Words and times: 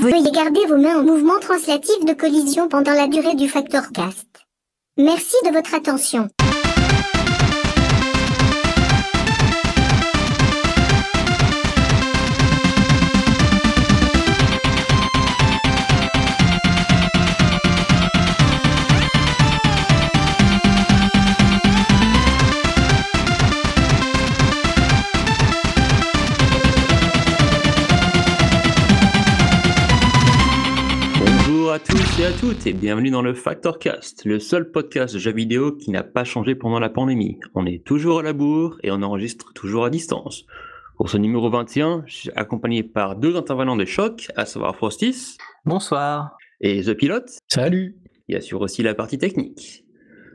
Veuillez 0.00 0.30
garder 0.30 0.64
vos 0.66 0.78
mains 0.78 0.98
en 0.98 1.04
mouvement 1.04 1.38
translatif 1.40 2.06
de 2.06 2.14
collision 2.14 2.68
pendant 2.68 2.92
la 2.92 3.06
durée 3.06 3.34
du 3.34 3.50
facteur 3.50 3.92
cast. 3.92 4.46
Merci 4.96 5.36
de 5.44 5.52
votre 5.52 5.74
attention. 5.74 6.30
Tous 32.20 32.26
et 32.26 32.26
à 32.26 32.32
toutes 32.32 32.66
et 32.66 32.72
bienvenue 32.74 33.10
dans 33.10 33.22
le 33.22 33.32
Factorcast, 33.32 34.26
le 34.26 34.38
seul 34.38 34.70
podcast 34.70 35.14
de 35.14 35.18
jeux 35.18 35.32
vidéo 35.32 35.72
qui 35.72 35.90
n'a 35.90 36.02
pas 36.02 36.24
changé 36.24 36.54
pendant 36.54 36.78
la 36.78 36.90
pandémie. 36.90 37.38
On 37.54 37.64
est 37.64 37.82
toujours 37.82 38.18
à 38.18 38.22
la 38.22 38.34
bourre 38.34 38.78
et 38.82 38.90
on 38.90 39.00
enregistre 39.00 39.54
toujours 39.54 39.86
à 39.86 39.90
distance. 39.90 40.44
Pour 40.98 41.08
ce 41.08 41.16
numéro 41.16 41.48
21, 41.48 42.04
je 42.06 42.14
suis 42.14 42.30
accompagné 42.36 42.82
par 42.82 43.16
deux 43.16 43.36
intervenants 43.36 43.76
de 43.76 43.86
choc, 43.86 44.28
à 44.36 44.44
savoir 44.44 44.76
Frostis 44.76 45.38
Bonsoir. 45.64 46.36
et 46.60 46.82
The 46.82 46.92
Pilote, 46.92 47.30
Salut 47.48 47.96
qui 48.28 48.36
assure 48.36 48.60
aussi 48.60 48.82
la 48.82 48.94
partie 48.94 49.16
technique. 49.16 49.86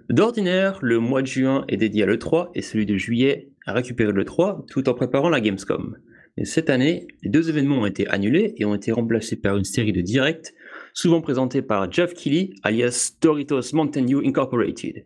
D'ordinaire, 0.09 0.79
le 0.81 0.99
mois 0.99 1.21
de 1.21 1.27
juin 1.27 1.65
est 1.67 1.77
dédié 1.77 2.03
à 2.03 2.05
l'E3 2.07 2.49
et 2.55 2.63
celui 2.63 2.87
de 2.87 2.97
juillet 2.97 3.49
à 3.67 3.73
récupérer 3.73 4.11
l'E3 4.11 4.65
tout 4.67 4.89
en 4.89 4.95
préparant 4.95 5.29
la 5.29 5.39
Gamescom. 5.39 5.97
Mais 6.37 6.45
cette 6.45 6.71
année, 6.71 7.07
les 7.21 7.29
deux 7.29 7.49
événements 7.49 7.81
ont 7.81 7.85
été 7.85 8.07
annulés 8.07 8.55
et 8.57 8.65
ont 8.65 8.75
été 8.75 8.91
remplacés 8.91 9.35
par 9.35 9.55
une 9.55 9.63
série 9.63 9.93
de 9.93 10.01
directs 10.01 10.51
souvent 10.95 11.21
présentés 11.21 11.61
par 11.61 11.91
Jeff 11.91 12.13
Keighley, 12.15 12.51
alias 12.63 13.11
Doritos 13.21 13.61
Mountain 13.73 14.01
Dew 14.03 14.21
Incorporated. 14.25 15.05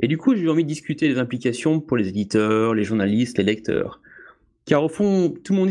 Et 0.00 0.08
du 0.08 0.18
coup, 0.18 0.34
j'ai 0.34 0.42
eu 0.42 0.50
envie 0.50 0.64
de 0.64 0.68
discuter 0.68 1.08
des 1.08 1.18
implications 1.18 1.80
pour 1.80 1.96
les 1.96 2.08
éditeurs, 2.08 2.74
les 2.74 2.84
journalistes, 2.84 3.38
les 3.38 3.44
lecteurs. 3.44 4.00
Car 4.66 4.82
au 4.82 4.88
fond, 4.88 5.32
tout 5.44 5.52
le 5.52 5.58
monde, 5.60 5.70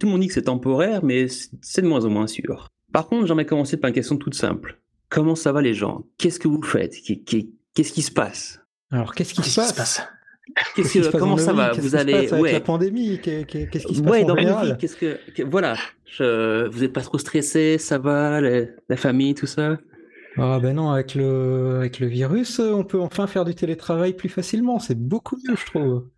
tout 0.00 0.06
le 0.06 0.12
monde 0.12 0.20
dit 0.22 0.28
que 0.28 0.32
c'est 0.34 0.42
temporaire, 0.42 1.04
mais 1.04 1.26
c'est 1.60 1.82
de 1.82 1.86
moins 1.86 2.04
en 2.04 2.10
moins 2.10 2.26
sûr. 2.26 2.68
Par 2.92 3.06
contre, 3.06 3.26
j'aimerais 3.26 3.46
commencer 3.46 3.76
par 3.76 3.88
une 3.88 3.94
question 3.94 4.16
toute 4.16 4.34
simple. 4.34 4.80
Comment 5.10 5.34
ça 5.34 5.52
va 5.52 5.60
les 5.60 5.74
gens? 5.74 6.06
Qu'est-ce 6.16 6.38
que 6.40 6.48
vous 6.48 6.62
faites? 6.62 6.94
Qu'est- 7.04 7.16
qu'est- 7.24 7.48
Qu'est-ce 7.74 7.92
qui 7.92 8.02
se 8.02 8.10
passe? 8.10 8.60
Alors, 8.90 9.14
qu'est-ce 9.14 9.34
qui 9.34 9.42
se 9.42 9.56
passe? 9.60 10.02
Qu'est-ce 10.74 10.98
que- 11.10 11.16
Comment 11.16 11.36
ça 11.36 11.52
va? 11.52 11.72
Vous 11.72 11.82
qui 11.82 11.90
se 11.90 11.96
allez 11.96 12.12
passe 12.12 12.32
avec 12.32 12.42
ouais. 12.42 12.52
la 12.52 12.60
pandémie? 12.60 13.20
Qu'est- 13.20 13.44
qu'est- 13.44 13.68
Qu'est-ce 13.68 13.86
qui 13.86 13.94
se 13.96 14.02
passe 14.02 14.10
Ouais, 14.10 14.24
en 14.24 14.34
dans 14.34 14.76
qu'est-ce 14.76 14.96
que, 14.96 15.18
que- 15.34 15.42
voilà, 15.42 15.76
je- 16.10 16.68
vous 16.68 16.84
êtes 16.84 16.92
pas 16.92 17.00
trop 17.02 17.18
stressé, 17.18 17.78
ça 17.78 17.98
va, 17.98 18.40
les- 18.40 18.70
la 18.88 18.96
famille, 18.96 19.34
tout 19.34 19.46
ça? 19.46 19.78
Ah 20.36 20.58
ben 20.60 20.76
non, 20.76 20.90
avec 20.90 21.14
le, 21.14 21.76
avec 21.78 21.98
le 21.98 22.06
virus, 22.06 22.60
on 22.60 22.84
peut 22.84 23.00
enfin 23.00 23.26
faire 23.26 23.44
du 23.44 23.54
télétravail 23.54 24.12
plus 24.14 24.28
facilement. 24.28 24.78
C'est 24.78 24.98
beaucoup 24.98 25.36
mieux, 25.48 25.56
je 25.56 25.66
trouve. 25.66 26.08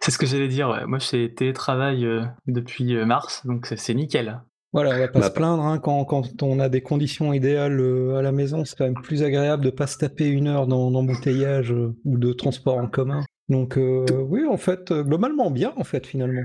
C'est 0.00 0.10
ce 0.12 0.18
que 0.18 0.26
j'allais 0.26 0.48
dire. 0.48 0.68
ouais. 0.68 0.86
Moi, 0.86 0.98
je 0.98 1.06
fais 1.06 1.28
télétravail 1.34 2.04
euh, 2.04 2.22
depuis 2.46 2.94
euh, 2.94 3.04
mars, 3.04 3.44
donc 3.46 3.66
c'est- 3.66 3.94
nickel. 3.94 4.40
Voilà, 4.72 4.90
on 4.94 4.98
va 4.98 5.08
pas 5.08 5.20
Bah, 5.20 5.26
se 5.28 5.32
plaindre 5.32 5.64
hein, 5.64 5.78
quand, 5.78 6.04
quand 6.04 6.42
on 6.42 6.58
a 6.60 6.68
des 6.68 6.80
conditions 6.82 7.32
idéales 7.32 7.78
euh, 7.80 8.14
à 8.16 8.22
la 8.22 8.32
maison. 8.32 8.64
C'est 8.64 8.76
quand 8.78 8.84
même 8.84 8.94
plus 9.02 9.22
agréable 9.22 9.64
de 9.64 9.70
pas 9.70 9.86
se 9.86 9.98
taper 9.98 10.28
une 10.28 10.46
heure 10.46 10.66
dans- 10.66 10.90
d'embouteillage 10.90 11.72
ou 11.72 11.94
de 12.18 12.32
transport 12.32 12.78
en 12.78 12.86
commun. 12.86 13.22
Donc 13.48 13.76
euh, 13.76 14.06
oui, 14.28 14.44
en 14.48 14.56
fait, 14.56 14.92
globalement 14.92 15.50
bien, 15.50 15.72
en 15.76 15.84
fait, 15.84 16.06
finalement. 16.06 16.44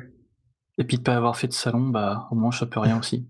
Et 0.78 0.84
puis 0.84 0.98
de 0.98 1.04
pas 1.04 1.16
avoir 1.16 1.36
fait 1.38 1.48
de 1.48 1.54
salon, 1.54 1.90
bah 1.90 2.28
au 2.32 2.36
moins 2.36 2.52
je 2.52 2.64
peux 2.66 2.80
rien 2.80 3.00
aussi. 3.00 3.26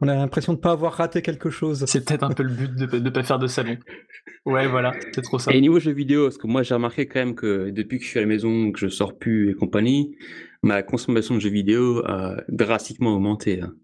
On 0.00 0.08
a 0.08 0.14
l'impression 0.16 0.52
de 0.52 0.58
pas 0.58 0.72
avoir 0.72 0.94
raté 0.94 1.22
quelque 1.22 1.48
chose. 1.48 1.84
C'est 1.86 2.04
peut-être 2.04 2.24
un 2.24 2.30
peu 2.30 2.42
le 2.42 2.52
but 2.52 2.74
de, 2.74 2.98
de 2.98 3.10
pas 3.10 3.22
faire 3.22 3.38
de 3.38 3.46
salon. 3.46 3.76
Ouais, 4.44 4.66
voilà, 4.66 4.92
c'est 5.14 5.22
trop 5.22 5.38
ça. 5.38 5.52
Et 5.52 5.60
niveau 5.60 5.78
jeux 5.78 5.92
vidéo, 5.92 6.24
parce 6.24 6.38
que 6.38 6.48
moi 6.48 6.64
j'ai 6.64 6.74
remarqué 6.74 7.06
quand 7.06 7.20
même 7.20 7.34
que 7.36 7.70
depuis 7.70 7.98
que 7.98 8.04
je 8.04 8.10
suis 8.10 8.18
à 8.18 8.22
la 8.22 8.26
maison, 8.28 8.72
que 8.72 8.80
je 8.80 8.88
sors 8.88 9.16
plus 9.16 9.50
et 9.50 9.54
compagnie, 9.54 10.16
ma 10.62 10.82
consommation 10.82 11.36
de 11.36 11.40
jeux 11.40 11.50
vidéo 11.50 12.02
a 12.04 12.36
drastiquement 12.48 13.14
augmenté. 13.14 13.60
hein. 13.60 13.74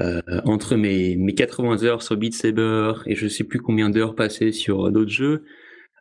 Euh, 0.00 0.20
entre 0.44 0.74
mes, 0.74 1.14
mes 1.16 1.34
80 1.34 1.84
heures 1.84 2.02
sur 2.02 2.16
Beat 2.16 2.34
Saber 2.34 2.94
et 3.06 3.14
je 3.14 3.28
sais 3.28 3.44
plus 3.44 3.60
combien 3.60 3.90
d'heures 3.90 4.16
passées 4.16 4.50
sur 4.50 4.90
d'autres 4.90 5.12
jeux, 5.12 5.44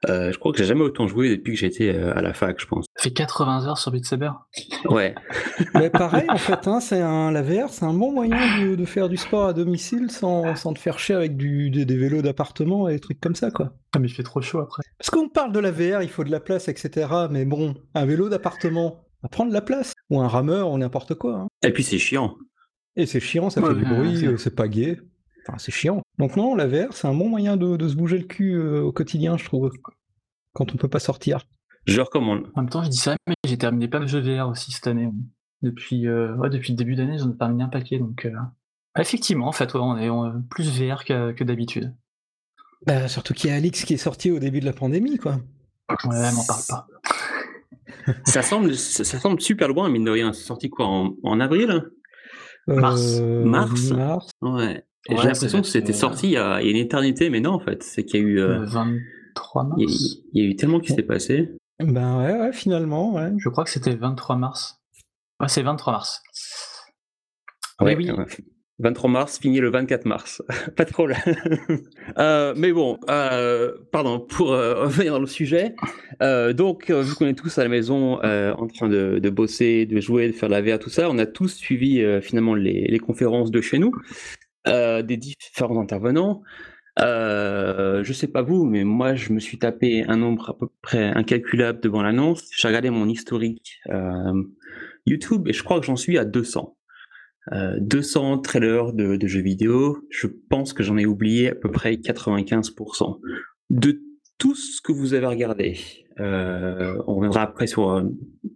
euh, 0.09 0.31
je 0.31 0.37
crois 0.37 0.51
que 0.51 0.57
j'ai 0.57 0.65
jamais 0.65 0.81
autant 0.81 1.07
joué 1.07 1.29
depuis 1.29 1.53
que 1.53 1.59
j'étais 1.59 1.93
euh, 1.95 2.15
à 2.17 2.21
la 2.21 2.33
fac, 2.33 2.59
je 2.59 2.65
pense. 2.65 2.85
Ça 2.95 3.03
fait 3.03 3.11
80 3.11 3.67
heures 3.67 3.77
sur 3.77 3.91
Beat 3.91 4.05
Saber. 4.05 4.31
Ouais. 4.85 5.15
Mais 5.75 5.89
pareil, 5.89 6.25
en 6.29 6.37
fait, 6.37 6.67
hein, 6.67 6.79
c'est 6.79 7.01
un, 7.01 7.31
la 7.31 7.41
VR, 7.41 7.69
c'est 7.69 7.85
un 7.85 7.93
bon 7.93 8.11
moyen 8.11 8.37
de, 8.61 8.75
de 8.75 8.85
faire 8.85 9.09
du 9.09 9.17
sport 9.17 9.45
à 9.47 9.53
domicile 9.53 10.09
sans, 10.11 10.55
sans 10.55 10.73
te 10.73 10.79
faire 10.79 10.99
chier 10.99 11.15
avec 11.15 11.37
du, 11.37 11.69
des, 11.69 11.85
des 11.85 11.97
vélos 11.97 12.21
d'appartement 12.21 12.89
et 12.89 12.93
des 12.93 12.99
trucs 12.99 13.19
comme 13.19 13.35
ça, 13.35 13.51
quoi. 13.51 13.73
Ah, 13.95 13.99
mais 13.99 14.07
il 14.07 14.13
fait 14.13 14.23
trop 14.23 14.41
chaud 14.41 14.59
après. 14.59 14.83
Parce 14.97 15.09
qu'on 15.09 15.29
parle 15.29 15.51
de 15.51 15.59
la 15.59 15.71
VR, 15.71 16.01
il 16.01 16.09
faut 16.09 16.23
de 16.23 16.31
la 16.31 16.39
place, 16.39 16.67
etc. 16.67 17.07
Mais 17.29 17.45
bon, 17.45 17.75
un 17.95 18.05
vélo 18.05 18.29
d'appartement, 18.29 19.05
va 19.21 19.29
prendre 19.29 19.49
de 19.49 19.53
la 19.53 19.61
place. 19.61 19.93
Ou 20.09 20.19
un 20.21 20.27
rameur, 20.27 20.69
ou 20.71 20.77
n'importe 20.77 21.13
quoi. 21.15 21.33
hein. 21.35 21.47
Et 21.63 21.71
puis 21.71 21.83
c'est 21.83 21.97
chiant. 21.99 22.35
Et 22.95 23.05
c'est 23.05 23.19
chiant, 23.19 23.49
ça 23.49 23.61
Ouais, 23.61 23.69
fait 23.69 23.75
du 23.75 23.85
bruit, 23.85 24.17
c'est- 24.19 24.27
euh, 24.27 24.37
c'est 24.37 24.55
pas 24.55 24.67
gai. 24.67 24.99
Enfin, 25.47 25.57
c'est 25.57 25.71
chiant. 25.71 26.01
Donc 26.19 26.35
non, 26.35 26.55
la 26.55 26.67
VR, 26.67 26.93
c'est 26.93 27.07
un 27.07 27.13
bon 27.13 27.27
moyen 27.29 27.57
de, 27.57 27.75
de 27.75 27.87
se 27.87 27.95
bouger 27.95 28.17
le 28.17 28.25
cul 28.25 28.53
euh, 28.55 28.81
au 28.81 28.91
quotidien, 28.91 29.37
je 29.37 29.45
trouve. 29.45 29.71
Quand 30.53 30.71
on 30.73 30.77
peut 30.77 30.87
pas 30.87 30.99
sortir. 30.99 31.45
Je 31.85 31.99
recommande. 31.99 32.49
En 32.55 32.61
même 32.61 32.69
temps, 32.69 32.83
je 32.83 32.89
dis 32.89 32.97
ça, 32.97 33.15
mais 33.27 33.33
j'ai 33.45 33.57
terminé 33.57 33.87
pas 33.87 33.99
de 33.99 34.07
jeux 34.07 34.21
VR 34.21 34.47
aussi 34.49 34.71
cette 34.71 34.87
année. 34.87 35.05
hein. 35.05 35.13
Depuis, 35.61 36.07
euh, 36.07 36.35
ouais, 36.35 36.49
depuis 36.49 36.71
le 36.73 36.77
début 36.77 36.95
d'année, 36.95 37.17
j'en 37.17 37.31
ai 37.31 37.37
terminé 37.37 37.63
un 37.63 37.69
paquet. 37.69 37.97
Donc, 37.97 38.25
euh, 38.25 38.31
effectivement, 38.99 39.47
en 39.47 39.51
fait, 39.51 39.73
ouais, 39.73 39.79
on 39.81 40.27
est 40.27 40.47
plus 40.49 40.69
VR 40.79 41.03
que, 41.05 41.31
que 41.31 41.43
d'habitude. 41.43 41.93
Bah, 42.85 43.07
surtout 43.07 43.33
qu'il 43.33 43.49
y 43.49 43.53
a 43.53 43.55
Alix 43.55 43.83
qui 43.85 43.93
est 43.93 43.97
sorti 43.97 44.29
au 44.31 44.39
début 44.39 44.59
de 44.59 44.65
la 44.65 44.73
pandémie, 44.73 45.17
quoi. 45.17 45.39
Ouais, 46.05 46.31
m'en 46.33 46.45
parle 46.45 46.61
pas. 46.67 46.87
Ça 48.25 48.41
semble, 48.41 48.75
ça, 48.75 49.05
ça 49.05 49.17
semble 49.17 49.39
super 49.39 49.69
loin, 49.69 49.87
mine 49.89 50.03
de 50.03 50.11
rien. 50.11 50.33
C'est 50.33 50.43
sorti 50.43 50.69
quoi 50.69 50.87
en, 50.87 51.15
en 51.23 51.39
avril 51.39 51.89
Mars. 52.67 53.17
Euh, 53.21 53.45
Mars? 53.45 53.91
Mars. 53.91 54.29
Ouais. 54.41 54.83
Et 55.09 55.13
Ouais, 55.13 55.21
j'ai 55.21 55.27
l'impression 55.27 55.61
que 55.61 55.67
c'était 55.67 55.91
être, 55.91 55.95
sorti 55.97 56.27
il 56.27 56.31
y, 56.33 56.37
a, 56.37 56.61
il 56.61 56.65
y 56.65 56.69
a 56.69 56.71
une 56.71 56.77
éternité, 56.77 57.29
mais 57.29 57.39
non, 57.41 57.51
en 57.51 57.59
fait. 57.59 57.83
C'est 57.83 58.03
qu'il 58.03 58.21
y 58.21 58.23
a 58.23 58.25
eu, 58.25 58.39
euh, 58.39 58.59
Le 58.59 58.65
23 58.65 59.63
mars. 59.65 59.75
il, 59.77 59.89
y 59.89 59.93
a, 59.93 59.97
il 60.33 60.43
y 60.43 60.47
a 60.47 60.49
eu 60.49 60.55
tellement 60.55 60.79
qui 60.79 60.93
s'est 60.93 61.03
passé. 61.03 61.51
Ben 61.79 62.19
ouais, 62.19 62.39
ouais, 62.39 62.53
finalement, 62.53 63.13
ouais. 63.13 63.31
Je 63.37 63.49
crois 63.49 63.63
que 63.63 63.69
c'était 63.69 63.95
23 63.95 64.37
mars. 64.37 64.79
Ouais, 65.41 65.49
c'est 65.49 65.63
23 65.63 65.93
mars. 65.93 66.21
Mais 67.81 67.95
oui. 67.95 68.09
ouais. 68.11 68.25
23 68.79 69.09
mars, 69.09 69.39
fini 69.39 69.59
le 69.59 69.69
24 69.69 70.05
mars. 70.05 70.41
Pas 70.75 70.85
de 70.85 70.91
problème. 70.91 71.19
Euh, 72.19 72.53
mais 72.55 72.71
bon, 72.71 72.99
euh, 73.09 73.71
pardon, 73.91 74.19
pour 74.19 74.51
euh, 74.51 74.83
revenir 74.83 75.13
dans 75.13 75.19
le 75.19 75.25
sujet. 75.25 75.73
Euh, 76.21 76.53
donc, 76.53 76.89
euh, 76.91 77.01
vu 77.01 77.15
qu'on 77.15 77.25
est 77.25 77.33
tous 77.33 77.57
à 77.57 77.63
la 77.63 77.69
maison 77.69 78.21
euh, 78.23 78.53
en 78.53 78.67
train 78.67 78.87
de, 78.87 79.17
de 79.19 79.29
bosser, 79.31 79.87
de 79.87 79.99
jouer, 79.99 80.27
de 80.27 80.33
faire 80.33 80.49
de 80.49 80.53
la 80.53 80.61
VR, 80.61 80.77
tout 80.79 80.91
ça, 80.91 81.09
on 81.09 81.17
a 81.17 81.25
tous 81.25 81.55
suivi 81.55 82.01
euh, 82.01 82.21
finalement 82.21 82.53
les, 82.53 82.85
les 82.87 82.99
conférences 82.99 83.49
de 83.49 83.61
chez 83.61 83.79
nous, 83.79 83.91
euh, 83.95 83.99
des 84.65 85.17
différents 85.17 85.81
intervenants. 85.81 86.43
Euh, 86.99 88.03
je 88.03 88.13
sais 88.13 88.27
pas 88.27 88.41
vous, 88.41 88.65
mais 88.65 88.83
moi, 88.83 89.15
je 89.15 89.33
me 89.33 89.39
suis 89.39 89.57
tapé 89.57 90.03
un 90.07 90.17
nombre 90.17 90.51
à 90.51 90.57
peu 90.57 90.67
près 90.81 91.05
incalculable 91.05 91.79
devant 91.81 92.03
l'annonce. 92.03 92.49
J'ai 92.55 92.67
regardé 92.67 92.89
mon 92.89 93.07
historique 93.07 93.79
euh, 93.89 94.43
YouTube 95.05 95.47
et 95.47 95.53
je 95.53 95.63
crois 95.63 95.79
que 95.79 95.85
j'en 95.85 95.95
suis 95.95 96.17
à 96.17 96.25
200. 96.25 96.77
Euh, 97.51 97.77
200 97.81 98.39
trailers 98.39 98.93
de, 98.93 99.17
jeux 99.27 99.41
vidéo. 99.41 99.97
Je 100.09 100.27
pense 100.27 100.73
que 100.73 100.83
j'en 100.83 100.97
ai 100.97 101.05
oublié 101.05 101.49
à 101.49 101.55
peu 101.55 101.71
près 101.71 101.93
95%. 101.93 103.19
De 103.69 104.01
tout 104.37 104.55
ce 104.55 104.81
que 104.81 104.91
vous 104.91 105.13
avez 105.13 105.25
regardé, 105.25 105.77
euh, 106.19 107.01
on 107.07 107.15
reviendra 107.15 107.41
après 107.41 107.65
sur 107.67 107.89
euh, 107.89 108.03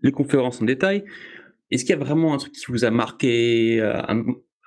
les 0.03 0.11
conférences 0.11 0.61
en 0.61 0.65
détail. 0.65 1.03
Est-ce 1.71 1.83
qu'il 1.83 1.95
y 1.95 1.99
a 1.99 2.03
vraiment 2.03 2.33
un 2.33 2.37
truc 2.37 2.53
qui 2.53 2.65
vous 2.69 2.85
a 2.85 2.91
marqué, 2.91 3.81
euh, 3.81 3.99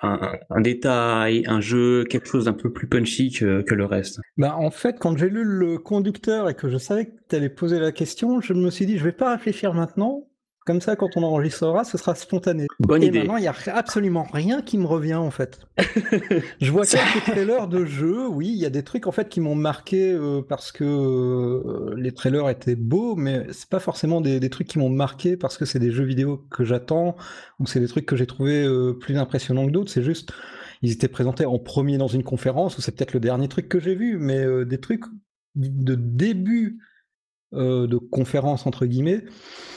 un- 0.03 0.61
détail, 0.61 1.45
un 1.47 1.61
jeu, 1.61 2.05
quelque 2.05 2.27
chose 2.29 2.47
d'un 2.47 2.53
peu 2.53 2.73
plus 2.73 2.89
punchy 2.89 3.31
que, 3.31 3.63
que 3.63 3.75
le 3.75 3.85
reste 3.85 4.21
Bah, 4.37 4.57
en 4.57 4.71
fait, 4.71 4.99
quand 4.99 5.17
j'ai 5.17 5.29
lu 5.29 5.45
le 5.45 5.79
conducteur 5.79 6.49
et 6.49 6.55
que 6.55 6.69
je 6.69 6.79
savais 6.79 7.07
que 7.07 7.13
tu 7.29 7.37
allais 7.37 7.49
poser 7.51 7.79
la 7.81 7.93
question, 7.93 8.41
je 8.41 8.53
me 8.55 8.71
suis 8.71 8.87
dit, 8.87 8.99
je 8.99 9.05
vais 9.05 9.13
pas 9.13 9.33
réfléchir 9.33 9.75
maintenant. 9.75 10.27
Comme 10.71 10.81
ça, 10.81 10.95
quand 10.95 11.17
on 11.17 11.25
enregistrera, 11.25 11.83
ce 11.83 11.99
sera 11.99 12.15
spontané. 12.15 12.69
Bonne 12.79 13.03
et 13.03 13.07
idée. 13.07 13.19
maintenant, 13.19 13.39
il 13.39 13.41
n'y 13.41 13.49
a 13.49 13.55
absolument 13.75 14.25
rien 14.33 14.63
qui 14.63 14.79
me 14.79 14.87
revient, 14.87 15.17
en 15.17 15.33
fait. 15.33 15.59
je 16.61 16.71
vois 16.71 16.87
quelques 16.87 17.25
trailers 17.25 17.67
de 17.67 17.85
jeux, 17.85 18.29
oui, 18.29 18.51
il 18.51 18.59
y 18.59 18.67
a 18.67 18.71
des 18.71 18.85
trucs, 18.85 19.09
en 19.09 19.11
fait, 19.11 19.29
qui 19.29 19.41
m'ont 19.41 19.57
marqué 19.57 20.13
euh, 20.13 20.43
parce 20.49 20.71
que 20.71 20.85
euh, 20.85 21.97
les 21.97 22.13
trailers 22.13 22.49
étaient 22.51 22.77
beaux, 22.77 23.17
mais 23.17 23.47
c'est 23.51 23.69
pas 23.69 23.81
forcément 23.81 24.21
des, 24.21 24.39
des 24.39 24.49
trucs 24.49 24.69
qui 24.69 24.79
m'ont 24.79 24.91
marqué 24.91 25.37
parce 25.37 25.59
que 25.59 25.65
c'est 25.65 25.81
des 25.81 25.91
jeux 25.91 26.05
vidéo 26.05 26.47
que 26.53 26.63
j'attends 26.63 27.17
ou 27.59 27.67
c'est 27.67 27.81
des 27.81 27.89
trucs 27.89 28.07
que 28.07 28.15
j'ai 28.15 28.29
trouvé 28.29 28.63
euh, 28.65 28.93
plus 28.93 29.19
impressionnants 29.19 29.67
que 29.67 29.73
d'autres. 29.73 29.91
C'est 29.91 30.05
juste, 30.05 30.31
ils 30.83 30.93
étaient 30.93 31.09
présentés 31.09 31.47
en 31.47 31.59
premier 31.59 31.99
dans 31.99 32.07
une 32.07 32.23
conférence 32.23 32.79
ou 32.79 32.81
c'est 32.81 32.93
peut-être 32.95 33.13
le 33.13 33.19
dernier 33.19 33.49
truc 33.49 33.69
que 33.69 33.81
j'ai 33.81 33.97
vu, 33.97 34.19
mais 34.19 34.47
des 34.67 34.79
trucs 34.79 35.03
de 35.57 35.97
début 35.97 36.79
euh, 37.53 37.87
de 37.87 37.97
conférence 37.97 38.67
entre 38.67 38.87
guillemets. 38.87 39.25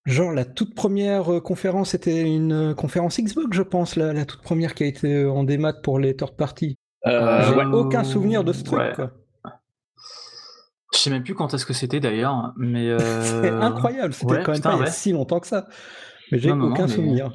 Genre 0.05 0.31
la 0.31 0.45
toute 0.45 0.75
première 0.75 1.41
conférence 1.43 1.93
était 1.93 2.21
une 2.21 2.75
conférence 2.75 3.19
Xbox, 3.19 3.55
je 3.55 3.61
pense, 3.63 3.95
la, 3.95 4.13
la 4.13 4.25
toute 4.25 4.41
première 4.41 4.73
qui 4.75 4.83
a 4.83 4.87
été 4.87 5.25
en 5.25 5.43
démat 5.43 5.73
pour 5.73 5.99
les 5.99 6.15
third 6.15 6.35
party. 6.35 6.77
J'ai 7.05 7.11
ouais. 7.11 7.65
aucun 7.73 8.03
souvenir 8.03 8.43
de 8.43 8.53
ce 8.53 8.63
truc. 8.63 8.79
Ouais. 8.79 8.91
quoi. 8.95 9.11
Je 10.93 10.99
sais 10.99 11.09
même 11.09 11.23
plus 11.23 11.33
quand 11.35 11.53
est-ce 11.53 11.65
que 11.65 11.73
c'était 11.73 11.99
d'ailleurs, 11.99 12.53
mais 12.57 12.89
euh... 12.91 12.99
C'est 13.21 13.49
incroyable, 13.49 14.13
c'était 14.13 14.33
ouais, 14.33 14.43
quand 14.43 14.51
même 14.51 14.61
putain, 14.61 14.71
pas 14.71 14.77
il 14.77 14.85
y 14.85 14.87
a 14.87 14.91
si 14.91 15.11
longtemps 15.11 15.39
que 15.39 15.47
ça. 15.47 15.67
Mais 16.31 16.37
j'ai 16.39 16.49
Non, 16.49 16.55
non, 16.57 16.65
aucun 16.71 16.83
non, 16.83 16.87
mais- 16.87 16.93
souvenir. 16.95 17.33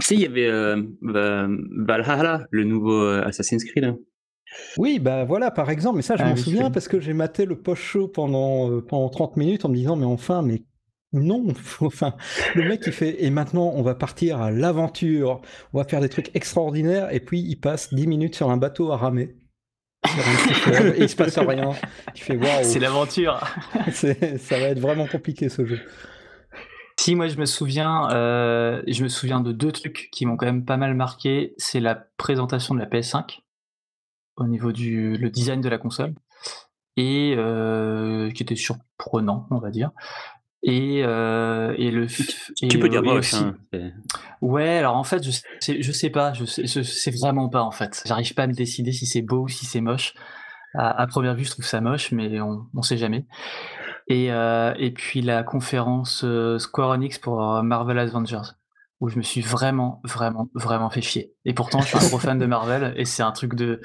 Si, 0.00 0.14
il 0.14 0.20
y 0.20 0.26
avait 0.26 0.46
euh, 0.48 0.82
bah, 1.02 1.46
Valhalla, 1.76 2.46
le 2.50 2.64
nouveau 2.64 2.94
euh, 3.02 3.22
Assassin's 3.26 3.62
Creed. 3.64 3.84
hein. 3.84 3.98
Oui, 4.76 4.98
bah 4.98 5.24
voilà, 5.24 5.50
par 5.50 5.70
exemple, 5.70 5.96
mais 5.96 6.02
ça 6.02 6.16
je 6.16 6.22
Ah 6.22 6.28
m'en 6.28 6.34
oui, 6.34 6.40
souviens 6.40 6.70
parce 6.70 6.88
que 6.88 7.00
j'ai 7.00 7.12
maté 7.12 7.44
le 7.46 7.56
post-show 7.58 8.08
pendant, 8.08 8.70
euh, 8.70 8.80
pendant 8.80 9.08
30 9.08 9.36
minutes 9.36 9.64
en 9.64 9.68
me 9.68 9.76
disant, 9.76 9.96
mais 9.96 10.04
enfin, 10.06 10.42
mais 10.42 10.62
non, 11.12 11.44
enfin, 11.80 12.14
le 12.54 12.64
mec 12.68 12.82
il 12.86 12.92
fait, 12.92 13.22
et 13.24 13.30
maintenant 13.30 13.72
on 13.74 13.82
va 13.82 13.94
partir 13.94 14.40
à 14.40 14.50
l'aventure, 14.50 15.40
on 15.72 15.78
va 15.78 15.84
faire 15.84 16.00
des 16.00 16.08
trucs 16.08 16.34
extraordinaires, 16.34 17.12
et 17.12 17.20
puis 17.20 17.40
il 17.40 17.56
passe 17.56 17.92
10 17.94 18.06
minutes 18.06 18.34
sur 18.34 18.50
un 18.50 18.56
bateau 18.56 18.92
à 18.92 18.96
ramer. 18.96 19.36
Et 20.96 21.02
il 21.02 21.08
se 21.08 21.16
passe 21.16 21.38
rien. 21.38 21.70
Tu 22.14 22.24
fais 22.24 22.36
waouh, 22.36 22.62
c'est 22.62 22.80
l'aventure. 22.80 23.40
c'est- 23.92 24.36
ça 24.38 24.58
va 24.58 24.66
être 24.66 24.80
vraiment 24.80 25.06
compliqué 25.06 25.48
ce 25.48 25.64
jeu. 25.64 25.78
Si 26.98 27.14
moi 27.14 27.28
je 27.28 27.36
me 27.36 27.46
souviens, 27.46 28.10
euh, 28.10 28.82
je 28.86 29.02
me 29.02 29.08
souviens 29.08 29.40
de 29.40 29.52
deux 29.52 29.72
trucs 29.72 30.08
qui 30.12 30.26
m'ont 30.26 30.36
quand 30.36 30.46
même 30.46 30.64
pas 30.64 30.76
mal 30.76 30.94
marqué. 30.94 31.54
C'est 31.56 31.80
la 31.80 31.94
présentation 32.16 32.74
de 32.74 32.80
la 32.80 32.86
PS5 32.86 33.41
au 34.36 34.46
niveau 34.46 34.72
du 34.72 35.16
le 35.16 35.30
design 35.30 35.60
de 35.60 35.68
la 35.68 35.78
console 35.78 36.14
et 36.96 37.34
euh, 37.36 38.30
qui 38.30 38.42
était 38.42 38.56
surprenant, 38.56 39.46
on 39.50 39.58
va 39.58 39.70
dire. 39.70 39.90
Et, 40.64 41.02
euh, 41.04 41.74
et 41.76 41.90
le 41.90 42.06
Tu 42.06 42.78
peux 42.78 42.88
dire 42.88 43.02
moche. 43.02 43.34
aussi- 43.34 43.44
hein, 43.44 43.90
Ouais, 44.40 44.78
alors 44.78 44.96
en 44.96 45.02
fait, 45.04 45.22
je 45.24 45.30
sais, 45.60 45.82
je 45.82 45.92
sais 45.92 46.10
pas, 46.10 46.32
je 46.34 46.44
sais, 46.44 46.66
je 46.66 46.82
sais 46.82 47.10
vraiment 47.10 47.48
pas 47.48 47.62
en 47.62 47.72
fait. 47.72 48.02
J'arrive 48.06 48.32
pas 48.34 48.44
à 48.44 48.46
me 48.46 48.52
décider 48.52 48.92
si 48.92 49.06
c'est 49.06 49.22
beau 49.22 49.42
ou 49.42 49.48
si 49.48 49.66
c'est 49.66 49.80
moche. 49.80 50.14
À, 50.74 50.88
à 51.02 51.06
première 51.06 51.34
vue, 51.34 51.44
je 51.44 51.50
trouve 51.50 51.64
ça 51.66 51.80
moche, 51.80 52.12
mais 52.12 52.40
on, 52.40 52.66
on 52.74 52.82
sait 52.82 52.96
jamais. 52.96 53.26
Et, 54.08 54.32
euh, 54.32 54.72
et 54.78 54.90
puis 54.92 55.20
la 55.20 55.42
conférence 55.42 56.24
Square 56.58 56.90
Enix 56.90 57.18
pour 57.18 57.40
Marvel 57.62 57.98
Avengers, 57.98 58.52
où 59.02 59.08
je 59.08 59.18
me 59.18 59.22
suis 59.22 59.40
vraiment, 59.40 60.00
vraiment, 60.04 60.48
vraiment 60.54 60.88
fait 60.88 61.02
chier. 61.02 61.32
Et 61.44 61.54
pourtant, 61.54 61.80
je 61.80 61.88
suis 61.88 61.98
un 61.98 62.08
gros 62.08 62.18
fan 62.20 62.38
de 62.38 62.46
Marvel, 62.46 62.94
et 62.96 63.04
c'est 63.04 63.24
un 63.24 63.32
truc 63.32 63.54
de. 63.54 63.80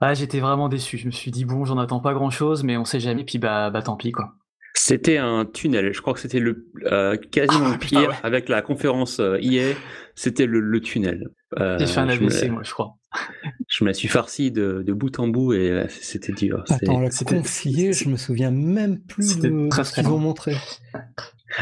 Ah, 0.00 0.14
j'étais 0.14 0.40
vraiment 0.40 0.68
déçu. 0.68 0.98
Je 0.98 1.06
me 1.06 1.12
suis 1.12 1.30
dit 1.30 1.44
bon, 1.44 1.64
j'en 1.64 1.78
attends 1.78 2.00
pas 2.00 2.12
grand 2.12 2.28
chose, 2.30 2.64
mais 2.64 2.76
on 2.76 2.84
sait 2.84 2.98
jamais. 3.00 3.24
Puis 3.24 3.38
bah, 3.38 3.70
bah 3.70 3.82
tant 3.82 3.96
pis 3.96 4.10
quoi. 4.12 4.34
C'était 4.76 5.18
un 5.18 5.44
tunnel. 5.46 5.92
Je 5.94 6.00
crois 6.02 6.12
que 6.12 6.18
c'était 6.20 6.40
le 6.40 6.66
euh, 6.86 7.16
quasiment 7.16 7.68
le 7.68 7.74
Ah, 7.74 7.78
putain, 7.78 8.00
pire 8.00 8.08
ouais. 8.10 8.16
avec 8.24 8.48
la 8.48 8.60
conférence 8.60 9.20
euh, 9.20 9.38
EA. 9.40 9.74
C'était 10.16 10.46
le, 10.46 10.58
le 10.58 10.80
tunnel. 10.80 11.28
Euh, 11.60 11.78
J'ai 11.78 11.86
fait 11.86 12.00
un 12.00 12.08
AVC, 12.08 12.50
moi, 12.50 12.62
je 12.64 12.72
crois. 12.72 12.96
Je 13.68 13.84
me 13.84 13.90
la 13.90 13.94
suis 13.94 14.08
farci 14.08 14.50
de, 14.50 14.82
de 14.84 14.92
bout 14.92 15.16
en 15.20 15.28
bout 15.28 15.52
et 15.52 15.70
euh, 15.70 15.86
c'était 15.88 16.32
dur. 16.32 16.64
Attends, 16.68 16.98
la 16.98 17.12
c'était- 17.12 17.36
confiée, 17.36 17.92
je 17.92 18.08
me 18.08 18.16
souviens 18.16 18.50
même 18.50 18.98
plus 19.00 19.38
de, 19.38 19.68
ce 19.70 19.92
qu'ils 19.94 20.08
ont 20.08 20.18
montré. 20.18 20.56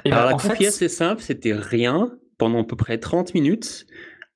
Et 0.07 0.11
Alors 0.11 0.25
bah, 0.25 0.31
la 0.31 0.33
confiée, 0.39 0.71
c'est 0.71 0.89
simple, 0.89 1.21
c'était 1.21 1.53
rien 1.53 2.11
pendant 2.43 2.63
à 2.63 2.65
peu 2.65 2.75
près 2.77 2.99
30 2.99 3.35
minutes. 3.35 3.87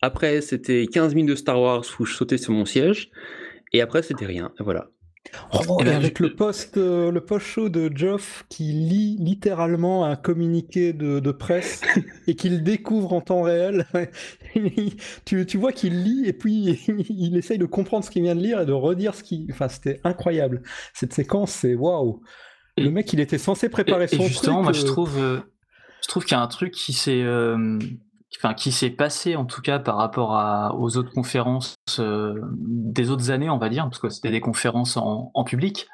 Après, 0.01 0.41
c'était 0.41 0.87
15 0.87 1.15
minutes 1.17 1.31
de 1.31 1.35
Star 1.35 1.61
Wars 1.61 1.83
où 1.99 2.05
je 2.05 2.15
sautais 2.15 2.39
sur 2.39 2.53
mon 2.53 2.65
siège. 2.65 3.11
Et 3.73 3.81
après, 3.81 4.03
c'était 4.03 4.27
rien. 4.27 4.53
Voilà. 4.61 4.91
Oh, 5.53 5.79
et 5.81 5.85
ben, 5.85 5.97
avec 5.97 6.19
je- 6.19 6.23
le 6.23 6.37
post, 6.37 6.77
euh, 6.77 7.11
le 7.11 7.21
post 7.21 7.45
show 7.47 7.69
de 7.69 7.91
Geoff 7.93 8.45
qui 8.49 8.63
lit 8.73 9.17
littéralement 9.19 10.05
un 10.05 10.15
communiqué 10.15 10.93
de, 10.93 11.19
de 11.19 11.31
presse 11.33 11.81
et 12.29 12.37
qu'il 12.37 12.63
découvre 12.63 13.13
en 13.13 13.21
temps 13.21 13.43
réel. 13.43 13.87
tu, 15.25 15.45
tu 15.47 15.59
vois 15.59 15.73
qu'il 15.73 16.05
lit 16.05 16.27
et 16.29 16.33
puis 16.33 16.79
il 17.09 17.37
essaye 17.37 17.59
de 17.59 17.67
comprendre 17.67 18.05
ce 18.05 18.11
qu'il 18.11 18.23
vient 18.23 18.37
de 18.37 18.41
lire 18.41 18.61
et 18.61 18.67
de 18.67 18.73
redire 18.73 19.17
ce 19.17 19.25
qu'il. 19.25 19.49
Enfin, 19.51 19.69
c'était 19.69 20.01
incroyable. 20.05 20.63
Cette 20.95 21.13
séquence, 21.13 21.51
c'est 21.51 21.75
waouh. 21.75 22.21
Le 22.79 22.91
mec, 22.91 23.13
il 23.13 23.19
était 23.21 23.39
censé 23.39 23.69
préparer 23.69 24.05
Et, 24.05 24.15
et 24.15 24.17
son 24.17 24.27
justement, 24.29 24.63
truc. 24.63 24.65
moi, 24.65 24.73
je 24.75 24.83
euh, 24.83 24.87
trouve, 24.87 25.19
euh, 25.19 25.39
je 26.07 26.11
trouve 26.13 26.25
qu'il 26.25 26.37
y 26.37 26.41
a 26.41 26.43
un 26.43 26.47
truc 26.47 26.73
qui 26.73 26.93
s'est, 26.93 27.25
euh, 27.25 27.81
qui 28.57 28.71
s'est 28.71 28.91
passé 28.91 29.35
en 29.35 29.45
tout 29.45 29.61
cas 29.61 29.81
par 29.81 29.97
rapport 29.97 30.77
aux 30.79 30.97
autres 30.97 31.11
conférences 31.11 31.75
euh, 31.99 32.41
des 32.55 33.11
autres 33.11 33.33
années, 33.33 33.51
on 33.51 33.59
va 33.59 33.69
dire, 33.69 33.83
parce 33.83 33.99
que 33.99 34.09
c'était 34.09 34.31
des 34.31 34.41
conférences 34.41 34.97
en, 34.97 35.33
public 35.45 35.89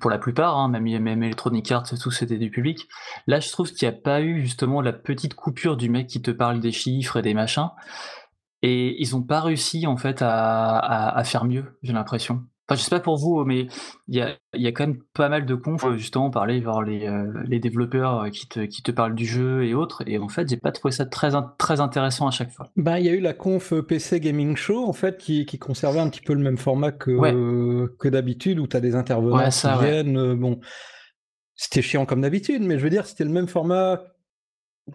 pour 0.00 0.10
la 0.10 0.18
plupart, 0.18 0.58
hein, 0.58 0.68
même, 0.68 0.82
même 0.82 1.22
Electronic 1.22 1.70
Arts, 1.70 1.84
tout 2.02 2.10
c'était 2.10 2.36
du 2.36 2.50
public. 2.50 2.88
Là, 3.28 3.38
je 3.38 3.48
trouve 3.52 3.70
qu'il 3.72 3.88
n'y 3.88 3.94
a 3.94 3.96
pas 3.96 4.22
eu 4.22 4.42
justement 4.42 4.80
la 4.80 4.92
petite 4.92 5.34
coupure 5.34 5.76
du 5.76 5.88
mec 5.88 6.08
qui 6.08 6.20
te 6.20 6.32
parle 6.32 6.58
des 6.58 6.72
chiffres 6.72 7.18
et 7.18 7.22
des 7.22 7.34
machins, 7.34 7.70
et 8.62 9.00
ils 9.00 9.12
n'ont 9.12 9.22
pas 9.22 9.40
réussi 9.40 9.86
en 9.86 9.96
fait 9.96 10.18
à 10.20 11.22
faire 11.24 11.44
mieux, 11.44 11.78
j'ai 11.84 11.92
l'impression. 11.92 12.44
Enfin, 12.68 12.76
je 12.78 12.84
sais 12.84 12.90
pas 12.90 13.00
pour 13.00 13.16
vous, 13.16 13.44
mais 13.44 13.66
il 14.08 14.16
y 14.16 14.20
a, 14.20 14.36
il 14.52 14.60
y 14.60 14.66
a 14.66 14.72
quand 14.72 14.86
même 14.86 14.98
pas 15.14 15.30
mal 15.30 15.46
de 15.46 15.54
confs, 15.54 15.84
euh, 15.86 15.96
justement, 15.96 16.28
parler 16.30 16.60
vers 16.60 16.82
les, 16.82 17.06
euh, 17.06 17.32
les 17.46 17.60
développeurs 17.60 18.24
euh, 18.24 18.28
qui 18.28 18.46
te, 18.46 18.60
qui 18.60 18.82
te 18.82 18.90
parlent 18.90 19.14
du 19.14 19.24
jeu 19.24 19.64
et 19.64 19.72
autres. 19.72 20.02
Et 20.06 20.18
en 20.18 20.28
fait, 20.28 20.46
j'ai 20.50 20.58
pas 20.58 20.70
trouvé 20.70 20.92
ça 20.92 21.06
très, 21.06 21.34
in- 21.34 21.54
très 21.56 21.80
intéressant 21.80 22.28
à 22.28 22.30
chaque 22.30 22.50
fois. 22.50 22.68
Ben, 22.76 22.98
il 22.98 23.06
y 23.06 23.08
a 23.08 23.12
eu 23.12 23.20
la 23.20 23.32
conf 23.32 23.72
PC 23.88 24.20
Gaming 24.20 24.54
Show, 24.54 24.86
en 24.86 24.92
fait, 24.92 25.16
qui, 25.16 25.46
qui 25.46 25.58
conservait 25.58 26.00
un 26.00 26.10
petit 26.10 26.20
peu 26.20 26.34
le 26.34 26.40
même 26.40 26.58
format 26.58 26.92
que, 26.92 27.10
Ouais. 27.10 27.32
que 27.98 28.08
d'habitude, 28.08 28.58
où 28.58 28.66
tu 28.66 28.76
as 28.76 28.80
des 28.80 28.94
intervenants 28.94 29.38
Ouais, 29.38 29.50
ça, 29.50 29.72
qui 29.78 29.84
ouais. 29.84 29.90
viennent. 30.02 30.18
euh, 30.18 30.34
Bon, 30.36 30.60
c'était 31.54 31.82
chiant 31.82 32.04
comme 32.06 32.20
d'habitude, 32.20 32.62
mais 32.62 32.78
je 32.78 32.84
veux 32.84 32.90
dire, 32.90 33.06
c'était 33.06 33.24
le 33.24 33.30
même 33.30 33.48
format 33.48 34.00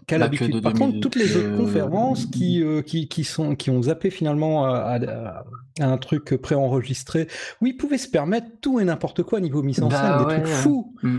qu'à 0.07 0.15
que 0.15 0.19
l'habitude. 0.21 0.51
de 0.53 0.59
Par 0.59 0.73
2000, 0.73 0.87
contre, 0.87 0.99
toutes 1.01 1.15
les 1.15 1.35
autres 1.37 1.47
euh, 1.53 1.57
conférences 1.57 2.25
qui, 2.27 2.61
euh, 2.63 2.81
qui, 2.81 3.07
qui, 3.07 3.23
sont, 3.23 3.55
qui 3.55 3.69
ont 3.69 3.81
zappé 3.83 4.09
finalement 4.09 4.65
à, 4.65 4.97
à- 4.99 5.43
à 5.79 5.87
un 5.87 5.97
truc 5.97 6.35
préenregistré, 6.37 7.27
où 7.61 7.65
ils 7.67 7.75
pouvaient 7.77 7.97
se 7.97 8.07
permettre 8.09 8.47
tout 8.61 8.79
et 8.79 8.83
n'importe 8.85 9.23
quoi 9.23 9.39
niveau 9.39 9.63
mise 9.63 9.81
en 9.81 9.87
Bah, 9.89 10.01
scène, 10.01 10.17
des 10.19 10.25
ouais, 10.25 10.41
trucs 10.41 10.45
ouais. 10.53 10.61
fous. 10.61 10.93
Hmm. 11.03 11.17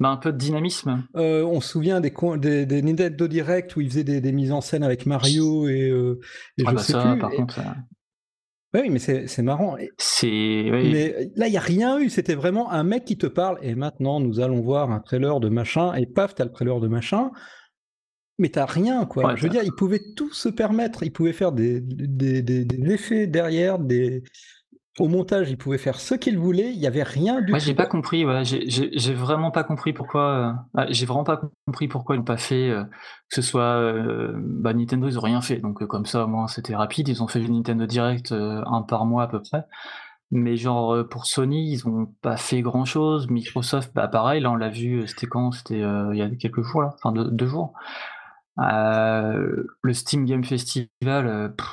Bah, 0.00 0.08
un 0.10 0.16
peu 0.16 0.32
de 0.32 0.38
dynamisme. 0.38 1.04
Euh, 1.16 1.44
on 1.44 1.60
se 1.60 1.68
souvient 1.70 2.00
des, 2.00 2.12
des, 2.38 2.66
des 2.66 2.82
Nintendo 2.82 3.28
Direct 3.28 3.74
où 3.76 3.80
ils 3.80 3.88
faisaient 3.90 4.04
des, 4.04 4.20
des 4.20 4.32
mises 4.32 4.50
en 4.52 4.60
scène 4.60 4.82
avec 4.82 5.06
Mario 5.06 5.68
et, 5.68 5.88
euh, 5.90 6.20
et 6.58 6.64
Ah 6.66 6.70
je 6.70 6.74
bah 6.76 6.82
sais 6.82 6.92
ça, 6.92 7.02
plus. 7.12 7.18
par 7.20 7.32
Et- 7.32 7.36
contre, 7.36 7.60
Ouais, 8.74 8.80
oui, 8.82 8.90
mais 8.90 8.98
c'est 8.98 9.42
marrant. 9.42 9.76
Et- 9.76 9.90
c'est. 9.98 10.26
oui. 10.28 10.90
Mais 10.92 11.30
là, 11.36 11.46
il 11.46 11.50
n'y 11.52 11.56
a 11.56 11.60
rien 11.60 12.00
eu. 12.00 12.10
C'était 12.10 12.34
vraiment 12.34 12.72
un 12.72 12.82
mec 12.82 13.04
qui 13.04 13.16
te 13.16 13.28
parle. 13.28 13.56
Et 13.62 13.76
maintenant, 13.76 14.18
nous 14.18 14.40
allons 14.40 14.60
voir 14.62 14.90
un 14.90 14.98
trailer 14.98 15.38
de 15.38 15.48
machin. 15.48 15.94
Et 15.94 16.06
paf, 16.06 16.34
t'as 16.34 16.44
le 16.44 16.50
trailer 16.50 16.80
de 16.80 16.88
machin. 16.88 17.30
Mais 18.38 18.48
t'as 18.48 18.66
rien, 18.66 19.04
quoi. 19.06 19.26
Ouais, 19.26 19.36
Je 19.36 19.42
veux 19.44 19.48
dire, 19.48 19.62
ils 19.62 19.72
pouvaient 19.74 20.02
tout 20.16 20.32
se 20.32 20.48
permettre. 20.48 21.02
Ils 21.04 21.12
pouvaient 21.12 21.32
faire 21.32 21.52
des, 21.52 21.80
des, 21.80 22.42
des- 22.42 22.64
des 22.64 22.92
effets 22.92 23.26
derrière, 23.26 23.78
des... 23.78 24.22
Au 25.00 25.08
montage, 25.08 25.50
ils 25.50 25.56
pouvaient 25.58 25.78
faire 25.78 25.98
ce 25.98 26.14
qu'ils 26.14 26.38
voulaient. 26.38 26.70
Il 26.72 26.78
n'y 26.78 26.86
avait 26.86 27.02
rien 27.02 27.40
du 27.40 27.52
tout. 27.52 27.58
j'ai 27.58 27.74
pas 27.74 27.86
compris. 27.86 28.24
Ouais, 28.24 28.44
j'ai- 28.44 29.14
vraiment 29.14 29.50
pas 29.50 29.64
compris 29.64 29.92
pourquoi. 29.92 30.56
euh, 30.76 30.80
ouais, 30.80 30.86
j'ai 30.90 31.04
vraiment 31.04 31.24
pas 31.24 31.40
compris 31.66 31.88
pourquoi 31.88 32.14
ils 32.14 32.18
n'ont 32.18 32.24
pas 32.24 32.36
fait 32.36 32.70
euh, 32.70 32.84
que 32.84 33.34
ce 33.34 33.42
soit. 33.42 33.62
euh, 33.76 34.32
bah, 34.36 34.72
Nintendo, 34.72 35.08
ils 35.08 35.18
ont 35.18 35.22
rien 35.22 35.40
fait. 35.40 35.56
Donc 35.56 35.84
comme 35.86 36.06
ça, 36.06 36.24
au 36.24 36.28
moins, 36.28 36.46
c'était 36.46 36.76
rapide. 36.76 37.08
Ils 37.08 37.24
ont 37.24 37.26
fait 37.26 37.40
le 37.40 37.48
Nintendo 37.48 37.86
Direct 37.86 38.30
un 38.32 38.82
par 38.82 39.04
mois 39.04 39.24
à 39.24 39.26
peu 39.26 39.42
près. 39.42 39.64
Mais 40.30 40.56
genre 40.56 41.06
pour 41.08 41.26
Sony, 41.26 41.72
ils 41.72 41.88
ont 41.88 42.06
pas 42.22 42.36
fait 42.36 42.62
grand 42.62 42.84
chose. 42.84 43.28
Microsoft, 43.28 43.92
bah 43.96 44.06
pareil. 44.06 44.40
Là, 44.40 44.52
on 44.52 44.56
l'a 44.56 44.70
vu. 44.70 45.08
C'était 45.08 45.26
quand? 45.26 45.50
C'était 45.50 45.82
euh, 45.82 46.10
il 46.12 46.18
y 46.18 46.22
a 46.22 46.30
quelques 46.30 46.62
jours 46.62 46.82
là. 46.82 46.94
Enfin 46.94 47.10
deux, 47.12 47.28
deux 47.32 47.46
jours. 47.46 47.72
Euh, 48.62 49.64
le 49.82 49.92
Steam 49.92 50.24
Game 50.26 50.44
Festival, 50.44 50.86
euh, 51.02 51.48
pff, 51.48 51.66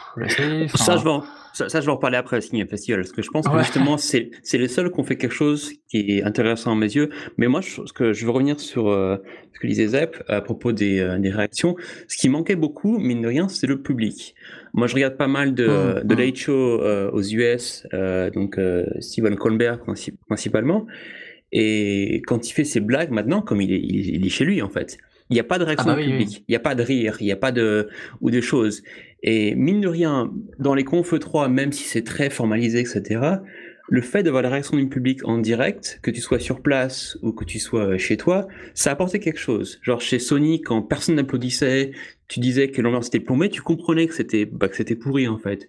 enfin, 0.66 0.78
Ça, 0.78 0.98
je 0.98 1.04
vais 1.04 1.10
en, 1.12 1.24
ça, 1.54 1.70
ça, 1.70 1.80
je 1.80 1.86
vais 1.86 1.92
en 1.92 1.96
reparler 1.96 2.18
après, 2.18 2.42
Signé 2.42 2.66
Festival, 2.66 3.02
parce 3.02 3.12
que 3.12 3.22
je 3.22 3.30
pense 3.30 3.48
que 3.48 3.54
Ouais. 3.54 3.64
justement, 3.64 3.98
c'est 3.98 4.32
c'est 4.42 4.58
les 4.58 4.68
seuls 4.68 4.92
qui 4.92 5.00
ont 5.00 5.04
fait 5.04 5.16
quelque 5.16 5.34
chose 5.36 5.74
qui 5.88 6.18
est 6.18 6.24
intéressant 6.24 6.72
à 6.72 6.76
mes 6.76 6.92
yeux. 6.92 7.10
Mais 7.38 7.48
moi, 7.48 7.62
je, 7.62 7.82
ce 7.86 7.94
que 7.94 8.14
je 8.14 8.26
veux 8.26 8.32
revenir 8.32 8.60
sur 8.60 8.90
euh, 8.90 9.18
ce 9.54 9.60
que 9.60 9.68
disait 9.68 9.88
Zep 9.90 10.24
à 10.28 10.42
propos 10.42 10.72
des, 10.72 11.00
euh, 11.00 11.20
des 11.20 11.30
réactions. 11.30 11.76
Ce 12.08 12.18
qui 12.18 12.30
manquait 12.30 12.56
beaucoup, 12.56 12.98
mine 12.98 13.22
de 13.22 13.28
rien, 13.28 13.48
c'est 13.48 13.68
le 13.68 13.80
public. 13.84 14.34
Moi, 14.74 14.88
je 14.88 14.96
regarde 14.96 15.18
pas 15.18 15.28
mal 15.28 15.54
de, 15.54 15.68
Mm, 15.68 16.08
de 16.08 16.16
mm. 16.16 16.18
late 16.18 16.36
show 16.36 16.82
aux 17.14 17.22
US, 17.22 17.86
donc 18.34 18.60
Stephen 19.02 19.36
Colbert 19.36 19.78
princi- 19.86 20.16
principalement. 20.28 20.88
Et 21.52 22.22
quand 22.26 22.50
il 22.50 22.54
fait 22.54 22.64
ses 22.64 22.80
blagues 22.80 23.12
maintenant, 23.12 23.42
comme 23.42 23.62
il 23.62 23.72
est, 23.74 23.80
il 23.84 23.98
est- 24.00 24.14
il 24.16 24.26
est 24.26 24.30
chez 24.30 24.46
lui 24.46 24.62
en 24.62 24.70
fait, 24.70 24.98
il 25.32 25.34
n'y 25.34 25.40
a 25.40 25.44
pas 25.44 25.58
de 25.58 25.64
réaction 25.64 25.90
Ah 25.92 25.96
bah 25.96 26.02
du 26.02 26.08
oui, 26.08 26.14
oui. 26.14 26.20
public, 26.26 26.44
il 26.48 26.52
n'y 26.52 26.56
a 26.56 26.60
pas 26.60 26.76
de 26.76 26.84
rire, 26.84 27.18
il 27.20 27.26
n'y 27.26 27.32
a 27.32 27.38
pas 27.38 27.52
de 27.52 27.88
ou 28.20 28.30
de 28.30 28.42
choses. 28.42 28.84
Et 29.24 29.56
mine 29.56 29.82
de 29.82 29.88
rien, 29.88 30.32
dans 30.60 30.76
les 30.76 30.84
confs 30.84 31.18
3, 31.20 31.48
même 31.48 31.72
si 31.72 31.86
c'est 31.86 32.04
très 32.04 32.30
formalisé, 32.30 32.80
etc., 32.82 33.22
le 33.90 34.02
fait 34.02 34.24
d'avoir 34.24 34.42
la 34.44 34.50
réaction 34.50 34.78
du 34.78 34.88
public 34.88 35.28
en 35.28 35.38
direct, 35.38 36.00
que 36.02 36.12
tu 36.12 36.22
sois 36.22 36.40
sur 36.40 36.62
place 36.62 37.18
ou 37.24 37.34
que 37.34 37.44
tu 37.44 37.60
sois 37.60 37.98
chez 37.98 38.16
toi, 38.16 38.48
ça 38.74 38.92
apportait 38.92 39.20
quelque 39.20 39.40
chose. 39.40 39.80
Genre 39.82 40.00
chez 40.00 40.18
Sony, 40.20 40.62
quand 40.62 40.82
personne 40.82 41.16
n'applaudissait, 41.16 41.92
tu 42.32 42.40
disais 42.40 42.70
que 42.72 42.82
l'ambiance 42.82 43.08
était 43.08 43.20
plombée, 43.20 43.50
tu 43.50 43.62
comprenais 43.62 44.08
que 44.08 44.14
c'était 44.16 44.46
bah, 44.46 44.70
que 44.70 44.76
c'était 44.78 44.96
pourri 44.96 45.28
en 45.28 45.38
fait. 45.38 45.68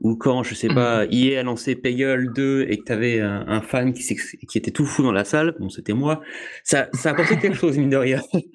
Ou 0.00 0.14
quand, 0.16 0.44
je 0.44 0.54
sais 0.54 0.68
pas, 0.68 1.06
EA 1.10 1.40
a 1.40 1.42
lancé 1.42 1.74
Peggle 1.74 2.32
2 2.32 2.66
et 2.68 2.78
que 2.78 2.84
tu 2.84 2.92
avais 2.92 3.20
un, 3.20 3.44
un 3.48 3.60
fan 3.60 3.92
qui, 3.92 4.16
était 4.54 4.70
tout 4.70 4.86
fou 4.86 5.02
dans 5.02 5.10
la 5.12 5.24
salle, 5.24 5.56
bon, 5.58 5.68
c'était 5.70 5.92
moi, 5.92 6.20
ça, 6.62 6.88
ça 6.92 7.10
apportait 7.10 7.36
quelque 7.38 7.56
chose, 7.56 7.76
mine 7.78 7.90
de 7.90 7.96
rien. 7.96 8.22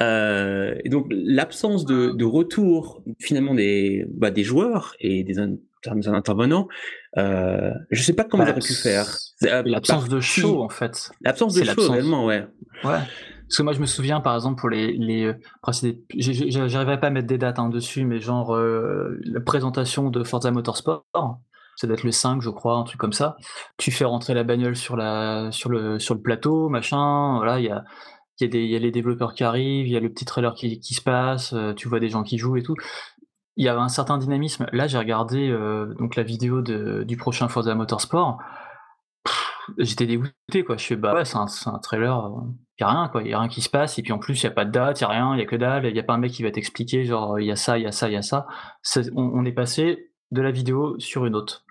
Euh, 0.00 0.74
et 0.84 0.90
donc, 0.90 1.06
l'absence 1.10 1.86
de, 1.86 2.10
de 2.10 2.24
retour 2.26 3.02
finalement 3.18 3.54
des, 3.54 4.04
bah, 4.10 4.30
des 4.30 4.44
joueurs 4.44 4.94
et 5.00 5.24
des, 5.24 5.38
in- 5.38 5.56
des 5.94 6.08
intervenants, 6.08 6.68
euh, 7.16 7.70
je 7.90 8.02
sais 8.02 8.12
pas 8.12 8.24
comment 8.24 8.44
ils 8.44 8.50
auraient 8.50 8.60
pu 8.60 8.74
faire. 8.74 9.06
Euh, 9.44 9.62
L'absence 9.64 10.04
de 10.08 10.16
partie- 10.16 10.40
show, 10.42 10.62
en 10.62 10.68
fait. 10.68 11.10
L'absence 11.22 11.54
de 11.54 11.64
show, 11.64 11.90
réellement, 11.90 12.26
ouais. 12.26 12.44
Ouais. 12.84 12.98
Parce 13.48 13.58
que 13.58 13.62
moi, 13.62 13.72
je 13.72 13.80
me 13.80 13.86
souviens, 13.86 14.20
par 14.20 14.34
exemple, 14.34 14.60
pour 14.60 14.68
les. 14.68 14.92
les 14.92 15.26
euh, 15.26 15.34
J'arriverai 16.18 16.98
pas 16.98 17.06
à 17.06 17.10
mettre 17.10 17.28
des 17.28 17.38
dates 17.38 17.58
hein, 17.58 17.68
dessus, 17.68 18.04
mais 18.04 18.20
genre 18.20 18.54
euh, 18.54 19.18
la 19.24 19.40
présentation 19.40 20.10
de 20.10 20.24
Forza 20.24 20.50
Motorsport, 20.50 21.04
ça 21.76 21.86
doit 21.86 21.94
être 21.94 22.02
le 22.02 22.10
5, 22.10 22.42
je 22.42 22.50
crois, 22.50 22.76
un 22.76 22.82
truc 22.82 22.98
comme 22.98 23.12
ça. 23.12 23.36
Tu 23.76 23.92
fais 23.92 24.04
rentrer 24.04 24.34
la 24.34 24.42
bagnole 24.42 24.74
sur, 24.74 24.96
la, 24.96 25.52
sur, 25.52 25.70
le, 25.70 25.98
sur 26.00 26.14
le 26.14 26.22
plateau, 26.22 26.68
machin. 26.68 27.36
Voilà, 27.36 27.60
il 27.60 27.66
y 27.66 27.70
a, 27.70 27.84
y, 28.40 28.76
a 28.76 28.78
les 28.78 28.90
développeurs 28.90 29.34
qui 29.34 29.44
arrivent, 29.44 29.86
il 29.86 29.92
y 29.92 29.96
a 29.96 30.00
le 30.00 30.08
petit 30.08 30.24
trailer 30.24 30.54
qui, 30.54 30.80
se 30.94 31.02
passe, 31.02 31.52
euh, 31.52 31.72
tu 31.72 31.88
vois 31.88 32.00
des 32.00 32.08
gens 32.08 32.24
qui 32.24 32.38
jouent 32.38 32.56
et 32.56 32.62
tout. 32.62 32.74
Il 33.56 33.64
y 33.64 33.68
a 33.68 33.78
un 33.78 33.88
certain 33.88 34.18
dynamisme. 34.18 34.66
Là, 34.72 34.86
j'ai 34.86 34.98
regardé 34.98 35.50
donc 35.98 36.14
la 36.16 36.22
vidéo 36.22 36.60
du 36.60 37.16
prochain 37.16 37.48
Forza 37.48 37.74
Motorsport. 37.74 38.38
J'étais 39.78 40.06
dégoûté, 40.06 40.64
quoi. 40.64 40.76
Je 40.76 40.84
fais, 40.84 40.96
bah 40.96 41.14
ouais, 41.14 41.24
c'est 41.24 41.36
un, 41.36 41.46
c'est 41.48 41.68
un 41.68 41.78
trailer. 41.78 42.30
Il 42.78 42.82
y 42.82 42.84
a 42.84 42.88
rien, 42.90 43.08
quoi. 43.08 43.22
Il 43.22 43.28
y 43.30 43.34
a 43.34 43.40
rien 43.40 43.48
qui 43.48 43.62
se 43.62 43.70
passe. 43.70 43.98
Et 43.98 44.02
puis 44.02 44.12
en 44.12 44.18
plus, 44.18 44.40
il 44.40 44.44
y 44.44 44.46
a 44.48 44.50
pas 44.50 44.64
de 44.64 44.70
date, 44.70 45.00
il 45.00 45.02
y 45.02 45.04
a 45.04 45.08
rien, 45.08 45.34
il 45.34 45.38
y 45.38 45.42
a 45.42 45.46
que 45.46 45.56
dalle. 45.56 45.86
Il 45.86 45.96
y 45.96 46.00
a 46.00 46.02
pas 46.02 46.14
un 46.14 46.18
mec 46.18 46.32
qui 46.32 46.42
va 46.42 46.50
t'expliquer, 46.50 47.04
genre, 47.04 47.40
il 47.40 47.46
y 47.46 47.50
a 47.50 47.56
ça, 47.56 47.78
il 47.78 47.84
y 47.84 47.86
a 47.86 47.92
ça, 47.92 48.08
il 48.08 48.12
y 48.14 48.16
a 48.16 48.22
ça. 48.22 48.46
C'est- 48.82 49.10
on, 49.14 49.22
on 49.34 49.44
est 49.44 49.52
passé 49.52 50.10
de 50.30 50.40
la 50.42 50.50
vidéo 50.50 50.98
sur 50.98 51.24
une 51.26 51.34
autre. 51.34 51.64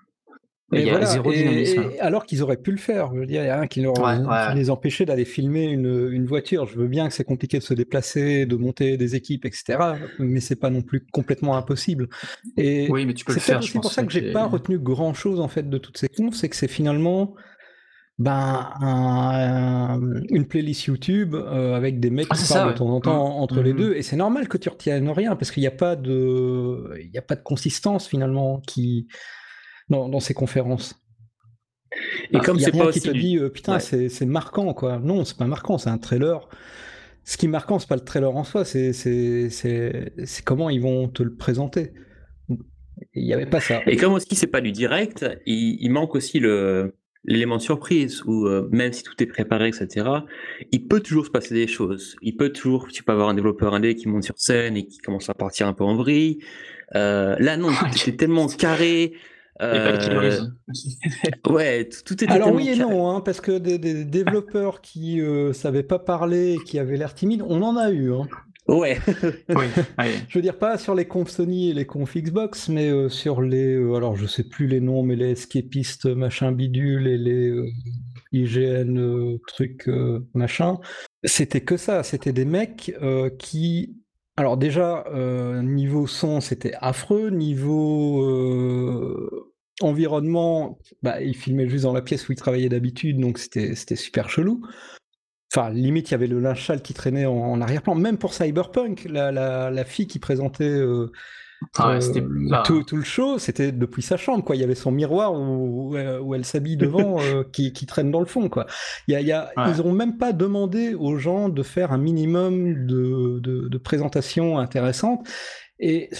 Et 0.72 0.82
y 0.82 0.88
a 0.88 0.94
voilà, 0.94 1.06
zéro 1.06 1.30
dynamisme. 1.30 1.90
et 1.94 2.00
alors 2.00 2.26
qu'ils 2.26 2.42
auraient 2.42 2.56
pu 2.56 2.72
le 2.72 2.76
faire. 2.76 3.14
Je 3.14 3.20
veux 3.20 3.26
dire, 3.26 3.40
il 3.44 3.46
y 3.46 3.50
a 3.50 3.56
rien 3.60 3.68
qui, 3.68 3.80
leur, 3.82 3.96
Ouais, 4.00 4.16
qui 4.16 4.26
ouais. 4.26 4.54
les 4.56 4.68
empêchait 4.68 5.04
d'aller 5.04 5.24
filmer 5.24 5.66
une, 5.66 6.08
une 6.10 6.26
voiture. 6.26 6.66
Je 6.66 6.76
veux 6.76 6.88
bien 6.88 7.06
que 7.06 7.14
c'est 7.14 7.22
compliqué 7.22 7.58
de 7.58 7.62
se 7.62 7.72
déplacer, 7.72 8.46
de 8.46 8.56
monter 8.56 8.96
des 8.96 9.14
équipes, 9.14 9.44
etc. 9.44 9.78
Mais 10.18 10.40
c'est 10.40 10.56
pas 10.56 10.70
non 10.70 10.82
plus 10.82 11.06
complètement 11.12 11.56
impossible. 11.56 12.08
Et 12.56 12.88
Oui, 12.90 13.06
mais 13.06 13.14
tu 13.14 13.24
peux 13.24 13.32
le 13.34 13.38
c'est 13.38 13.46
faire, 13.52 13.60
pense. 13.60 13.70
pour 13.70 13.92
ça 13.92 14.02
que 14.02 14.10
j'ai 14.10 14.20
c'est- 14.22 14.32
pas 14.32 14.46
retenu 14.46 14.80
grand 14.80 15.14
chose 15.14 15.38
en 15.38 15.46
fait 15.46 15.70
de 15.70 15.78
toutes 15.78 15.98
ces 15.98 16.08
confs, 16.08 16.34
c'est 16.34 16.48
que 16.48 16.56
c'est 16.56 16.66
finalement 16.66 17.36
ben, 18.18 18.70
un- 18.80 20.00
une 20.30 20.46
playlist 20.46 20.84
YouTube 20.86 21.34
euh, 21.34 21.74
avec 21.74 22.00
des 22.00 22.10
mecs 22.10 22.26
Ah, 22.30 22.34
qui 22.36 22.48
parlent 22.48 22.68
ça, 22.68 22.72
de 22.72 22.78
temps 22.78 22.88
en 22.88 23.00
temps 23.00 23.26
Mhm. 23.36 23.42
entre 23.42 23.60
les 23.62 23.72
Mhm. 23.72 23.78
deux. 23.78 23.94
Et 23.94 24.02
c'est 24.02 24.16
normal 24.16 24.48
que 24.48 24.56
tu 24.56 24.68
retiennes 24.68 25.08
rien 25.10 25.36
parce 25.36 25.50
qu'il 25.50 25.60
n'y 25.62 25.66
a 25.66 25.70
pas 25.72 25.96
de, 25.96 26.94
il 26.98 27.10
y 27.12 27.18
a 27.18 27.22
pas 27.22 27.34
de 27.36 27.42
consistance 27.42 28.08
finalement 28.08 28.60
qui 28.60 29.06
dans, 29.88 30.08
dans 30.08 30.20
ces 30.20 30.34
conférences. 30.34 30.96
Et 32.32 32.36
Ah, 32.36 32.40
comme 32.40 32.58
c'est 32.58 32.72
pas 32.72 32.90
qui 32.90 33.00
te 33.00 33.10
du- 33.10 33.20
dit 33.20 33.38
euh, 33.38 33.48
putain 33.50 33.74
Ouais. 33.78 34.08
c'est 34.08 34.26
marquant 34.26 34.72
quoi. 34.74 34.98
Non, 34.98 35.24
c'est 35.24 35.36
pas 35.36 35.46
marquant, 35.46 35.78
c'est 35.78 35.90
un 35.90 35.98
trailer. 35.98 36.48
Ce 37.24 37.36
qui 37.36 37.46
est 37.46 37.48
marquant, 37.48 37.78
c'est 37.78 37.88
pas 37.88 37.96
le 37.96 38.04
trailer 38.04 38.34
en 38.34 38.44
soi, 38.44 38.64
c'est 38.64 38.92
c'est 38.92 39.50
c'est 39.50 40.12
c'est 40.24 40.44
comment 40.44 40.70
ils 40.70 40.80
vont 40.80 41.08
te 41.08 41.22
le 41.22 41.34
présenter. 41.34 41.92
Il 43.14 43.24
n'y 43.26 43.34
avait 43.34 43.46
pas 43.46 43.60
ça. 43.60 43.82
Et 43.86 43.96
comme 43.96 44.14
aussi 44.14 44.34
c'est 44.34 44.46
pas 44.46 44.60
du 44.62 44.72
direct, 44.72 45.26
il, 45.44 45.76
il 45.80 45.90
manque 45.90 46.14
aussi 46.14 46.38
le 46.38 46.96
l'élément 47.26 47.56
de 47.56 47.62
surprise 47.62 48.22
où 48.24 48.46
euh, 48.46 48.68
même 48.70 48.92
si 48.92 49.02
tout 49.02 49.20
est 49.22 49.26
préparé, 49.26 49.68
etc., 49.68 50.08
il 50.72 50.86
peut 50.86 51.00
toujours 51.00 51.26
se 51.26 51.30
passer 51.30 51.54
des 51.54 51.66
choses. 51.66 52.16
Il 52.22 52.36
peut 52.36 52.50
toujours, 52.50 52.88
tu 52.88 53.02
peux 53.02 53.12
avoir 53.12 53.28
un 53.28 53.34
développeur 53.34 53.74
indé 53.74 53.94
qui 53.94 54.08
monte 54.08 54.24
sur 54.24 54.38
scène 54.38 54.76
et 54.76 54.86
qui 54.86 54.98
commence 54.98 55.28
à 55.28 55.34
partir 55.34 55.66
un 55.66 55.72
peu 55.72 55.84
en 55.84 55.96
vrille. 55.96 56.38
Euh, 56.94 57.36
là 57.38 57.56
non, 57.56 57.68
tout 57.68 57.86
était 58.08 58.16
tellement 58.16 58.46
carré. 58.46 59.14
Euh, 59.62 59.96
ouais, 61.48 61.88
tout, 61.88 62.00
tout 62.04 62.24
était 62.24 62.30
Alors 62.30 62.48
tellement 62.48 62.60
oui 62.60 62.68
et 62.68 62.76
non, 62.76 63.10
hein, 63.10 63.20
parce 63.22 63.40
que 63.40 63.56
des, 63.58 63.78
des 63.78 64.04
développeurs 64.04 64.82
qui 64.82 65.20
euh, 65.20 65.52
savaient 65.54 65.82
pas 65.82 65.98
parler, 65.98 66.54
et 66.54 66.58
qui 66.58 66.78
avaient 66.78 66.96
l'air 66.96 67.14
timides, 67.14 67.42
on 67.46 67.62
en 67.62 67.76
a 67.76 67.90
eu. 67.90 68.12
Hein. 68.12 68.28
Ouais. 68.68 68.98
Oui. 69.48 69.66
Je 70.28 70.38
veux 70.38 70.42
dire 70.42 70.58
pas 70.58 70.76
sur 70.76 70.94
les 70.94 71.06
confs 71.06 71.30
Sony 71.30 71.70
et 71.70 71.74
les 71.74 71.86
confs 71.86 72.16
Xbox, 72.16 72.68
mais 72.68 72.90
euh, 72.90 73.08
sur 73.08 73.40
les, 73.40 73.74
euh, 73.74 73.94
alors 73.94 74.16
je 74.16 74.26
sais 74.26 74.42
plus 74.42 74.66
les 74.66 74.80
noms, 74.80 75.02
mais 75.02 75.14
les 75.14 75.30
escapistes 75.30 76.06
machin 76.06 76.50
bidule 76.52 77.06
et 77.06 77.16
les 77.18 77.48
euh, 77.50 77.68
IGN 78.32 78.98
euh, 78.98 80.20
machin, 80.34 80.78
c'était 81.22 81.60
que 81.60 81.76
ça, 81.76 82.02
c'était 82.02 82.32
des 82.32 82.44
mecs 82.44 82.92
qui, 83.38 83.96
alors 84.36 84.56
déjà 84.56 85.04
niveau 85.62 86.06
son 86.06 86.40
c'était 86.40 86.74
affreux, 86.80 87.30
niveau 87.30 88.26
environnement, 89.80 90.78
bah 91.02 91.20
ils 91.22 91.36
filmaient 91.36 91.68
juste 91.68 91.84
dans 91.84 91.92
la 91.92 92.02
pièce 92.02 92.28
où 92.28 92.32
ils 92.32 92.36
travaillaient 92.36 92.68
d'habitude, 92.68 93.18
donc 93.20 93.38
c'était 93.38 93.74
c'était 93.74 93.96
super 93.96 94.28
chelou. 94.28 94.62
Enfin, 95.56 95.70
limite, 95.70 96.10
il 96.10 96.12
y 96.12 96.14
avait 96.14 96.26
le 96.26 96.38
linge 96.38 96.66
sale 96.66 96.82
qui 96.82 96.92
traînait 96.92 97.24
en, 97.24 97.34
en 97.34 97.60
arrière-plan. 97.62 97.94
Même 97.94 98.18
pour 98.18 98.34
Cyberpunk, 98.34 99.06
la, 99.08 99.32
la, 99.32 99.70
la 99.70 99.84
fille 99.84 100.06
qui 100.06 100.18
présentait 100.18 100.64
euh, 100.64 101.10
Ah 101.78 101.96
ouais, 101.96 102.18
euh, 102.18 102.62
tout, 102.64 102.82
tout 102.82 102.96
le 102.96 103.02
show, 103.02 103.38
c'était 103.38 103.72
depuis 103.72 104.02
sa 104.02 104.18
chambre. 104.18 104.44
Quoi. 104.44 104.56
Il 104.56 104.60
y 104.60 104.64
avait 104.64 104.74
son 104.74 104.90
miroir 104.90 105.32
où, 105.32 105.96
où 105.96 106.34
elle, 106.34 106.44
s'habille 106.44 106.76
devant 106.76 107.18
euh, 107.22 107.42
qui, 107.52 107.72
qui 107.72 107.86
traîne 107.86 108.10
dans 108.10 108.20
le 108.20 108.26
fond. 108.26 108.50
Quoi. 108.50 108.66
Il 109.08 109.12
y 109.12 109.16
a, 109.16 109.20
il 109.22 109.26
y 109.26 109.32
a, 109.32 109.50
Ouais. 109.56 109.70
Ils 109.70 109.82
n'ont 109.82 109.92
même 109.92 110.18
pas 110.18 110.34
demandé 110.34 110.94
aux 110.94 111.16
gens 111.16 111.48
de 111.48 111.62
faire 111.62 111.90
un 111.90 111.98
minimum 111.98 112.86
de, 112.86 113.40
de, 113.40 113.68
de 113.68 113.78
présentations 113.78 114.58
intéressantes. 114.58 115.26
Et 115.78 116.10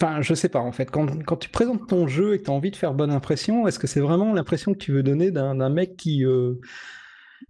Enfin, 0.00 0.22
je 0.22 0.34
sais 0.34 0.48
pas 0.48 0.58
en 0.58 0.72
fait. 0.72 0.90
Quand, 0.90 1.22
quand 1.24 1.36
tu 1.36 1.48
présentes 1.48 1.86
ton 1.88 2.08
jeu 2.08 2.34
et 2.34 2.38
que 2.38 2.44
tu 2.44 2.50
as 2.50 2.54
envie 2.54 2.72
de 2.72 2.76
faire 2.76 2.94
bonne 2.94 3.12
impression, 3.12 3.68
est-ce 3.68 3.78
que 3.78 3.86
c'est 3.86 4.00
vraiment 4.00 4.32
l'impression 4.32 4.72
que 4.72 4.78
tu 4.78 4.90
veux 4.92 5.04
donner 5.04 5.30
d'un 5.30 5.54
d'un 5.54 5.68
mec 5.68 5.96
qui, 5.96 6.24
euh, 6.24 6.54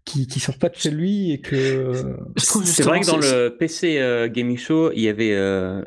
qui 0.05 0.27
qui 0.27 0.41
sort 0.41 0.59
pas 0.59 0.69
de 0.69 0.75
chez 0.77 0.91
lui 0.91 1.33
et 1.33 1.41
que 1.41 1.93
C'est 2.37 2.83
vrai 2.83 3.01
que 3.01 3.07
dans 3.07 3.17
le 3.19 3.49
PC 3.57 3.99
euh, 3.99 4.29
Gaming 4.29 4.59
Show, 4.59 4.91
il 4.93 5.01
y 5.03 5.09
avait, 5.09 5.33
euh, 5.35 5.83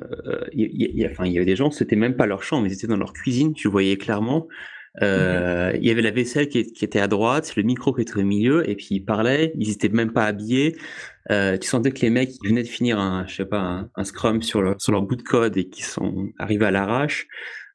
il 0.53 0.61
y, 0.61 0.85
il 0.93 0.99
y 0.99 1.05
a- 1.05 1.09
enfin, 1.11 1.25
il 1.25 1.33
y 1.33 1.37
avait 1.37 1.45
des 1.45 1.55
gens, 1.55 1.69
c'était 1.71 1.95
même 1.95 2.15
pas 2.15 2.25
leur 2.25 2.43
chambre, 2.43 2.65
ils 2.67 2.73
étaient 2.73 2.87
dans 2.87 2.97
leur 2.97 3.13
cuisine, 3.13 3.53
tu 3.53 3.67
voyais 3.67 3.97
clairement. 3.97 4.47
Euh, 5.03 5.73
Il 5.75 5.85
y 5.85 5.91
avait 5.91 6.01
la 6.01 6.09
vaisselle 6.09 6.49
qui, 6.49 6.71
qui 6.73 6.83
était 6.83 6.99
à 6.99 7.07
droite, 7.07 7.55
le 7.55 7.61
micro 7.63 7.93
qui 7.93 8.01
était 8.01 8.17
au 8.17 8.23
milieu, 8.23 8.67
et 8.67 8.75
puis 8.75 8.87
ils 8.91 9.05
parlaient, 9.05 9.53
ils 9.59 9.69
étaient 9.69 9.89
même 9.89 10.11
pas 10.11 10.25
habillés. 10.25 10.75
Euh, 11.29 11.57
tu 11.57 11.67
sentais 11.67 11.91
que 11.91 12.01
les 12.01 12.09
mecs 12.09 12.31
ils 12.43 12.49
venaient 12.49 12.63
de 12.63 12.67
finir 12.67 12.97
un, 12.99 13.27
je 13.27 13.35
sais 13.35 13.45
pas, 13.45 13.59
un, 13.59 13.89
un 13.95 14.03
scrum 14.03 14.41
sur 14.41 14.61
leur, 14.63 14.81
sur 14.81 14.91
leur 14.93 15.03
bout 15.03 15.15
de 15.17 15.21
code 15.21 15.55
et 15.57 15.67
qui 15.69 15.83
sont 15.83 16.29
arrivés 16.39 16.65
à 16.65 16.71
l'arrache. 16.71 17.27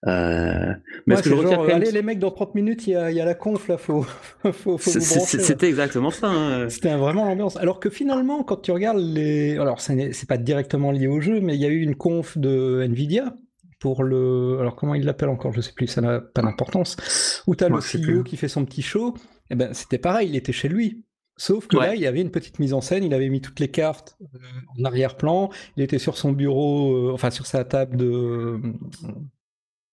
Euh, 0.09 0.75
mais 1.07 1.15
Ouais, 1.17 1.23
que 1.23 1.29
je 1.31 1.35
genre, 1.37 1.65
même, 1.65 1.77
allez 1.77 1.93
les 1.93 2.03
mecs, 2.03 2.19
dans 2.19 2.33
30 2.33 2.55
minutes, 2.57 2.87
il 2.89 2.95
y 2.95 2.97
a, 2.97 3.11
il 3.11 3.17
y 3.17 3.21
a 3.21 3.25
la 3.25 3.35
conf 3.35 3.69
là, 3.69 3.79
faut, 3.79 4.03
faut, 4.53 4.77
faut 4.77 4.79
c'était 4.79 5.69
exactement 5.69 6.11
ça. 6.11 6.29
hein. 6.29 6.69
C'était 6.69 6.95
vraiment 6.97 7.25
l'ambiance. 7.25 7.57
Alors 7.57 7.79
que 7.79 7.89
finalement, 7.89 8.43
quand 8.43 8.57
tu 8.63 8.73
regardes 8.73 8.99
les. 8.99 9.57
Alors, 9.59 9.81
c'est 9.81 10.27
pas 10.29 10.39
directement 10.39 10.91
lié 10.91 11.07
au 11.07 11.21
jeu, 11.21 11.41
mais 11.41 11.55
il 11.55 11.61
y 11.61 11.67
a 11.67 11.69
eu 11.69 11.81
une 11.83 11.95
conf 11.95 12.37
de 12.37 12.83
Nvidia 12.85 13.35
pour 13.79 14.03
le. 14.03 14.59
Alors, 14.61 14.75
comment 14.75 14.95
il 14.97 15.05
l'appelle 15.05 15.29
encore 15.29 15.53
Je 15.53 15.61
sais 15.61 15.73
plus, 15.73 15.87
ça 15.87 16.01
n'a 16.01 16.21
pas 16.21 16.43
d'importance. 16.43 17.43
Où 17.47 17.55
tu 17.55 17.63
as 17.63 17.69
Moi, 17.69 17.79
le 17.95 18.17
CEO 18.19 18.25
qui 18.25 18.37
fait 18.37 18.49
son 18.49 18.65
petit 18.65 18.83
show. 18.83 19.15
Et 19.51 19.55
ben, 19.55 19.73
c'était 19.73 19.99
pareil, 19.99 20.29
il 20.31 20.37
était 20.37 20.53
chez 20.53 20.69
lui. 20.69 21.05
Sauf 21.37 21.67
que 21.67 21.77
Ouais. 21.77 21.87
là, 21.87 21.95
il 21.95 22.01
y 22.01 22.07
avait 22.07 22.21
une 22.21 22.31
petite 22.31 22.59
mise 22.59 22.75
en 22.75 22.81
scène, 22.81 23.05
il 23.05 23.15
avait 23.15 23.29
mis 23.31 23.41
toutes 23.41 23.59
les 23.59 23.69
cartes 23.69 24.17
euh, 24.35 24.39
en 24.79 24.85
arrière-plan, 24.85 25.49
il 25.77 25.83
était 25.83 25.99
sur 25.99 26.17
son 26.19 26.31
bureau, 26.33 26.93
euh, 27.09 27.13
enfin 27.13 27.31
sur 27.31 27.47
sa 27.47 27.65
table 27.65 27.97
de, 27.97 28.61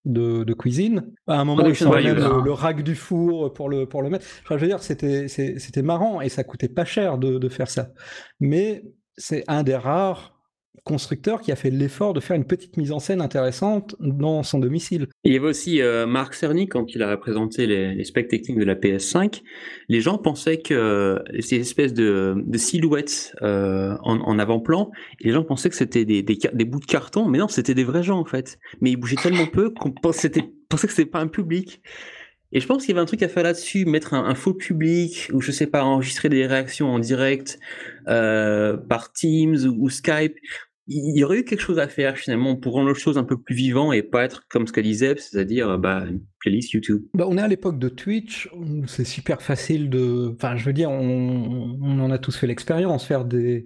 de, 0.04 0.44
de 0.44 0.54
cuisine. 0.54 1.12
À 1.26 1.40
un 1.40 1.44
moment, 1.44 1.60
il 1.60 1.74
Production 1.74 1.86
sort 1.86 1.94
value, 1.94 2.06
même 2.06 2.18
là. 2.18 2.28
le, 2.28 2.42
le 2.42 2.52
rack 2.52 2.82
du 2.82 2.94
four 2.94 3.52
pour 3.52 3.68
le, 3.68 3.86
pour 3.86 4.02
le 4.02 4.10
mettre. 4.10 4.26
Enfin, 4.42 4.56
je 4.56 4.62
veux 4.62 4.68
dire, 4.68 4.82
c'était, 4.82 5.28
c'était 5.28 5.82
marrant 5.82 6.20
et 6.20 6.28
ça 6.28 6.44
coûtait 6.44 6.68
pas 6.68 6.84
cher 6.84 7.18
de, 7.18 7.38
de 7.38 7.48
faire 7.48 7.68
ça. 7.68 7.90
Mais 8.40 8.82
c'est 9.16 9.44
un 9.48 9.62
des 9.62 9.76
rares 9.76 10.39
constructeurs 10.84 11.40
qui 11.40 11.52
a 11.52 11.56
fait 11.56 11.70
l'effort 11.70 12.14
de 12.14 12.20
faire 12.20 12.36
une 12.36 12.46
petite 12.46 12.76
mise 12.76 12.92
en 12.92 12.98
scène 12.98 13.20
intéressante 13.20 13.96
dans 14.00 14.42
son 14.42 14.58
domicile. 14.58 15.08
Il 15.24 15.32
y 15.32 15.36
avait 15.36 15.48
aussi 15.48 15.80
euh, 15.82 16.06
Marc 16.06 16.34
Cerny 16.34 16.68
quand 16.68 16.94
il 16.94 17.02
a 17.02 17.16
présenté 17.16 17.66
les, 17.66 17.94
les 17.94 18.04
specs 18.04 18.28
techniques 18.28 18.58
de 18.58 18.64
la 18.64 18.74
PS5. 18.74 19.42
Les 19.88 20.00
gens 20.00 20.18
pensaient 20.18 20.58
que 20.58 20.74
euh, 20.74 21.18
ces 21.40 21.56
espèces 21.56 21.94
de, 21.94 22.34
silhouettes 22.54 23.34
euh, 23.42 23.96
en, 24.02 24.38
avant-plan, 24.38 24.90
les 25.20 25.32
gens 25.32 25.44
pensaient 25.44 25.70
que 25.70 25.76
c'était 25.76 26.04
des, 26.04 26.22
bouts 26.64 26.80
de 26.80 26.86
carton, 26.86 27.28
mais 27.28 27.38
non, 27.38 27.48
c'était 27.48 27.74
des 27.74 27.84
vrais 27.84 28.02
gens 28.02 28.18
en 28.18 28.24
fait. 28.24 28.58
Mais 28.80 28.90
ils 28.90 28.96
bougeaient 28.96 29.16
tellement 29.16 29.46
peu 29.46 29.70
qu'on 29.70 29.92
pensait, 29.92 30.30
pensait 30.68 30.86
que 30.86 30.92
c'était 30.92 31.10
pas 31.10 31.20
un 31.20 31.28
public. 31.28 31.82
Et 32.52 32.60
je 32.60 32.66
pense 32.66 32.84
qu'il 32.84 32.90
y 32.90 32.92
avait 32.92 33.02
un 33.02 33.06
truc 33.06 33.22
à 33.22 33.28
faire 33.28 33.44
là-dessus, 33.44 33.84
mettre 33.84 34.14
un, 34.14 34.34
faux 34.34 34.54
public, 34.54 35.30
ou 35.32 35.40
je 35.40 35.52
sais 35.52 35.66
pas, 35.66 35.84
enregistrer 35.84 36.28
des 36.28 36.46
réactions 36.46 36.88
en 36.88 36.98
direct 36.98 37.58
euh, 38.08 38.76
par 38.76 39.12
Teams 39.12 39.56
ou, 39.78 39.88
Skype. 39.88 40.34
il 40.88 41.16
y 41.16 41.22
aurait 41.22 41.38
eu 41.38 41.44
quelque 41.44 41.60
chose 41.60 41.78
à 41.78 41.86
faire 41.86 42.16
finalement 42.16 42.56
pour 42.56 42.72
rendre 42.72 42.88
les 42.88 42.98
choses 42.98 43.18
un 43.18 43.24
peu 43.24 43.40
plus 43.40 43.54
vivant 43.54 43.92
et 43.92 44.02
pas 44.02 44.24
être 44.24 44.48
comme 44.48 44.66
ce 44.66 44.72
qu'a 44.72 44.82
disait, 44.82 45.14
c'est-à-dire 45.16 45.78
bah, 45.78 46.04
une 46.08 46.22
playlist 46.40 46.72
YouTube. 46.72 47.04
Bah, 47.14 47.26
on 47.28 47.38
est 47.38 47.42
à 47.42 47.48
l'époque 47.48 47.78
de 47.78 47.88
Twitch, 47.88 48.50
c'est 48.86 49.04
super 49.04 49.42
facile 49.42 49.88
de. 49.88 50.34
Enfin, 50.34 50.56
je 50.56 50.64
veux 50.64 50.72
dire, 50.72 50.90
on 50.90 52.00
en 52.00 52.10
a 52.10 52.18
tous 52.18 52.36
fait 52.36 52.48
l'expérience, 52.48 53.06
faire 53.06 53.24
des, 53.24 53.64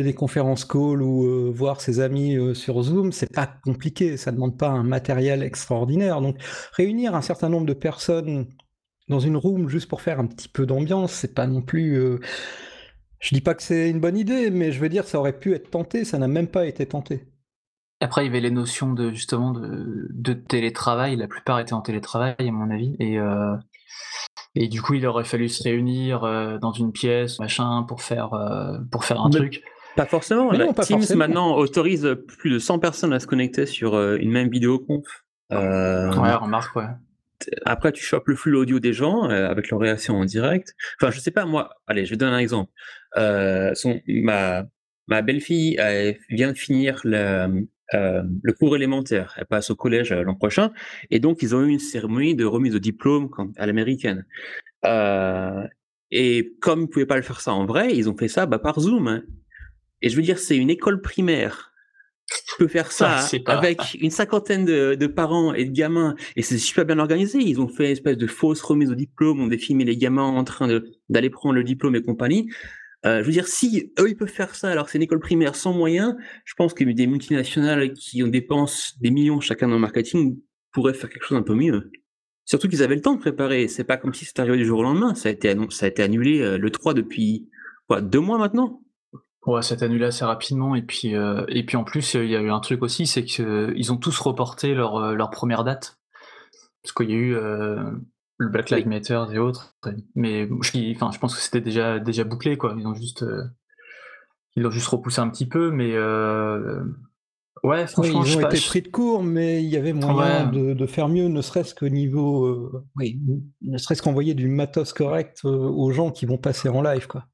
des 0.00 0.14
conférences 0.14 0.64
call 0.64 1.02
ou 1.02 1.24
euh, 1.26 1.50
voir 1.54 1.80
ses 1.80 2.00
amis 2.00 2.36
euh, 2.36 2.54
sur 2.54 2.80
Zoom, 2.82 3.12
c'est 3.12 3.32
pas 3.32 3.46
compliqué, 3.64 4.16
ça 4.16 4.32
demande 4.32 4.56
pas 4.56 4.68
un 4.68 4.82
matériel 4.82 5.42
extraordinaire. 5.42 6.20
Donc, 6.20 6.36
réunir 6.72 7.14
un 7.14 7.22
certain 7.22 7.48
nombre 7.48 7.66
de 7.66 7.74
personnes 7.74 8.46
dans 9.08 9.20
une 9.20 9.36
room 9.36 9.68
juste 9.68 9.88
pour 9.88 10.00
faire 10.00 10.20
un 10.20 10.26
petit 10.26 10.48
peu 10.48 10.64
d'ambiance, 10.64 11.12
c'est 11.12 11.34
pas 11.34 11.46
non 11.46 11.60
plus. 11.60 11.96
euh, 11.98 12.18
Je 13.20 13.34
dis 13.34 13.40
pas 13.40 13.54
que 13.54 13.62
c'est 13.62 13.90
une 13.90 14.00
bonne 14.00 14.16
idée, 14.16 14.50
mais 14.50 14.72
je 14.72 14.80
veux 14.80 14.88
dire, 14.88 15.04
ça 15.04 15.18
aurait 15.18 15.38
pu 15.38 15.52
être 15.54 15.70
tenté, 15.70 16.04
ça 16.04 16.18
n'a 16.18 16.28
même 16.28 16.48
pas 16.48 16.66
été 16.66 16.86
tenté. 16.86 17.24
Après, 18.00 18.22
il 18.22 18.26
y 18.26 18.30
avait 18.30 18.40
les 18.40 18.50
notions 18.50 18.92
de 18.94 19.10
justement 19.12 19.52
de, 19.52 20.08
de 20.10 20.32
télétravail. 20.32 21.14
La 21.16 21.28
plupart 21.28 21.60
étaient 21.60 21.72
en 21.72 21.82
télétravail, 21.82 22.34
à 22.38 22.50
mon 22.50 22.68
avis. 22.70 22.96
Et, 22.98 23.18
euh, 23.20 23.54
et 24.56 24.66
du 24.66 24.82
coup, 24.82 24.94
il 24.94 25.06
aurait 25.06 25.22
fallu 25.24 25.48
se 25.48 25.62
réunir 25.62 26.24
euh, 26.24 26.58
dans 26.58 26.72
une 26.72 26.90
pièce, 26.90 27.38
machin, 27.38 27.84
pour 27.86 28.02
faire, 28.02 28.34
euh, 28.34 28.78
pour 28.90 29.04
faire 29.04 29.20
un 29.20 29.28
Mais- 29.28 29.36
truc. 29.38 29.62
Pas 29.96 30.06
forcément. 30.06 30.50
Mais 30.52 30.58
la 30.58 30.66
non, 30.66 30.72
pas 30.74 30.84
Teams 30.84 30.98
forcément. 30.98 31.18
maintenant 31.18 31.56
autorise 31.56 32.16
plus 32.38 32.50
de 32.50 32.58
100 32.58 32.78
personnes 32.78 33.12
à 33.12 33.20
se 33.20 33.26
connecter 33.26 33.66
sur 33.66 33.94
euh, 33.94 34.16
une 34.18 34.30
même 34.30 34.48
vidéoconf. 34.48 35.04
Euh, 35.52 36.10
Ouais, 36.16 36.34
remarque, 36.34 36.74
ouais. 36.76 36.86
Après, 37.64 37.90
tu 37.92 38.02
chopes 38.04 38.28
le 38.28 38.36
flux 38.36 38.54
audio 38.56 38.78
des 38.78 38.92
gens 38.92 39.28
euh, 39.28 39.48
avec 39.48 39.68
leur 39.70 39.80
réaction 39.80 40.14
en 40.14 40.24
direct. 40.24 40.74
Enfin, 41.00 41.10
je 41.10 41.18
sais 41.20 41.32
pas, 41.32 41.44
moi, 41.44 41.70
allez, 41.88 42.04
je 42.06 42.10
vais 42.12 42.16
donner 42.16 42.32
un 42.36 42.38
exemple. 42.38 42.70
Euh, 43.18 43.74
son, 43.74 44.00
ma 44.06 44.64
ma 45.08 45.20
belle-fille 45.20 45.74
elle 45.78 46.16
vient 46.30 46.52
de 46.52 46.56
finir 46.56 47.00
le, 47.04 47.66
euh, 47.94 48.22
le 48.42 48.52
cours 48.52 48.76
élémentaire. 48.76 49.34
Elle 49.36 49.46
passe 49.46 49.70
au 49.70 49.74
collège 49.76 50.12
l'an 50.12 50.36
prochain. 50.36 50.70
Et 51.10 51.18
donc, 51.18 51.42
ils 51.42 51.54
ont 51.56 51.62
eu 51.64 51.68
une 51.68 51.80
cérémonie 51.80 52.36
de 52.36 52.44
remise 52.44 52.72
de 52.72 52.78
diplôme 52.78 53.28
à 53.56 53.66
l'américaine. 53.66 54.24
Euh, 54.86 55.66
et 56.12 56.54
comme 56.60 56.82
ils 56.82 56.88
pouvaient 56.88 57.06
pas 57.06 57.16
le 57.16 57.22
faire 57.22 57.40
ça 57.40 57.52
en 57.52 57.66
vrai, 57.66 57.94
ils 57.94 58.08
ont 58.08 58.16
fait 58.16 58.28
ça 58.28 58.46
bah, 58.46 58.58
par 58.60 58.78
Zoom. 58.80 59.08
hein. 59.08 59.22
Et 60.02 60.08
je 60.10 60.16
veux 60.16 60.22
dire, 60.22 60.38
c'est 60.38 60.56
une 60.56 60.70
école 60.70 61.00
primaire. 61.00 61.72
Tu 62.48 62.54
peux 62.58 62.68
faire 62.68 62.92
ça 62.92 63.16
pas- 63.40 63.52
avec 63.58 63.78
une 64.00 64.10
cinquantaine 64.10 64.64
de, 64.64 64.94
de 64.94 65.06
parents 65.06 65.52
et 65.54 65.64
de 65.64 65.72
gamins, 65.72 66.14
et 66.36 66.42
c'est 66.42 66.58
super 66.58 66.84
bien 66.86 66.98
organisé. 66.98 67.38
Ils 67.38 67.60
ont 67.60 67.68
fait 67.68 67.84
une 67.86 67.90
espèce 67.92 68.16
de 68.16 68.26
fausse 68.26 68.62
remise 68.62 68.90
au 68.90 68.94
diplôme, 68.94 69.40
on 69.40 69.50
a 69.50 69.56
filmé 69.58 69.84
les 69.84 69.96
gamins 69.96 70.22
en 70.22 70.44
train 70.44 70.80
d'aller 71.08 71.30
prendre 71.30 71.54
le 71.54 71.64
diplôme 71.64 71.96
et 71.96 72.02
compagnie. 72.02 72.48
Euh, 73.04 73.20
je 73.20 73.26
veux 73.26 73.32
dire, 73.32 73.48
si 73.48 73.92
eux 73.98 74.08
ils 74.08 74.16
peuvent 74.16 74.28
faire 74.28 74.54
ça, 74.54 74.70
alors 74.70 74.86
que 74.86 74.92
c'est 74.92 74.98
une 74.98 75.02
école 75.02 75.18
primaire 75.18 75.56
sans 75.56 75.72
moyens, 75.72 76.14
je 76.44 76.54
pense 76.54 76.72
que 76.72 76.84
des 76.84 77.06
multinationales 77.06 77.92
qui 77.94 78.22
ont 78.22 78.28
dépensent 78.28 78.94
des 79.00 79.10
millions 79.10 79.40
chacun 79.40 79.66
dans 79.66 79.74
le 79.74 79.80
marketing 79.80 80.38
pourraient 80.72 80.94
faire 80.94 81.10
quelque 81.10 81.24
chose 81.26 81.36
un 81.38 81.42
peu 81.42 81.54
mieux. 81.54 81.90
Surtout 82.44 82.68
qu'ils 82.68 82.82
avaient 82.82 82.94
le 82.94 83.00
temps 83.02 83.14
de 83.14 83.20
préparer. 83.20 83.66
C'est 83.68 83.84
pas 83.84 83.96
comme 83.96 84.14
si 84.14 84.24
c'était 84.24 84.40
arrivé 84.40 84.56
du 84.56 84.64
jour 84.64 84.78
au 84.80 84.82
lendemain. 84.82 85.14
Ça 85.14 85.28
a 85.28 85.32
été, 85.32 85.54
ça 85.70 85.86
a 85.86 85.88
été 85.88 86.02
annulé 86.02 86.40
euh, 86.40 86.58
le 86.58 86.70
3 86.70 86.94
depuis 86.94 87.48
quoi, 87.88 88.00
deux 88.00 88.20
mois 88.20 88.38
maintenant? 88.38 88.82
Ouais, 89.46 89.60
ça 89.62 89.76
s'est 89.76 89.84
annulé 89.84 90.04
assez 90.04 90.24
rapidement. 90.24 90.74
Et 90.76 90.82
puis, 90.82 91.16
euh, 91.16 91.44
et 91.48 91.64
puis 91.66 91.76
en 91.76 91.84
plus, 91.84 92.14
il 92.14 92.26
y 92.30 92.36
a 92.36 92.40
eu 92.40 92.50
un 92.50 92.60
truc 92.60 92.82
aussi, 92.82 93.06
c'est 93.06 93.24
qu'ils 93.24 93.92
ont 93.92 93.96
tous 93.96 94.18
reporté 94.20 94.74
leur, 94.74 94.96
euh, 94.96 95.14
leur 95.14 95.30
première 95.30 95.64
date. 95.64 95.98
Parce 96.82 96.92
qu'il 96.92 97.10
y 97.10 97.14
a 97.14 97.16
eu 97.16 97.34
euh, 97.34 97.82
le 98.38 98.48
Black 98.48 98.70
Lives 98.70 98.86
Matter 98.88 99.22
et 99.32 99.38
autres. 99.38 99.74
Mais 100.14 100.48
je, 100.62 100.70
dis- 100.72 100.92
enfin, 100.94 101.10
je 101.12 101.18
pense 101.18 101.34
que 101.34 101.40
c'était 101.40 101.60
déjà, 101.60 101.98
déjà 101.98 102.24
bouclé, 102.24 102.56
quoi. 102.56 102.74
Ils 102.78 102.86
ont 102.86 102.94
juste, 102.94 103.22
euh, 103.24 103.42
ils 104.56 104.62
l'ont 104.62 104.70
juste 104.70 104.88
repoussé 104.88 105.20
un 105.20 105.28
petit 105.28 105.46
peu, 105.46 105.70
mais 105.70 105.92
euh, 105.94 106.82
ouais, 107.64 107.86
franchement, 107.88 108.24
ils 108.24 108.36
ont 108.36 108.48
été 108.48 108.60
pris 108.60 108.82
de 108.82 108.88
court, 108.88 109.22
mais 109.24 109.62
il 109.62 109.68
y 109.68 109.76
avait 109.76 109.92
moyen 109.92 110.50
Ouais. 110.50 110.56
de, 110.56 110.72
de 110.74 110.86
faire 110.86 111.08
mieux, 111.08 111.26
ne 111.28 111.40
serait-ce 111.42 111.74
qu'au 111.74 111.88
niveau, 111.88 112.46
euh, 112.46 112.84
oui, 112.96 113.20
ne 113.62 113.78
serait-ce 113.78 114.02
qu'envoyer 114.02 114.34
du 114.34 114.46
matos 114.48 114.92
correct 114.92 115.40
euh, 115.44 115.48
aux 115.50 115.90
gens 115.92 116.10
qui 116.12 116.26
vont 116.26 116.38
passer 116.38 116.68
en 116.68 116.82
live, 116.82 117.06
quoi. 117.08 117.26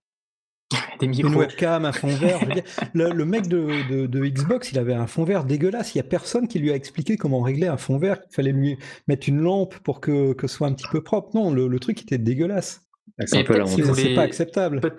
Des 1.01 1.07
Une 1.21 1.35
webcam, 1.35 1.85
un 1.85 1.93
fond 1.93 2.09
vert. 2.09 2.39
je 2.41 2.47
veux 2.47 2.53
dire, 2.55 2.65
le, 2.93 3.11
le 3.11 3.25
mec 3.25 3.47
de, 3.49 3.89
de- 3.91 4.07
de 4.07 4.27
Xbox, 4.27 4.73
il 4.73 4.79
avait 4.79 4.95
un 4.95 5.07
fond 5.07 5.25
vert 5.25 5.45
dégueulasse. 5.45 5.95
Il 5.95 5.99
y 5.99 6.01
a 6.01 6.05
personne 6.05 6.47
qui 6.49 6.59
lui 6.59 6.71
a 6.71 6.75
expliqué 6.75 7.17
comment 7.17 7.41
régler 7.41 7.69
un 7.69 7.77
fond 7.79 7.99
vert. 7.99 8.19
Il 8.31 8.35
fallait 8.35 8.53
lui 8.53 8.77
mettre 9.07 9.29
une 9.29 9.41
lampe 9.41 9.79
pour 9.79 10.01
que, 10.01 10.33
que 10.35 10.47
ce 10.47 10.57
soit 10.57 10.67
un 10.67 10.73
petit 10.75 10.89
peu 10.91 11.03
propre. 11.03 11.31
Non, 11.35 11.51
le, 11.53 11.69
le 11.69 11.79
truc 11.81 12.03
était 12.03 12.19
dégueulasse. 12.19 12.83
C'est 13.27 13.37
un 13.37 13.39
Mais 13.39 13.45
peu 13.45 13.53
la 13.55 13.65
peut-être 13.65 13.71
honte. 13.89 13.95
qu'ils 13.95 13.95
C'est 14.09 14.15
pas 14.15 14.23
acceptable. 14.23 14.81
Peut- 14.81 14.97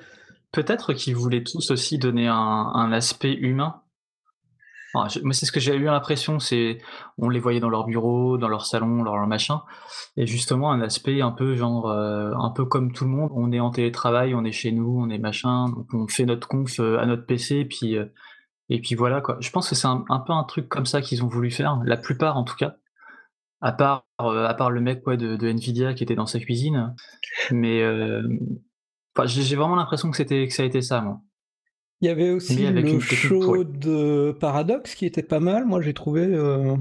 Peut-être 0.52 0.94
qu'ils 0.94 1.16
voulaient 1.16 1.44
tous 1.44 1.70
aussi 1.70 2.00
donner 2.00 2.28
un, 2.28 2.34
un 2.34 2.92
aspect 2.92 3.34
humain. 3.36 3.82
Moi, 4.96 5.08
c'est 5.10 5.46
ce 5.46 5.52
que 5.52 5.60
j'ai 5.60 5.76
eu 5.76 5.84
l'impression, 5.84 6.40
c'est 6.40 6.80
on 7.20 7.30
les 7.30 7.40
voyait 7.40 7.60
dans 7.60 7.70
leur 7.70 7.86
bureau, 7.86 8.38
dans 8.38 8.48
leur 8.48 8.66
salon, 8.66 9.04
leur 9.04 9.16
machin, 9.28 9.62
et 10.18 10.26
justement 10.26 10.72
un 10.72 10.82
aspect 10.82 11.22
un 11.22 11.32
peu 11.32 11.56
genre 11.56 11.90
euh, 11.90 12.32
un 12.34 12.50
peu 12.50 12.66
comme 12.66 12.92
tout 12.92 13.04
le 13.04 13.12
monde. 13.12 13.30
On 13.34 13.52
est 13.52 13.60
en 13.60 13.70
télétravail, 13.70 14.34
on 14.34 14.44
est 14.44 14.52
chez 14.52 14.72
nous, 14.72 15.00
on 15.00 15.10
est 15.10 15.20
machin, 15.20 15.70
donc 15.70 15.88
on 15.94 16.08
fait 16.08 16.26
notre 16.26 16.48
conf 16.48 16.80
euh, 16.80 16.98
à 16.98 17.06
notre 17.06 17.26
PC, 17.26 17.66
puis 17.66 17.98
euh, 17.98 18.06
et 18.70 18.82
puis 18.82 18.96
voilà 18.96 19.22
quoi. 19.22 19.38
Je 19.42 19.52
pense 19.52 19.70
que 19.70 19.76
c'est 19.76 19.88
un, 19.88 20.04
un 20.10 20.20
peu 20.20 20.34
un 20.34 20.44
truc 20.44 20.68
comme 20.68 20.86
ça 20.88 21.02
qu'ils 21.02 21.24
ont 21.24 21.28
voulu 21.28 21.52
faire, 21.52 21.80
la 21.86 21.98
plupart 21.98 22.38
en 22.38 22.44
tout 22.44 22.56
cas. 22.56 22.76
À 23.62 23.74
part, 23.74 24.06
à 24.18 24.54
part 24.54 24.72
le 24.72 24.80
mec 24.82 25.06
ouais, 25.06 25.18
de, 25.18 25.36
Nvidia 25.48 25.94
qui 25.94 26.04
était 26.04 26.16
dans 26.16 26.26
sa 26.26 26.40
cuisine, 26.40 26.96
mais 27.52 27.84
j'ai 29.26 29.56
vraiment 29.58 29.76
l'impression 29.76 30.10
que 30.10 30.18
c'était 30.18 30.48
que 30.48 30.54
ça 30.54 30.64
a 30.64 30.66
été 30.66 30.82
ça, 30.82 31.02
moi. 31.02 31.20
Il 32.02 32.06
y 32.08 32.10
avait 32.10 32.30
aussi 32.30 32.66
le 32.68 33.00
show 33.00 33.64
de 33.64 34.32
Paradox 34.40 34.96
qui 34.96 35.06
était 35.06 35.24
pas 35.24 35.40
mal, 35.42 35.66
moi 35.66 35.82
j'ai 35.82 35.94
trouvé, 35.94 36.22
euh, 36.24 36.76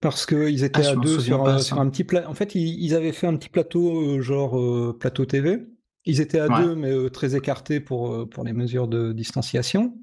parce 0.00 0.26
qu'ils 0.26 0.62
étaient 0.62 0.80
Ah, 0.80 0.82
je 0.82 0.90
à 0.90 0.96
deux 0.96 1.18
sur, 1.18 1.42
pas, 1.42 1.54
un- 1.54 1.58
ça. 1.58 1.64
sur 1.64 1.80
un 1.80 1.88
petit 1.90 2.04
plat. 2.04 2.28
En 2.30 2.34
fait, 2.34 2.54
ils, 2.54 2.80
ils 2.84 2.94
avaient 2.94 3.12
fait 3.12 3.26
un 3.26 3.36
petit 3.36 3.48
plateau, 3.48 4.00
euh, 4.16 4.20
genre 4.22 4.58
euh, 4.58 4.96
plateau 4.98 5.24
TV. 5.24 5.66
Ils 6.04 6.20
étaient 6.20 6.38
à 6.38 6.46
Ouais. 6.48 6.64
deux, 6.64 6.74
mais 6.76 6.90
euh, 6.92 7.08
très 7.10 7.34
écartés 7.34 7.80
pour, 7.80 8.28
pour 8.28 8.44
les 8.44 8.52
mesures 8.52 8.86
de 8.86 9.12
distanciation. 9.12 9.96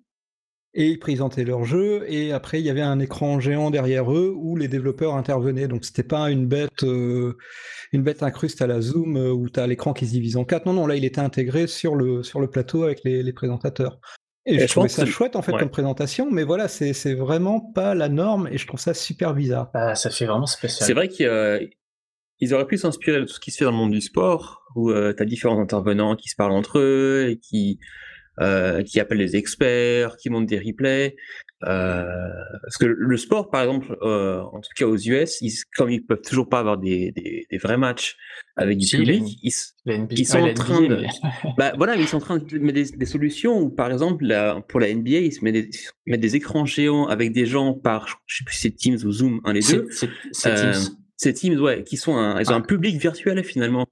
Et 0.73 0.87
ils 0.89 0.99
présentaient 0.99 1.43
leur 1.43 1.65
jeu, 1.65 2.05
et 2.07 2.31
après 2.31 2.61
il 2.61 2.65
y 2.65 2.69
avait 2.69 2.79
un 2.81 2.99
écran 2.99 3.41
géant 3.41 3.71
derrière 3.71 4.09
eux 4.13 4.33
où 4.33 4.55
les 4.55 4.69
développeurs 4.69 5.15
intervenaient. 5.15 5.67
Donc 5.67 5.83
c'était 5.83 6.01
pas 6.01 6.31
une 6.31 6.45
bête, 6.47 6.81
une 6.83 8.03
bête 8.03 8.23
incruste 8.23 8.61
à 8.61 8.67
la 8.67 8.79
Zoom 8.79 9.17
où 9.17 9.49
tu 9.49 9.59
as 9.59 9.67
l'écran 9.67 9.91
qui 9.91 10.07
se 10.07 10.11
divise 10.11 10.37
en 10.37 10.45
quatre. 10.45 10.65
Non, 10.65 10.71
non, 10.71 10.87
là 10.87 10.95
il 10.95 11.03
était 11.03 11.19
intégré 11.19 11.67
sur 11.67 11.95
le, 11.95 12.23
sur 12.23 12.39
le 12.39 12.49
plateau 12.49 12.83
avec 12.83 13.01
les, 13.03 13.21
les 13.21 13.33
présentateurs. 13.33 13.99
Et, 14.45 14.55
Et 14.55 14.59
je 14.59 14.65
je 14.65 14.71
trouvais 14.71 14.87
pense 14.87 14.95
ça 14.95 15.05
chouette 15.05 15.35
en 15.35 15.41
fait 15.41 15.51
ouais. 15.51 15.59
comme 15.59 15.69
présentation, 15.69 16.29
mais 16.31 16.43
voilà, 16.43 16.67
c'est 16.67 16.93
c'est 16.93 17.13
vraiment 17.13 17.59
pas 17.59 17.93
la 17.93 18.09
norme 18.09 18.47
et 18.51 18.57
je 18.57 18.65
trouve 18.65 18.79
ça 18.79 18.93
super 18.93 19.33
bizarre. 19.33 19.69
Bah, 19.73 19.95
ça 19.95 20.09
fait 20.09 20.25
vraiment 20.25 20.47
spécial. 20.47 20.87
C'est 20.87 20.93
vrai 20.93 21.09
qu'ils 21.09 22.53
auraient 22.53 22.65
pu 22.65 22.77
s'inspirer 22.77 23.19
de 23.19 23.25
tout 23.25 23.33
ce 23.33 23.39
qui 23.39 23.51
se 23.51 23.57
fait 23.57 23.65
dans 23.65 23.71
le 23.71 23.77
monde 23.77 23.91
du 23.91 24.01
sport, 24.01 24.63
où 24.75 24.91
tu 24.91 25.21
as 25.21 25.25
différents 25.25 25.59
intervenants 25.59 26.15
qui 26.15 26.29
se 26.29 26.35
parlent 26.35 26.53
entre 26.53 26.79
eux 26.79 27.27
et 27.29 27.37
qui, 27.37 27.79
euh, 28.39 28.81
qui 28.81 28.99
appellent 28.99 29.19
les 29.19 29.35
experts, 29.35 30.17
qui 30.17 30.29
montent 30.29 30.47
des 30.47 30.59
replays. 30.59 31.15
Euh, 31.63 32.05
parce 32.63 32.77
que 32.77 32.85
le 32.85 33.17
sport, 33.17 33.49
par 33.51 33.61
exemple, 33.61 33.95
euh, 34.01 34.41
en 34.41 34.59
tout 34.61 34.69
cas 34.75 34.85
aux 34.85 34.97
US, 34.97 35.41
ils, 35.41 35.53
comme 35.75 35.91
ils 35.91 36.03
peuvent 36.03 36.21
toujours 36.21 36.49
pas 36.49 36.59
avoir 36.59 36.77
des, 36.77 37.11
des, 37.11 37.45
des 37.51 37.57
vrais 37.57 37.77
matchs 37.77 38.17
avec 38.55 38.77
du 38.79 38.85
Si, 38.87 38.97
public, 38.97 39.23
ils, 39.43 39.51
ils 40.11 40.25
sont 40.25 40.39
en 40.39 40.53
train 40.53 40.81
de- 40.81 41.03
bah 41.57 41.73
voilà, 41.77 41.95
ils 41.95 42.07
sont 42.07 42.17
en 42.17 42.21
train 42.21 42.37
de 42.39 42.57
mettre 42.57 42.73
des, 42.91 42.97
des 42.97 43.05
solutions 43.05 43.59
où, 43.61 43.69
par 43.69 43.91
exemple, 43.91 44.25
la- 44.25 44.59
pour 44.67 44.79
la 44.79 44.93
NBA, 44.93 45.19
ils 45.19 45.33
se 45.33 45.43
mettent 45.43 45.53
des, 45.53 45.69
ils 46.07 46.11
mettent 46.11 46.19
des 46.21 46.35
écrans 46.35 46.65
géants 46.65 47.05
avec 47.07 47.31
des 47.31 47.45
gens 47.45 47.73
par, 47.73 48.21
je 48.25 48.37
sais 48.37 48.43
plus 48.43 48.55
si 48.55 48.61
c'est 48.61 48.71
Teams 48.71 48.97
ou 49.05 49.11
Zoom, 49.11 49.39
un 49.43 49.53
des 49.53 49.61
deux. 49.61 49.87
C'est 49.91 50.09
c'est 50.31 50.49
Euh, 50.49 50.71
Teams. 50.73 50.95
ces 51.17 51.33
teams, 51.33 51.59
ouais, 51.61 51.83
qui 51.83 51.97
sont 51.97 52.15
un, 52.17 52.39
ils 52.41 52.49
ont 52.51 52.55
un 52.55 52.61
public 52.61 52.99
virtuel 52.99 53.43
finalement. 53.43 53.85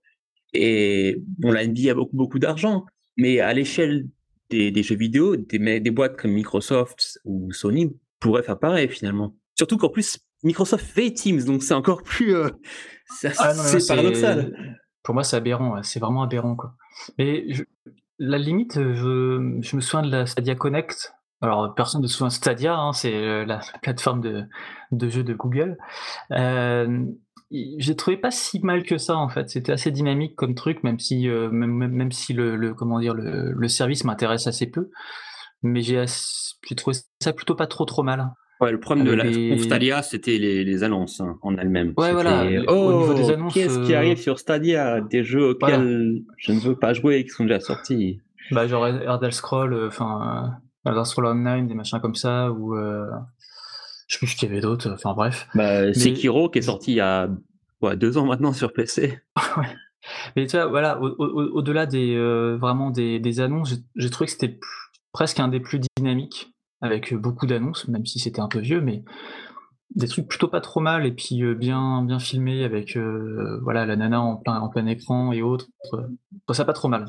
Et 0.53 1.17
bon, 1.37 1.51
la 1.51 1.63
NBA 1.67 1.91
a 1.91 1.93
beaucoup, 1.93 2.15
beaucoup 2.15 2.39
d'argent, 2.39 2.85
mais 3.17 3.39
à 3.39 3.53
l'échelle 3.53 4.07
des, 4.49 4.71
des 4.71 4.83
jeux 4.83 4.95
vidéo, 4.95 5.35
des, 5.35 5.91
boîtes 5.91 6.17
comme 6.17 6.31
Microsoft 6.31 7.19
ou 7.25 7.51
Sony 7.51 7.95
pourraient 8.19 8.43
faire 8.43 8.59
pareil 8.59 8.87
finalement. 8.89 9.35
Surtout 9.55 9.77
qu'en 9.77 9.89
plus, 9.89 10.19
Microsoft 10.43 10.85
fait 10.85 11.11
Teams, 11.11 11.43
donc 11.43 11.63
c'est 11.63 11.73
encore 11.73 12.03
plus, 12.03 12.33
euh, 12.35 12.49
c'est 13.19 13.31
Ah, 13.39 13.53
c'est 13.53 13.85
paradoxal. 13.87 14.77
Pour 15.03 15.13
moi, 15.13 15.23
c'est 15.23 15.35
aberrant. 15.37 15.75
ouais, 15.75 15.81
C'est 15.83 15.99
vraiment 15.99 16.23
aberrant, 16.23 16.55
quoi. 16.55 16.75
Mais 17.17 17.45
je- 17.53 17.63
la 18.19 18.37
limite, 18.37 18.75
je, 18.75 19.57
je 19.61 19.75
me 19.75 19.81
souviens 19.81 20.01
de 20.05 20.11
la 20.11 20.25
Stadia 20.25 20.55
Connect. 20.55 21.13
Alors, 21.41 21.73
personne 21.73 22.01
ne 22.01 22.07
se 22.07 22.15
souvient 22.15 22.27
de 22.27 22.33
Stadia, 22.33 22.75
hein, 22.75 22.91
c'est 22.91 23.13
euh, 23.15 23.45
la 23.45 23.59
plateforme 23.81 24.19
de, 24.21 24.43
de 24.91 25.09
jeu 25.09 25.23
de 25.23 25.33
Google. 25.33 25.77
Euh, 26.31 27.05
j'ai 27.51 27.95
trouvé 27.95 28.17
pas 28.17 28.31
si 28.31 28.59
mal 28.59 28.83
que 28.83 28.97
ça, 28.97 29.15
en 29.17 29.29
fait. 29.29 29.49
C'était 29.49 29.71
assez 29.71 29.91
dynamique 29.91 30.35
comme 30.35 30.55
truc, 30.55 30.83
même 30.83 30.99
si, 30.99 31.27
euh, 31.27 31.49
même, 31.49 31.71
même, 31.71 31.91
même 31.91 32.11
si 32.11 32.33
le, 32.33 32.55
le- 32.55 32.73
comment 32.73 32.99
dire, 32.99 33.13
le, 33.13 33.51
le 33.51 33.67
service 33.67 34.03
m'intéresse 34.03 34.47
assez 34.47 34.69
peu. 34.69 34.89
Mais 35.63 35.81
j'ai 35.81 36.05
trouvé 36.77 36.95
ça 37.21 37.33
plutôt 37.33 37.55
pas 37.55 37.67
trop 37.67 37.85
trop 37.85 38.03
mal. 38.03 38.29
Ouais, 38.61 38.71
le 38.71 38.79
problème 38.79 39.05
de 39.05 39.13
la 39.13 39.57
Stadia, 39.57 40.01
c'était 40.01 40.37
les, 40.37 40.63
les 40.65 40.83
annonces 40.83 41.21
hein, 41.21 41.37
en 41.41 41.57
elles-mêmes. 41.57 41.93
Ouais, 41.97 42.11
voilà, 42.11 42.43
Oh, 42.67 42.73
au 42.73 42.93
niveau 42.93 43.13
des 43.13 43.31
annonces, 43.31 43.53
qu'est-ce 43.53 43.79
qui 43.85 43.93
euh, 43.93 43.97
arrive 43.97 44.17
sur 44.17 44.37
Stadia? 44.37 44.99
Des 45.01 45.23
jeux 45.23 45.51
auxquels 45.51 46.23
je 46.37 46.51
ne 46.51 46.59
veux 46.59 46.75
pas 46.75 46.93
jouer 46.93 47.17
et 47.19 47.23
qui 47.23 47.29
sont 47.29 47.45
déjà 47.45 47.59
sortis. 47.59 48.21
Bah, 48.51 48.67
genre 48.67 48.87
Elder 48.87 49.31
Scroll, 49.31 49.73
euh, 49.73 49.87
enfin, 49.87 50.53
Elder 50.85 51.05
Scrolls 51.05 51.27
Online, 51.27 51.67
des 51.67 51.73
machins 51.73 51.99
comme 52.01 52.15
ça, 52.15 52.51
ou 52.51 52.75
euh, 52.75 53.05
je 54.09 54.15
sais 54.15 54.19
plus 54.19 54.27
ce 54.27 54.35
qu'il 54.35 54.49
y 54.49 54.51
avait 54.51 54.61
d'autre. 54.61 54.91
Enfin 54.91 55.13
bref. 55.13 55.47
Bah, 55.55 55.93
Sekiro 55.93 56.49
qui 56.49 56.59
est 56.59 56.63
sorti 56.63 56.93
il 56.93 56.95
y 56.95 57.01
a 57.01 57.29
deux 57.95 58.17
ans 58.17 58.25
maintenant 58.25 58.51
sur 58.51 58.73
PC. 58.73 59.19
ouais. 59.57 59.75
Mais 60.35 60.47
tu 60.47 60.57
vois, 60.57 60.67
voilà, 60.67 60.99
au-delà 60.99 61.85
des 61.85 62.15
euh, 62.15 62.57
vraiment 62.57 62.89
des, 62.89 63.39
annonces, 63.39 63.75
j'ai 63.95 64.09
trouvé 64.09 64.25
que 64.25 64.31
c'était 64.31 64.59
presque 65.11 65.39
un 65.39 65.49
des 65.49 65.59
plus 65.59 65.79
dynamiques, 65.97 66.53
avec 66.81 67.13
beaucoup 67.13 67.45
d'annonces, 67.45 67.87
même 67.87 68.05
si 68.05 68.19
c'était 68.19 68.39
un 68.39 68.47
peu 68.47 68.59
vieux, 68.59 68.81
mais 68.81 69.03
des 69.95 70.07
trucs 70.07 70.27
plutôt 70.27 70.47
pas 70.47 70.61
trop 70.61 70.79
mal 70.79 71.05
et 71.07 71.11
puis 71.11 71.43
euh, 71.43 71.55
bien 71.55 72.03
bien 72.03 72.19
filmés 72.19 72.63
avec 72.63 72.95
euh, 72.95 73.59
voilà 73.63 73.87
la 73.87 73.95
nana 73.95 74.21
en 74.21 74.35
plein 74.37 74.59
en 74.59 74.69
plein 74.69 74.85
écran 74.85 75.31
et 75.31 75.41
autres. 75.41 75.67
ça 76.51 76.63
pas 76.63 76.73
trop 76.73 76.89
mal. 76.89 77.07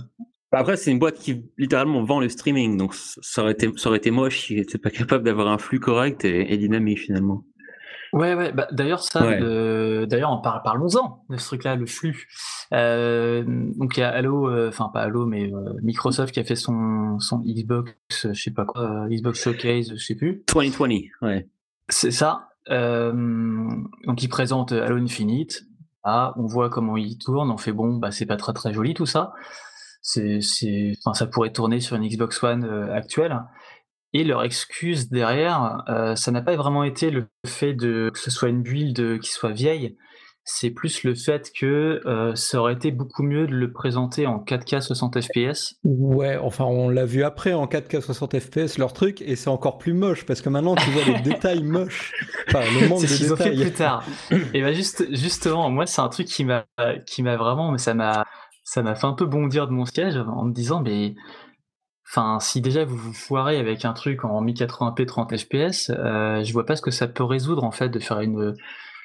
Après, 0.52 0.76
c'est 0.76 0.90
une 0.90 0.98
boîte 0.98 1.18
qui 1.18 1.44
littéralement 1.58 2.02
vend 2.02 2.20
le 2.20 2.28
streaming, 2.28 2.76
donc 2.76 2.94
ça 2.94 3.42
aurait 3.42 3.52
été, 3.52 3.70
ça 3.76 3.88
aurait 3.88 3.98
été 3.98 4.10
moche 4.10 4.46
s'il 4.46 4.58
n'était 4.58 4.78
pas 4.78 4.90
capable 4.90 5.24
d'avoir 5.24 5.48
un 5.48 5.58
flux 5.58 5.78
correct 5.78 6.24
et 6.24 6.56
dynamique 6.56 6.98
finalement. 6.98 7.44
Ouais, 8.12 8.34
ouais. 8.34 8.52
Bah, 8.52 8.66
d'ailleurs, 8.72 9.02
ça, 9.02 9.20
d'ailleurs, 9.20 10.42
parlons-en 10.42 11.24
de 11.30 11.36
ce 11.36 11.46
truc-là, 11.46 11.76
le 11.76 11.86
flux. 11.86 12.26
Euh, 12.72 13.44
donc 13.46 13.96
il 13.96 14.00
y 14.00 14.02
a 14.02 14.10
Halo, 14.10 14.48
euh, 14.48 14.68
enfin 14.68 14.90
pas 14.92 15.02
Halo, 15.02 15.26
mais 15.26 15.52
euh, 15.52 15.74
Microsoft 15.82 16.32
qui 16.32 16.40
a 16.40 16.44
fait 16.44 16.56
son, 16.56 17.18
son 17.20 17.40
Xbox, 17.40 17.92
je 18.10 18.32
sais 18.32 18.52
pas 18.52 18.64
quoi, 18.64 19.06
Xbox 19.08 19.42
Showcase, 19.42 19.92
je 19.94 20.04
sais 20.04 20.14
plus. 20.14 20.44
2020, 20.52 20.88
ouais. 21.22 21.48
C'est 21.88 22.10
ça. 22.10 22.48
donc 22.68 24.22
il 24.22 24.28
présente 24.28 24.72
Halo 24.72 24.96
Infinite. 24.96 25.64
Ah, 26.02 26.32
on 26.36 26.46
voit 26.46 26.70
comment 26.70 26.96
il 26.96 27.18
tourne. 27.18 27.50
On 27.50 27.58
fait 27.58 27.72
bon, 27.72 27.96
bah 27.96 28.10
c'est 28.10 28.24
pas 28.24 28.36
très 28.36 28.54
très 28.54 28.72
joli 28.72 28.94
tout 28.94 29.06
ça. 29.06 29.34
C'est, 30.02 30.40
c'est, 30.40 30.92
enfin 31.04 31.14
ça 31.14 31.26
pourrait 31.26 31.52
tourner 31.52 31.80
sur 31.80 31.96
une 31.96 32.06
Xbox 32.06 32.42
One 32.42 32.64
actuelle. 32.92 33.38
Et 34.12 34.24
leur 34.24 34.42
excuse 34.42 35.08
derrière, 35.08 35.84
euh, 35.88 36.16
ça 36.16 36.32
n'a 36.32 36.42
pas 36.42 36.56
vraiment 36.56 36.82
été 36.82 37.10
le 37.10 37.26
fait 37.46 37.74
de 37.74 38.10
que 38.12 38.18
ce 38.18 38.30
soit 38.30 38.48
une 38.48 38.62
build 38.62 39.20
qui 39.20 39.30
soit 39.30 39.52
vieille, 39.52 39.96
c'est 40.42 40.70
plus 40.70 41.04
le 41.04 41.14
fait 41.14 41.52
que 41.56 42.00
euh, 42.06 42.34
ça 42.34 42.58
aurait 42.58 42.72
été 42.72 42.90
beaucoup 42.90 43.22
mieux 43.22 43.46
de 43.46 43.54
le 43.54 43.72
présenter 43.72 44.26
en 44.26 44.38
4K 44.38 44.80
60 44.80 45.20
FPS. 45.20 45.76
Ouais, 45.84 46.36
enfin 46.38 46.64
on 46.64 46.88
l'a 46.88 47.04
vu 47.04 47.22
après 47.22 47.52
en 47.52 47.66
4K 47.66 48.00
60 48.00 48.40
FPS 48.40 48.78
leur 48.78 48.92
truc 48.92 49.22
et 49.22 49.36
c'est 49.36 49.50
encore 49.50 49.78
plus 49.78 49.92
moche 49.92 50.26
parce 50.26 50.40
que 50.40 50.48
maintenant 50.48 50.74
tu 50.74 50.90
vois 50.90 51.04
les 51.04 51.20
détails 51.22 51.62
moches. 51.62 52.12
Enfin 52.48 52.62
le 52.80 52.88
manque 52.88 53.02
de 53.02 53.06
ce 53.06 53.32
ont 53.32 53.36
fait 53.36 53.54
plus 53.54 53.72
tard. 53.72 54.04
et 54.54 54.60
ben 54.60 54.74
juste 54.74 55.06
justement, 55.14 55.70
moi 55.70 55.86
c'est 55.86 56.00
un 56.00 56.08
truc 56.08 56.26
qui 56.26 56.44
m'a 56.44 56.64
qui 57.06 57.22
m'a 57.22 57.36
vraiment 57.36 57.70
mais 57.70 57.78
ça 57.78 57.94
m'a 57.94 58.24
ça 58.70 58.82
m'a 58.82 58.94
fait 58.94 59.06
un 59.08 59.14
peu 59.14 59.26
bondir 59.26 59.66
de 59.66 59.72
mon 59.72 59.84
siège 59.84 60.16
en 60.16 60.44
me 60.44 60.52
disant 60.52 60.80
mais 60.80 61.16
Enfin, 62.12 62.40
si 62.40 62.60
déjà 62.60 62.84
vous 62.84 62.96
vous 62.96 63.12
foirez 63.12 63.56
avec 63.56 63.84
un 63.84 63.92
truc 63.92 64.24
en 64.24 64.44
1080p 64.44 65.06
30 65.06 65.36
fps, 65.36 65.90
euh, 65.90 66.42
je 66.42 66.52
vois 66.52 66.66
pas 66.66 66.74
ce 66.74 66.82
que 66.82 66.90
ça 66.90 67.06
peut 67.06 67.22
résoudre 67.22 67.62
en 67.62 67.70
fait 67.70 67.88
de 67.88 68.00
faire 68.00 68.18
une, 68.18 68.56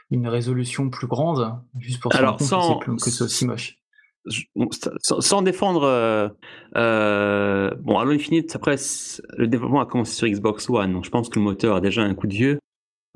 une 0.10 0.28
résolution 0.28 0.90
plus 0.90 1.06
grande 1.06 1.54
juste 1.78 2.02
pour 2.02 2.16
Alors, 2.16 2.42
sans, 2.42 2.80
que 2.80 2.98
c'est 2.98 3.24
aussi 3.24 3.46
moche. 3.46 3.76
Sans, 5.04 5.44
défendre, 5.44 5.84
euh, 5.84 6.30
euh, 6.78 7.70
bon, 7.80 8.00
Halo 8.00 8.10
Infinite, 8.12 8.56
après, 8.56 8.78
le 9.38 9.48
développement 9.48 9.82
a 9.82 9.86
commencé 9.86 10.14
sur 10.14 10.28
Xbox 10.28 10.68
One, 10.68 10.94
donc 10.94 11.06
je 11.06 11.12
pense 11.12 11.30
que 11.30 11.38
le 11.38 11.46
moteur 11.46 11.76
a 11.76 11.82
déjà 11.82 12.02
un 12.02 12.16
coup 12.16 12.26
de 12.26 12.34
vieux. 12.34 12.60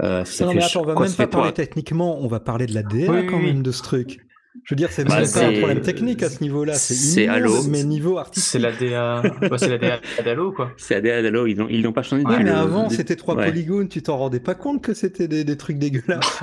Euh, 0.03 0.23
non, 0.41 0.53
mais 0.53 0.63
attends, 0.63 0.81
on 0.81 0.85
va 0.85 0.93
même 0.93 1.13
pas 1.13 1.25
parler 1.25 1.53
techniquement, 1.53 2.19
on 2.19 2.27
va 2.27 2.39
parler 2.39 2.67
de 2.67 2.75
la 2.75 2.83
DA 2.83 3.23
quand 3.23 3.39
même 3.39 3.63
de 3.63 3.71
ce 3.71 3.81
truc. 3.81 4.19
Je 4.63 4.73
veux 4.73 4.77
dire, 4.77 4.91
c'est 4.91 5.03
bah, 5.03 5.21
pas 5.33 5.45
un 5.45 5.53
problème 5.53 5.81
technique 5.81 6.23
à 6.23 6.29
ce 6.29 6.41
niveau-là. 6.41 6.73
C'est 6.73 7.27
Halo, 7.27 7.63
mais 7.63 7.83
niveau 7.83 8.17
artistique. 8.17 8.51
C'est 8.51 8.59
la 8.59 8.71
DA, 8.71 9.23
c'est 9.57 9.69
la 9.69 9.77
DA 9.77 9.99
d'Halo, 10.23 10.51
quoi. 10.51 10.71
C'est 10.77 10.95
la 10.95 11.01
DA 11.01 11.21
d'Halo, 11.21 11.47
ils 11.47 11.57
n'ont 11.57 11.67
ils 11.69 11.91
pas 11.91 12.03
changé. 12.03 12.23
mais 12.25 12.49
avant, 12.49 12.89
c'était 12.89 13.15
trois 13.15 13.35
polygones, 13.35 13.87
tu 13.87 14.01
t'en 14.01 14.17
rendais 14.17 14.39
pas 14.39 14.55
compte 14.55 14.83
que 14.83 14.93
c'était 14.93 15.27
des, 15.27 15.43
des, 15.43 15.57
trucs 15.57 15.77
dégueulasses. 15.77 16.39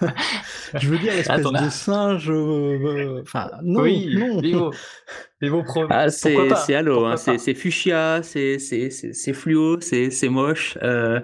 Je 0.74 0.88
veux 0.88 0.98
dire, 0.98 1.12
espèce 1.12 1.44
de 1.44 1.70
singe. 1.70 2.30
Euh, 2.30 2.34
euh, 2.34 3.22
enfin, 3.22 3.50
non, 3.62 3.82
oui, 3.82 4.14
non. 4.16 4.40
Niveau, 5.42 5.64
Ah, 5.90 6.08
c'est 6.10 6.74
Halo, 6.74 7.04
hein, 7.04 7.16
c'est 7.16 7.54
fuchsia, 7.54 8.20
c'est 8.22 8.58
fluo, 9.32 9.80
c'est 9.80 10.28
moche. 10.28 10.78
Euh, 10.82 11.20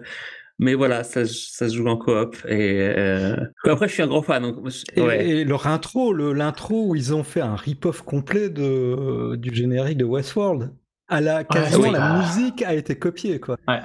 mais 0.58 0.74
voilà, 0.74 1.04
ça, 1.04 1.24
ça 1.24 1.68
se 1.68 1.76
joue 1.76 1.86
en 1.86 1.96
coop. 1.96 2.36
Et 2.48 2.80
euh... 2.80 3.36
après, 3.64 3.88
je 3.88 3.94
suis 3.94 4.02
un 4.02 4.08
grand 4.08 4.22
fan. 4.22 4.42
Donc... 4.42 4.56
Et, 4.96 5.44
leur 5.44 5.66
intro, 5.66 6.12
l'intro 6.12 6.88
où 6.88 6.94
ils 6.94 7.14
ont 7.14 7.22
fait 7.22 7.40
un 7.40 7.54
rip-off 7.54 8.02
complet 8.02 8.50
de, 8.50 9.36
du 9.36 9.54
générique 9.54 9.98
de 9.98 10.04
Westworld. 10.04 10.72
À 11.08 11.20
la, 11.20 11.44
quasiment 11.44 11.90
la 11.90 12.18
musique 12.18 12.62
a 12.62 12.74
été 12.74 12.96
copiée, 12.96 13.40
quoi. 13.40 13.56
Ouais. 13.66 13.80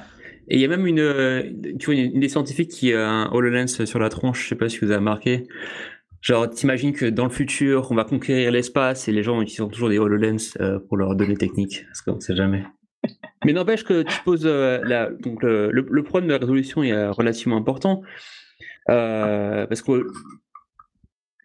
Et 0.49 0.55
il 0.55 0.59
y 0.61 0.65
a 0.65 0.67
même 0.67 0.85
une, 0.85 1.77
tu 1.79 1.85
vois, 1.85 1.95
une, 1.95 2.19
des 2.19 2.27
scientifiques 2.27 2.69
qui 2.69 2.93
a 2.93 3.07
un 3.07 3.31
HoloLens 3.31 3.85
sur 3.85 3.99
la 3.99 4.09
tronche, 4.09 4.43
je 4.43 4.49
sais 4.49 4.55
pas 4.55 4.67
si 4.67 4.79
vous 4.79 4.87
avez 4.87 4.97
remarqué. 4.97 5.47
Genre, 6.21 6.49
t'imagines 6.49 6.93
que 6.93 7.05
dans 7.05 7.25
le 7.25 7.29
futur, 7.29 7.89
on 7.91 7.95
va 7.95 8.03
conquérir 8.03 8.51
l'espace 8.51 9.07
et 9.07 9.11
les 9.11 9.23
gens 9.23 9.41
utilisent 9.41 9.69
toujours 9.71 9.89
des 9.89 9.99
HoloLens 9.99 10.55
euh, 10.59 10.79
pour 10.79 10.97
leurs 10.97 11.15
données 11.15 11.35
techniques, 11.35 11.85
parce 11.85 12.01
qu'on 12.01 12.15
ne 12.15 12.21
sait 12.21 12.35
jamais. 12.35 12.63
Mais 13.45 13.53
n'empêche 13.53 13.83
que 13.83 14.03
tu 14.03 14.21
poses 14.23 14.45
euh, 14.45 14.79
la, 14.83 15.09
donc 15.09 15.43
le, 15.43 15.71
le, 15.71 16.03
problème 16.03 16.27
de 16.27 16.33
la 16.33 16.39
résolution 16.39 16.83
est 16.83 17.07
relativement 17.07 17.57
important 17.57 18.01
euh, 18.89 19.65
parce 19.67 19.81
que 19.81 20.07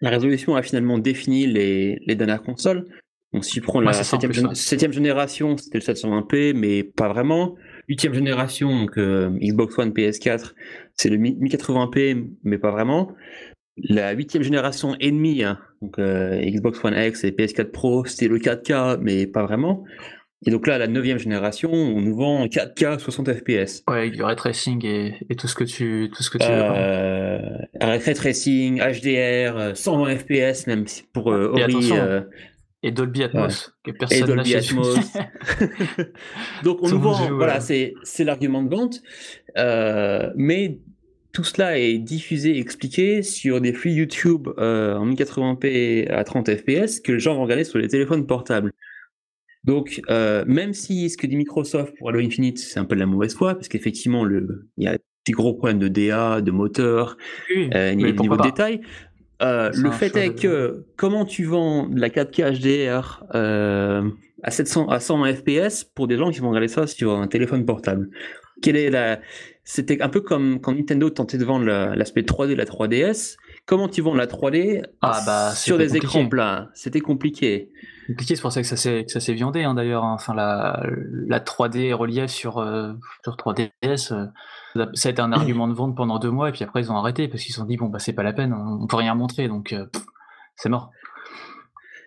la 0.01 0.11
résolution 0.11 0.57
a 0.57 0.63
finalement 0.63 0.99
défini 0.99 1.47
les, 1.47 2.01
les 2.07 2.15
dernières 2.15 2.43
consoles. 2.43 2.87
Donc 3.33 3.45
si 3.45 3.53
tu 3.53 3.61
prends 3.61 3.81
la 3.81 3.93
7 3.93 4.93
génération, 4.93 5.57
c'était 5.57 5.79
le 5.79 5.85
720p, 5.85 6.55
mais 6.55 6.83
pas 6.83 7.09
vraiment. 7.09 7.57
8 7.89 8.15
génération, 8.15 8.71
donc 8.71 8.97
euh, 8.97 9.31
Xbox 9.41 9.79
One, 9.79 9.91
PS4, 9.91 10.53
c'est 10.95 11.11
le 11.11 11.17
1080p, 11.17 12.27
mais 12.45 12.59
pas 12.59 12.71
vraiment. 12.71 13.15
La 13.77 14.13
8 14.13 14.43
génération 14.43 14.97
et 14.99 15.11
demie, 15.11 15.45
hein, 15.45 15.59
donc 15.83 15.99
Xbox 15.99 16.83
One 16.85 16.95
X 16.97 17.25
et 17.25 17.31
PS4 17.31 17.71
Pro, 17.71 18.05
c'était 18.05 18.29
le 18.29 18.39
4K, 18.39 18.99
mais 19.01 19.27
pas 19.27 19.45
vraiment. 19.45 19.85
Et 20.47 20.51
donc 20.51 20.69
là, 20.69 20.79
la 20.79 20.87
neuvième 20.87 21.19
génération, 21.19 21.73
on 21.73 22.01
nous 22.01 22.15
vend 22.15 22.47
4K 22.47 23.01
60 23.01 23.33
FPS. 23.33 23.83
Ouais, 23.89 23.99
avec 23.99 24.13
du 24.13 24.23
ray 24.23 24.37
tracing 24.37 24.85
et, 24.87 25.17
et, 25.29 25.35
tout 25.35 25.49
ce 25.49 25.57
que 25.57 25.65
tu, 25.65 26.11
tout 26.15 26.23
ce 26.23 26.31
que 26.31 26.39
tu 26.39 26.47
euh, 26.49 27.39
veux. 27.81 27.87
Ray 27.87 28.15
tracing, 28.15 28.79
HDR, 28.79 29.77
120 29.77 30.17
FPS 30.17 30.67
même 30.69 30.85
pour 31.13 31.33
euh, 31.33 31.53
Ori. 31.53 31.91
Euh, 31.93 32.23
et 32.85 32.93
Dolby 32.93 33.25
Atmos, 33.25 33.75
que 33.83 33.91
personne 33.91 34.19
et 34.19 34.23
Dolby 34.23 34.55
Atmos. 34.55 34.95
donc 36.63 36.79
on 36.83 36.89
nous 36.89 37.01
vend, 37.01 37.35
voilà, 37.35 37.59
c'est 37.59 37.95
c'est 38.05 38.23
l'argument 38.23 38.63
de 38.63 38.73
vente, 38.73 39.03
euh, 39.57 40.31
mais 40.37 40.79
tout 41.33 41.43
cela 41.43 41.81
est 41.81 41.99
diffusé, 41.99 42.57
expliqué 42.57 43.25
sur 43.25 43.61
des 43.61 43.73
flux 43.73 43.91
YouTube 43.91 44.47
en 44.57 45.05
1080p 45.05 46.09
à 46.09 46.23
30 46.23 46.55
FPS 46.55 47.01
que 47.01 47.11
les 47.11 47.19
gens 47.19 47.35
vont 47.35 47.43
regarder 47.43 47.65
sur 47.65 47.81
les 47.81 47.89
téléphones 47.89 48.25
portables. 48.25 48.73
Donc, 49.69 50.01
euh, 50.09 50.45
même 50.47 50.73
si 50.73 51.11
ce 51.11 51.19
que 51.19 51.27
dit 51.27 51.37
Microsoft 51.37 51.95
pour 51.99 52.09
Halo 52.09 52.21
Infinite, 52.21 52.59
c'est 52.59 52.81
un 52.81 52.87
peu 52.87 52.95
de 52.95 53.01
la 53.01 53.07
mauvaise 53.07 53.35
foi, 53.35 53.53
parce 53.55 53.69
qu'effectivement, 53.69 54.27
il 54.27 54.59
y 54.79 54.87
a 54.87 54.97
des 55.27 55.33
gros 55.33 55.53
problèmes 55.53 55.79
de 55.79 55.89
DA, 55.89 56.41
de 56.41 56.51
moteur, 56.51 57.19
euh, 57.51 57.93
il 57.93 58.01
y 58.01 58.05
a 58.05 58.13
des 58.13 58.19
niveaux 58.19 58.39
de 58.39 58.45
détail. 58.45 58.81
Euh, 59.43 59.71
le 59.75 59.91
fait 59.91 60.17
est 60.17 60.35
que 60.35 60.87
comment 60.97 61.27
tu 61.27 61.45
vends 61.45 61.87
de 61.87 62.01
la 62.01 62.09
4K 62.09 62.59
HDR 62.59 63.25
à 64.43 64.51
700 64.51 64.89
à 64.89 65.01
100 65.01 65.35
FPS 65.35 65.85
pour 65.85 66.09
des 66.09 66.17
gens 66.17 66.31
qui 66.31 66.41
vont 66.41 66.49
regarder 66.49 66.69
ça 66.69 66.87
sur 66.87 67.13
un 67.13 67.27
téléphone 67.27 67.67
portable? 67.67 68.09
Quelle 68.63 68.77
est 68.77 68.89
la 68.89 69.21
C'était 69.65 70.01
un 70.01 70.09
peu 70.09 70.23
comme 70.23 70.63
quand 70.63 70.75
Nintendo 70.75 71.11
tentait 71.11 71.37
de 71.37 71.45
vendre 71.45 71.67
l'aspect 71.67 72.23
3D 72.23 72.49
de 72.49 72.55
la 72.55 72.65
3DS. 72.65 73.37
Comment 73.67 73.91
tu 73.91 74.01
vends 74.01 74.15
la 74.15 74.27
3D 74.27 74.83
ah, 75.03 75.21
bah, 75.27 75.53
sur 75.55 75.77
des 75.77 75.95
écrans 75.95 76.27
plats 76.27 76.71
C'était 76.73 77.01
compliqué 77.01 77.69
compliqué, 78.09 78.37
c'est 78.37 78.43
pour 78.43 78.53
ça 78.53 78.63
que 78.63 78.67
ça 78.67 78.77
s'est 78.77 79.33
viandé 79.35 79.63
hein, 79.63 79.75
d'ailleurs. 79.75 80.05
Hein. 80.05 80.15
Enfin, 80.15 80.35
la, 80.35 80.83
la 81.27 81.41
3D 81.41 81.93
relief 81.93 82.31
sur, 82.31 82.59
euh, 82.59 82.93
sur 83.23 83.37
3DS, 83.37 84.13
euh, 84.13 84.87
ça 84.95 85.09
a 85.09 85.13
été 85.13 85.21
un 85.21 85.33
argument 85.33 85.69
de 85.69 85.75
vente 85.75 85.95
pendant 85.97 86.19
deux 86.19 86.31
mois 86.31 86.49
et 86.49 86.53
puis 86.53 86.65
après 86.65 86.81
ils 86.81 86.91
ont 86.91 86.97
arrêté 86.97 87.29
parce 87.29 87.43
qu'ils 87.43 87.53
se 87.53 87.61
sont 87.61 87.67
dit 87.67 87.77
bon 87.77 87.87
bah 87.87 87.99
c'est 87.99 88.13
pas 88.13 88.23
la 88.23 88.33
peine, 88.33 88.53
on 88.55 88.87
peut 88.87 88.97
rien 88.97 89.15
montrer 89.15 89.49
donc 89.49 89.73
euh, 89.73 89.87
c'est 90.57 90.69
mort. 90.69 90.91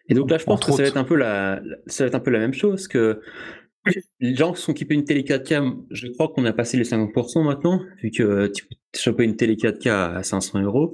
Et 0.09 0.13
donc 0.13 0.29
là 0.29 0.37
je 0.37 0.45
pense 0.45 0.59
que 0.61 0.71
ça 0.71 0.81
va, 0.81 0.87
être 0.87 0.97
un 0.97 1.03
peu 1.03 1.15
la, 1.15 1.61
ça 1.87 2.03
va 2.03 2.07
être 2.07 2.15
un 2.15 2.19
peu 2.19 2.31
la 2.31 2.39
même 2.39 2.53
chose 2.53 2.87
que 2.87 3.21
les 4.19 4.35
gens 4.35 4.53
qui 4.53 4.61
sont 4.61 4.71
équipés 4.71 4.95
d'une 4.95 5.05
télé 5.05 5.23
4K, 5.23 5.85
je 5.89 6.07
crois 6.07 6.29
qu'on 6.29 6.45
a 6.45 6.53
passé 6.53 6.77
les 6.77 6.83
50% 6.83 7.43
maintenant, 7.43 7.81
vu 8.01 8.11
que 8.11 8.47
tu 8.47 8.65
peux 8.67 8.75
choper 8.95 9.23
une 9.23 9.35
télé 9.35 9.55
4K 9.55 10.17
à 10.17 10.23
500 10.23 10.61
euros. 10.61 10.93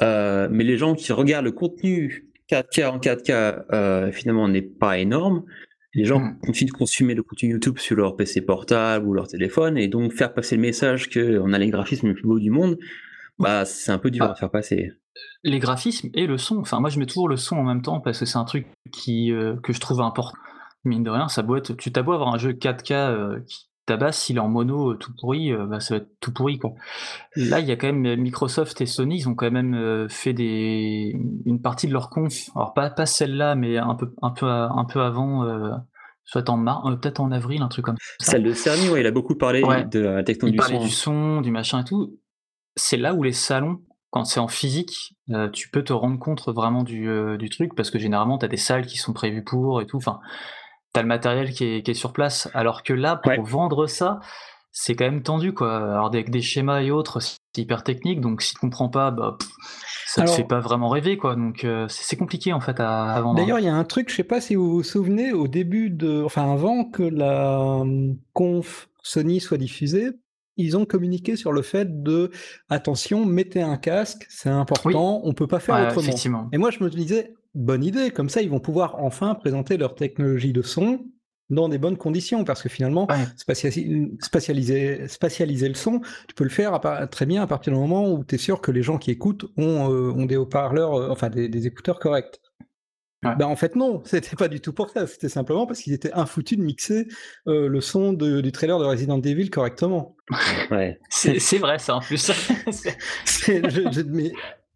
mais 0.00 0.64
les 0.64 0.78
gens 0.78 0.94
qui 0.94 1.12
regardent 1.12 1.46
le 1.46 1.52
contenu 1.52 2.31
4K 2.50 2.86
en 2.86 2.98
4K, 2.98 3.64
euh, 3.72 4.12
finalement, 4.12 4.48
n'est 4.48 4.62
pas 4.62 4.98
énorme. 4.98 5.44
Les 5.94 6.04
gens 6.04 6.20
mm. 6.20 6.38
continuent 6.46 6.68
de 6.68 6.76
consommer 6.76 7.14
le 7.14 7.22
contenu 7.22 7.50
YouTube 7.50 7.78
sur 7.78 7.96
leur 7.96 8.16
PC 8.16 8.40
portable 8.40 9.06
ou 9.06 9.12
leur 9.12 9.28
téléphone, 9.28 9.76
et 9.76 9.88
donc 9.88 10.12
faire 10.12 10.34
passer 10.34 10.56
le 10.56 10.62
message 10.62 11.10
qu'on 11.10 11.52
a 11.52 11.58
les 11.58 11.70
graphismes 11.70 12.08
les 12.08 12.14
plus 12.14 12.26
beaux 12.26 12.38
du 12.38 12.50
monde, 12.50 12.78
bah, 13.38 13.64
c'est 13.64 13.92
un 13.92 13.98
peu 13.98 14.10
dur 14.10 14.24
ah. 14.26 14.32
à 14.32 14.34
faire 14.34 14.50
passer. 14.50 14.92
Les 15.44 15.58
graphismes 15.58 16.08
et 16.14 16.26
le 16.26 16.38
son. 16.38 16.58
Enfin, 16.58 16.80
moi, 16.80 16.88
je 16.88 16.98
mets 16.98 17.06
toujours 17.06 17.28
le 17.28 17.36
son 17.36 17.56
en 17.56 17.64
même 17.64 17.82
temps 17.82 18.00
parce 18.00 18.20
que 18.20 18.24
c'est 18.24 18.38
un 18.38 18.44
truc 18.44 18.66
qui, 18.92 19.32
euh, 19.32 19.56
que 19.62 19.72
je 19.72 19.80
trouve 19.80 20.00
important. 20.00 20.38
Mine 20.84 21.04
de 21.04 21.10
rien, 21.10 21.28
ça 21.28 21.44
être, 21.56 21.74
tu 21.74 21.92
t'as 21.92 22.02
beau 22.02 22.12
avoir 22.12 22.34
un 22.34 22.38
jeu 22.38 22.52
4K 22.52 22.92
euh, 22.92 23.38
ta 23.38 23.71
basse, 23.88 24.18
s'il 24.18 24.36
est 24.36 24.40
en 24.40 24.48
mono 24.48 24.94
tout 24.94 25.12
pourri, 25.20 25.52
bah, 25.68 25.80
ça 25.80 25.94
va 25.94 26.02
être 26.02 26.10
tout 26.20 26.32
pourri 26.32 26.58
quoi. 26.58 26.72
Là, 27.36 27.60
il 27.60 27.66
y 27.66 27.72
a 27.72 27.76
quand 27.76 27.92
même 27.92 28.20
Microsoft 28.20 28.80
et 28.80 28.86
Sony, 28.86 29.18
ils 29.18 29.28
ont 29.28 29.34
quand 29.34 29.50
même 29.50 30.08
fait 30.08 30.32
des 30.32 31.14
une 31.44 31.60
partie 31.60 31.88
de 31.88 31.92
leur 31.92 32.10
conf. 32.10 32.50
Alors 32.54 32.74
pas 32.74 32.90
pas 32.90 33.06
celle-là, 33.06 33.54
mais 33.54 33.78
un 33.78 33.94
peu 33.94 34.14
un 34.22 34.30
peu 34.30 34.46
un 34.46 34.84
peu 34.84 35.00
avant 35.00 35.44
soit 36.24 36.48
en 36.48 36.56
mars, 36.56 36.82
peut-être 37.00 37.20
en 37.20 37.32
avril, 37.32 37.62
un 37.62 37.68
truc 37.68 37.84
comme 37.84 37.96
ça. 38.18 38.32
Celle 38.32 38.44
de 38.44 38.52
Cerny, 38.52 38.88
ouais, 38.88 39.00
il 39.00 39.06
a 39.06 39.10
beaucoup 39.10 39.34
parlé 39.34 39.62
de 39.90 40.00
la 40.00 40.22
technologie 40.22 40.56
du 40.56 40.64
son. 40.64 40.84
du 40.84 40.90
son, 40.90 41.40
du 41.40 41.50
machin 41.50 41.80
et 41.80 41.84
tout. 41.84 42.18
C'est 42.76 42.96
là 42.96 43.12
où 43.12 43.22
les 43.22 43.32
salons, 43.32 43.80
quand 44.10 44.24
c'est 44.24 44.40
en 44.40 44.48
physique, 44.48 45.16
tu 45.52 45.68
peux 45.70 45.82
te 45.82 45.92
rendre 45.92 46.18
compte 46.18 46.48
vraiment 46.48 46.84
du, 46.84 47.08
du 47.38 47.50
truc, 47.50 47.74
parce 47.74 47.90
que 47.90 47.98
généralement, 47.98 48.38
tu 48.38 48.44
as 48.44 48.48
des 48.48 48.56
salles 48.56 48.86
qui 48.86 48.98
sont 48.98 49.12
prévues 49.12 49.44
pour 49.44 49.80
et 49.80 49.86
tout. 49.86 49.96
Enfin, 49.96 50.20
tu 50.92 50.98
as 50.98 51.02
le 51.02 51.08
matériel 51.08 51.52
qui 51.52 51.64
est, 51.64 51.82
qui 51.82 51.90
est, 51.90 51.94
sur 51.94 52.12
place. 52.12 52.48
Alors 52.54 52.82
que 52.82 52.92
là, 52.92 53.16
pour 53.16 53.44
vendre 53.44 53.86
ça, 53.86 54.20
c'est 54.72 54.94
quand 54.94 55.04
même 55.04 55.22
tendu, 55.22 55.52
quoi. 55.52 55.76
Alors, 55.76 56.06
avec 56.06 56.30
des 56.30 56.40
schémas 56.40 56.80
et 56.80 56.90
autres, 56.90 57.20
c'est 57.20 57.38
hyper 57.56 57.84
technique, 57.84 58.20
donc 58.20 58.42
si 58.42 58.54
tu 58.54 58.60
comprends 58.60 58.88
pas, 58.88 59.10
bah, 59.10 59.36
ça 60.06 60.24
te 60.24 60.30
fait 60.30 60.44
pas 60.44 60.60
vraiment 60.60 60.88
rêver, 60.88 61.18
quoi. 61.18 61.36
Donc 61.36 61.64
euh, 61.64 61.86
c'est 61.88 62.16
compliqué 62.16 62.52
en 62.52 62.60
fait 62.60 62.80
à, 62.80 63.20
vendre. 63.20 63.38
D'ailleurs, 63.38 63.58
il 63.58 63.66
y 63.66 63.68
a 63.68 63.74
un 63.74 63.84
truc, 63.84 64.10
je 64.10 64.16
sais 64.16 64.24
pas 64.24 64.40
si 64.40 64.54
vous 64.54 64.70
vous 64.70 64.82
souvenez, 64.82 65.32
au 65.32 65.46
début 65.46 65.90
de, 65.90 66.22
enfin 66.24 66.50
avant 66.50 66.84
que 66.84 67.02
la 67.02 67.58
hum, 67.58 68.16
conf 68.32 68.88
Sony 69.02 69.40
soit 69.40 69.58
diffusée, 69.58 70.10
ils 70.56 70.76
ont 70.76 70.84
communiqué 70.84 71.36
sur 71.36 71.52
le 71.52 71.62
fait 71.62 72.02
de 72.02 72.30
attention, 72.70 73.26
mettez 73.26 73.62
un 73.62 73.76
casque, 73.76 74.26
c'est 74.28 74.50
important, 74.50 75.20
on 75.24 75.32
peut 75.34 75.46
pas 75.46 75.60
faire 75.60 75.94
autrement. 75.96 76.48
Et 76.52 76.58
moi, 76.58 76.70
je 76.70 76.82
me 76.82 76.88
disais 76.88 77.34
bonne 77.54 77.84
idée, 77.84 78.10
comme 78.10 78.28
ça, 78.28 78.42
ils 78.42 78.50
vont 78.50 78.60
pouvoir 78.60 78.96
enfin 79.02 79.34
présenter 79.34 79.76
leur 79.76 79.94
technologie 79.94 80.52
de 80.52 80.62
son 80.62 81.04
dans 81.50 81.68
des 81.68 81.78
bonnes 81.78 81.98
conditions, 81.98 82.44
parce 82.44 82.62
que 82.62 82.68
finalement, 82.68 83.06
spatialiser, 83.36 85.06
spatialiser 85.06 85.68
le 85.68 85.74
son, 85.74 86.00
tu 86.28 86.34
peux 86.34 86.44
le 86.44 86.50
faire 86.50 86.80
très 87.10 87.26
bien 87.26 87.42
à 87.42 87.46
partir 87.46 87.72
du 87.72 87.78
moment 87.78 88.10
où 88.10 88.24
tu 88.24 88.36
es 88.36 88.38
sûr 88.38 88.60
que 88.60 88.70
les 88.70 88.82
gens 88.82 88.96
qui 88.96 89.10
écoutent 89.10 89.44
ont, 89.56 89.92
euh, 89.92 90.12
ont 90.12 90.24
des 90.24 90.36
haut-parleurs, 90.36 90.94
euh, 90.94 91.10
enfin 91.10 91.28
des, 91.28 91.66
écouteurs 91.66 91.98
corrects. 91.98 92.40
Ben, 93.22 93.46
en 93.46 93.54
fait 93.54 93.76
non, 93.76 94.02
c'était 94.06 94.34
pas 94.34 94.48
du 94.48 94.60
tout 94.60 94.72
pour 94.72 94.90
ça, 94.90 95.06
c'était 95.06 95.28
simplement 95.28 95.66
parce 95.66 95.80
qu'ils 95.80 95.92
étaient 95.92 96.12
infoutus 96.12 96.58
de 96.58 96.64
mixer 96.64 97.06
euh, 97.46 97.68
le 97.68 97.80
son 97.80 98.14
du 98.14 98.50
trailer 98.50 98.78
de 98.80 98.84
Resident 98.84 99.20
Evil 99.20 99.50
correctement. 99.50 100.16
Ouais. 100.70 100.98
C'est 101.10 101.58
vrai 101.58 101.78
ça 101.78 101.96
en 101.96 102.00
plus. 102.00 102.32
mais 104.08 104.32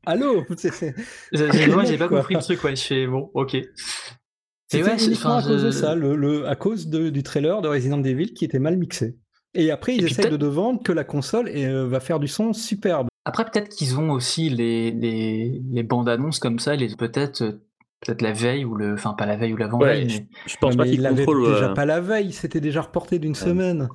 allô 0.07 0.45
Moi 1.69 1.85
j'ai 1.85 1.99
pas 1.99 2.09
compris 2.09 2.35
le 2.35 2.41
truc, 2.41 2.63
ouais, 2.65 2.77
je 2.77 2.83
fais 2.83 3.07
bon, 3.07 3.31
ok. 3.35 3.57
C'est 4.69 4.81
uniquement 4.81 5.37
à 5.37 5.43
cause 5.43 5.63
de 5.63 5.71
ça, 5.71 5.95
le, 5.95 6.47
à 6.49 6.57
cause 6.57 6.89
du 6.89 7.23
trailer 7.23 7.63
de 7.63 7.69
Resident 7.69 8.03
Evil 8.03 8.33
qui 8.35 8.45
était 8.45 8.59
mal 8.59 8.77
mixé. 8.77 9.17
Et 9.55 9.71
après, 9.71 9.97
ils 9.97 10.05
essayent 10.05 10.37
de, 10.37 10.47
vendre 10.47 10.83
que 10.83 10.93
la 10.93 11.05
console 11.05 11.49
euh, 11.49 11.87
va 11.87 12.01
faire 12.01 12.21
du 12.21 12.29
son 12.29 12.53
superbe. 12.53 13.09
Après, 13.25 13.45
peut-être 13.45 13.71
qu'ils 13.71 13.99
ont 13.99 14.11
aussi 14.11 14.51
les, 14.51 14.91
les, 14.91 15.83
bandes 15.83 16.09
annonces 16.09 16.39
comme 16.39 16.59
ça, 16.59 16.77
les 16.77 16.95
peut-être 16.95 17.43
euh, 17.43 17.53
peut-être 18.01 18.23
la 18.23 18.33
veille 18.33 18.65
ou 18.65 18.75
le, 18.75 18.93
enfin 18.93 19.15
pas 19.15 19.25
la 19.25 19.37
veille 19.37 19.55
ou 19.55 19.57
l'avant-veille. 19.57 20.07
mais... 20.07 20.27
Je, 20.47 20.57
pense 20.61 20.77
pas 20.77 20.85
qu'ils 20.85 21.03
contrôlent. 21.03 21.53
Déjà 21.53 21.71
euh, 21.71 21.75
pas 21.75 21.87
la 21.87 22.01
veille, 22.01 22.33
c'était 22.33 22.61
déjà 22.61 22.83
reporté 22.83 23.19
d'une 23.19 23.35
semaine. 23.35 23.89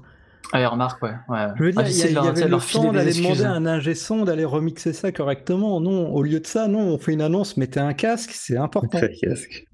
Ah, 0.54 0.68
remarque, 0.68 1.02
ouais. 1.04 1.12
ouais. 1.30 1.48
Je 1.56 1.64
veux 1.64 1.72
dire, 1.72 1.82
il 1.88 2.14
y, 2.14 2.18
avait 2.18 2.48
le 2.48 2.74
temps 2.74 2.92
d'aller 2.92 3.14
demander 3.14 3.44
à 3.44 3.52
un 3.52 3.66
ingé 3.66 3.96
son 3.96 4.26
d'aller 4.26 4.46
remixer 4.46 4.94
ça 4.94 5.12
correctement. 5.12 5.80
Non, 5.80 6.14
au 6.14 6.24
lieu 6.24 6.40
de 6.40 6.48
ça, 6.48 6.68
non, 6.68 6.80
on 6.80 6.98
fait 6.98 7.14
une 7.14 7.22
annonce, 7.22 7.58
mettez 7.58 7.80
un 7.80 7.94
casque, 7.94 8.32
c'est 8.34 8.58
important. 8.58 8.98
Un 8.98 9.08
casque. 9.08 9.68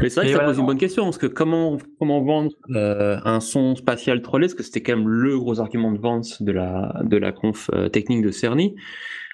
Mais 0.00 0.08
c'est 0.08 0.20
vrai 0.20 0.30
que 0.30 0.36
ça 0.36 0.44
pose 0.44 0.58
une 0.58 0.66
bonne 0.66 0.78
question, 0.78 1.04
parce 1.04 1.18
que 1.18 1.26
comment, 1.26 1.78
comment 1.98 2.22
vendre 2.22 2.50
euh, 2.74 3.18
un 3.24 3.40
son 3.40 3.74
spatial 3.76 4.22
trollé, 4.22 4.46
parce 4.46 4.54
que 4.54 4.62
c'était 4.62 4.82
quand 4.82 4.96
même 4.96 5.08
le 5.08 5.38
gros 5.38 5.60
argument 5.60 5.92
de 5.92 5.98
vente 5.98 6.42
de 6.42 6.52
la, 6.52 7.00
de 7.04 7.16
la 7.16 7.32
conf 7.32 7.70
euh, 7.74 7.88
technique 7.88 8.22
de 8.22 8.30
Cerny. 8.30 8.74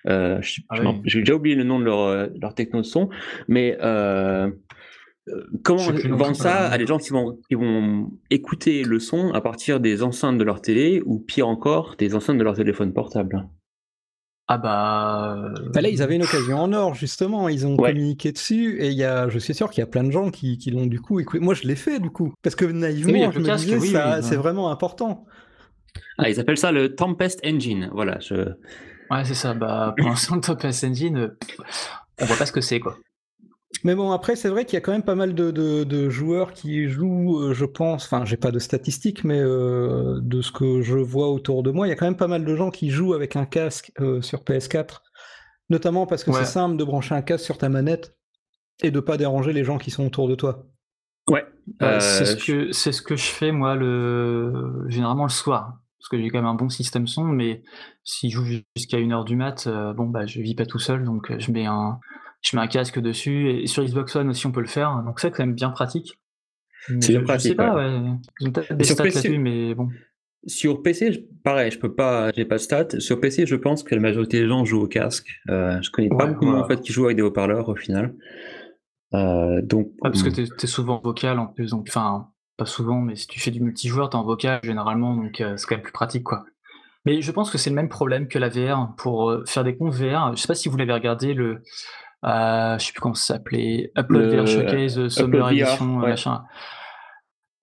Euh, 0.08 0.40
ah 0.68 0.76
J'ai 1.04 1.20
déjà 1.20 1.34
oublié 1.34 1.54
le 1.54 1.64
nom 1.64 1.78
de 1.78 1.84
leur, 1.84 2.28
leur 2.40 2.54
techno 2.54 2.80
de 2.80 2.86
son, 2.86 3.08
mais 3.48 3.78
euh, 3.82 4.50
comment 5.62 5.90
vendre 6.10 6.36
ça 6.36 6.68
à 6.68 6.78
des 6.78 6.86
gens 6.86 6.98
qui 6.98 7.10
vont, 7.10 7.38
qui 7.48 7.54
vont 7.54 8.10
écouter 8.30 8.82
le 8.82 8.98
son 8.98 9.32
à 9.32 9.40
partir 9.40 9.80
des 9.80 10.02
enceintes 10.02 10.38
de 10.38 10.44
leur 10.44 10.60
télé, 10.60 11.02
ou 11.06 11.18
pire 11.18 11.48
encore, 11.48 11.96
des 11.96 12.14
enceintes 12.14 12.38
de 12.38 12.44
leur 12.44 12.56
téléphone 12.56 12.92
portable? 12.92 13.48
Ah 14.48 14.58
bah... 14.58 15.54
bah... 15.72 15.80
là, 15.80 15.88
ils 15.88 16.02
avaient 16.02 16.16
une 16.16 16.24
occasion 16.24 16.58
en 16.58 16.72
or, 16.72 16.94
justement. 16.94 17.48
Ils 17.48 17.64
ont 17.66 17.76
communiqué 17.76 18.32
dessus 18.32 18.76
et 18.80 18.88
il 18.88 18.98
y 18.98 19.04
a, 19.04 19.28
je 19.28 19.38
suis 19.38 19.54
sûr 19.54 19.70
qu'il 19.70 19.80
y 19.80 19.84
a 19.84 19.86
plein 19.86 20.04
de 20.04 20.10
gens 20.10 20.30
qui, 20.30 20.58
qui 20.58 20.70
l'ont 20.72 20.86
du 20.86 21.00
coup 21.00 21.20
écouté. 21.20 21.42
Moi, 21.42 21.54
je 21.54 21.62
l'ai 21.62 21.76
fait 21.76 22.00
du 22.00 22.10
coup. 22.10 22.34
Parce 22.42 22.56
que 22.56 22.64
naïvement, 22.64 23.30
je 23.30 23.38
me 23.38 23.56
disais, 23.56 23.78
ça, 23.92 24.20
c'est 24.20 24.36
vraiment 24.36 24.70
important. 24.70 25.24
Ah, 26.18 26.28
ils 26.28 26.40
appellent 26.40 26.58
ça 26.58 26.72
le 26.72 26.94
Tempest 26.94 27.40
Engine. 27.46 27.88
Voilà. 27.94 28.18
Je... 28.18 28.34
Ouais, 29.10 29.24
c'est 29.24 29.34
ça. 29.34 29.54
Bah, 29.54 29.94
pour 29.96 30.08
l'instant, 30.08 30.34
le 30.34 30.40
Tempest 30.40 30.84
Engine, 30.84 31.30
on 32.20 32.24
voit 32.24 32.36
pas 32.36 32.46
ce 32.46 32.52
que 32.52 32.60
c'est, 32.60 32.80
quoi. 32.80 32.98
Mais 33.84 33.96
bon, 33.96 34.12
après, 34.12 34.36
c'est 34.36 34.48
vrai 34.48 34.64
qu'il 34.64 34.74
y 34.74 34.76
a 34.76 34.80
quand 34.80 34.92
même 34.92 35.02
pas 35.02 35.14
mal 35.14 35.34
de, 35.34 36.08
joueurs 36.08 36.52
qui 36.52 36.88
jouent, 36.88 37.40
euh, 37.40 37.54
je 37.54 37.64
pense, 37.64 38.04
enfin, 38.04 38.24
j'ai 38.24 38.36
pas 38.36 38.50
de 38.50 38.58
statistiques, 38.58 39.24
mais 39.24 39.40
euh, 39.40 40.20
de 40.22 40.40
ce 40.40 40.52
que 40.52 40.82
je 40.82 40.98
vois 40.98 41.30
autour 41.30 41.62
de 41.62 41.70
moi, 41.70 41.86
il 41.86 41.90
y 41.90 41.92
a 41.92 41.96
quand 41.96 42.06
même 42.06 42.16
pas 42.16 42.28
mal 42.28 42.44
de 42.44 42.56
gens 42.56 42.70
qui 42.70 42.90
jouent 42.90 43.14
avec 43.14 43.34
un 43.36 43.44
casque 43.44 43.92
euh, 44.00 44.22
sur 44.22 44.40
PS4, 44.40 45.00
notamment 45.68 46.06
parce 46.06 46.22
que 46.22 46.32
c'est 46.32 46.44
simple 46.44 46.76
de 46.76 46.84
brancher 46.84 47.14
un 47.14 47.22
casque 47.22 47.44
sur 47.44 47.58
ta 47.58 47.68
manette 47.68 48.16
et 48.82 48.90
de 48.90 49.00
pas 49.00 49.16
déranger 49.16 49.52
les 49.52 49.64
gens 49.64 49.78
qui 49.78 49.90
sont 49.90 50.06
autour 50.06 50.28
de 50.28 50.34
toi. 50.34 50.66
Ouais. 51.28 51.44
c'est 52.00 52.24
ce 52.24 52.36
que 52.36 52.72
c'est 52.72 52.90
ce 52.90 53.00
que 53.00 53.14
je 53.14 53.26
fais 53.26 53.52
moi 53.52 53.76
le 53.76 54.84
généralement 54.88 55.22
le 55.22 55.30
soir 55.30 55.78
parce 55.98 56.08
que 56.08 56.20
j'ai 56.20 56.30
quand 56.30 56.38
même 56.38 56.48
un 56.48 56.54
bon 56.54 56.68
système 56.68 57.06
son, 57.06 57.22
mais 57.22 57.62
si 58.02 58.28
je 58.28 58.40
joue 58.40 58.60
jusqu'à 58.74 58.98
1h 58.98 59.24
du 59.24 59.36
mat, 59.36 59.68
bon 59.96 60.06
bah 60.06 60.26
je 60.26 60.40
vis 60.40 60.56
pas 60.56 60.66
tout 60.66 60.80
seul, 60.80 61.04
donc 61.04 61.32
je 61.38 61.52
mets 61.52 61.66
un 61.66 62.00
je 62.42 62.56
mets 62.56 62.62
un 62.62 62.66
casque 62.66 63.00
dessus 63.00 63.50
et 63.50 63.66
sur 63.66 63.84
Xbox 63.84 64.14
One 64.16 64.28
aussi 64.28 64.46
on 64.46 64.52
peut 64.52 64.60
le 64.60 64.66
faire 64.66 65.02
donc 65.04 65.20
ça 65.20 65.28
c'est 65.28 65.36
quand 65.36 65.46
même 65.46 65.54
bien 65.54 65.70
pratique 65.70 66.18
c'est 67.00 67.12
bien 67.12 67.22
pratique 67.22 67.44
je 67.44 67.48
sais 67.50 67.54
pas 67.54 67.74
ouais. 67.74 68.50
peut-être 68.52 68.76
des 68.76 68.84
stats 68.84 69.04
là-dessus 69.04 69.38
mais 69.38 69.74
bon 69.74 69.88
sur 70.44 70.82
PC, 70.82 71.28
pareil, 71.44 71.70
je 71.70 71.78
peux 71.78 71.94
pas, 71.94 72.32
j'ai 72.34 72.44
pas 72.44 72.56
de 72.56 72.60
stats. 72.60 72.98
Sur 72.98 73.20
PC, 73.20 73.46
je 73.46 73.54
pense 73.54 73.84
que 73.84 73.94
la 73.94 74.00
majorité 74.00 74.40
des 74.40 74.48
gens 74.48 74.64
jouent 74.64 74.82
au 74.82 74.88
casque. 74.88 75.28
Euh, 75.48 75.80
je 75.82 75.90
connais 75.92 76.08
pas 76.08 76.26
beaucoup 76.26 76.48
en 76.48 76.66
fait 76.66 76.80
qui 76.80 76.92
jouent 76.92 77.04
avec 77.04 77.16
des 77.16 77.22
haut-parleurs 77.22 77.68
au 77.68 77.76
final. 77.76 78.12
Euh, 79.14 79.60
donc, 79.62 79.90
parce 80.00 80.22
que 80.22 80.30
tu 80.30 80.42
es, 80.42 80.66
souvent 80.66 81.00
vocal 81.02 81.38
en 81.38 81.46
plus, 81.46 81.70
donc 81.70 81.86
enfin 81.88 82.28
pas 82.56 82.66
souvent, 82.66 83.00
mais 83.00 83.16
si 83.16 83.26
tu 83.26 83.40
fais 83.40 83.50
du 83.50 83.60
multijoueur, 83.60 84.10
t'es 84.10 84.16
en 84.16 84.24
vocal 84.24 84.60
généralement, 84.62 85.16
donc 85.16 85.40
euh, 85.40 85.56
c'est 85.56 85.66
quand 85.66 85.76
même 85.76 85.82
plus 85.82 85.92
pratique 85.92 86.24
quoi. 86.24 86.44
Mais 87.04 87.20
je 87.20 87.32
pense 87.32 87.50
que 87.50 87.58
c'est 87.58 87.70
le 87.70 87.76
même 87.76 87.88
problème 87.88 88.28
que 88.28 88.38
la 88.38 88.48
VR 88.48 88.94
pour 88.96 89.30
euh, 89.30 89.44
faire 89.46 89.64
des 89.64 89.76
comptes 89.76 89.94
VR. 89.94 90.34
Je 90.34 90.40
sais 90.40 90.46
pas 90.46 90.54
si 90.54 90.68
vous 90.68 90.76
l'avez 90.76 90.92
regardé 90.92 91.34
le 91.34 91.62
euh, 92.24 92.78
je 92.78 92.86
sais 92.86 92.92
plus 92.92 93.00
comment 93.00 93.14
ça 93.14 93.34
s'appelait, 93.34 93.92
Upload 93.96 94.34
VR 94.34 94.46
Showcase, 94.46 94.98
euh, 94.98 95.08
Summer 95.08 95.50
Edition, 95.50 95.98
ouais. 95.98 96.10
machin. 96.10 96.44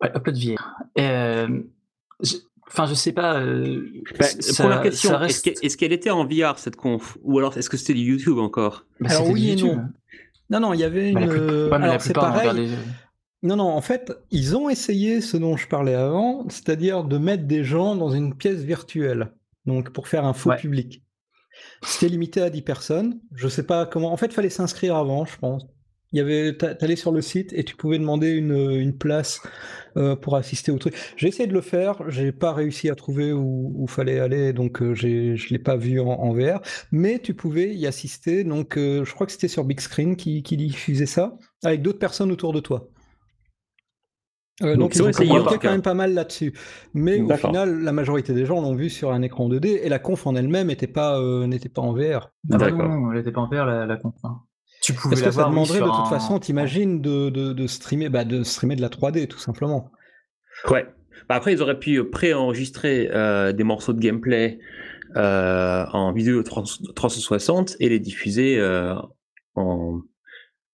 Ouais, 0.02 0.12
Upload 0.16 0.38
VR. 0.38 0.76
Euh, 0.98 1.62
enfin, 2.68 2.86
je 2.86 2.94
sais 2.94 3.14
pas. 3.14 3.40
Euh, 3.40 3.86
bah, 4.20 4.26
première 4.58 4.82
question, 4.82 5.18
reste... 5.18 5.48
est-ce 5.48 5.78
qu'elle 5.78 5.94
était 5.94 6.10
en 6.10 6.26
VR 6.26 6.58
cette 6.58 6.76
conf? 6.76 7.18
Ou 7.24 7.38
alors 7.38 7.58
est-ce 7.58 7.70
que 7.70 7.78
c'était 7.78 7.94
du 7.94 8.02
YouTube 8.02 8.38
encore? 8.38 8.86
Bah, 9.00 9.10
Alors 9.12 9.30
oui 9.30 9.52
et 9.52 9.56
non. 9.56 9.86
Non, 10.50 10.60
non, 10.60 10.74
il 10.74 10.80
y 10.80 10.84
avait 10.84 11.12
une. 11.12 11.18
Ouais, 11.18 11.74
alors 11.74 12.02
c'est 12.02 12.14
pareil. 12.14 12.72
Non, 13.42 13.56
non, 13.56 13.70
en 13.70 13.82
fait, 13.82 14.12
ils 14.32 14.58
ont 14.58 14.70
essayé 14.70 15.22
ce 15.22 15.38
dont 15.38 15.56
je 15.56 15.68
parlais 15.68 15.94
avant, 15.94 16.46
c'est-à-dire 16.50 17.06
de 17.06 17.18
mettre 17.18 17.46
des 17.46 17.64
gens 17.64 17.96
dans 17.96 18.10
une 18.10 18.36
pièce 18.36 18.64
virtuelle, 18.64 19.32
donc 19.66 19.92
pour 19.92 20.10
faire 20.10 20.26
un 20.26 20.34
faux 20.34 20.52
public. 20.58 21.02
C'était 21.84 22.10
limité 22.10 22.42
à 22.42 22.50
10 22.50 22.62
personnes. 22.62 23.20
Je 23.36 23.48
sais 23.48 23.64
pas 23.64 23.86
comment. 23.86 24.12
En 24.12 24.18
fait, 24.18 24.28
il 24.28 24.34
fallait 24.34 24.50
s'inscrire 24.50 24.96
avant, 24.96 25.26
je 25.26 25.38
pense. 25.38 25.66
Il 26.12 26.18
y 26.18 26.22
avait, 26.22 26.58
t'allais 26.58 26.96
sur 26.96 27.12
le 27.12 27.22
site 27.22 27.54
et 27.54 27.64
tu 27.64 27.76
pouvais 27.76 28.00
demander 28.00 28.32
une, 28.32 28.72
une 28.72 28.98
place 28.98 29.42
euh, 29.96 30.16
pour 30.16 30.36
assister 30.36 30.72
au 30.72 30.78
truc. 30.80 30.96
J'ai 31.18 31.28
essayé 31.28 31.46
de 31.46 31.54
le 31.54 31.62
faire, 31.62 32.10
j'ai 32.10 32.32
pas 32.32 32.52
réussi 32.52 32.90
à 32.90 32.96
trouver 32.96 33.32
où, 33.32 33.74
où 33.76 33.88
fallait 33.88 34.20
aller, 34.20 34.52
donc 34.52 34.82
euh, 34.82 34.96
je 34.96 35.50
l'ai 35.50 35.60
pas 35.60 35.76
vu 35.76 36.00
en, 36.00 36.34
VR. 36.34 36.62
Mais 36.92 37.20
tu 37.20 37.36
pouvais 37.36 37.76
y 37.76 37.86
assister, 37.86 38.44
donc 38.44 38.76
euh, 38.76 39.06
je 39.06 39.14
crois 39.14 39.28
que 39.28 39.32
c'était 39.32 39.48
sur 39.48 39.64
Big 39.66 39.80
Screen 39.80 40.16
qui, 40.16 40.42
qui 40.42 40.58
diffusait 40.58 41.06
ça, 41.06 41.38
avec 41.64 41.84
d'autres 41.84 42.00
personnes 42.00 42.32
autour 42.32 42.54
de 42.54 42.60
toi. 42.60 42.90
Euh, 44.62 44.76
donc, 44.76 44.96
ils 44.96 45.04
ont 45.04 45.12
quand 45.12 45.72
même 45.72 45.82
pas 45.82 45.94
mal 45.94 46.14
là-dessus. 46.14 46.54
Mais 46.94 47.22
au 47.22 47.36
final, 47.36 47.82
la 47.82 47.92
majorité 47.92 48.34
des 48.34 48.46
gens 48.46 48.62
l'ont 48.62 48.76
vu 48.76 48.90
sur 48.90 49.12
un 49.12 49.22
écran 49.22 49.50
2D 49.50 49.80
et 49.82 49.90
la 49.90 50.00
conf 50.00 50.28
en 50.28 50.36
elle-même 50.36 50.68
n'était 50.68 50.88
pas, 50.88 51.20
euh, 51.20 51.48
n'était 51.48 51.70
pas 51.70 51.82
en 51.82 51.94
VR. 51.94 52.32
Ah 52.52 52.58
bah 52.58 52.72
non, 52.72 53.12
elle 53.12 53.18
n'était 53.18 53.32
pas 53.32 53.42
en 53.42 53.48
VR 53.48 53.66
la, 53.66 53.98
conf. 53.98 54.16
Hein. 54.24 54.42
Tu 54.82 54.94
pouvais 54.94 55.16
Parce 55.16 55.28
que 55.28 55.32
ça 55.32 55.50
demanderait 55.50 55.80
de 55.80 55.86
toute 55.86 56.08
façon, 56.08 56.40
t'imagines, 56.40 57.02
de, 57.02 57.30
de, 57.30 57.54
de, 57.54 57.68
streamer, 57.68 58.10
bah, 58.10 58.26
de 58.26 58.44
streamer 58.44 58.76
de 58.76 58.82
la 58.82 58.90
3D 58.90 59.28
tout 59.28 59.40
simplement. 59.40 59.92
Ouais. 60.70 60.86
Bah 61.28 61.36
après, 61.36 61.54
ils 61.54 61.62
auraient 61.62 61.80
pu 61.80 62.04
préenregistrer 62.04 63.10
euh, 63.14 63.54
des 63.54 63.64
morceaux 63.64 63.94
de 63.94 64.00
gameplay 64.00 64.60
euh, 65.16 65.86
en 65.94 66.12
vidéo 66.12 66.44
360 66.44 67.78
et 67.80 67.90
les 67.90 68.00
diffuser 68.00 68.60
en, 69.56 70.02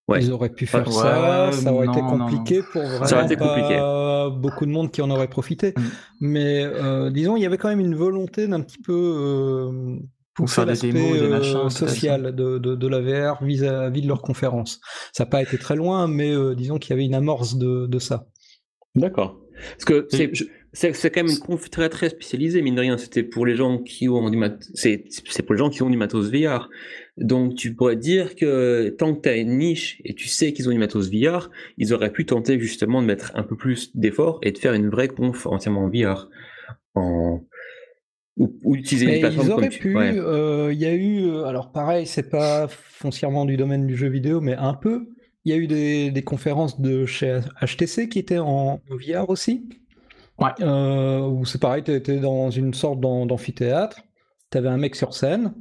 Ouais. 0.08 0.22
Ils 0.22 0.32
auraient 0.32 0.50
pu 0.50 0.68
faire 0.68 0.86
Ouais, 0.88 0.94
ça, 0.94 1.50
ça 1.52 1.74
aurait 1.74 1.88
été 1.88 2.00
non, 2.02 2.18
non, 2.18 2.28
compliqué 2.28 2.62
pour 2.72 2.84
vraiment 2.84 3.06
Ça 3.06 3.16
aurait 3.18 3.26
été 3.26 3.36
compliqué. 3.38 3.76
pas 3.76 4.30
beaucoup 4.30 4.66
de 4.68 4.72
monde 4.72 4.92
qui 4.92 5.02
en 5.02 5.10
aurait 5.10 5.28
profité. 5.28 5.74
Mm. 5.76 5.82
Mais 6.22 6.64
euh, 6.64 7.10
disons, 7.10 7.36
il 7.38 7.42
y 7.42 7.46
avait 7.48 7.58
quand 7.58 7.70
même 7.70 7.80
une 7.80 7.96
volonté 7.96 8.48
d'un 8.48 8.62
petit 8.62 8.78
peu 8.78 8.94
euh, 8.94 9.98
Pour 10.36 10.46
pousser 10.46 10.56
faire 10.56 10.66
des 10.66 10.72
l'aspect 10.74 10.92
démos, 10.92 11.12
des 11.18 11.26
euh, 11.26 11.30
machins, 11.30 11.70
social 11.72 12.36
de, 12.36 12.60
de, 12.60 12.76
de 12.76 12.88
la 12.88 13.02
VR 13.02 13.44
vis-à-vis 13.44 14.04
de 14.04 14.08
leur 14.08 14.22
conférence. 14.22 14.80
Ça 15.12 15.24
n'a 15.24 15.30
pas 15.32 15.42
été 15.42 15.58
très 15.58 15.76
loin, 15.76 16.08
mais 16.08 16.32
euh, 16.32 16.54
disons 16.54 16.78
qu'il 16.78 16.92
y 16.92 16.94
avait 16.94 17.06
une 17.06 17.16
amorce 17.16 17.56
de, 17.58 17.88
de 17.88 18.00
ça. 18.00 18.28
D'accord. 18.94 19.40
Parce 19.72 19.86
que 19.86 20.08
c'est, 20.12 20.30
je- 20.34 20.44
c'est, 20.74 20.92
quand 21.10 21.24
même 21.24 21.32
une 21.32 21.40
conf 21.40 21.70
très 21.70 21.90
très 21.90 22.10
spécialisée, 22.10 22.62
mine 22.62 22.76
de 22.76 22.82
rien. 22.82 22.98
C'était 22.98 23.24
pour 23.24 23.46
les 23.46 23.56
gens 23.56 23.80
qui 23.80 24.08
ont 24.10 24.30
du 24.30 24.38
mat- 24.38 24.62
c'est, 24.74 25.06
c'est 25.10 25.42
pour 25.44 25.54
les 25.56 25.60
gens 25.60 25.70
qui 25.70 25.82
ont 25.82 25.90
du 25.90 25.98
matos 25.98 26.30
VR. 26.32 26.70
Donc 27.18 27.56
tu 27.56 27.74
pourrais 27.76 27.96
dire 27.96 28.36
que 28.36 28.90
tant 28.98 29.16
que 29.16 29.22
tu 29.22 29.30
as 29.30 29.38
une 29.38 29.58
niche 29.58 30.02
et 30.04 30.14
tu 30.16 30.28
sais 30.28 30.52
qu'ils 30.52 30.68
ont 30.68 30.72
du 30.72 30.78
matos 30.78 31.10
VR, 31.10 31.50
ils 31.78 31.94
auraient 31.94 32.12
pu 32.12 32.26
tenter 32.26 32.60
justement 32.60 33.02
de 33.02 33.08
mettre 33.08 33.32
un 33.36 33.44
peu 33.44 33.56
plus 33.56 33.96
d'efforts 33.96 34.40
et 34.44 34.52
de 34.52 34.58
faire 34.58 34.74
une 34.74 34.90
vraie 34.90 35.08
conf 35.08 35.46
entièrement 35.48 35.86
en 35.86 35.90
VR. 35.90 36.30
En... 36.96 37.42
Ou, 38.38 38.54
ou 38.64 38.76
d'utiliser 38.76 39.06
une 39.06 39.12
Mais 39.14 39.20
plateforme 39.22 39.48
ils 39.48 39.52
auraient 39.52 39.62
comme 39.64 39.70
tu... 39.70 39.80
pu. 39.80 39.96
ouais. 39.96 40.14
euh, 40.18 40.74
Il 40.74 40.80
y 40.80 40.86
a 40.86 40.94
eu, 40.94 41.26
euh, 41.26 41.46
alors 41.46 41.72
pareil, 41.72 42.06
c'est 42.06 42.30
pas 42.30 42.68
foncièrement 42.68 43.46
du 43.46 43.56
domaine 43.56 43.88
du 43.88 43.96
jeu 43.96 44.10
vidéo, 44.10 44.42
mais 44.42 44.56
un 44.56 44.74
peu. 44.74 45.08
Il 45.46 45.52
y 45.52 45.56
a 45.56 45.58
eu 45.58 45.68
des, 45.68 46.12
des 46.12 46.24
conférences 46.24 46.82
de 46.82 47.06
chez 47.06 47.40
HTC 47.62 48.10
qui 48.10 48.20
étaient 48.20 48.40
en 48.40 48.82
VR 48.90 49.30
aussi. 49.30 49.70
Ouais. 50.38 50.50
Euh, 50.60 51.22
où 51.22 51.46
c'est 51.46 51.62
pareil, 51.62 51.84
tu 51.84 51.94
étais 51.94 52.18
dans 52.20 52.50
une 52.50 52.74
sorte 52.74 53.00
d'am- 53.00 53.26
d'amphithéâtre. 53.26 54.02
Tu 54.52 54.58
avais 54.58 54.68
un 54.70 54.78
mec 54.78 54.96
sur 54.96 55.14
scène, 55.14 55.54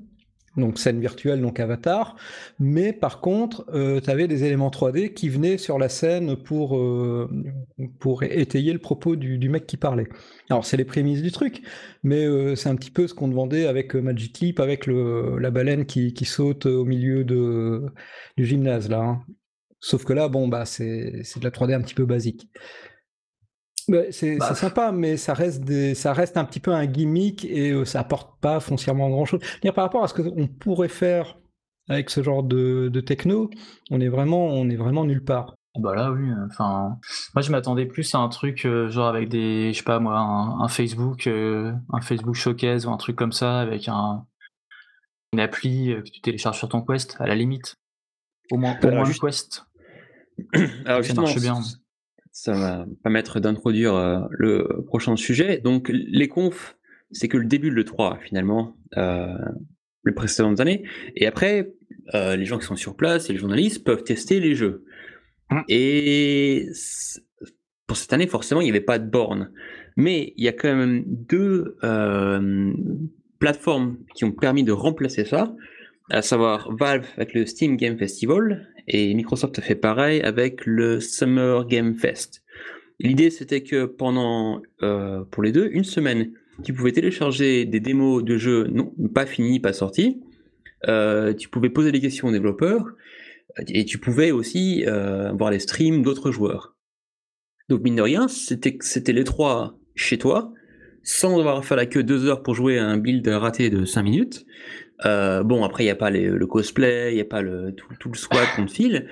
donc 0.56 0.78
scène 0.78 1.00
virtuelle, 1.00 1.40
donc 1.40 1.60
avatar. 1.60 2.16
Mais 2.58 2.92
par 2.92 3.20
contre, 3.20 3.64
tu 4.00 4.10
avais 4.10 4.28
des 4.28 4.44
éléments 4.44 4.70
3D 4.70 5.12
qui 5.14 5.28
venaient 5.28 5.58
sur 5.58 5.78
la 5.78 5.88
scène 5.88 6.36
pour, 6.36 6.76
euh, 6.76 7.28
pour 7.98 8.22
étayer 8.22 8.72
le 8.72 8.78
propos 8.78 9.16
du, 9.16 9.38
du 9.38 9.48
mec 9.48 9.66
qui 9.66 9.76
parlait. 9.76 10.08
Alors, 10.50 10.64
c'est 10.64 10.76
les 10.76 10.84
prémices 10.84 11.22
du 11.22 11.32
truc, 11.32 11.62
mais 12.02 12.24
euh, 12.24 12.54
c'est 12.56 12.68
un 12.68 12.76
petit 12.76 12.90
peu 12.90 13.06
ce 13.06 13.14
qu'on 13.14 13.28
vendait 13.30 13.66
avec 13.66 13.94
euh, 13.96 14.00
Magic 14.00 14.38
Leap, 14.40 14.60
avec 14.60 14.86
la 14.86 15.50
baleine 15.50 15.86
qui, 15.86 16.12
saute 16.24 16.66
au 16.66 16.84
milieu 16.84 17.24
du 17.24 18.44
gymnase, 18.44 18.88
là. 18.88 19.00
hein. 19.00 19.24
Sauf 19.80 20.04
que 20.04 20.12
là, 20.14 20.28
bon, 20.28 20.48
bah, 20.48 20.64
c'est 20.64 20.86
de 20.86 21.44
la 21.44 21.50
3D 21.50 21.74
un 21.74 21.82
petit 21.82 21.94
peu 21.94 22.06
basique. 22.06 22.48
C'est 24.10 24.36
Bah, 24.38 24.46
c'est 24.48 24.54
sympa, 24.54 24.92
mais 24.92 25.16
ça 25.16 25.34
reste, 25.34 25.62
des, 25.64 25.94
ça 25.94 26.12
reste 26.12 26.36
un 26.36 26.44
petit 26.44 26.60
peu 26.60 26.72
un 26.72 26.86
gimmick 26.86 27.44
et 27.44 27.70
euh, 27.70 27.84
ça 27.84 28.00
apporte 28.00 28.40
pas 28.40 28.60
foncièrement 28.60 29.10
grand-chose. 29.10 29.40
Par 29.74 29.84
rapport 29.84 30.04
à 30.04 30.08
ce 30.08 30.14
qu'on 30.14 30.46
pourrait 30.46 30.88
faire 30.88 31.36
avec 31.88 32.08
ce 32.10 32.22
genre 32.22 32.42
de, 32.42 32.88
de 32.88 33.00
techno, 33.00 33.50
on 33.90 34.00
est 34.00 34.08
vraiment, 34.08 34.46
on 34.46 34.68
est 34.70 34.76
vraiment 34.76 35.04
nulle 35.04 35.24
part. 35.24 35.54
Bah 35.78 35.94
là, 35.94 36.12
oui. 36.12 36.28
Enfin, 36.46 36.98
moi, 37.34 37.42
je 37.42 37.50
m'attendais 37.50 37.84
plus 37.84 38.14
à 38.14 38.18
un 38.18 38.28
truc 38.28 38.64
euh, 38.64 38.88
genre 38.88 39.08
avec 39.08 39.28
des, 39.28 39.72
je 39.72 39.78
sais 39.78 39.84
pas 39.84 39.98
moi, 39.98 40.16
un, 40.16 40.60
un 40.60 40.68
Facebook, 40.68 41.26
euh, 41.26 41.72
un 41.92 42.00
Facebook 42.00 42.36
Showcase 42.36 42.86
ou 42.86 42.90
un 42.90 42.96
truc 42.96 43.16
comme 43.16 43.32
ça 43.32 43.58
avec 43.60 43.88
un 43.88 44.24
une 45.32 45.40
appli 45.40 45.88
que 46.04 46.10
tu 46.10 46.20
télécharges 46.20 46.58
sur 46.58 46.68
ton 46.68 46.80
Quest, 46.80 47.16
à 47.18 47.26
la 47.26 47.34
limite. 47.34 47.74
Au 48.52 48.56
moins, 48.56 48.74
au 48.80 48.86
Alors, 48.86 48.98
moins 48.98 49.04
juste- 49.04 49.20
le 49.20 49.26
Quest. 49.28 49.66
Alors 50.86 51.04
Ça 51.04 51.14
marche 51.14 51.40
bien. 51.40 51.60
Ça 52.34 52.52
va 52.52 52.84
permettre 53.04 53.38
d'introduire 53.38 53.94
euh, 53.94 54.18
le 54.30 54.82
prochain 54.86 55.14
sujet. 55.14 55.58
Donc 55.58 55.88
les 55.88 56.28
confs, 56.28 56.76
c'est 57.12 57.28
que 57.28 57.38
le 57.38 57.46
début 57.46 57.70
de 57.70 57.76
l'E3 57.76 58.18
finalement, 58.20 58.76
euh, 58.96 59.38
les 60.04 60.12
précédentes 60.12 60.58
années. 60.58 60.82
Et 61.14 61.28
après, 61.28 61.72
euh, 62.12 62.34
les 62.34 62.44
gens 62.44 62.58
qui 62.58 62.66
sont 62.66 62.74
sur 62.74 62.96
place 62.96 63.30
et 63.30 63.32
les 63.32 63.38
journalistes 63.38 63.84
peuvent 63.84 64.02
tester 64.02 64.40
les 64.40 64.56
jeux. 64.56 64.84
Mm. 65.50 65.60
Et 65.68 66.66
pour 67.86 67.96
cette 67.96 68.12
année, 68.12 68.26
forcément, 68.26 68.60
il 68.60 68.64
n'y 68.64 68.70
avait 68.70 68.80
pas 68.80 68.98
de 68.98 69.08
borne. 69.08 69.52
Mais 69.96 70.34
il 70.36 70.42
y 70.42 70.48
a 70.48 70.52
quand 70.52 70.74
même 70.74 71.04
deux 71.06 71.76
plateformes 73.38 73.98
qui 74.16 74.24
ont 74.24 74.32
permis 74.32 74.64
de 74.64 74.72
remplacer 74.72 75.24
ça, 75.24 75.54
à 76.10 76.22
savoir 76.22 76.74
Valve 76.74 77.06
avec 77.16 77.34
le 77.34 77.46
Steam 77.46 77.76
Game 77.76 77.96
Festival 77.98 78.68
et 78.88 79.14
Microsoft 79.14 79.60
fait 79.60 79.74
pareil 79.74 80.20
avec 80.20 80.66
le 80.66 81.00
Summer 81.00 81.66
Game 81.66 81.94
Fest. 81.94 82.44
L'idée 83.00 83.30
c'était 83.30 83.62
que 83.62 83.86
pendant, 83.86 84.62
euh, 84.82 85.24
pour 85.30 85.42
les 85.42 85.52
deux, 85.52 85.68
une 85.72 85.84
semaine, 85.84 86.32
tu 86.62 86.72
pouvais 86.72 86.92
télécharger 86.92 87.64
des 87.64 87.80
démos 87.80 88.22
de 88.22 88.36
jeux 88.36 88.68
non 88.68 88.92
pas 89.14 89.26
finis, 89.26 89.60
pas 89.60 89.72
sortis. 89.72 90.20
Euh, 90.86 91.32
tu 91.32 91.48
pouvais 91.48 91.70
poser 91.70 91.90
des 91.92 92.00
questions 92.00 92.28
aux 92.28 92.32
développeurs 92.32 92.84
et 93.68 93.84
tu 93.84 93.98
pouvais 93.98 94.30
aussi 94.30 94.84
euh, 94.86 95.32
voir 95.32 95.50
les 95.50 95.58
streams 95.58 96.02
d'autres 96.02 96.30
joueurs. 96.30 96.76
Donc 97.68 97.82
mine 97.82 97.96
de 97.96 98.02
rien, 98.02 98.28
c'était 98.28 99.12
les 99.12 99.24
trois 99.24 99.78
chez 99.94 100.18
toi, 100.18 100.52
sans 101.02 101.38
devoir 101.38 101.64
faire 101.64 101.78
la 101.78 101.86
queue 101.86 102.02
deux 102.02 102.26
heures 102.26 102.42
pour 102.42 102.54
jouer 102.54 102.78
à 102.78 102.86
un 102.86 102.98
build 102.98 103.26
raté 103.26 103.70
de 103.70 103.84
5 103.84 104.02
minutes. 104.02 104.44
Euh, 105.04 105.42
bon, 105.42 105.64
après, 105.64 105.82
il 105.82 105.86
n'y 105.86 105.90
a 105.90 105.96
pas 105.96 106.10
les- 106.10 106.28
le 106.28 106.46
cosplay, 106.46 107.10
il 107.12 107.16
n'y 107.16 107.20
a 107.20 107.24
pas 107.24 107.42
le, 107.42 107.72
tout, 107.74 107.86
tout 107.98 108.08
le 108.10 108.16
swag 108.16 108.46
qu'on 108.54 108.68
file. 108.68 109.08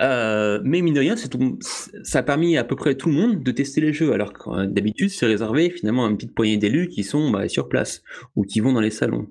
Euh, 0.00 0.60
mais 0.64 0.80
mine 0.82 0.94
de 0.94 1.00
rien, 1.00 1.14
tout- 1.14 1.58
ça 1.60 2.20
a 2.20 2.22
permis 2.22 2.56
à 2.56 2.64
peu 2.64 2.74
près 2.74 2.94
tout 2.94 3.08
le 3.10 3.14
monde 3.14 3.42
de 3.42 3.50
tester 3.50 3.80
les 3.80 3.92
jeux, 3.92 4.12
alors 4.12 4.32
que 4.32 4.48
euh, 4.50 4.66
d'habitude, 4.66 5.10
c'est 5.10 5.26
réservé 5.26 5.70
finalement 5.70 6.06
à 6.06 6.10
une 6.10 6.16
petite 6.16 6.34
poignée 6.34 6.56
d'élus 6.56 6.88
qui 6.88 7.04
sont 7.04 7.30
bah, 7.30 7.48
sur 7.48 7.68
place 7.68 8.02
ou 8.34 8.44
qui 8.44 8.60
vont 8.60 8.72
dans 8.72 8.80
les 8.80 8.90
salons. 8.90 9.28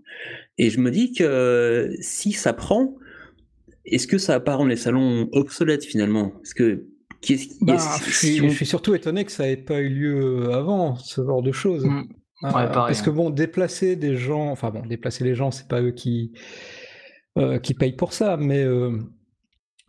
Et 0.58 0.70
je 0.70 0.80
me 0.80 0.92
dis 0.92 1.12
que 1.12 1.24
euh, 1.24 1.92
si 2.02 2.32
ça 2.34 2.54
prend, 2.54 2.96
est-ce 3.86 4.08
que 4.08 4.18
ça 4.18 4.34
va 4.34 4.40
pas 4.40 4.56
rendre 4.56 4.70
les 4.70 4.76
salons 4.76 5.28
obsolètes 5.34 5.86
finalement? 5.86 6.30
Parce 6.30 6.54
que 6.54 6.86
qu'est-ce 7.22 7.48
qui- 7.48 7.58
Bah, 7.66 7.78
je, 8.06 8.12
suis, 8.12 8.42
on- 8.42 8.50
je 8.50 8.56
suis 8.56 8.66
surtout 8.66 8.94
étonné 8.96 9.26
que 9.26 9.32
ça 9.32 9.44
n'ait 9.46 9.58
pas 9.58 9.80
eu 9.80 9.90
lieu 9.90 10.52
avant, 10.54 10.96
ce 10.98 11.24
genre 11.24 11.42
de 11.44 11.52
choses. 11.52 11.86
Mm. 11.86 12.04
Euh, 12.44 12.50
pareil, 12.50 12.70
parce 12.72 13.02
que 13.02 13.10
hein. 13.10 13.14
bon, 13.14 13.30
déplacer 13.30 13.96
des 13.96 14.18
gens, 14.18 14.50
enfin 14.52 14.70
bon, 14.70 14.86
déplacer 14.86 15.24
les 15.24 15.36
gens, 15.36 15.52
c'est 15.52 15.68
pas 15.68 15.82
eux 15.82 15.92
qui, 15.92 16.34
euh, 17.38 17.60
qui 17.60 17.74
payent 17.74 17.96
pour 17.96 18.12
ça, 18.12 18.36
mais 18.36 18.64
euh, 18.64 19.00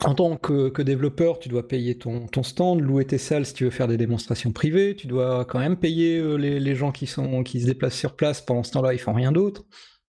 en 0.04 0.14
tant 0.14 0.37
que, 0.37 0.68
que 0.68 0.82
développeur, 0.82 1.40
tu 1.40 1.48
dois 1.48 1.66
payer 1.66 1.98
ton, 1.98 2.26
ton 2.26 2.44
stand, 2.44 2.80
louer 2.80 3.04
tes 3.04 3.18
salles 3.18 3.46
si 3.46 3.54
tu 3.54 3.64
veux 3.64 3.70
faire 3.70 3.88
des 3.88 3.96
démonstrations 3.96 4.52
privées, 4.52 4.94
tu 4.94 5.09
dois 5.09 5.44
quand 5.44 5.59
même 5.59 5.76
payer 5.76 6.18
euh, 6.18 6.37
les, 6.37 6.61
les 6.61 6.74
gens 6.76 6.92
qui, 6.92 7.06
sont, 7.06 7.42
qui 7.42 7.61
se 7.61 7.66
déplacent 7.66 7.98
sur 7.98 8.14
place 8.14 8.40
pendant 8.40 8.62
ce 8.62 8.72
temps-là, 8.72 8.94
ils 8.94 9.00
font 9.00 9.14
rien 9.14 9.32
d'autre. 9.32 9.64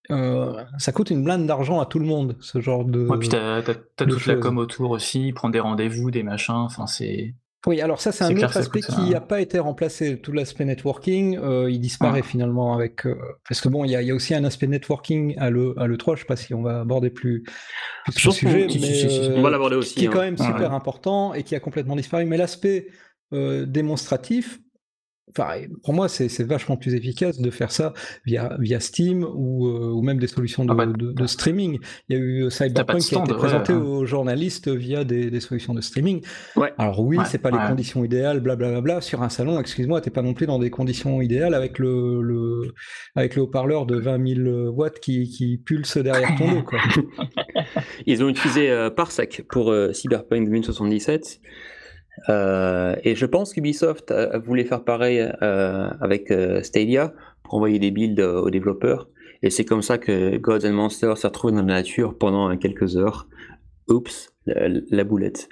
Ça 0.09 0.93
coûte 0.93 1.09
une 1.09 1.21
blinde 1.21 1.47
d'argent 1.47 1.81
à 1.81 1.85
tout 1.85 1.99
le 1.99 2.05
monde, 2.05 2.37
ce 2.39 2.61
genre 2.61 2.85
de. 2.85 3.05
Ouais, 3.05 3.17
puis 3.17 3.27
t'as, 3.27 3.61
de 3.61 4.05
toute 4.05 4.25
la 4.25 4.35
com 4.35 4.57
autour 4.57 4.91
aussi, 4.91 5.33
prendre 5.33 5.51
des 5.51 5.59
rendez-vous, 5.59 6.11
des 6.11 6.23
machins, 6.23 6.53
enfin 6.55 6.87
c'est... 6.87 7.35
Oui, 7.67 7.81
alors 7.81 7.99
ça, 8.01 8.11
c'est 8.11 8.23
un 8.23 8.35
autre 8.35 8.57
aspect 8.57 8.79
qui 8.81 9.09
n'a 9.11 9.19
pas 9.21 9.41
été 9.41 9.59
remplacé. 9.59 10.19
Tout 10.19 10.31
l'aspect 10.31 10.65
networking, 10.65 11.37
euh, 11.37 11.69
il 11.69 11.79
disparaît 11.79 12.21
Ah. 12.23 12.27
finalement 12.27 12.73
avec. 12.73 13.05
euh, 13.05 13.15
parce 13.47 13.61
que 13.61 13.67
bon, 13.69 13.83
il 13.85 13.91
y, 13.91 13.95
a- 13.95 14.01
il 14.01 14.07
y 14.07 14.11
a 14.11 14.15
aussi 14.15 14.33
un 14.33 14.43
aspect 14.45 14.67
networking 14.67 15.35
à 15.37 15.49
le, 15.49 15.75
à 15.77 15.85
l'E3, 15.85 16.15
je 16.15 16.21
sais 16.21 16.25
pas 16.25 16.35
si 16.37 16.53
on 16.53 16.61
va 16.63 16.79
aborder 16.79 17.09
plus, 17.09 17.43
plus 18.05 18.13
Je 18.17 18.29
ce 18.29 18.31
sujet, 18.31 18.63
mais 18.65 18.69
si, 18.71 18.79
si, 18.79 19.09
si, 19.09 19.19
euh, 19.19 19.35
on 19.35 19.41
va 19.41 19.49
l'aborder 19.49 19.75
aussi. 19.75 19.95
qui 19.95 20.05
est 20.05 20.07
quand 20.07 20.19
hein. 20.19 20.31
même 20.31 20.37
super 20.37 20.73
important 20.73 21.33
et 21.33 21.43
qui 21.43 21.55
a 21.55 21.59
complètement 21.59 21.95
disparu. 21.95 22.25
Mais 22.25 22.37
l'aspect 22.37 22.87
euh, 23.33 23.65
démonstratif, 23.65 24.59
enfin, 25.29 25.61
pour 25.83 25.93
moi, 25.93 26.07
c'est 26.07 26.29
c'est 26.29 26.43
vachement 26.43 26.77
plus 26.77 26.93
efficace 26.95 27.39
de 27.39 27.49
faire 27.49 27.71
ça 27.71 27.93
via, 28.25 28.55
via 28.59 28.79
Steam 28.79 29.23
ou, 29.23 29.67
euh, 29.67 29.91
ou 29.91 30.01
même 30.01 30.17
des 30.19 30.27
solutions 30.27 30.65
de, 30.65 30.71
Ah 30.71 30.75
bah, 30.75 30.85
de- 30.85 31.11
de 31.11 31.27
streaming. 31.27 31.79
Il 32.09 32.17
y 32.17 32.19
a 32.19 32.21
eu 32.21 32.43
de 32.43 32.49
Cyberpunk 32.49 32.99
qui 33.01 33.15
a 33.15 33.23
été 33.23 33.33
présenté 33.33 33.73
hein. 33.73 33.77
aux 33.81 34.05
journalistes 34.05 34.67
via 34.69 35.03
des, 35.03 35.29
des 35.29 35.39
solutions 35.39 35.73
de 35.73 35.81
streaming. 35.81 36.21
Ouais. 36.55 36.73
Alors 36.77 36.99
oui, 37.01 37.17
Ouais, 37.17 37.25
c'est 37.25 37.37
pas 37.39 37.51
les 37.51 37.57
conditions 37.69 38.03
idéales, 38.03 38.39
blablabla. 38.39 39.01
Sur 39.01 39.21
un 39.23 39.29
salon, 39.29 39.59
excuse-moi, 39.59 40.01
t'es 40.01 40.09
pas 40.11 40.21
non 40.21 40.33
plus 40.33 40.45
dans 40.47 40.59
des 40.59 40.69
conditions 40.69 41.21
idéales 41.21 41.53
avec 41.53 41.79
le, 41.79 42.21
le 42.21 42.73
avec 43.15 43.35
le 43.35 43.43
haut-parleur 43.43 43.85
de 43.85 43.97
20 43.97 44.35
000 44.43 44.69
watts 44.71 44.99
qui, 44.99 45.29
qui 45.29 45.57
pulse 45.57 45.97
derrière 45.97 46.35
ton 46.37 46.51
dos, 46.51 46.63
quoi. 46.63 46.79
Ils 48.05 48.23
ont 48.23 48.29
utilisé 48.29 48.69
euh, 48.69 48.89
Parsec 48.89 49.43
pour 49.49 49.71
euh, 49.71 49.91
Cyberpunk 49.93 50.45
2077. 50.45 51.39
Euh, 52.29 52.95
et 53.03 53.15
je 53.15 53.25
pense 53.25 53.53
qu'Ubisoft 53.53 54.11
a 54.11 54.37
voulu 54.39 54.63
faire 54.63 54.83
pareil 54.83 55.19
euh, 55.41 55.89
avec 56.01 56.31
euh, 56.31 56.61
Stadia 56.63 57.13
pour 57.43 57.55
envoyer 57.55 57.79
des 57.79 57.91
builds 57.91 58.19
euh, 58.19 58.41
aux 58.41 58.49
développeurs. 58.49 59.07
Et 59.43 59.49
c'est 59.49 59.65
comme 59.65 59.81
ça 59.81 59.97
que 59.97 60.37
Gods 60.37 60.65
and 60.65 60.73
Monsters 60.73 61.17
s'est 61.17 61.27
retrouvé 61.27 61.53
dans 61.53 61.59
la 61.59 61.75
nature 61.75 62.17
pendant 62.17 62.51
euh, 62.51 62.55
quelques 62.55 62.97
heures. 62.97 63.27
Oups, 63.89 64.33
la, 64.45 65.03
boulette. 65.05 65.47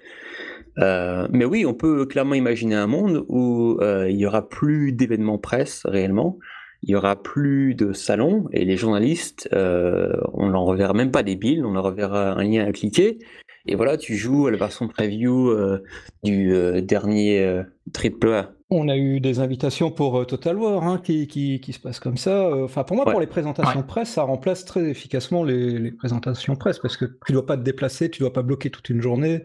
Euh, 0.80 1.25
mais 1.32 1.45
oui, 1.45 1.65
on 1.65 1.73
peut 1.73 2.06
clairement 2.06 2.34
imaginer 2.34 2.75
un 2.75 2.88
monde 2.88 3.25
où 3.30 3.78
euh, 3.80 4.10
il 4.10 4.17
y 4.17 4.25
aura 4.25 4.49
plus 4.49 4.91
d'événements 4.91 5.38
presse 5.38 5.84
réellement, 5.86 6.38
il 6.84 6.91
y 6.91 6.95
aura 6.95 7.15
plus 7.15 7.75
de 7.75 7.93
salons 7.93 8.47
et 8.51 8.65
les 8.65 8.75
journalistes, 8.75 9.47
euh, 9.54 10.12
on 10.34 10.49
leur 10.49 10.63
reverra 10.63 10.93
même 10.93 11.12
pas 11.12 11.23
des 11.23 11.38
builds, 11.38 11.65
on 11.65 11.71
leur 11.71 11.86
reverra 11.86 12.34
un 12.34 12.43
lien 12.43 12.65
à 12.65 12.73
cliquer. 12.73 13.19
Et 13.67 13.75
voilà, 13.75 13.97
tu 13.97 14.15
joues 14.15 14.47
à 14.47 14.51
la 14.51 14.58
version 14.58 14.88
preview 14.88 15.49
euh, 15.49 15.84
du 16.23 16.54
euh, 16.54 16.82
dernier 16.82 17.41
euh, 17.43 17.63
triple 17.93 18.30
A. 18.34 18.51
On 18.69 18.89
a 18.89 18.97
eu 18.97 19.19
des 19.19 19.39
invitations 19.39 19.91
pour 19.91 20.19
euh, 20.19 20.25
Total 20.25 20.58
War 20.58 20.84
hein, 20.84 20.99
qui, 21.04 21.28
qui, 21.28 21.60
qui 21.62 21.73
se 21.73 21.80
passent 21.80 21.99
comme 21.99 22.17
ça. 22.17 22.47
Euh, 22.47 22.63
Enfin, 22.65 22.84
pour 22.84 22.95
moi, 22.95 23.05
Ouais. 23.05 23.11
pour 23.11 23.20
les 23.20 23.28
présentations 23.28 23.80
Ouais. 23.80 23.86
presse, 23.86 24.09
ça 24.09 24.24
remplace 24.24 24.66
très 24.66 24.89
efficacement 24.89 25.43
les, 25.43 25.80
les 25.80 25.91
présentations 25.91 26.55
presse 26.55 26.80
parce 26.80 26.97
que 26.97 27.05
tu 27.26 27.32
dois 27.34 27.45
pas 27.45 27.57
te 27.57 27.63
déplacer, 27.63 28.09
tu 28.09 28.20
dois 28.20 28.34
pas 28.34 28.43
bloquer 28.43 28.70
toute 28.70 28.89
une 28.89 29.01
journée. 29.01 29.41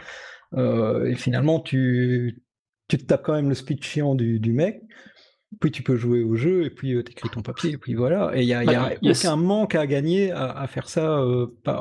et 0.57 1.15
finalement, 1.17 1.61
tu, 1.61 2.43
tu 2.89 2.99
te 2.99 3.05
tapes 3.05 3.23
quand 3.25 3.35
même 3.35 3.49
le 3.49 3.55
speed 3.55 3.83
chiant 3.85 4.15
du, 4.15 4.41
du 4.41 4.53
mec 4.53 4.83
puis 5.59 5.71
tu 5.73 5.83
peux 5.83 5.97
jouer 5.97 6.23
au 6.23 6.37
jeu, 6.37 6.65
et 6.65 6.71
puis 6.71 6.91
tu 7.05 7.13
écris 7.13 7.29
ton 7.29 7.43
papier, 7.43 7.73
et 7.73 7.79
puis 7.79 7.95
voilà. 7.95 8.31
Et 8.35 8.43
il 8.43 8.47
n'y 8.47 8.55
a, 8.55 8.65
y 8.65 8.75
a 8.75 8.97
aucun 9.03 9.37
manque 9.37 9.75
à 9.75 9.87
gagner 9.87 10.31
à, 10.31 10.67
faire 10.69 10.89
ça 10.89 11.25
en, 11.67 11.73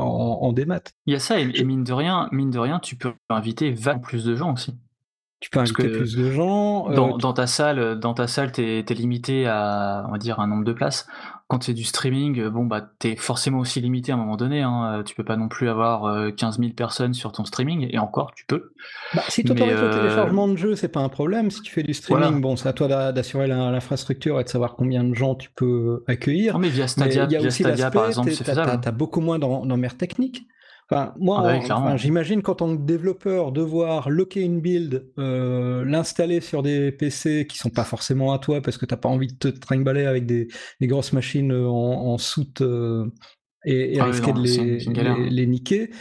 en 0.42 0.54
démat. 0.54 0.82
Il 1.06 1.14
y 1.14 1.16
a 1.16 1.20
ça, 1.20 1.40
et, 1.40 1.64
mine, 1.64 1.84
de 1.84 1.94
rien, 1.94 2.30
mine 2.32 2.50
de 2.50 2.60
rien, 2.60 2.80
tu 2.80 2.96
peux 2.96 3.14
inviter 3.30 3.72
20 3.72 4.00
plus 4.00 4.26
de 4.26 4.36
gens 4.36 4.54
aussi. 4.54 4.76
Tu 5.40 5.50
peux 5.50 5.60
inviter 5.60 5.88
plus 5.88 6.16
de 6.16 6.32
gens. 6.32 6.90
Dans, 6.90 7.18
dans, 7.18 7.32
ta 7.32 7.48
salle, 7.48 8.00
dans 8.00 8.14
ta 8.14 8.28
salle, 8.28 8.52
t'es 8.52 8.80
es 8.80 8.94
limité 8.94 9.48
à, 9.48 10.06
on 10.08 10.12
va 10.12 10.18
dire, 10.18 10.40
un 10.40 10.48
nombre 10.48 10.66
de 10.66 10.74
places 10.74 11.08
quand 11.50 11.64
c'est 11.64 11.74
du 11.74 11.84
streaming, 11.84 12.40
euh, 12.40 12.50
bon 12.52 12.66
bah 12.66 12.92
t'es 13.00 13.16
forcément 13.16 13.58
aussi 13.58 13.82
limité 13.82 14.12
à 14.12 14.16
un 14.16 14.18
moment 14.20 14.38
donné. 14.38 14.62
Hein. 14.62 15.00
Euh, 15.00 15.04
tu 15.04 15.16
peux 15.16 15.24
pas 15.24 15.36
non 15.36 15.48
plus 15.48 15.68
avoir 15.68 16.32
15 16.36 16.60
euh, 16.60 16.62
000 16.62 16.74
personnes 16.76 17.16
sur 17.16 17.32
ton 17.32 17.44
streaming, 17.44 17.90
et 17.92 17.98
encore 17.98 18.34
tu 18.36 18.46
peux. 18.46 18.72
Bah, 19.16 19.24
si 19.30 19.44
tu 19.44 19.52
autorises 19.52 19.82
le 19.82 19.90
téléchargement 19.90 20.48
de 20.48 20.56
jeu, 20.56 20.76
c'est 20.76 20.90
pas 20.90 21.00
un 21.00 21.10
problème. 21.10 21.50
Si 21.50 21.64
tu 21.64 21.74
fais 21.74 21.82
du 21.82 21.96
streaming, 21.96 22.40
bon, 22.40 22.56
c'est 22.56 22.70
à 22.70 22.74
toi 22.74 23.12
d'assurer 23.12 23.48
l'infrastructure 23.48 24.40
et 24.40 24.44
de 24.44 24.50
savoir 24.50 24.76
combien 24.76 25.04
de 25.04 25.16
gens 25.16 25.34
tu 25.34 25.50
peux 25.50 26.04
accueillir. 26.08 26.54
Non 26.54 26.60
mais 26.60 26.70
via 26.70 26.88
Stadia, 26.88 27.26
via 27.26 27.50
Stadia 27.50 27.90
par 27.90 28.08
exemple, 28.08 28.32
c'est 28.32 28.44
faisable. 28.44 28.80
T'as 28.80 28.92
beaucoup 28.92 29.20
moins 29.20 29.40
d'emmerde 29.40 29.98
moi, 31.20 31.60
ah 31.70 31.98
j'imagine 31.98 32.42
quand 32.42 32.56
tant 32.56 32.76
que 32.76 32.82
développeur 32.82 33.52
devoir 33.52 34.10
locker 34.10 34.42
une 34.42 34.60
build, 34.60 35.06
euh, 35.20 35.86
l'installer 35.86 36.42
sur 36.42 36.64
des 36.64 36.92
PC 36.92 37.46
qui 37.48 37.60
sont 37.60 37.70
pas 37.70 37.84
forcément 37.84 38.34
à 38.34 38.40
toi 38.40 38.62
parce 38.62 38.78
que 38.78 38.86
t'as 38.88 38.98
pas 38.98 39.10
envie 39.10 39.28
de 39.28 39.38
te 39.38 39.48
trimballer 39.50 40.06
avec 40.06 40.26
des, 40.26 40.48
grosses 40.82 41.14
machines 41.14 41.52
euh, 41.52 41.68
en, 41.68 42.18
soute 42.18 42.62
euh, 42.62 43.06
et, 43.66 44.00
ah 44.00 44.06
risquer 44.06 44.34
de 44.34 45.30
les, 45.30 45.48
niquer. 45.48 45.92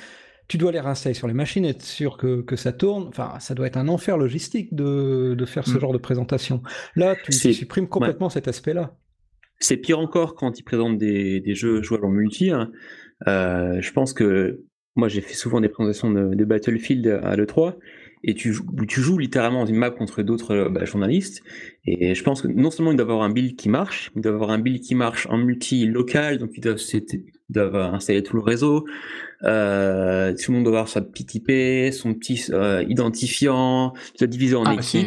Tu 0.49 0.57
dois 0.57 0.73
les 0.73 0.81
réinstaller 0.81 1.15
sur 1.15 1.29
les 1.29 1.35
machines, 1.35 1.67
être 1.67 1.83
sûr 1.83 2.17
que, 2.17 2.57
ça 2.57 2.73
tourne. 2.73 3.09
Enfin, 3.09 3.35
ça 3.41 3.55
doit 3.55 3.67
être 3.67 3.77
un 3.77 3.89
enfer 3.89 4.17
logistique 4.17 4.75
de, 4.75 5.37
faire 5.47 5.67
ce 5.67 5.77
mm. 5.77 5.81
genre 5.81 5.93
de 5.93 5.99
présentation. 5.99 6.63
Là, 6.97 7.15
tu, 7.15 7.33
supprimes 7.33 7.89
complètement 7.89 8.31
cet 8.31 8.49
aspect-là. 8.49 8.97
C'est 9.61 9.77
pire 9.77 9.99
encore 9.99 10.35
quand 10.35 10.59
ils 10.59 10.63
présentent 10.63 10.97
des, 10.97 11.43
jeux 11.55 11.83
jouables 11.83 12.07
en 12.07 12.11
multi. 12.11 12.51
Hein. 12.51 12.71
je 13.27 13.93
pense 13.93 14.15
que 14.15 14.65
moi, 14.99 15.09
j'ai 15.09 15.21
fait 15.21 15.35
souvent 15.35 15.61
des 15.61 15.69
présentations 15.69 16.11
de, 16.11 16.45
Battlefield 16.45 17.07
à 17.23 17.37
l'E3, 17.37 17.75
et 18.25 18.35
tu, 18.35 18.53
joues 18.53 19.19
littéralement 19.19 19.65
une 19.65 19.77
map 19.77 19.91
contre 19.91 20.23
d'autres 20.23 20.51
euh, 20.51 20.69
bah, 20.69 20.85
journalistes. 20.85 21.45
Et 21.87 22.17
je 22.17 22.23
pense 22.25 22.43
que 22.43 22.49
non 22.49 22.73
seulement 22.73 22.91
il 22.91 22.97
doit 22.97 23.05
avoir 23.05 23.23
un 23.23 23.31
build 23.31 23.55
qui 23.55 23.69
marche, 23.69 24.11
il 24.17 24.23
doit 24.23 24.33
avoir 24.33 24.51
un 24.51 24.59
build 24.59 24.81
qui 24.81 24.97
marche 24.97 25.29
en 25.31 25.39
multi 25.39 25.87
local, 25.87 26.39
donc 26.39 26.51
ils 26.57 26.61
doivent, 26.61 26.81
doivent 27.49 27.77
installer 27.77 28.25
tout 28.25 28.35
le 28.35 28.43
réseau. 28.43 28.87
Euh, 29.45 30.35
tout 30.35 30.51
le 30.51 30.57
monde 30.57 30.65
doit 30.65 30.79
avoir 30.79 30.89
sa 30.89 31.01
petite 31.01 31.35
IP, 31.35 31.93
son 31.93 32.15
petit 32.15 32.47
euh, 32.51 32.85
identifiant, 32.89 33.93
dois 34.19 34.27
diviser 34.27 34.57
en 34.57 34.65
ah, 34.65 34.75
équipes. 34.75 35.07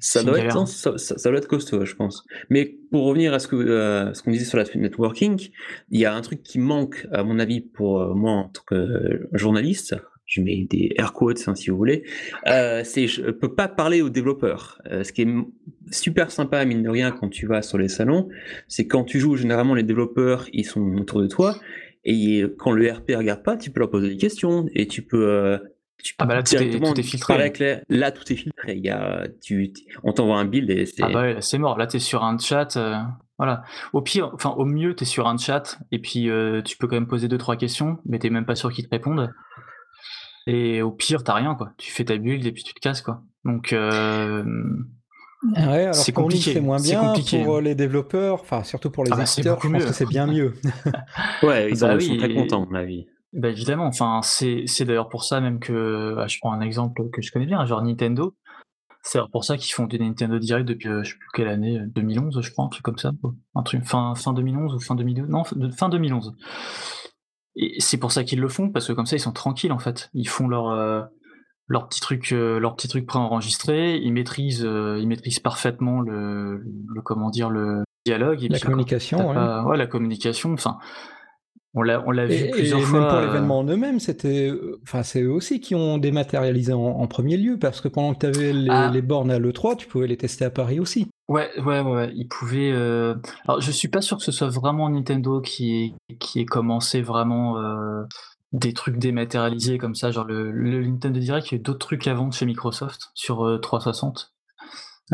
Ça 0.00 0.22
doit, 0.22 0.38
être, 0.38 0.68
ça, 0.68 0.98
ça, 0.98 1.30
doit 1.30 1.38
être 1.38 1.48
costaud, 1.48 1.84
je 1.84 1.94
pense. 1.94 2.24
Mais 2.50 2.76
pour 2.90 3.04
revenir 3.04 3.32
à 3.32 3.38
ce 3.38 3.48
que 3.48 3.56
euh, 3.56 4.12
ce 4.12 4.22
qu'on 4.22 4.30
disait 4.30 4.44
sur 4.44 4.58
la 4.58 4.64
networking, 4.74 5.48
il 5.90 6.00
y 6.00 6.04
a 6.04 6.14
un 6.14 6.20
truc 6.20 6.42
qui 6.42 6.58
manque, 6.58 7.06
à 7.12 7.22
mon 7.22 7.38
avis, 7.38 7.60
pour 7.60 8.00
euh, 8.00 8.14
moi 8.14 8.32
en 8.32 8.48
tant 8.48 8.62
que 8.66 9.28
journaliste. 9.32 9.96
Je 10.30 10.40
mets 10.40 10.64
des 10.70 10.92
air 10.96 11.12
quotes 11.12 11.42
hein, 11.48 11.56
si 11.56 11.70
vous 11.70 11.76
voulez. 11.76 12.04
Euh, 12.46 12.82
c'est 12.84 13.08
je 13.08 13.32
peux 13.32 13.52
pas 13.52 13.66
parler 13.66 14.00
aux 14.00 14.10
développeurs. 14.10 14.80
Euh, 14.86 15.02
ce 15.02 15.12
qui 15.12 15.22
est 15.22 15.28
super 15.90 16.30
sympa 16.30 16.64
mine 16.64 16.84
de 16.84 16.88
rien 16.88 17.10
quand 17.10 17.28
tu 17.28 17.48
vas 17.48 17.62
sur 17.62 17.78
les 17.78 17.88
salons, 17.88 18.28
c'est 18.68 18.86
quand 18.86 19.02
tu 19.02 19.18
joues 19.18 19.34
généralement 19.34 19.74
les 19.74 19.82
développeurs 19.82 20.46
ils 20.52 20.64
sont 20.64 20.82
autour 20.98 21.20
de 21.20 21.26
toi 21.26 21.56
et 22.04 22.44
quand 22.58 22.70
le 22.70 22.90
RP 22.90 23.12
regarde 23.16 23.42
pas, 23.42 23.56
tu 23.56 23.70
peux 23.70 23.80
leur 23.80 23.90
poser 23.90 24.08
des 24.08 24.16
questions 24.16 24.66
et 24.74 24.86
tu 24.86 25.02
peux, 25.02 25.28
euh, 25.28 25.58
tu 26.02 26.14
peux 26.14 26.24
ah 26.24 26.26
bah 26.26 26.34
là, 26.34 26.42
tout 26.42 26.54
est, 26.54 27.02
filtré. 27.02 27.82
Là, 27.88 28.10
tout 28.10 28.32
est 28.32 28.36
filtré. 28.36 28.74
Il 28.76 28.84
y 28.84 28.90
a, 28.90 29.26
tu, 29.42 29.72
on 30.02 30.12
t'envoie 30.12 30.38
un 30.38 30.46
build 30.46 30.70
et 30.70 30.86
c'est. 30.86 31.02
Ah 31.02 31.10
bah 31.10 31.22
ouais, 31.22 31.36
c'est 31.40 31.58
mort. 31.58 31.76
Là, 31.76 31.86
tu 31.86 31.98
es 31.98 32.00
sur 32.00 32.24
un 32.24 32.38
chat. 32.38 32.76
Euh, 32.76 32.96
voilà. 33.38 33.64
Au 33.92 34.00
pire, 34.00 34.30
enfin, 34.34 34.50
au 34.50 34.64
mieux, 34.64 34.94
tu 34.96 35.02
es 35.02 35.06
sur 35.06 35.28
un 35.28 35.36
chat 35.36 35.78
et 35.92 35.98
puis 35.98 36.30
euh, 36.30 36.62
tu 36.62 36.76
peux 36.78 36.86
quand 36.86 36.96
même 36.96 37.08
poser 37.08 37.28
deux 37.28 37.38
trois 37.38 37.56
questions, 37.56 37.98
mais 38.06 38.18
t'es 38.18 38.30
même 38.30 38.46
pas 38.46 38.54
sûr 38.54 38.72
qu'ils 38.72 38.84
te 38.84 38.90
répondent. 38.90 39.32
Et 40.46 40.80
au 40.80 40.90
pire, 40.90 41.22
t'as 41.22 41.34
rien, 41.34 41.54
quoi. 41.54 41.72
Tu 41.76 41.92
fais 41.92 42.04
ta 42.04 42.16
build 42.16 42.46
et 42.46 42.52
puis 42.52 42.62
tu 42.62 42.72
te 42.72 42.80
casses, 42.80 43.02
quoi. 43.02 43.22
Donc, 43.44 43.74
ah 45.56 45.92
c'est 45.92 46.12
compliqué. 46.12 46.54
C'est 46.54 46.60
moins 46.60 46.80
bien 46.80 47.14
pour 47.44 47.56
euh, 47.56 47.60
les 47.60 47.74
développeurs, 47.74 48.40
enfin 48.40 48.62
surtout 48.62 48.90
pour 48.90 49.04
les 49.04 49.12
ah 49.12 49.16
bah, 49.16 49.22
éditeurs. 49.22 49.58
Je 49.62 49.68
pense 49.68 49.84
que 49.84 49.92
c'est 49.92 50.08
bien 50.08 50.26
mieux. 50.26 50.54
ouais, 51.42 51.70
ils, 51.70 51.78
bah 51.78 51.98
sont 51.98 52.16
très 52.16 52.34
contents, 52.34 52.64
à 52.64 52.66
mon 52.66 52.74
avis. 52.74 53.06
Bah 53.32 53.48
évidemment, 53.48 53.86
enfin 53.86 54.20
c'est 54.22 54.84
d'ailleurs 54.84 55.08
pour 55.08 55.24
ça 55.24 55.40
même 55.40 55.60
que 55.60 56.16
je 56.26 56.38
prends 56.40 56.52
un 56.52 56.60
exemple 56.60 57.08
que 57.10 57.22
je 57.22 57.32
connais 57.32 57.46
bien, 57.46 57.64
genre 57.64 57.82
Nintendo. 57.82 58.34
C'est 59.02 59.20
pour 59.32 59.44
ça 59.44 59.56
qu'ils 59.56 59.72
font 59.72 59.86
du 59.86 59.98
Nintendo 59.98 60.38
Direct 60.38 60.68
depuis 60.68 60.90
je 61.02 61.10
sais 61.10 61.16
plus 61.16 61.28
quelle 61.32 61.48
année, 61.48 61.80
2011 61.86 62.40
je 62.42 62.50
crois, 62.50 62.66
un 62.66 62.68
truc 62.68 62.82
comme 62.82 62.98
ça, 62.98 63.12
un 63.54 63.62
truc 63.62 63.84
fin 63.84 64.14
fin 64.14 64.34
2011 64.34 64.74
ou 64.74 64.80
fin 64.80 64.94
2012, 64.94 65.28
non 65.28 65.44
fin 65.44 65.88
2011. 65.88 66.34
Et 67.56 67.80
c'est 67.80 67.96
pour 67.96 68.12
ça 68.12 68.24
qu'ils 68.24 68.40
le 68.40 68.48
font 68.48 68.68
parce 68.68 68.86
que 68.86 68.92
comme 68.92 69.06
ça 69.06 69.16
ils 69.16 69.20
sont 69.20 69.32
tranquilles 69.32 69.72
en 69.72 69.78
fait, 69.78 70.10
ils 70.12 70.28
font 70.28 70.48
leur 70.48 70.68
euh, 70.68 71.02
leur 71.70 71.88
petit 71.88 72.00
truc, 72.00 72.32
euh, 72.32 72.58
leur 72.58 72.74
petit 72.74 72.88
truc 72.88 73.06
préenregistré. 73.06 73.96
Ils 73.96 74.12
maîtrisent, 74.12 74.64
euh, 74.66 74.98
ils 75.00 75.06
maîtrisent 75.06 75.38
parfaitement 75.38 76.00
le, 76.00 76.56
le, 76.58 77.00
comment 77.00 77.30
dire, 77.30 77.48
le 77.48 77.84
dialogue. 78.04 78.42
Et 78.42 78.48
la 78.48 78.58
communication, 78.58 79.30
ouais. 79.30 79.76
la 79.76 79.86
communication. 79.86 80.52
Enfin, 80.52 80.78
on 81.72 81.82
l'a, 81.82 82.02
on 82.04 82.10
l'a 82.10 82.26
vu 82.26 82.50
plusieurs 82.50 82.80
et 82.80 82.82
fois. 82.82 82.98
Même 82.98 83.08
pour 83.08 83.18
euh, 83.18 83.26
l'événement 83.26 83.58
en 83.60 83.64
eux-mêmes, 83.64 84.00
c'était, 84.00 84.50
enfin, 84.82 85.04
c'est 85.04 85.22
eux 85.22 85.30
aussi 85.30 85.60
qui 85.60 85.76
ont 85.76 85.98
dématérialisé 85.98 86.72
en, 86.72 87.06
premier 87.06 87.36
lieu, 87.36 87.56
parce 87.56 87.80
que 87.80 87.86
pendant 87.86 88.14
que 88.14 88.18
tu 88.18 88.26
avais 88.26 88.52
les, 88.52 88.68
ah. 88.68 88.90
les, 88.92 89.00
bornes 89.00 89.30
à 89.30 89.38
l'E3, 89.38 89.76
tu 89.76 89.86
pouvais 89.86 90.08
les 90.08 90.16
tester 90.16 90.44
à 90.44 90.50
Paris 90.50 90.80
aussi. 90.80 91.06
Ouais, 91.28 91.50
ouais, 91.64 91.82
ouais, 91.82 92.10
ils 92.16 92.26
pouvaient. 92.26 92.72
Alors, 93.46 93.60
je 93.60 93.70
suis 93.70 93.86
pas 93.86 94.00
sûr 94.00 94.16
que 94.16 94.24
ce 94.24 94.32
soit 94.32 94.48
vraiment 94.48 94.90
Nintendo 94.90 95.40
qui 95.40 95.94
qui 96.18 96.40
ait 96.40 96.46
commencé 96.46 97.00
vraiment 97.00 97.54
des 98.52 98.72
trucs 98.72 98.98
dématérialisés 98.98 99.78
comme 99.78 99.94
ça, 99.94 100.10
genre 100.10 100.24
le, 100.24 100.50
le 100.50 100.84
Nintendo 100.84 101.20
Direct, 101.20 101.52
il 101.52 101.56
y 101.56 101.60
a 101.60 101.62
d'autres 101.62 101.86
trucs 101.86 102.06
avant 102.06 102.30
chez 102.30 102.46
Microsoft 102.46 103.10
sur 103.14 103.58
360. 103.60 104.32
Euh, 104.32 104.40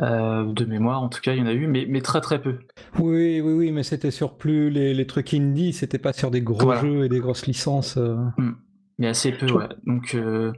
euh, 0.02 0.52
de 0.52 0.64
mémoire, 0.64 1.02
en 1.02 1.08
tout 1.08 1.20
cas, 1.20 1.32
il 1.32 1.38
y 1.38 1.42
en 1.42 1.46
a 1.46 1.52
eu, 1.52 1.66
mais, 1.66 1.86
mais 1.88 2.02
très 2.02 2.20
très 2.20 2.40
peu. 2.40 2.58
Oui, 2.98 3.40
oui, 3.40 3.52
oui, 3.52 3.72
mais 3.72 3.82
c'était 3.82 4.10
sur 4.10 4.36
plus 4.36 4.68
les, 4.70 4.92
les 4.92 5.06
trucs 5.06 5.32
indie, 5.32 5.72
c'était 5.72 5.98
pas 5.98 6.12
sur 6.12 6.30
des 6.30 6.42
gros 6.42 6.74
jeux 6.74 7.04
et 7.04 7.08
des 7.08 7.20
grosses 7.20 7.46
licences. 7.46 7.96
Euh. 7.96 8.16
Hmm. 8.36 8.52
Mais 8.98 9.08
assez 9.08 9.32
peu, 9.32 9.50
ouais. 9.50 9.68
Donc, 9.86 10.14
euh... 10.14 10.52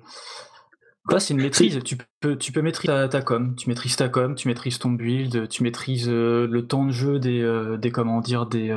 c'est 1.19 1.35
une 1.35 1.41
maîtrise. 1.41 1.81
Tu 1.85 1.97
peux, 2.21 2.37
tu 2.37 2.53
peux 2.53 2.63
maîtriser 2.63 2.93
ta, 2.93 3.09
ta, 3.09 3.23
com, 3.23 3.55
tu 3.57 3.69
maîtrises 3.69 3.97
ta 3.97 4.09
com, 4.09 4.35
tu 4.35 4.49
maîtrises 4.49 4.79
ton 4.79 4.91
build, 4.91 5.49
tu 5.49 5.63
maîtrises 5.63 6.09
le 6.09 6.61
temps 6.67 6.85
de 6.85 6.93
jeu 6.93 7.19
des, 7.19 7.77
des 7.79 7.91
comment 7.91 8.21
dire, 8.21 8.47
des, 8.47 8.73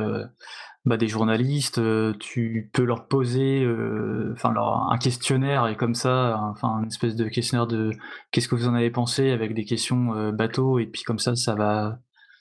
bah, 0.84 0.96
des 0.96 1.06
journalistes, 1.06 1.78
euh, 1.78 2.12
tu 2.18 2.68
peux 2.72 2.82
leur 2.82 3.06
poser 3.06 3.62
euh, 3.62 4.32
enfin 4.32 4.52
un 4.56 4.98
questionnaire 4.98 5.68
et 5.68 5.76
comme 5.76 5.94
ça, 5.94 6.40
enfin 6.50 6.80
une 6.80 6.88
espèce 6.88 7.14
de 7.14 7.28
questionnaire 7.28 7.68
de 7.68 7.92
qu'est-ce 8.32 8.48
que 8.48 8.56
vous 8.56 8.66
en 8.66 8.74
avez 8.74 8.90
pensé 8.90 9.30
avec 9.30 9.54
des 9.54 9.64
questions 9.64 10.14
euh, 10.16 10.32
bateau 10.32 10.80
et 10.80 10.86
puis 10.86 11.04
comme 11.04 11.20
ça 11.20 11.36
ça 11.36 11.54
va 11.54 12.00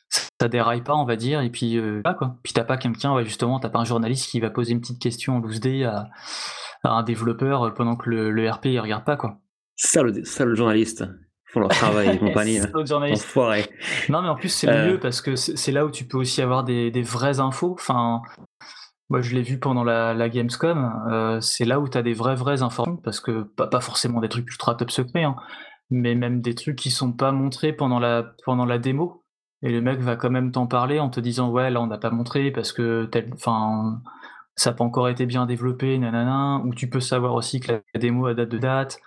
ça 0.10 0.48
déraille 0.48 0.82
pas 0.84 0.96
on 0.96 1.06
va 1.06 1.16
dire 1.18 1.42
et 1.42 1.52
puis 1.52 1.80
là 2.04 2.16
quoi. 2.16 2.39
Puis 2.44 2.54
t'as 2.54 2.64
pas 2.64 2.78
quelqu'un 2.78 3.14
ouais, 3.14 3.24
justement 3.26 3.60
t'as 3.60 3.70
pas 3.70 3.80
un 3.80 3.86
journaliste 3.86 4.30
qui 4.30 4.39
va 4.39 4.50
poser 4.50 4.72
une 4.72 4.82
petite 4.82 5.02
question 5.02 5.36
en 5.36 5.39
loose 5.39 5.60
day 5.60 5.84
à, 5.84 6.10
un 6.84 7.04
développeur 7.04 7.74
pendant 7.76 7.96
que 7.96 8.10
le, 8.10 8.32
le 8.32 8.50
RP 8.50 8.66
il 8.66 8.80
regarde 8.80 9.06
pas 9.06 9.18
quoi. 9.18 9.39
Ça 9.76 10.02
le, 10.02 10.26
ça 10.26 10.46
le 10.46 10.56
journaliste 10.56 11.06
font 11.52 11.60
leur 11.60 11.70
travail 11.70 12.16
et 12.16 12.18
compagnie. 12.18 12.60
Hein. 12.60 12.68
non, 14.10 14.22
mais 14.22 14.30
en 14.30 14.36
plus, 14.36 14.49
c'est 14.49 14.70
euh. 14.70 14.91
mieux 14.91 14.99
parce 14.99 15.22
que 15.22 15.36
c'est 15.36 15.72
là 15.72 15.86
où 15.86 15.91
tu 15.91 16.06
peux 16.06 16.18
aussi 16.18 16.41
avoir 16.41 16.64
des, 16.64 16.91
des 16.91 17.02
vraies 17.02 17.39
infos. 17.39 17.74
Enfin, 17.74 18.22
moi, 19.10 19.22
je 19.22 19.36
l'ai 19.36 19.41
vu 19.41 19.60
pendant 19.60 19.84
la, 19.84 20.14
la 20.14 20.30
Gamescom. 20.30 20.91
Euh, 21.12 21.41
c'est 21.41 21.66
là 21.66 21.80
où 21.80 21.89
tu 21.89 21.97
as 21.97 22.02
des 22.02 22.14
vraies, 22.14 22.36
vraies 22.36 22.62
informations 22.62 22.97
parce 22.97 23.20
que 23.20 23.43
pas, 23.43 23.68
pas 23.68 23.82
forcément 23.82 24.22
des 24.22 24.30
trucs 24.30 24.49
ultra 24.49 24.76
top 24.76 24.91
secrets, 24.91 25.24
hein, 25.24 25.36
mais 25.89 26.16
même 26.16 26.41
des 26.41 26.56
trucs 26.56 26.78
qui 26.78 26.91
sont 26.91 27.12
pas 27.12 27.32
montrés 27.32 27.74
pendant 27.74 27.99
la, 27.99 28.34
pendant 28.45 28.66
la 28.66 28.78
démo. 28.78 29.24
Et 29.64 29.70
le 29.70 29.82
mec 29.82 29.99
va 29.99 30.16
quand 30.16 30.32
même 30.32 30.52
t'en 30.52 30.66
parler 30.66 30.99
en 30.99 31.10
te 31.10 31.20
disant, 31.20 31.49
ouais, 31.49 31.70
là, 31.70 31.82
on 31.82 31.88
n'a 31.88 31.99
pas 31.99 32.10
montré 32.10 32.49
parce 32.49 32.72
que 32.72 33.06
tel, 33.06 33.30
enfin, 33.34 34.02
ça 34.56 34.72
n'a 34.72 34.78
pas 34.78 34.84
encore 34.84 35.10
été 35.10 35.26
bien 35.26 35.45
développé, 35.45 35.97
nanana. 35.97 36.62
Ou 36.66 36.74
tu 36.74 36.89
peux 36.89 36.99
savoir 37.02 37.34
aussi 37.36 37.60
que 37.60 37.74
la 37.74 37.99
démo 37.99 38.26
a 38.28 38.34
date 38.34 38.49
de 38.49 38.58
date 38.58 38.99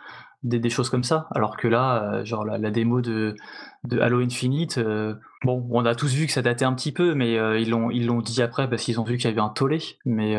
des, 0.44 0.70
choses 0.70 0.90
comme 0.90 1.04
ça. 1.04 1.26
Alors 1.34 1.56
que 1.56 1.66
là, 1.66 2.12
euh, 2.12 2.24
genre 2.24 2.44
la, 2.44 2.70
démo 2.70 3.00
de, 3.00 3.34
de 3.84 3.98
Halo 3.98 4.20
Infinite, 4.20 4.78
euh, 4.78 5.14
bon, 5.42 5.66
on 5.70 5.84
a 5.86 5.94
tous 5.94 6.12
vu 6.12 6.26
que 6.26 6.32
ça 6.32 6.42
datait 6.42 6.66
un 6.66 6.74
petit 6.74 6.92
peu, 6.92 7.14
mais 7.14 7.38
euh, 7.38 7.58
ils 7.58 7.70
l'ont 7.70 7.90
ils 7.90 8.06
l'ont 8.06 8.20
dit 8.20 8.42
après 8.42 8.68
parce 8.68 8.82
qu'ils 8.82 9.00
ont 9.00 9.04
vu 9.04 9.16
qu'il 9.16 9.28
y 9.28 9.32
avait 9.32 9.40
un 9.40 9.48
tollé. 9.48 9.78
Mais 10.04 10.36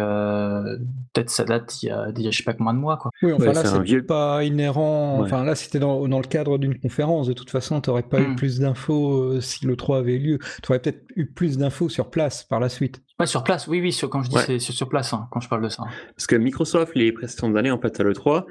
peut-être 1.13 1.29
ça 1.29 1.43
date 1.43 1.81
il 1.81 1.89
y 1.89 1.91
a, 1.91 2.11
je 2.15 2.37
sais 2.37 2.43
pas 2.43 2.53
combien 2.53 2.73
de 2.73 2.79
mois, 2.79 2.97
quoi. 2.97 3.11
Oui, 3.23 3.33
enfin 3.33 3.51
là, 3.51 3.63
c'est 3.65 4.01
pas 4.03 4.43
inhérent. 4.43 5.19
Enfin 5.21 5.43
là, 5.43 5.55
c'était 5.55 5.79
dans, 5.79 6.07
dans, 6.07 6.19
le 6.19 6.27
cadre 6.27 6.57
d'une 6.57 6.79
conférence. 6.79 7.27
De 7.27 7.33
toute 7.33 7.49
façon, 7.49 7.81
tu 7.81 7.89
n'aurais 7.89 8.03
pas 8.03 8.21
eu 8.21 8.27
hmm. 8.27 8.35
plus 8.35 8.59
d'infos 8.59 9.41
si 9.41 9.65
le 9.65 9.75
3 9.75 9.97
avait 9.97 10.15
eu 10.15 10.19
lieu. 10.19 10.39
Tu 10.61 10.71
aurais 10.71 10.79
peut-être 10.79 11.03
eu 11.15 11.25
plus 11.25 11.57
d'infos 11.57 11.89
sur 11.89 12.09
place 12.09 12.43
par 12.43 12.59
la 12.59 12.69
suite. 12.69 13.01
Ouais, 13.19 13.25
sur 13.25 13.43
place, 13.45 13.67
oui, 13.67 13.79
oui, 13.79 13.93
sur, 13.93 14.09
quand 14.09 14.23
je 14.23 14.29
dis 14.29 14.37
c'est 14.45 14.59
sur, 14.59 14.89
place, 14.89 15.13
hein, 15.13 15.29
quand 15.31 15.39
je 15.39 15.47
parle 15.47 15.63
de 15.63 15.69
ça. 15.69 15.83
Parce 16.17 16.27
que 16.27 16.35
Microsoft, 16.35 16.93
les 16.95 17.13
précédentes 17.13 17.55
années, 17.55 17.71
en 17.71 17.79
fait, 17.79 17.97
à 17.97 18.03
l'E3, 18.03 18.43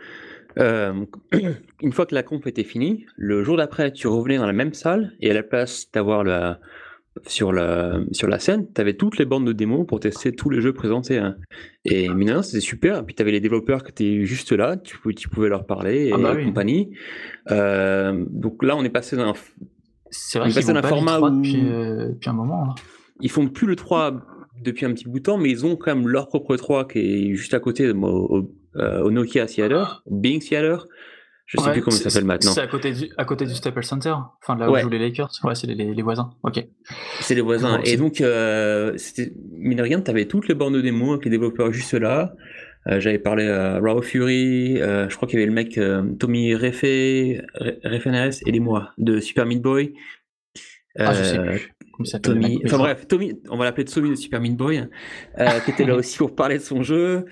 Euh, 0.58 0.92
une 1.82 1.92
fois 1.92 2.06
que 2.06 2.14
la 2.14 2.22
comp 2.22 2.46
était 2.46 2.64
finie, 2.64 3.06
le 3.16 3.42
jour 3.44 3.56
d'après, 3.56 3.92
tu 3.92 4.06
revenais 4.06 4.36
dans 4.38 4.46
la 4.46 4.52
même 4.52 4.72
salle 4.74 5.12
et 5.20 5.30
à 5.30 5.34
la 5.34 5.42
place 5.42 5.90
d'avoir 5.92 6.22
la, 6.24 6.60
sur 7.26 7.52
la, 7.52 8.00
sur 8.12 8.28
la 8.28 8.38
scène, 8.38 8.66
tu 8.72 8.80
avais 8.80 8.94
toutes 8.94 9.18
les 9.18 9.24
bandes 9.24 9.46
de 9.46 9.52
démos 9.52 9.86
pour 9.86 10.00
tester 10.00 10.32
tous 10.32 10.50
les 10.50 10.60
jeux 10.60 10.72
présentés. 10.72 11.18
hein. 11.18 11.36
Et 11.84 12.08
mine 12.08 12.42
c'était 12.42 12.60
super. 12.60 12.98
Et 12.98 13.02
puis 13.02 13.14
tu 13.14 13.22
avais 13.22 13.32
les 13.32 13.40
développeurs 13.40 13.82
qui 13.84 13.90
étaient 13.90 14.24
juste 14.24 14.52
là, 14.52 14.76
tu, 14.76 14.98
pouvais- 14.98 15.14
tu 15.14 15.28
pouvais 15.28 15.48
leur 15.48 15.66
parler 15.66 16.06
et 16.08 16.12
Ah 16.12 16.18
bah 16.18 16.32
oui. 16.36 16.44
compagnie. 16.44 16.90
Euh, 17.50 18.24
donc 18.30 18.62
là, 18.62 18.76
on 18.76 18.84
est 18.84 18.90
passé. 18.90 19.16
C'est 20.10 20.38
vrai 20.38 20.50
qu'ils 20.50 20.66
d'un 20.66 20.80
pas 20.80 20.88
format 20.88 21.18
où- 21.20 21.30
depuis, 21.30 21.68
euh, 21.68 22.08
depuis 22.10 22.30
un 22.30 22.34
moment. 22.34 22.64
là. 22.66 22.74
Ils 23.20 23.30
font 23.30 23.48
plus 23.48 23.66
le 23.66 23.76
3 23.76 24.20
depuis 24.62 24.86
un 24.86 24.92
petit 24.92 25.04
bout 25.08 25.18
de 25.18 25.24
temps, 25.24 25.38
mais 25.38 25.50
ils 25.50 25.66
ont 25.66 25.76
quand 25.76 25.94
même 25.94 26.08
leur 26.08 26.28
propre 26.28 26.56
3 26.56 26.86
qui 26.86 26.98
est 26.98 27.34
juste 27.34 27.54
à 27.54 27.60
côté 27.60 27.90
au, 27.90 27.96
au, 28.04 28.50
au 28.76 29.10
Nokia 29.10 29.46
Theater, 29.46 30.02
au 30.06 30.14
Bing 30.16 30.40
Theater. 30.40 30.86
Je 31.46 31.58
sais 31.58 31.66
Ouais, 31.66 31.72
plus 31.72 31.82
comment 31.82 31.94
ça 31.96 32.08
s'appelle 32.08 32.26
maintenant. 32.26 32.52
C'est 32.52 32.62
à 32.62 32.66
côté 32.66 32.92
du, 32.92 33.10
à 33.18 33.24
côté 33.26 33.44
du 33.44 33.54
Staples 33.54 33.84
Center, 33.84 34.14
enfin 34.42 34.58
là 34.58 34.70
où 34.70 34.72
Ouais. 34.72 34.80
jouent 34.80 34.88
les 34.88 34.98
Lakers. 34.98 35.30
Ouais, 35.44 35.54
c'est 35.54 35.66
les, 35.66 35.74
les- 35.74 35.92
les 35.92 36.02
voisins. 36.02 36.30
Ok. 36.42 36.64
C'est 37.20 37.34
les 37.34 37.42
voisins. 37.42 37.80
Et 37.84 37.98
donc, 37.98 38.22
euh, 38.22 38.96
mine 39.52 39.76
de 39.76 39.82
rien, 39.82 40.00
tu 40.00 40.10
avais 40.10 40.24
toutes 40.24 40.48
les 40.48 40.54
bornes 40.54 40.72
de 40.72 40.80
démo 40.80 41.12
avec 41.12 41.24
les 41.26 41.30
développeurs 41.30 41.70
juste 41.70 41.92
là. 41.92 42.32
Euh, 42.86 42.98
J'avais 42.98 43.18
parlé 43.18 43.46
à 43.46 43.78
Raw 43.78 44.00
Fury, 44.00 44.80
euh, 44.80 45.06
je 45.10 45.16
crois 45.16 45.28
qu'il 45.28 45.38
y 45.38 45.42
avait 45.42 45.48
le 45.48 45.54
mec 45.54 45.76
euh, 45.76 46.02
Tommy 46.18 46.54
Refé, 46.54 47.42
Re- 47.60 47.78
Refenes 47.88 48.32
et 48.46 48.50
les 48.50 48.60
moi 48.60 48.92
de 48.96 49.20
Super 49.20 49.44
Meat 49.44 49.60
Boy. 49.62 49.92
Ah, 50.98 51.12
je 51.12 51.22
sais 51.24 51.38
Euh, 51.38 51.44
plus. 51.44 51.70
Tommy, 52.22 52.60
enfin 52.66 52.78
bref, 52.78 53.06
Tommy, 53.06 53.34
on 53.50 53.56
va 53.56 53.64
l'appeler 53.66 53.84
Tommy 53.84 54.10
de 54.10 54.14
Super 54.16 54.40
Meat 54.40 54.56
Boy, 54.56 54.86
euh, 55.38 55.60
qui 55.64 55.70
était 55.72 55.84
là 55.84 55.94
aussi 55.96 56.16
pour 56.18 56.34
parler 56.34 56.56
de 56.58 56.62
son 56.62 56.82
jeu. 56.82 57.24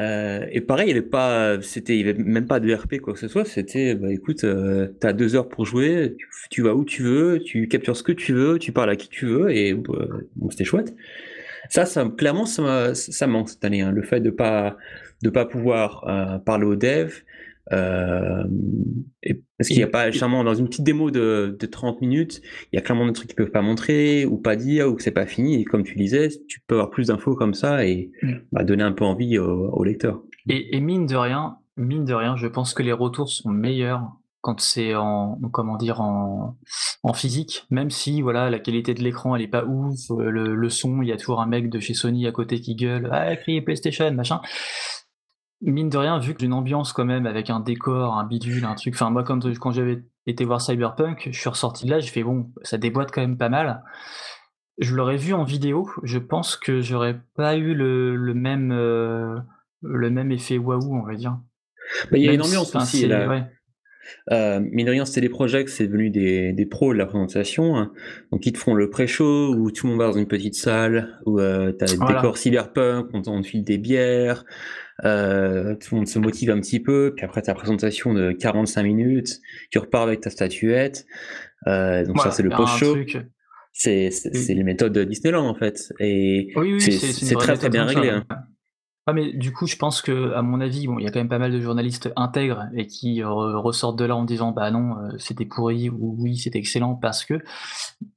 Euh, 0.00 0.46
et 0.50 0.60
pareil, 0.60 0.86
il 0.86 0.88
y 0.88 0.98
avait 0.98 1.02
pas, 1.06 1.60
c'était, 1.62 1.96
il 1.98 2.08
avait 2.08 2.18
même 2.22 2.46
pas 2.46 2.58
de 2.60 2.72
RP 2.74 2.98
quoi 3.00 3.12
que 3.12 3.18
ce 3.20 3.28
soit. 3.28 3.44
C'était, 3.44 3.94
bah 3.94 4.12
écoute, 4.12 4.42
euh, 4.44 4.88
t'as 5.00 5.12
deux 5.12 5.36
heures 5.36 5.48
pour 5.48 5.66
jouer, 5.66 6.16
tu, 6.50 6.62
vas 6.62 6.74
où 6.74 6.84
tu 6.84 7.02
veux, 7.02 7.38
tu 7.44 7.68
captures 7.68 7.96
ce 7.96 8.02
que 8.02 8.12
tu 8.12 8.32
veux, 8.34 8.58
tu 8.58 8.72
parles 8.72 8.90
à 8.90 8.96
qui 8.96 9.08
tu 9.08 9.26
veux, 9.26 9.50
et 9.54 9.74
bah, 9.74 10.06
bon, 10.36 10.50
c'était 10.50 10.64
chouette. 10.64 10.94
Ça, 11.70 11.84
clairement, 12.16 12.46
ça, 12.46 12.62
m'a- 12.62 12.94
ça 12.94 13.26
manque 13.26 13.50
cette 13.50 13.64
année, 13.64 13.82
hein, 13.82 13.92
le 13.92 14.02
fait 14.02 14.20
de 14.20 14.30
pas, 14.30 14.76
de 15.22 15.30
pas 15.30 15.44
pouvoir 15.46 16.04
euh, 16.08 16.38
parler 16.38 16.66
aux 16.66 16.76
devs. 16.76 17.22
Euh, 17.72 18.44
et, 19.22 19.42
parce 19.58 19.68
qu'il 19.68 19.78
n'y 19.78 19.82
a 19.82 19.88
pas, 19.88 20.10
justement, 20.10 20.44
dans 20.44 20.54
une 20.54 20.68
petite 20.68 20.84
démo 20.84 21.10
de, 21.10 21.56
de 21.58 21.66
30 21.66 22.00
minutes, 22.00 22.42
il 22.72 22.76
y 22.76 22.78
a 22.78 22.82
clairement 22.82 23.06
des 23.06 23.12
trucs 23.12 23.28
qu'ils 23.28 23.36
peuvent 23.36 23.50
pas 23.50 23.62
montrer 23.62 24.26
ou 24.26 24.36
pas 24.36 24.56
dire 24.56 24.88
ou 24.88 24.94
que 24.94 25.02
c'est 25.02 25.10
pas 25.10 25.26
fini. 25.26 25.60
Et 25.60 25.64
comme 25.64 25.82
tu 25.84 25.96
disais, 25.96 26.28
tu 26.48 26.60
peux 26.66 26.74
avoir 26.74 26.90
plus 26.90 27.08
d'infos 27.08 27.34
comme 27.34 27.54
ça 27.54 27.86
et 27.86 28.10
Mm. 28.22 28.32
bah, 28.52 28.64
donner 28.64 28.82
un 28.82 28.92
peu 28.92 29.04
envie 29.04 29.38
au, 29.38 29.70
au 29.70 29.84
lecteur. 29.84 30.22
Et, 30.48 30.76
et 30.76 30.80
mine 30.80 31.06
de 31.06 31.16
rien, 31.16 31.56
mine 31.76 32.04
de 32.04 32.14
rien, 32.14 32.36
je 32.36 32.46
pense 32.46 32.74
que 32.74 32.82
les 32.82 32.92
retours 32.92 33.28
sont 33.28 33.50
meilleurs 33.50 34.02
quand 34.40 34.60
c'est 34.60 34.94
en, 34.94 35.38
comment 35.52 35.76
dire, 35.78 36.02
en, 36.02 36.58
en 37.02 37.12
physique, 37.14 37.64
même 37.70 37.88
si 37.90 38.20
voilà 38.20 38.50
la 38.50 38.58
qualité 38.58 38.92
de 38.92 39.02
l'écran 39.02 39.34
elle 39.34 39.40
est 39.40 39.48
pas 39.48 39.64
ouf, 39.64 40.10
euh, 40.10 40.28
le, 40.28 40.54
le 40.54 40.68
son, 40.68 41.00
il 41.00 41.08
y 41.08 41.12
a 41.12 41.16
toujours 41.16 41.40
un 41.40 41.46
mec 41.46 41.70
de 41.70 41.80
chez 41.80 41.94
Sony 41.94 42.26
à 42.26 42.32
côté 42.32 42.60
qui 42.60 42.74
gueule, 42.74 43.08
ah 43.10 43.34
crier 43.36 43.62
PlayStation, 43.62 44.12
machin. 44.12 44.42
Mine 45.66 45.88
de 45.88 45.96
rien, 45.96 46.18
vu 46.18 46.34
que 46.34 46.40
j'ai 46.40 46.46
une 46.46 46.52
ambiance 46.52 46.92
quand 46.92 47.04
même 47.06 47.26
avec 47.26 47.48
un 47.48 47.58
décor, 47.60 48.18
un 48.18 48.24
bidule, 48.26 48.64
un 48.66 48.74
truc. 48.74 48.94
Enfin 48.94 49.10
moi 49.10 49.24
quand, 49.24 49.44
quand 49.58 49.70
j'avais 49.72 50.02
été 50.26 50.44
voir 50.44 50.60
Cyberpunk, 50.60 51.28
je 51.32 51.38
suis 51.38 51.48
ressorti 51.48 51.86
de 51.86 51.90
là, 51.90 52.00
j'ai 52.00 52.08
fait 52.10 52.22
bon, 52.22 52.50
ça 52.62 52.76
déboîte 52.78 53.10
quand 53.12 53.22
même 53.22 53.38
pas 53.38 53.48
mal. 53.48 53.82
Je 54.78 54.94
l'aurais 54.94 55.16
vu 55.16 55.32
en 55.32 55.44
vidéo, 55.44 55.88
je 56.02 56.18
pense 56.18 56.56
que 56.56 56.80
j'aurais 56.80 57.18
pas 57.36 57.56
eu 57.56 57.74
le, 57.74 58.14
le 58.16 58.34
même 58.34 58.72
euh, 58.72 59.36
le 59.82 60.10
même 60.10 60.32
effet 60.32 60.58
waouh, 60.58 60.94
on 60.96 61.02
va 61.06 61.14
dire. 61.14 61.38
Bah, 62.10 62.18
il 62.18 62.24
y 62.24 62.28
a 62.28 62.32
une 62.32 62.42
ambiance 62.42 62.74
aussi. 62.74 62.98
c'est- 63.02 63.06
Là. 63.06 63.28
ouais. 63.28 63.44
Euh, 64.32 64.60
mine 64.60 64.84
de 64.84 64.90
rien, 64.90 65.06
c'était 65.06 65.22
des 65.22 65.30
projets, 65.30 65.66
c'est 65.66 65.86
devenu 65.86 66.10
des, 66.10 66.52
des 66.52 66.66
pros 66.66 66.92
de 66.92 66.98
la 66.98 67.06
présentation. 67.06 67.76
hein. 67.78 67.90
Donc, 68.32 68.44
ils 68.44 68.52
te 68.52 68.58
font 68.58 68.74
le 68.74 68.90
pré-show 68.90 69.54
où 69.54 69.70
tout 69.70 69.86
le 69.86 69.92
monde 69.92 70.00
va 70.02 70.08
dans 70.08 70.18
une 70.18 70.26
petite 70.26 70.54
salle, 70.56 71.18
où 71.24 71.40
euh, 71.40 71.72
tu 71.78 71.84
as 71.84 71.88
des 71.88 71.96
Voilà. 71.96 72.16
décors 72.16 72.36
cyberpunk, 72.36 73.06
on, 73.14 73.22
on 73.26 73.40
te 73.40 73.46
file 73.46 73.64
des 73.64 73.78
bières, 73.78 74.44
euh, 75.04 75.74
tout 75.74 75.94
le 75.94 75.96
monde 76.00 76.08
se 76.08 76.18
motive 76.18 76.50
un 76.50 76.60
petit 76.60 76.80
peu, 76.80 77.12
puis 77.16 77.24
après 77.24 77.42
ta 77.42 77.54
présentation 77.54 78.14
de 78.14 78.32
45 78.32 78.82
minutes, 78.84 79.40
tu 79.70 79.78
repars 79.78 80.02
avec 80.02 80.20
ta 80.20 80.30
statuette. 80.30 81.06
Euh, 81.66 82.04
donc, 82.04 82.16
Voilà, 82.16 82.30
ça, 82.30 82.36
c'est 82.36 82.42
le 82.42 82.50
post-show. 82.50 82.96
C'est 83.72 84.10
Oui. 84.32 84.54
les 84.54 84.62
méthodes 84.62 84.92
de 84.92 85.02
Disneyland, 85.02 85.48
en 85.48 85.54
fait. 85.54 85.92
Et 85.98 86.52
Oui, 86.56 86.74
oui, 86.74 86.80
c'est 86.80 87.34
très, 87.34 87.56
très 87.56 87.70
bien 87.70 87.84
réglé. 87.84 88.02
ouais. 88.10 88.10
hein. 88.10 88.24
Ah, 89.06 89.12
mais 89.12 89.34
du 89.34 89.52
coup, 89.52 89.66
je 89.66 89.76
pense 89.76 90.00
que, 90.00 90.32
à 90.32 90.40
mon 90.40 90.62
avis, 90.62 90.86
bon, 90.86 90.98
il 90.98 91.04
y 91.04 91.06
a 91.06 91.10
quand 91.10 91.18
même 91.20 91.28
pas 91.28 91.38
mal 91.38 91.52
de 91.52 91.60
journalistes 91.60 92.10
intègres 92.16 92.68
et 92.74 92.86
qui 92.86 93.22
ressortent 93.22 93.98
de 93.98 94.06
là 94.06 94.16
en 94.16 94.24
disant, 94.24 94.52
bah 94.52 94.70
non, 94.70 94.96
euh, 94.96 95.10
c'était 95.18 95.44
pourri 95.44 95.90
ou 95.90 96.16
oui, 96.18 96.38
c'était 96.38 96.58
excellent 96.58 96.94
parce 96.94 97.24
que. 97.26 97.34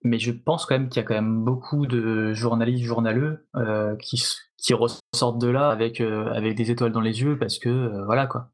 Mais 0.03 0.17
je 0.17 0.32
pense 0.32 0.65
quand 0.65 0.75
même 0.80 0.88
qu'il 0.88 1.01
y 1.01 1.03
a 1.03 1.07
quand 1.07 1.15
même 1.15 1.43
beaucoup 1.43 1.88
de 1.88 2.32
journalistes 2.32 2.84
journaleux 2.86 3.45
euh, 3.57 3.97
qui, 3.97 4.23
qui 4.58 4.74
ressortent 4.74 5.39
de 5.39 5.47
là 5.47 5.70
avec, 5.70 6.01
euh, 6.01 6.32
avec 6.34 6.55
des 6.55 6.72
étoiles 6.72 6.91
dans 6.91 7.01
les 7.01 7.22
yeux 7.22 7.38
parce 7.38 7.60
que, 7.60 7.70
euh, 7.70 8.03
voilà 8.05 8.28
quoi. 8.28 8.49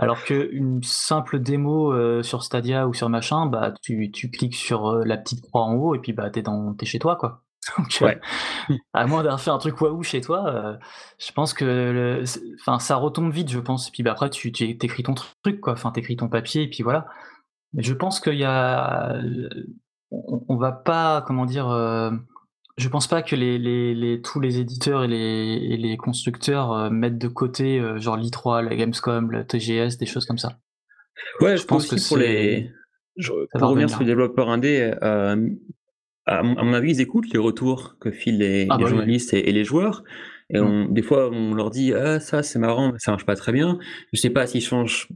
Alors 0.00 0.22
qu'une 0.22 0.80
simple 0.84 1.40
démo 1.40 1.92
euh, 1.92 2.22
sur 2.22 2.44
Stadia 2.44 2.86
ou 2.86 2.94
sur 2.94 3.08
machin, 3.08 3.46
bah 3.46 3.74
tu, 3.82 4.10
tu 4.12 4.30
cliques 4.30 4.54
sur 4.54 4.94
la 5.04 5.16
petite 5.16 5.42
croix 5.42 5.62
en 5.62 5.74
haut 5.74 5.94
et 5.96 5.98
puis 5.98 6.12
bah 6.12 6.30
t'es 6.30 6.42
dans 6.42 6.72
t'es 6.74 6.86
chez 6.86 7.00
toi 7.00 7.16
quoi. 7.16 7.42
Donc, 7.78 7.98
Ouais. 8.00 8.20
à 8.94 9.06
moins 9.06 9.22
d'avoir 9.24 9.40
fait 9.40 9.50
un 9.50 9.58
truc 9.58 9.80
waouh 9.80 10.02
chez 10.04 10.20
toi, 10.20 10.78
je 11.18 11.32
pense 11.32 11.52
que 11.52 11.64
le- 11.64 12.24
enfin 12.60 12.78
ça 12.78 12.94
retombe 12.94 13.32
vite, 13.32 13.50
je 13.50 13.58
pense. 13.58 13.88
Et 13.88 13.90
puis 13.90 14.04
bah, 14.04 14.12
après 14.12 14.30
tu 14.30 14.52
tu 14.52 14.64
écris 14.64 15.02
ton 15.02 15.14
truc 15.14 15.60
quoi, 15.60 15.72
enfin 15.72 15.90
t'écris 15.90 16.16
ton 16.16 16.28
papier 16.28 16.62
et 16.62 16.70
puis 16.70 16.84
voilà. 16.84 17.06
Mais 17.74 17.82
je 17.82 17.92
pense 17.92 18.20
qu'il 18.20 18.38
y 18.38 18.44
a, 18.44 19.16
on, 20.12 20.44
on 20.48 20.56
va 20.56 20.70
pas 20.72 21.22
comment 21.26 21.44
dire. 21.44 21.66
Je 22.78 22.88
pense 22.88 23.06
pas 23.08 23.22
que 23.22 23.36
les, 23.36 23.58
les, 23.58 23.94
les- 23.94 24.22
tous 24.22 24.40
les 24.40 24.58
éditeurs 24.58 25.04
et 25.04 25.08
les, 25.08 25.58
et 25.62 25.76
les 25.76 25.96
constructeurs 25.96 26.72
euh, 26.72 26.90
mettent 26.90 27.18
de 27.18 27.28
côté 27.28 27.78
euh, 27.80 27.98
genre 27.98 28.16
l'I3, 28.16 28.62
la 28.62 28.74
Gamescom, 28.76 29.30
le 29.30 29.44
TGS, 29.44 29.98
des 29.98 30.06
choses 30.06 30.24
comme 30.24 30.38
ça. 30.38 30.58
Ouais, 31.40 31.56
Je 31.56 31.62
je 31.62 31.66
pense 31.66 31.86
que 31.88 32.08
pour 32.08 32.16
les. 32.16 32.70
je- 33.16 33.32
pour 33.32 33.60
revenir 33.68 33.90
sur 33.90 34.00
les 34.00 34.06
développeurs 34.06 34.48
indés, 34.48 34.94
euh, 35.02 35.50
à, 36.26 36.42
mon, 36.42 36.72
avis, 36.72 36.92
ils 36.92 37.00
écoutent 37.00 37.30
les 37.32 37.38
retours 37.38 37.96
que 38.00 38.10
filent 38.10 38.38
les, 38.38 38.66
Ah 38.70 38.76
bah 38.78 38.84
oui. 38.84 38.90
journalistes 38.90 39.34
et, 39.34 39.48
et 39.48 39.52
les 39.52 39.64
joueurs. 39.64 40.04
Et 40.50 40.60
Mm. 40.60 40.64
on, 40.64 40.84
des 40.86 41.02
fois, 41.02 41.30
on 41.30 41.54
leur 41.54 41.70
dit 41.70 41.92
ah, 41.94 42.20
ça, 42.20 42.42
c'est 42.42 42.58
marrant, 42.58 42.92
mais 42.92 42.98
ça 42.98 43.10
marche 43.10 43.26
pas 43.26 43.36
très 43.36 43.52
bien. 43.52 43.78
Je 44.12 44.18
sais 44.20 44.30
pas 44.30 44.46
s'ils 44.46 44.62
changent 44.62 45.08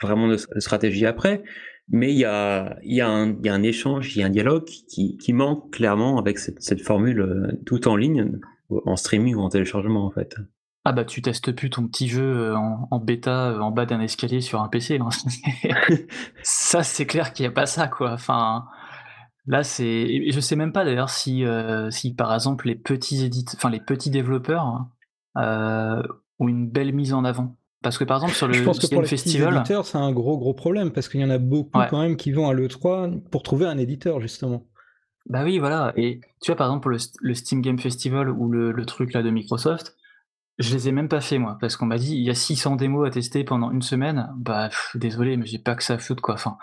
vraiment 0.00 0.28
de 0.28 0.36
stratégie 0.36 1.06
après, 1.06 1.42
mais 1.88 2.12
il 2.12 2.18
y 2.18 2.24
a, 2.24 2.76
il 2.84 2.94
y, 2.94 3.00
a 3.00 3.08
un- 3.08 3.30
il 3.32 3.44
y 3.44 3.48
a 3.48 3.54
un 3.54 3.62
échange, 3.62 4.16
il 4.16 4.20
y 4.20 4.22
a 4.22 4.26
un 4.26 4.30
dialogue 4.30 4.64
qui, 4.64 5.16
qui 5.18 5.32
manque 5.32 5.70
clairement 5.72 6.18
avec 6.18 6.38
cette, 6.38 6.62
cette 6.62 6.80
formule 6.82 7.20
euh, 7.20 7.60
tout 7.66 7.86
en 7.88 7.96
ligne, 7.96 8.38
en 8.86 8.96
streaming 8.96 9.34
ou 9.34 9.40
en 9.40 9.48
téléchargement 9.48 10.06
en 10.06 10.10
fait. 10.10 10.34
Ah 10.84 10.92
bah 10.92 11.04
tu 11.04 11.22
testes 11.22 11.52
plus 11.52 11.70
ton 11.70 11.86
petit 11.86 12.08
jeu 12.08 12.22
euh, 12.24 12.56
en, 12.56 12.88
en 12.90 12.98
bêta 12.98 13.50
euh, 13.50 13.60
en 13.60 13.70
bas 13.70 13.86
d'un 13.86 14.00
escalier 14.00 14.40
sur 14.40 14.60
un 14.62 14.68
PC. 14.68 14.98
là. 14.98 15.06
ça 16.42 16.82
c'est 16.82 17.06
clair 17.06 17.32
qu'il 17.32 17.44
n'y 17.44 17.48
a 17.48 17.52
pas 17.52 17.66
ça 17.66 17.86
quoi. 17.88 18.12
Enfin 18.12 18.64
là 19.46 19.62
c'est 19.62 20.30
je 20.30 20.40
sais 20.40 20.56
même 20.56 20.72
pas 20.72 20.84
d'ailleurs 20.84 21.10
si 21.10 21.44
euh, 21.44 21.90
si 21.90 22.14
par 22.14 22.32
exemple 22.34 22.66
les 22.66 22.74
petits 22.74 23.24
édite 23.24 23.52
enfin 23.56 23.70
les 23.70 23.80
petits 23.80 24.10
développeurs 24.10 24.86
euh, 25.36 26.02
ont 26.38 26.48
une 26.48 26.68
belle 26.68 26.92
mise 26.92 27.12
en 27.12 27.24
avant. 27.24 27.56
Parce 27.82 27.98
que 27.98 28.04
par 28.04 28.18
exemple 28.18 28.34
sur 28.34 28.46
le 28.46 28.54
Je 28.54 28.62
pense 28.62 28.78
que 28.78 28.86
Game 28.86 28.90
pour 28.96 29.02
les 29.02 29.08
petits 29.08 29.16
Festival, 29.24 29.62
c'est 29.84 29.96
un 29.98 30.12
gros 30.12 30.38
gros 30.38 30.54
problème 30.54 30.90
parce 30.92 31.08
qu'il 31.08 31.20
y 31.20 31.24
en 31.24 31.30
a 31.30 31.38
beaucoup 31.38 31.78
Ouais. 31.78 31.86
quand 31.90 32.00
même 32.00 32.16
qui 32.16 32.30
vont 32.32 32.48
à 32.48 32.54
l'E3 32.54 33.20
pour 33.30 33.42
trouver 33.42 33.66
un 33.66 33.76
éditeur 33.78 34.20
justement. 34.20 34.64
Bah 35.28 35.44
oui, 35.44 35.58
voilà. 35.58 35.92
Et 35.96 36.20
tu 36.40 36.50
vois, 36.50 36.56
par 36.56 36.66
exemple, 36.68 36.82
pour 36.82 36.90
le, 36.90 36.98
le 37.20 37.34
Steam 37.34 37.60
Game 37.60 37.78
Festival 37.78 38.28
ou 38.30 38.50
le, 38.50 38.72
le 38.72 38.86
truc 38.86 39.12
là 39.12 39.22
de 39.22 39.30
Microsoft, 39.30 39.96
je 40.58 40.74
les 40.74 40.88
ai 40.88 40.92
même 40.92 41.08
pas 41.08 41.20
fait 41.20 41.38
moi, 41.38 41.56
parce 41.60 41.76
qu'on 41.76 41.86
m'a 41.86 41.96
dit 41.98 42.14
il 42.16 42.22
y 42.24 42.30
a 42.30 42.34
600 42.34 42.76
démos 42.76 43.06
à 43.06 43.10
tester 43.10 43.42
pendant 43.44 43.70
une 43.70 43.82
semaine. 43.82 44.28
Bah 44.36 44.68
pff, 44.68 44.92
désolé, 44.96 45.36
mais 45.36 45.46
j'ai 45.46 45.58
pas 45.58 45.74
que 45.74 45.82
ça 45.82 45.94
à 45.94 45.98
foutre 45.98 46.22
quoi. 46.22 46.34
Enfin, 46.34 46.56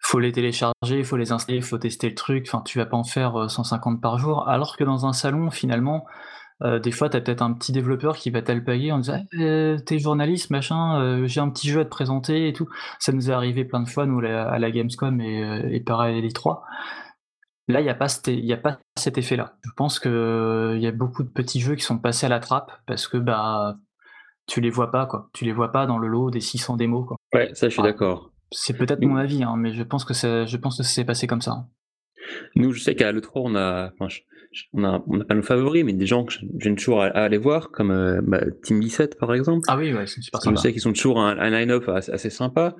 faut 0.00 0.18
les 0.18 0.32
télécharger, 0.32 1.02
faut 1.04 1.16
les 1.16 1.32
installer, 1.32 1.60
faut 1.62 1.78
tester 1.78 2.08
le 2.08 2.14
truc. 2.14 2.44
Enfin, 2.48 2.62
tu 2.64 2.78
vas 2.78 2.86
pas 2.86 2.96
en 2.96 3.04
faire 3.04 3.36
euh, 3.36 3.48
150 3.48 4.00
par 4.00 4.18
jour. 4.18 4.48
Alors 4.48 4.76
que 4.76 4.84
dans 4.84 5.06
un 5.06 5.12
salon, 5.12 5.50
finalement, 5.50 6.04
euh, 6.62 6.78
des 6.78 6.90
fois, 6.92 7.08
t'as 7.08 7.20
peut-être 7.20 7.42
un 7.42 7.52
petit 7.52 7.72
développeur 7.72 8.16
qui 8.16 8.30
va 8.30 8.42
t'alpaguer 8.42 8.92
en 8.92 8.98
disant 8.98 9.24
Eh, 9.38 9.76
t'es 9.84 9.98
journaliste, 9.98 10.50
machin, 10.50 11.00
euh, 11.00 11.26
j'ai 11.26 11.40
un 11.40 11.50
petit 11.50 11.68
jeu 11.68 11.80
à 11.80 11.84
te 11.84 11.90
présenter 11.90 12.48
et 12.48 12.52
tout. 12.52 12.68
Ça 12.98 13.12
nous 13.12 13.30
est 13.30 13.34
arrivé 13.34 13.64
plein 13.64 13.80
de 13.80 13.88
fois, 13.88 14.06
nous, 14.06 14.20
la- 14.20 14.48
à 14.48 14.58
la 14.58 14.70
Gamescom 14.70 15.20
et, 15.20 15.42
euh, 15.42 15.68
et 15.70 15.80
pareil 15.80 16.18
à 16.18 16.20
l'E3. 16.20 16.62
Là, 17.68 17.80
il 17.80 17.84
n'y 17.84 17.90
a, 17.90 17.94
pas 17.94 18.08
cet- 18.08 18.28
y 18.28 18.52
a 18.52 18.56
pas 18.56 18.78
cet 18.98 19.18
effet-là. 19.18 19.54
Je 19.64 19.70
pense 19.76 19.98
qu'il 20.00 20.10
y 20.80 20.86
a 20.86 20.92
beaucoup 20.92 21.22
de 21.22 21.28
petits 21.28 21.60
jeux 21.60 21.74
qui 21.76 21.84
sont 21.84 21.98
passés 21.98 22.26
à 22.26 22.28
la 22.28 22.40
trappe 22.40 22.72
parce 22.86 23.06
que 23.08 23.16
bah 23.18 23.76
tu 24.48 24.60
les 24.60 24.70
vois 24.70 24.90
pas, 24.90 25.06
quoi. 25.06 25.30
Tu 25.32 25.44
les 25.44 25.52
vois 25.52 25.70
pas 25.70 25.86
dans 25.86 25.98
le 25.98 26.08
lot 26.08 26.30
des 26.30 26.40
600 26.40 26.76
démos, 26.76 27.06
quoi. 27.06 27.16
Ouais, 27.32 27.50
ça 27.54 27.68
je 27.68 27.74
suis 27.74 27.82
d'accord. 27.82 28.32
C'est 28.50 28.76
peut-être 28.76 29.00
mon 29.02 29.16
avis, 29.16 29.42
hein, 29.44 29.54
mais 29.56 29.72
je 29.72 29.82
pense 29.84 30.04
que 30.04 30.12
ça, 30.12 30.44
je 30.44 30.56
pense 30.56 30.76
que 30.78 30.82
ça 30.82 30.88
s'est 30.90 31.04
passé 31.04 31.26
comme 31.26 31.40
ça. 31.40 31.52
hein. 31.52 31.68
Nous, 32.56 32.72
je 32.72 32.82
sais 32.82 32.94
qu'à 32.94 33.10
l'E3, 33.12 33.30
on 33.44 33.54
a, 33.56 33.90
on 34.72 34.84
a, 34.84 35.02
on 35.06 35.20
a 35.20 35.24
pas 35.24 35.34
nos 35.34 35.42
favoris, 35.42 35.84
mais 35.84 35.92
des 35.92 36.06
gens 36.06 36.24
que 36.24 36.34
j'aime 36.58 36.76
toujours 36.76 37.02
à, 37.02 37.06
aller 37.06 37.38
voir, 37.38 37.70
comme 37.70 37.90
euh, 37.90 38.20
bah, 38.22 38.40
Team 38.62 38.80
17 38.80 39.18
par 39.18 39.34
exemple. 39.34 39.66
Ah 39.68 39.76
oui, 39.76 39.92
ouais, 39.92 40.06
c'est 40.06 40.20
super 40.20 40.40
sympa. 40.40 40.56
Je 40.56 40.62
sais 40.62 40.72
qu'ils 40.72 40.82
sont 40.82 40.92
toujours 40.92 41.20
un, 41.20 41.50
line-up 41.50 41.88
assez, 41.88 42.30
sympa, 42.30 42.76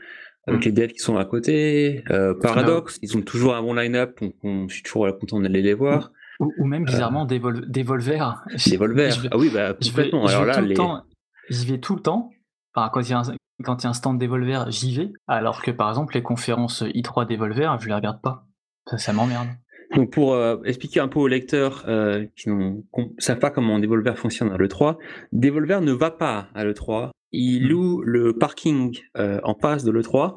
avec 0.47 0.61
mm. 0.61 0.65
les 0.65 0.73
devs 0.73 0.93
qui 0.93 0.99
sont 0.99 1.17
à 1.17 1.25
côté. 1.25 2.05
Euh, 2.11 2.35
Paradox, 2.35 2.99
ils 3.03 3.17
ont 3.17 3.23
toujours 3.23 3.55
un 3.55 3.63
bon 3.63 3.75
line-up, 3.75 4.19
donc 4.21 4.69
je 4.71 4.75
suis 4.75 4.83
toujours 4.83 5.07
content 5.19 5.41
d'aller 5.41 5.63
les 5.63 5.75
voir. 5.75 6.13
Ou, 6.41 6.65
même 6.65 6.85
bizarrement 6.85 7.25
des, 7.25 7.39
vol 7.39 7.71
des 7.71 7.83
Volver. 7.83 8.25
Des 8.67 8.77
Volver, 8.79 9.11
ah 9.31 9.37
oui, 9.37 9.51
bah, 9.53 9.75
complètement. 9.75 10.27
Alors 10.27 10.45
là, 10.45 10.61
les... 10.61 10.75
J'y 11.51 11.67
vais 11.67 11.79
tout 11.79 11.95
le 11.95 12.03
temps. 12.03 12.31
Enfin, 12.75 12.91
quand 12.93 13.01
il 13.01 13.11
y 13.11 13.13
a 13.13 13.19
un, 13.19 13.37
quand 13.63 13.83
il 13.83 13.85
y 13.85 13.87
a 13.87 13.91
un 13.91 13.95
stand 13.95 14.19
Devolver, 14.19 14.71
j'y 14.71 14.95
vais. 14.95 15.13
Alors 15.27 15.63
que 15.63 15.71
par 15.71 15.89
exemple, 15.89 16.15
les 16.15 16.23
conférences 16.23 16.83
i3 16.83 17.29
Devolver, 17.29 17.77
je 17.81 17.89
les 17.89 17.95
regarde 17.95 18.21
pas. 18.21 18.47
Ça, 18.87 18.99
ça 18.99 19.13
m'emmerde. 19.13 19.49
Donc 19.95 20.11
pour 20.11 20.35
euh, 20.35 20.57
expliquer 20.65 21.01
un 21.01 21.09
peu 21.09 21.19
aux 21.19 21.29
lecteurs 21.29 21.85
euh, 21.89 22.27
qui 22.37 22.49
ne 22.49 22.81
savent 23.19 23.39
pas 23.39 23.51
comment 23.51 23.79
Devolver 23.79 24.17
fonctionne 24.17 24.51
à 24.51 24.57
l'E3, 24.57 24.97
Devolver 25.33 25.81
ne 25.81 25.93
va 25.93 26.11
pas 26.11 26.49
à 26.55 26.65
l'E3. 26.65 27.11
Il 27.33 27.65
hmm. 27.65 27.69
loue 27.69 28.03
le 28.03 28.33
parking 28.37 28.99
euh, 29.17 29.41
en 29.45 29.55
face 29.55 29.85
de 29.85 29.91
l'E3 29.91 30.37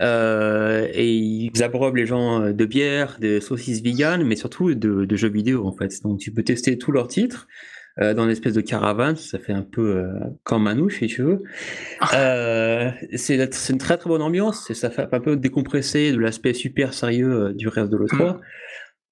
et 0.00 1.06
ils 1.06 1.62
abreuvent 1.62 1.96
les 1.96 2.06
gens 2.06 2.50
de 2.50 2.64
bière, 2.64 3.18
de 3.20 3.40
saucisses 3.40 3.82
vegan, 3.82 4.24
mais 4.24 4.36
surtout 4.36 4.74
de, 4.74 5.04
de, 5.04 5.16
jeux 5.16 5.28
vidéo 5.28 5.66
en 5.66 5.72
fait. 5.72 6.02
Donc 6.02 6.18
tu 6.18 6.32
peux 6.32 6.42
tester 6.42 6.78
tous 6.78 6.92
leurs 6.92 7.08
titres. 7.08 7.46
Euh, 8.00 8.14
dans 8.14 8.24
une 8.24 8.30
espèce 8.30 8.54
de 8.54 8.60
caravane, 8.62 9.16
ça 9.16 9.38
fait 9.38 9.52
un 9.52 9.62
peu 9.62 9.96
euh, 9.96 10.12
comme 10.44 10.62
Manouche, 10.62 11.00
si 11.00 11.08
tu 11.08 11.22
veux. 11.22 11.42
Euh, 12.14 12.90
c'est 13.14 13.36
une 13.70 13.78
très 13.78 13.98
très 13.98 14.08
bonne 14.08 14.22
ambiance, 14.22 14.72
ça 14.72 14.90
fait 14.90 15.06
un 15.12 15.20
peu 15.20 15.36
décompresser 15.36 16.12
de 16.12 16.18
l'aspect 16.18 16.54
super 16.54 16.94
sérieux 16.94 17.52
du 17.54 17.68
reste 17.68 17.90
de 17.90 17.98
l'E3. 17.98 18.36
Mm. 18.36 18.40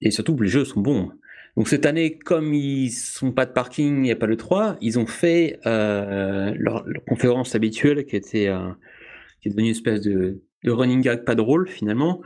Et 0.01 0.11
surtout, 0.11 0.35
les 0.39 0.49
jeux 0.49 0.65
sont 0.65 0.81
bons. 0.81 1.11
Donc 1.57 1.67
cette 1.67 1.85
année, 1.85 2.17
comme 2.17 2.53
ils 2.53 2.89
sont 2.89 3.31
pas 3.31 3.45
de 3.45 3.51
parking, 3.51 3.97
il 3.97 4.01
n'y 4.01 4.11
a 4.11 4.15
pas 4.15 4.25
le 4.25 4.37
3, 4.37 4.77
ils 4.81 4.97
ont 4.97 5.05
fait 5.05 5.59
leur, 5.65 6.85
conférence 7.07 7.55
habituelle 7.55 8.05
qui 8.05 8.15
était 8.15 8.49
qui 9.41 9.47
est 9.47 9.51
devenue 9.51 9.65
une 9.65 9.71
espèce 9.71 10.01
de, 10.01 10.41
de 10.63 10.71
running 10.71 11.01
gag 11.01 11.23
pas 11.25 11.35
drôle 11.35 11.67
finalement, 11.67 12.21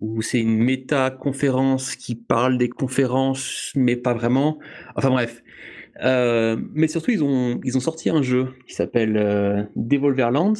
où 0.00 0.22
c'est 0.22 0.40
une 0.40 0.56
méta 0.56 1.10
conférence 1.10 1.96
qui 1.96 2.14
parle 2.14 2.58
des 2.58 2.68
conférences 2.68 3.72
mais 3.74 3.96
pas 3.96 4.14
vraiment. 4.14 4.58
Enfin 4.94 5.10
bref, 5.10 5.42
euh, 5.42 5.79
mais 5.98 6.88
surtout, 6.88 7.10
ils 7.10 7.22
ont, 7.22 7.60
ils 7.64 7.76
ont 7.76 7.80
sorti 7.80 8.10
un 8.10 8.22
jeu 8.22 8.48
qui 8.66 8.74
s'appelle 8.74 9.16
euh, 9.16 9.62
Devolverland, 9.76 10.56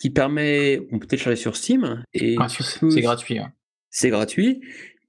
qui 0.00 0.10
permet, 0.10 0.80
on 0.92 0.98
peut 0.98 1.06
télécharger 1.06 1.40
sur 1.40 1.56
Steam. 1.56 2.02
Et 2.14 2.36
ah, 2.38 2.48
c'est 2.48 3.00
gratuit. 3.00 3.38
Hein. 3.38 3.52
C'est 3.90 4.10
gratuit. 4.10 4.60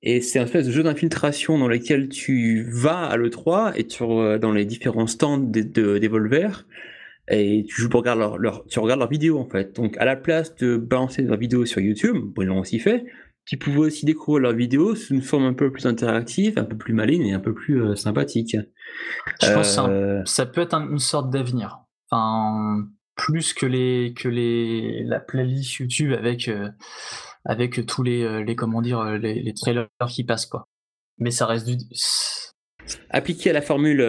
Et 0.02 0.22
c'est 0.22 0.40
un 0.40 0.46
espèce 0.46 0.66
de 0.66 0.72
jeu 0.72 0.84
d'infiltration 0.84 1.58
dans 1.58 1.68
lequel 1.68 2.08
tu 2.08 2.70
vas 2.72 3.06
à 3.06 3.18
l'E3 3.18 3.74
et 3.76 3.86
tu, 3.86 4.04
dans 4.40 4.52
les 4.54 4.66
différents 4.66 5.08
stands 5.08 5.38
de, 5.38 5.62
de 5.62 5.98
Devolver 5.98 6.66
et 7.30 7.66
tu 7.68 7.82
joues 7.82 7.90
pour 7.90 8.00
regarder 8.00 8.22
leur, 8.22 8.38
leur, 8.38 8.66
tu 8.68 8.80
regardes 8.80 9.00
leurs 9.00 9.10
vidéos 9.10 9.38
en 9.38 9.48
fait. 9.48 9.76
Donc 9.76 9.98
à 9.98 10.06
la 10.06 10.16
place 10.16 10.56
de 10.56 10.78
balancer 10.78 11.22
leurs 11.22 11.38
vidéos 11.38 11.66
sur 11.66 11.82
YouTube, 11.82 12.16
bon, 12.16 12.42
ils 12.42 12.46
l'ont 12.46 12.60
aussi 12.60 12.80
fait, 12.80 13.06
tu 13.46 13.58
pouvais 13.58 13.80
aussi 13.80 14.06
découvrir 14.06 14.44
leurs 14.44 14.54
vidéos 14.54 14.96
sous 14.96 15.14
une 15.14 15.22
forme 15.22 15.46
un 15.46 15.54
peu 15.54 15.72
plus 15.72 15.86
interactive, 15.86 16.54
un 16.58 16.64
peu 16.64 16.78
plus 16.78 16.94
maligne 16.94 17.26
et 17.28 17.34
un 17.34 17.40
peu 17.40 17.54
plus 17.54 17.82
euh, 17.82 17.96
sympathique. 17.96 18.56
Je 19.42 19.54
pense 19.54 19.76
que 19.76 19.82
euh, 19.82 20.26
ça 20.26 20.46
peut 20.46 20.62
être 20.62 20.74
une 20.76 21.00
sorte 21.00 21.30
d'avenir. 21.30 21.80
Enfin, 22.10 22.86
plus 23.16 23.54
que 23.54 23.66
les 23.66 24.14
que 24.16 24.28
les 24.28 25.04
la 25.04 25.20
playlist 25.20 25.76
YouTube 25.76 26.14
avec 26.14 26.48
euh, 26.48 26.70
avec 27.46 27.86
tous 27.86 28.04
les, 28.04 28.44
les 28.44 28.56
comment 28.56 28.82
dire 28.82 29.04
les, 29.04 29.54
trailers 29.54 29.88
qui 30.08 30.24
passent 30.24 30.46
quoi. 30.46 30.66
Mais 31.18 31.32
ça 31.32 31.46
reste 31.46 31.68
du 31.68 31.78
appliqué 33.12 33.52
à 33.52 33.54
la 33.54 33.62
formule 33.62 34.02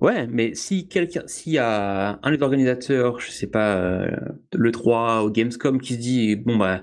ouais 0.00 0.26
mais 0.26 0.54
si 0.54 0.88
quelqu'un 0.88 1.22
s'il 1.26 1.52
y 1.52 1.58
a 1.58 2.18
un 2.22 2.30
des 2.30 2.42
organisateurs 2.42 3.20
je 3.20 3.30
sais 3.30 3.46
pas 3.46 4.06
le 4.54 4.72
3 4.72 5.24
ou 5.24 5.30
Gamescom 5.30 5.78
qui 5.80 5.94
se 5.94 5.98
dit 5.98 6.36
bon 6.36 6.56
bah 6.56 6.82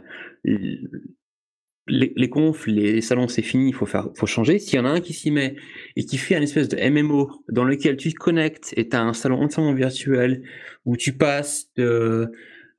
les, 1.87 2.13
les, 2.15 2.29
confs, 2.29 2.65
les 2.67 3.01
salons, 3.01 3.27
c'est 3.27 3.41
fini, 3.41 3.69
il 3.69 3.73
faut 3.73 3.85
faire, 3.85 4.09
faut 4.15 4.25
changer. 4.25 4.59
S'il 4.59 4.75
y 4.75 4.79
en 4.79 4.85
a 4.85 4.89
un 4.89 5.01
qui 5.01 5.13
s'y 5.13 5.31
met 5.31 5.55
et 5.95 6.05
qui 6.05 6.17
fait 6.17 6.35
un 6.35 6.41
espèce 6.41 6.69
de 6.69 6.77
MMO 6.77 7.43
dans 7.49 7.65
lequel 7.65 7.97
tu 7.97 8.13
te 8.13 8.17
connectes 8.17 8.73
et 8.77 8.87
tu 8.87 8.95
as 8.95 9.01
un 9.01 9.13
salon 9.13 9.41
entièrement 9.41 9.73
virtuel 9.73 10.43
où 10.85 10.95
tu 10.95 11.13
passes 11.13 11.69
de, 11.75 12.31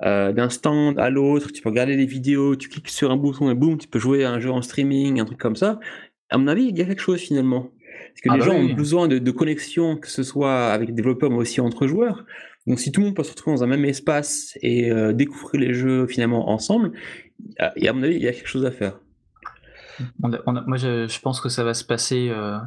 euh, 0.03 0.33
d'un 0.33 0.49
stand 0.49 0.99
à 0.99 1.11
l'autre, 1.11 1.53
tu 1.53 1.63
peux 1.63 1.69
regarder 1.69 1.97
des 1.97 2.07
vidéos, 2.07 2.57
tu 2.57 2.69
cliques 2.69 2.89
sur 2.89 3.11
un 3.11 3.17
bouton 3.17 3.51
et 3.51 3.55
boum, 3.55 3.79
tu 3.79 3.89
peux 3.89 3.99
jouer 3.99 4.25
à 4.25 4.33
un 4.33 4.41
jeu 4.41 4.51
en 4.51 4.63
streaming, 4.63 5.21
un 5.21 5.25
truc 5.25 5.39
comme 5.39 5.57
ça. 5.57 5.81
À 6.31 6.39
mon 6.39 6.49
avis, 6.49 6.65
il 6.65 6.77
y 6.77 6.83
a 6.83 6.85
quelque 6.85 7.03
chose 7.03 7.21
finalement. 7.21 7.71
Parce 8.09 8.21
que 8.23 8.31
ah 8.31 8.35
les 8.35 8.39
bah 8.41 8.47
gens 8.47 8.55
ont 8.55 8.75
besoin 8.75 9.09
de, 9.09 9.19
de, 9.19 9.31
connexion, 9.31 9.97
que 9.97 10.09
ce 10.09 10.23
soit 10.23 10.69
avec 10.69 10.89
les 10.89 10.95
développeurs, 10.95 11.31
mais 11.31 11.37
aussi 11.37 11.61
entre 11.61 11.87
joueurs. 11.87 12.25
Donc 12.67 12.81
si 12.81 12.93
tout 12.93 13.01
le 13.01 13.07
monde 13.07 13.17
peut 13.17 13.23
se 13.23 13.31
retrouver 13.31 13.57
dans 13.57 13.65
un 13.65 13.67
même 13.67 13.85
espace 13.85 14.57
et 14.63 14.91
euh, 14.91 15.13
découvrir 15.13 15.61
les 15.61 15.75
jeux 15.75 16.07
finalement 16.07 16.51
ensemble, 16.51 16.93
et 17.77 17.89
à 17.89 17.93
mon 17.93 18.03
avis, 18.03 18.17
il 18.17 18.23
y 18.23 18.29
a 18.29 18.33
quelque 18.33 18.49
chose 18.49 18.65
à 18.65 18.71
faire. 18.71 18.99
moi, 20.19 20.77
je, 20.77 21.21
pense 21.21 21.41
que 21.41 21.49
ça 21.49 21.65
va 21.65 21.75
se 21.75 21.85
passer 21.85 22.29
euh, 22.31 22.59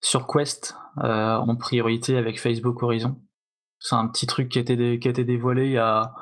sur 0.00 0.26
Quest 0.26 0.76
euh, 1.02 1.36
en 1.36 1.56
priorité 1.56 2.16
avec 2.16 2.40
Facebook 2.40 2.82
Horizon. 2.82 3.20
C'est 3.80 3.94
un 3.94 4.08
petit 4.08 4.26
truc 4.26 4.48
qui 4.48 4.58
a 4.58 4.62
été, 4.62 4.98
qui 4.98 5.08
a 5.08 5.10
été 5.10 5.24
dévoilé 5.24 5.70
il 5.70 6.12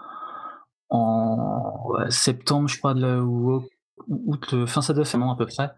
en 0.88 1.92
septembre, 2.10 2.68
je 2.68 2.78
crois, 2.78 2.94
ou 2.94 3.64
août, 4.08 4.66
fin 4.66 4.82
ça 4.82 4.92
doit 4.92 5.04
faire 5.04 5.22
à 5.22 5.36
peu 5.36 5.46
près. 5.46 5.70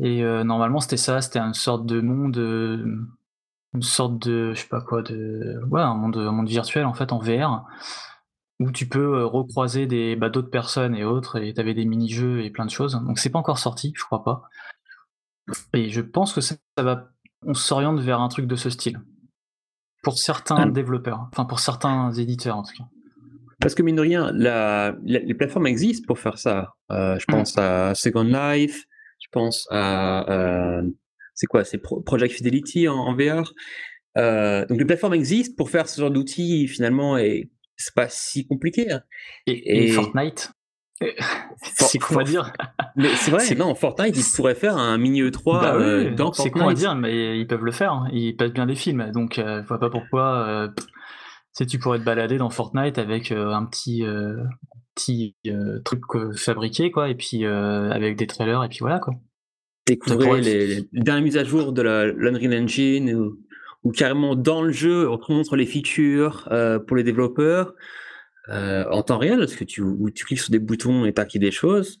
Et 0.00 0.22
euh, 0.22 0.42
normalement, 0.44 0.80
c'était 0.80 0.96
ça, 0.96 1.20
c'était 1.20 1.40
une 1.40 1.54
sorte 1.54 1.84
de 1.86 2.00
monde, 2.00 2.36
une 3.74 3.82
sorte 3.82 4.18
de, 4.26 4.54
je 4.54 4.60
sais 4.60 4.68
pas 4.68 4.80
quoi, 4.80 5.02
de, 5.02 5.60
ouais, 5.70 5.82
un 5.82 5.94
monde, 5.94 6.16
un 6.16 6.32
monde 6.32 6.48
virtuel 6.48 6.86
en 6.86 6.94
fait 6.94 7.12
en 7.12 7.18
VR 7.18 7.64
où 8.62 8.70
tu 8.70 8.86
peux 8.86 9.18
euh, 9.18 9.26
recroiser 9.26 9.86
des 9.86 10.16
bah, 10.16 10.28
d'autres 10.28 10.50
personnes 10.50 10.94
et 10.94 11.04
autres, 11.04 11.42
et 11.42 11.52
tu 11.52 11.60
avais 11.60 11.74
des 11.74 11.84
mini-jeux 11.84 12.42
et 12.42 12.50
plein 12.50 12.64
de 12.64 12.70
choses. 12.70 13.00
Donc 13.04 13.18
c'est 13.18 13.30
pas 13.30 13.38
encore 13.38 13.58
sorti, 13.58 13.92
je 13.96 14.04
crois 14.04 14.22
pas. 14.22 14.42
Et 15.74 15.90
je 15.90 16.00
pense 16.00 16.32
que 16.32 16.40
ça, 16.40 16.54
va, 16.78 17.10
on 17.44 17.54
s'oriente 17.54 18.00
vers 18.00 18.20
un 18.20 18.28
truc 18.28 18.46
de 18.46 18.56
ce 18.56 18.70
style. 18.70 19.00
Pour 20.02 20.18
certains 20.18 20.56
ah. 20.56 20.70
développeurs, 20.70 21.28
enfin 21.32 21.44
pour 21.44 21.60
certains 21.60 22.12
éditeurs 22.12 22.56
en 22.56 22.62
tout 22.62 22.74
cas. 22.76 22.84
Parce 23.60 23.74
que 23.74 23.82
mine 23.82 23.96
de 23.96 24.00
rien, 24.00 24.32
les 25.04 25.34
plateformes 25.34 25.68
existent 25.68 26.04
pour 26.06 26.18
faire 26.18 26.38
ça. 26.38 26.74
Euh, 26.90 27.16
je 27.18 27.26
pense 27.26 27.56
à 27.58 27.94
Second 27.94 28.24
Life, 28.24 28.84
je 29.20 29.28
pense 29.30 29.68
à 29.70 30.28
euh, 30.30 30.82
c'est 31.34 31.46
quoi, 31.46 31.64
c'est 31.64 31.78
Project 31.78 32.34
Fidelity 32.34 32.88
en, 32.88 33.14
VR. 33.14 33.52
donc 34.68 34.78
les 34.78 34.84
plateformes 34.84 35.14
existent 35.14 35.54
pour 35.56 35.70
faire 35.70 35.88
ce 35.88 36.00
genre 36.00 36.10
d'outils 36.10 36.66
finalement 36.66 37.16
et 37.16 37.50
c'est 37.82 37.94
pas 37.94 38.08
si 38.08 38.46
compliqué. 38.46 38.90
Hein. 38.90 39.02
Et, 39.46 39.88
Fortnite 39.88 40.52
c'est 41.62 41.98
quoi 41.98 42.22
dire 42.22 42.52
Mais 42.96 43.08
c'est 43.16 43.30
vrai, 43.30 43.54
non, 43.56 43.74
Fortnite, 43.74 44.16
ils 44.16 44.36
pourraient 44.36 44.54
faire 44.54 44.76
un 44.76 44.98
mini 44.98 45.22
E3 45.22 45.60
bah 45.60 45.74
euh, 45.74 46.14
dans 46.14 46.32
C'est 46.32 46.50
quoi 46.50 46.70
à 46.70 46.74
dire, 46.74 46.94
mais 46.94 47.40
ils 47.40 47.46
peuvent 47.46 47.64
le 47.64 47.72
faire. 47.72 47.92
Hein. 47.92 48.08
Ils 48.12 48.36
passent 48.36 48.52
bien 48.52 48.66
des 48.66 48.76
films, 48.76 49.10
donc 49.12 49.38
euh, 49.38 49.62
je 49.62 49.68
vois 49.68 49.80
pas 49.80 49.90
pourquoi. 49.90 50.46
Euh, 50.46 50.68
si 51.52 51.66
tu 51.66 51.78
pourrais 51.78 51.98
te 51.98 52.04
balader 52.04 52.38
dans 52.38 52.50
Fortnite 52.50 52.98
avec 52.98 53.30
un 53.32 53.66
petit 53.66 54.04
petit 54.94 55.36
truc 55.84 56.02
fabriqué, 56.36 56.90
quoi, 56.90 57.10
et 57.10 57.14
puis 57.14 57.44
avec 57.44 58.16
des 58.16 58.26
trailers, 58.26 58.64
et 58.64 58.68
puis 58.68 58.78
voilà, 58.80 59.00
quoi. 59.00 59.14
Découvrir 59.86 60.34
les, 60.34 60.66
les, 60.66 60.88
dernières 60.92 61.24
mises 61.24 61.36
à 61.36 61.44
jour 61.44 61.72
de 61.72 61.82
l'Unreal 61.82 62.62
Engine 62.62 63.12
ou 63.14 63.38
ou 63.84 63.90
carrément 63.90 64.34
dans 64.36 64.62
le 64.62 64.72
jeu, 64.72 65.10
on 65.10 65.18
te 65.18 65.32
montre 65.32 65.56
les 65.56 65.66
features 65.66 66.48
euh, 66.52 66.78
pour 66.78 66.96
les 66.96 67.02
développeurs 67.02 67.74
euh, 68.48 68.84
en 68.90 69.02
temps 69.02 69.18
réel, 69.18 69.38
parce 69.38 69.54
que 69.54 69.64
tu, 69.64 69.82
tu 70.14 70.24
cliques 70.24 70.40
sur 70.40 70.50
des 70.50 70.58
boutons 70.58 71.04
et 71.04 71.12
t'acquies 71.12 71.38
des 71.38 71.50
choses. 71.50 72.00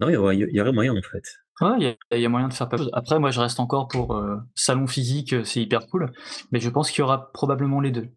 Non, 0.00 0.08
il 0.08 0.14
y, 0.14 0.60
aurait 0.60 0.72
moyen 0.72 0.96
en 0.96 1.02
fait. 1.02 1.24
Ouais, 1.60 1.96
il 2.12 2.20
y, 2.20 2.24
a 2.24 2.28
moyen 2.28 2.46
de 2.46 2.52
faire 2.52 2.68
pas 2.68 2.76
Après, 2.92 3.18
moi, 3.18 3.32
je 3.32 3.40
reste 3.40 3.58
encore 3.58 3.88
pour 3.88 4.14
euh, 4.14 4.36
salon 4.54 4.86
physique, 4.86 5.34
c'est 5.44 5.60
hyper 5.60 5.88
cool, 5.88 6.12
mais 6.52 6.60
je 6.60 6.70
pense 6.70 6.90
qu'il 6.90 7.00
y 7.00 7.02
aura 7.02 7.32
probablement 7.32 7.80
les 7.80 7.90
deux. 7.90 8.08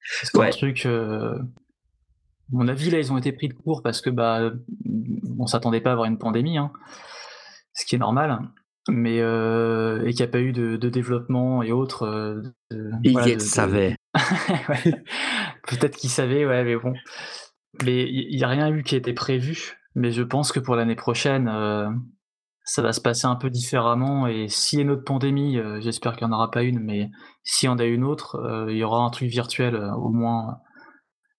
C'est 0.00 0.36
un 0.36 0.50
truc. 0.50 0.88
mon 2.50 2.66
avis, 2.66 2.90
là, 2.90 2.98
ils 2.98 3.12
ont 3.12 3.18
été 3.18 3.30
pris 3.30 3.48
de 3.48 3.54
court 3.54 3.82
parce 3.84 4.00
que 4.00 4.10
bah, 4.10 4.50
on 5.38 5.46
s'attendait 5.46 5.80
pas 5.80 5.90
à 5.90 5.92
avoir 5.92 6.08
une 6.08 6.18
pandémie, 6.18 6.58
hein, 6.58 6.72
ce 7.72 7.84
qui 7.84 7.94
est 7.94 7.98
normal 7.98 8.40
mais 8.88 9.20
euh, 9.20 10.04
et 10.04 10.12
qu'il 10.12 10.24
n'y 10.24 10.28
a 10.28 10.32
pas 10.32 10.40
eu 10.40 10.52
de, 10.52 10.76
développement 10.76 11.62
et 11.62 11.72
autres. 11.72 12.04
Euh, 12.04 12.42
il 13.04 13.40
savait. 13.40 13.96
Peut-être 15.68 15.96
qu'il 15.96 16.10
savait, 16.10 16.44
ouais, 16.44 16.64
mais 16.64 16.76
bon. 16.76 16.94
Mais 17.84 18.02
il 18.02 18.36
n'y 18.36 18.44
a 18.44 18.48
rien 18.48 18.70
eu 18.70 18.82
qui 18.82 18.96
était 18.96 19.12
prévu. 19.12 19.78
Mais 19.94 20.10
je 20.10 20.22
pense 20.22 20.52
que 20.52 20.60
pour 20.60 20.74
l'année 20.74 20.96
prochaine, 20.96 21.48
euh, 21.48 21.88
ça 22.64 22.82
va 22.82 22.92
se 22.92 23.00
passer 23.00 23.26
un 23.26 23.36
peu 23.36 23.50
différemment. 23.50 24.26
Et 24.26 24.48
s'il 24.48 24.78
y 24.78 24.82
a 24.82 24.84
une 24.84 24.90
autre 24.90 25.04
pandémie, 25.04 25.58
j'espère 25.80 26.16
qu'il 26.16 26.26
n'y 26.26 26.32
en 26.32 26.36
aura 26.36 26.50
pas 26.50 26.62
une, 26.62 26.80
mais 26.80 27.10
s'il 27.44 27.68
y 27.68 27.70
en 27.70 27.78
a 27.78 27.84
une 27.84 28.04
autre, 28.04 28.66
il 28.68 28.76
y 28.76 28.84
aura 28.84 29.04
un 29.04 29.10
truc 29.10 29.28
virtuel 29.28 29.76
au 29.76 30.10
moins. 30.10 30.58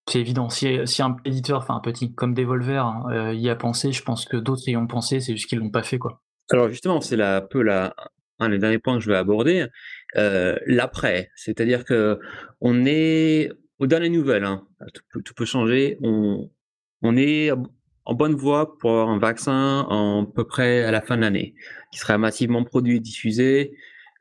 C'est 0.08 0.20
évident. 0.20 0.50
Si, 0.50 0.80
si, 0.86 1.02
un 1.02 1.16
éditeur, 1.26 1.60
enfin 1.60 1.76
un 1.76 1.80
petit 1.80 2.14
comme 2.14 2.34
Devolver, 2.34 2.86
hein, 2.86 3.34
y 3.34 3.50
a 3.50 3.56
pensé, 3.56 3.92
je 3.92 4.04
pense 4.04 4.26
que 4.26 4.38
d'autres 4.38 4.68
y 4.68 4.78
ont 4.78 4.88
pensé, 4.88 5.20
c'est 5.20 5.34
juste 5.34 5.48
qu'ils 5.48 5.60
l'ont 5.60 5.72
pas 5.72 5.84
fait, 5.84 5.98
quoi. 5.98 6.22
Alors 6.52 6.70
justement, 6.70 7.02
c'est 7.02 7.20
un 7.22 7.42
peu 7.42 7.62
la, 7.62 7.96
un 8.40 8.50
des 8.50 8.58
derniers 8.58 8.80
points 8.80 8.98
que 8.98 9.04
je 9.04 9.10
vais 9.10 9.18
aborder. 9.18 9.68
Euh, 10.16 10.58
l'après, 10.66 11.32
c'est-à-dire 11.36 11.86
que 11.86 12.20
on 12.62 12.86
est 12.86 13.52
aux 13.80 13.88
dernières 13.88 14.12
nouvelles, 14.12 14.44
hein, 14.44 14.64
tout, 15.12 15.34
peut, 15.34 15.46
changer. 15.46 15.98
On, 16.02 16.50
on 17.02 17.18
est 17.18 17.52
en 18.06 18.14
bonne 18.14 18.36
voie 18.36 18.78
pour 18.78 18.92
avoir 18.92 19.10
un 19.10 19.20
vaccin 19.20 19.86
en 19.90 20.26
peu 20.26 20.46
près 20.46 20.84
à 20.84 20.92
la 20.92 21.02
fin 21.02 21.16
de 21.16 21.22
l'année, 21.22 21.56
qui 21.92 22.00
sera 22.00 22.18
massivement 22.18 22.64
produit 22.64 22.98
et 22.98 23.00
diffusé 23.00 23.74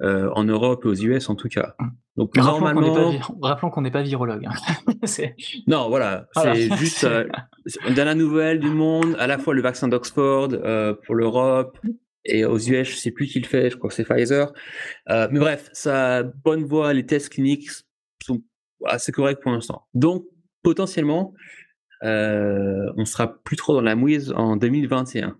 euh, 0.02 0.30
en 0.34 0.44
Europe 0.44 0.84
et 0.84 0.88
aux 0.88 0.94
US 0.94 1.28
en 1.28 1.34
tout 1.34 1.48
cas. 1.48 1.74
Donc 2.16 2.36
normalement, 2.36 3.12
rappelons 3.40 3.70
qu'on 3.70 3.82
n'est 3.82 3.90
pas, 3.90 4.02
virologue. 4.02 4.46
Hein. 4.46 4.96
non, 5.66 5.88
voilà, 5.88 6.26
c'est 6.34 6.76
juste 6.76 7.04
euh, 7.04 7.26
dans 7.96 8.04
la 8.04 8.14
nouvelle 8.14 8.58
du 8.58 8.70
monde, 8.70 9.16
à 9.18 9.26
la 9.26 9.38
fois 9.38 9.54
le 9.54 9.62
vaccin 9.62 9.88
d'Oxford 9.88 10.48
euh, 10.52 10.94
pour 11.06 11.14
l'Europe 11.14 11.78
et 12.24 12.44
aux 12.44 12.58
US, 12.58 12.88
je 12.88 12.96
sais 12.96 13.10
plus 13.10 13.26
qui 13.26 13.40
le 13.40 13.46
fait, 13.46 13.70
je 13.70 13.76
crois 13.76 13.88
que 13.88 13.94
c'est 13.94 14.04
Pfizer. 14.04 14.52
Euh, 15.10 15.28
mais 15.30 15.40
bref, 15.40 15.68
ça 15.72 16.22
bonne 16.22 16.64
voie, 16.64 16.92
les 16.92 17.04
tests 17.04 17.30
cliniques 17.30 17.68
sont 18.22 18.42
assez 18.84 19.12
corrects 19.12 19.40
pour 19.40 19.52
l'instant. 19.52 19.86
Donc 19.94 20.24
potentiellement, 20.62 21.34
euh, 22.04 22.92
on 22.96 23.04
sera 23.04 23.42
plus 23.42 23.56
trop 23.56 23.74
dans 23.74 23.80
la 23.80 23.94
mouise 23.94 24.32
en 24.36 24.56
2021. 24.56 25.36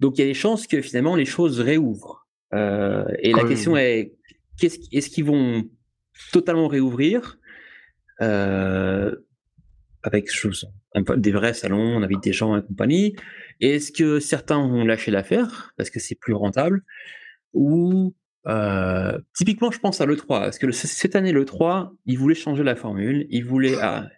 Donc 0.00 0.18
il 0.18 0.22
y 0.22 0.24
a 0.24 0.26
des 0.26 0.34
chances 0.34 0.66
que 0.66 0.80
finalement 0.80 1.16
les 1.16 1.24
choses 1.24 1.60
réouvrent. 1.60 2.26
Euh, 2.52 3.04
et 3.20 3.32
la 3.32 3.44
question 3.44 3.76
est, 3.76 4.12
est-ce 4.60 5.10
qu'ils 5.10 5.24
vont 5.24 5.64
totalement 6.32 6.68
réouvrir 6.68 7.38
euh, 8.20 9.14
avec 10.02 10.28
des 11.16 11.32
vrais 11.32 11.54
salons, 11.54 11.96
on 11.96 12.02
invite 12.02 12.22
des 12.22 12.32
gens 12.32 12.56
et 12.56 12.62
compagnie. 12.62 13.16
Est-ce 13.60 13.92
que 13.92 14.20
certains 14.20 14.66
vont 14.66 14.84
lâcher 14.84 15.10
l'affaire 15.10 15.72
parce 15.76 15.90
que 15.90 16.00
c'est 16.00 16.14
plus 16.14 16.34
rentable 16.34 16.82
ou 17.52 18.14
euh, 18.46 19.18
typiquement, 19.34 19.70
je 19.70 19.78
pense 19.78 20.00
à 20.00 20.06
l'E3, 20.06 20.26
parce 20.26 20.58
que 20.58 20.70
cette 20.70 21.14
année, 21.16 21.32
l'E3, 21.32 21.90
ils 22.06 22.18
voulaient 22.18 22.34
changer 22.34 22.62
la 22.62 22.74
formule, 22.74 23.26
ils 23.28 23.44
voulaient, 23.44 23.76
ah, 23.80 24.08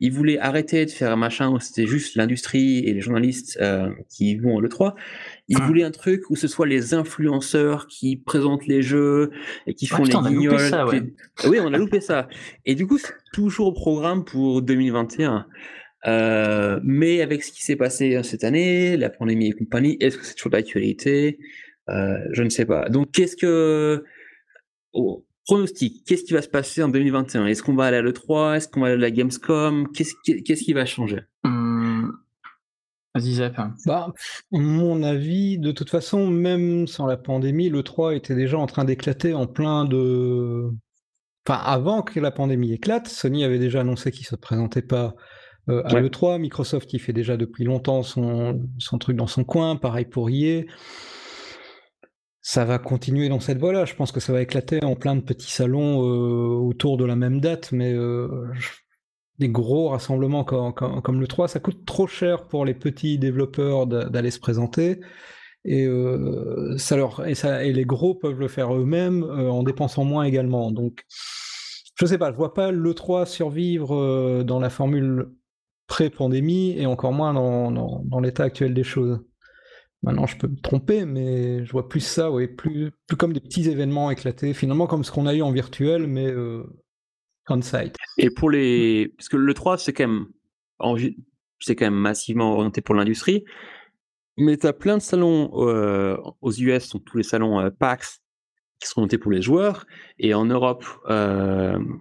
ils 0.00 0.12
voulaient 0.12 0.38
arrêter 0.38 0.84
de 0.84 0.90
faire 0.90 1.12
un 1.12 1.16
machin 1.16 1.50
où 1.50 1.58
c'était 1.60 1.86
juste 1.86 2.14
l'industrie 2.14 2.80
et 2.80 2.92
les 2.92 3.00
journalistes 3.00 3.58
euh, 3.60 3.90
qui 4.10 4.36
vont 4.36 4.58
à 4.58 4.60
l'E3. 4.60 4.94
Ils 5.48 5.58
ah. 5.60 5.66
voulaient 5.66 5.84
un 5.84 5.90
truc 5.90 6.28
où 6.28 6.36
ce 6.36 6.46
soit 6.46 6.66
les 6.66 6.92
influenceurs 6.92 7.86
qui 7.86 8.16
présentent 8.16 8.66
les 8.66 8.82
jeux 8.82 9.30
et 9.66 9.74
qui 9.74 9.86
font 9.86 10.04
les 10.04 10.12
guignols. 10.12 10.60
Oui, 11.46 11.58
on 11.60 11.72
a 11.72 11.78
loupé 11.78 12.00
ça. 12.00 12.28
Et 12.66 12.74
du 12.74 12.86
coup, 12.86 12.98
c'est 12.98 13.14
toujours 13.32 13.68
au 13.68 13.72
programme 13.72 14.24
pour 14.24 14.60
2021. 14.60 15.46
Euh, 16.06 16.80
mais 16.82 17.20
avec 17.20 17.42
ce 17.42 17.52
qui 17.52 17.62
s'est 17.62 17.76
passé 17.76 18.16
hein, 18.16 18.22
cette 18.22 18.44
année, 18.44 18.96
la 18.96 19.10
pandémie 19.10 19.48
et 19.48 19.52
compagnie, 19.52 19.96
est-ce 20.00 20.16
que 20.16 20.24
c'est 20.24 20.34
toujours 20.34 20.52
d'actualité? 20.52 21.38
Euh, 21.88 22.18
Je 22.32 22.42
ne 22.42 22.48
sais 22.48 22.64
pas. 22.64 22.88
Donc, 22.88 23.10
qu'est-ce 23.12 23.36
que... 23.36 24.04
Oh, 24.92 25.24
pronostic, 25.46 26.04
qu'est-ce 26.06 26.24
qui 26.24 26.32
va 26.32 26.42
se 26.42 26.48
passer 26.48 26.82
en 26.82 26.88
2021 26.88 27.46
Est-ce 27.46 27.62
qu'on 27.62 27.74
va 27.74 27.86
aller 27.86 27.98
à 27.98 28.02
l'E3 28.02 28.56
Est-ce 28.56 28.68
qu'on 28.68 28.80
va 28.80 28.86
aller 28.88 28.96
à 28.96 28.98
la 28.98 29.10
Gamescom? 29.10 29.88
Qu'est-ce 29.92 30.64
qui 30.64 30.72
va 30.72 30.86
changer? 30.86 31.20
Hum, 31.44 32.12
Vas-y, 33.14 33.34
Zep. 33.34 33.56
Bah, 33.86 34.12
mon 34.52 35.02
avis, 35.02 35.58
de 35.58 35.72
toute 35.72 35.90
façon, 35.90 36.28
même 36.28 36.86
sans 36.86 37.06
la 37.06 37.16
pandémie, 37.16 37.68
l'E3 37.68 38.16
était 38.16 38.36
déjà 38.36 38.58
en 38.58 38.66
train 38.66 38.84
d'éclater 38.84 39.34
en 39.34 39.46
plein 39.46 39.84
de. 39.84 40.70
Enfin, 41.46 41.60
avant 41.60 42.02
que 42.02 42.20
la 42.20 42.30
pandémie 42.30 42.72
éclate, 42.72 43.08
Sony 43.08 43.42
avait 43.42 43.58
déjà 43.58 43.80
annoncé 43.80 44.12
qu'il 44.12 44.22
ne 44.22 44.28
se 44.28 44.36
présentait 44.36 44.82
pas 44.82 45.16
euh, 45.68 45.82
à 45.84 46.00
l'E3. 46.00 46.40
Microsoft, 46.40 46.92
il 46.92 47.00
fait 47.00 47.12
déjà 47.12 47.36
depuis 47.36 47.64
longtemps 47.64 48.02
son, 48.02 48.60
son 48.78 48.98
truc 48.98 49.16
dans 49.16 49.26
son 49.26 49.44
coin. 49.44 49.76
Pareil 49.76 50.06
pour 50.06 50.30
EA 50.30 50.64
ça 52.42 52.64
va 52.64 52.78
continuer 52.78 53.28
dans 53.28 53.40
cette 53.40 53.58
voie-là. 53.58 53.84
Je 53.84 53.94
pense 53.94 54.12
que 54.12 54.20
ça 54.20 54.32
va 54.32 54.42
éclater 54.42 54.82
en 54.84 54.96
plein 54.96 55.14
de 55.14 55.20
petits 55.20 55.50
salons 55.50 56.02
euh, 56.02 56.56
autour 56.56 56.96
de 56.96 57.04
la 57.04 57.16
même 57.16 57.40
date, 57.40 57.70
mais 57.72 57.92
euh, 57.92 58.28
des 59.38 59.48
gros 59.48 59.88
rassemblements 59.90 60.44
comme, 60.44 61.20
le 61.20 61.26
3, 61.26 61.48
ça 61.48 61.60
coûte 61.60 61.84
trop 61.84 62.06
cher 62.06 62.46
pour 62.46 62.64
les 62.64 62.74
petits 62.74 63.18
développeurs 63.18 63.86
d'aller 63.86 64.30
se 64.30 64.40
présenter. 64.40 65.00
Et, 65.66 65.84
euh, 65.86 66.76
ça 66.78 66.96
leur, 66.96 67.26
et, 67.26 67.34
ça, 67.34 67.64
et 67.64 67.72
les 67.72 67.84
gros 67.84 68.14
peuvent 68.14 68.40
le 68.40 68.48
faire 68.48 68.74
eux-mêmes 68.74 69.22
en 69.22 69.62
dépensant 69.62 70.04
moins 70.04 70.24
également. 70.24 70.70
Donc, 70.70 71.04
je 71.98 72.06
sais 72.06 72.16
pas, 72.16 72.32
je 72.32 72.36
vois 72.36 72.54
pas 72.54 72.70
le 72.70 72.94
3 72.94 73.26
survivre 73.26 74.42
dans 74.42 74.58
la 74.58 74.70
formule 74.70 75.28
pré-pandémie 75.90 76.78
et 76.78 76.86
encore 76.86 77.12
moins 77.12 77.34
dans 77.34 78.20
l'état 78.20 78.44
actuel 78.44 78.72
des 78.72 78.84
choses. 78.84 79.20
Maintenant, 80.02 80.26
je 80.26 80.38
peux 80.38 80.46
me 80.46 80.56
tromper, 80.56 81.04
mais 81.04 81.64
je 81.66 81.72
vois 81.72 81.88
plus 81.88 82.00
ça, 82.00 82.30
ouais, 82.30 82.46
plus, 82.46 82.92
comme 83.18 83.32
des 83.34 83.40
petits 83.40 83.68
événements 83.68 84.10
éclatés, 84.10 84.54
finalement 84.54 84.86
comme 84.86 85.04
ce 85.04 85.10
qu'on 85.10 85.26
a 85.26 85.34
eu 85.34 85.42
en 85.42 85.50
virtuel, 85.50 86.06
mais 86.06 86.26
euh, 86.26 86.62
on-site. 87.48 87.96
Et 88.16 88.30
pour 88.30 88.50
les. 88.50 89.12
Parce 89.18 89.28
que 89.28 89.36
le 89.36 89.52
3, 89.52 89.76
c'est 89.78 89.92
quand 89.92 90.06
même. 90.06 90.26
C'est 91.58 91.74
quand 91.74 91.84
même 91.84 91.94
massivement 91.94 92.54
orienté 92.54 92.80
pour 92.80 92.94
l'industrie. 92.94 93.44
Mais 94.38 94.56
tu 94.56 94.66
as 94.66 94.72
plein 94.72 94.96
de 94.96 95.02
salons 95.02 95.50
euh, 95.54 96.16
aux 96.40 96.52
US, 96.52 96.88
donc 96.90 97.04
tous 97.04 97.18
les 97.18 97.24
salons 97.24 97.60
euh, 97.60 97.68
PAX, 97.68 98.22
qui 98.80 98.88
sont 98.88 99.00
orientés 99.00 99.18
pour 99.18 99.32
les 99.32 99.42
joueurs. 99.42 99.84
Et 100.18 100.32
en 100.34 100.46
Europe, 100.46 100.86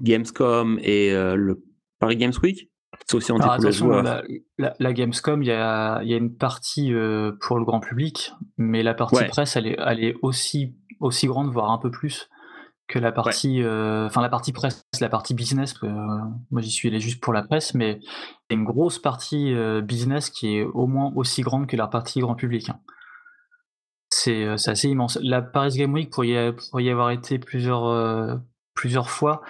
Gamescom 0.01 0.79
et 0.83 1.11
le 1.11 1.61
Paris 1.99 2.15
Games 2.15 2.33
Week, 2.41 2.68
c'est 3.07 3.17
aussi 3.17 3.31
pour 3.31 3.51
attention, 3.51 3.89
la, 3.89 4.23
la, 4.77 4.93
Gamescom, 4.93 5.41
il 5.41 5.47
y 5.47 5.51
a, 5.51 6.03
y 6.03 6.13
a, 6.13 6.17
une 6.17 6.35
partie 6.35 6.93
euh, 6.93 7.31
pour 7.41 7.57
le 7.57 7.65
grand 7.65 7.79
public, 7.79 8.33
mais 8.57 8.83
la 8.83 8.93
partie 8.93 9.23
presse, 9.25 9.55
elle 9.55 9.67
est, 9.67 9.77
elle 9.83 10.03
est, 10.03 10.15
aussi, 10.21 10.75
aussi 10.99 11.27
grande, 11.27 11.51
voire 11.51 11.71
un 11.71 11.79
peu 11.79 11.89
plus 11.89 12.29
que 12.87 12.99
la 12.99 13.11
partie, 13.11 13.61
euh, 13.63 14.05
enfin 14.07 14.21
la 14.21 14.29
partie 14.29 14.51
presse, 14.51 14.83
la 14.99 15.09
partie 15.09 15.33
business. 15.33 15.75
Euh, 15.83 15.89
moi, 16.51 16.61
j'y 16.61 16.71
suis 16.71 16.87
allé 16.87 16.99
juste 16.99 17.21
pour 17.21 17.33
la 17.33 17.43
presse, 17.43 17.73
mais 17.73 17.99
il 18.49 18.53
y 18.53 18.53
a 18.53 18.59
une 18.59 18.65
grosse 18.65 18.99
partie 18.99 19.55
business 19.81 20.29
qui 20.29 20.57
est 20.57 20.63
au 20.63 20.87
moins 20.87 21.11
aussi 21.15 21.41
grande 21.41 21.67
que 21.67 21.77
la 21.77 21.87
partie 21.87 22.19
grand 22.19 22.35
public. 22.35 22.69
Hein. 22.69 22.79
C'est 24.09 24.47
assez 24.47 24.87
immense. 24.87 25.19
La 25.21 25.41
Paris 25.41 25.77
Game 25.77 25.93
Week, 25.93 26.11
pour 26.11 26.25
y, 26.25 26.53
pour 26.71 26.81
y 26.81 26.89
avoir 26.89 27.11
été 27.11 27.37
plusieurs, 27.37 28.41
plusieurs 28.79 29.09
fois, 29.09 29.41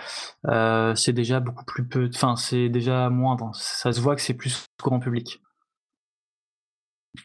euh, 0.48 0.96
c'est 0.96 1.14
déjà 1.14 1.40
beaucoup 1.40 1.64
plus 1.64 1.88
peu, 1.88 2.10
enfin 2.12 2.36
c'est 2.36 2.68
déjà 2.68 3.12
moindre. 3.12 3.52
Ça 3.54 3.94
se 3.94 4.02
voit 4.02 4.16
que 4.16 4.24
c'est 4.24 4.34
plus 4.34 4.66
grand 4.82 5.00
public. 5.00 5.40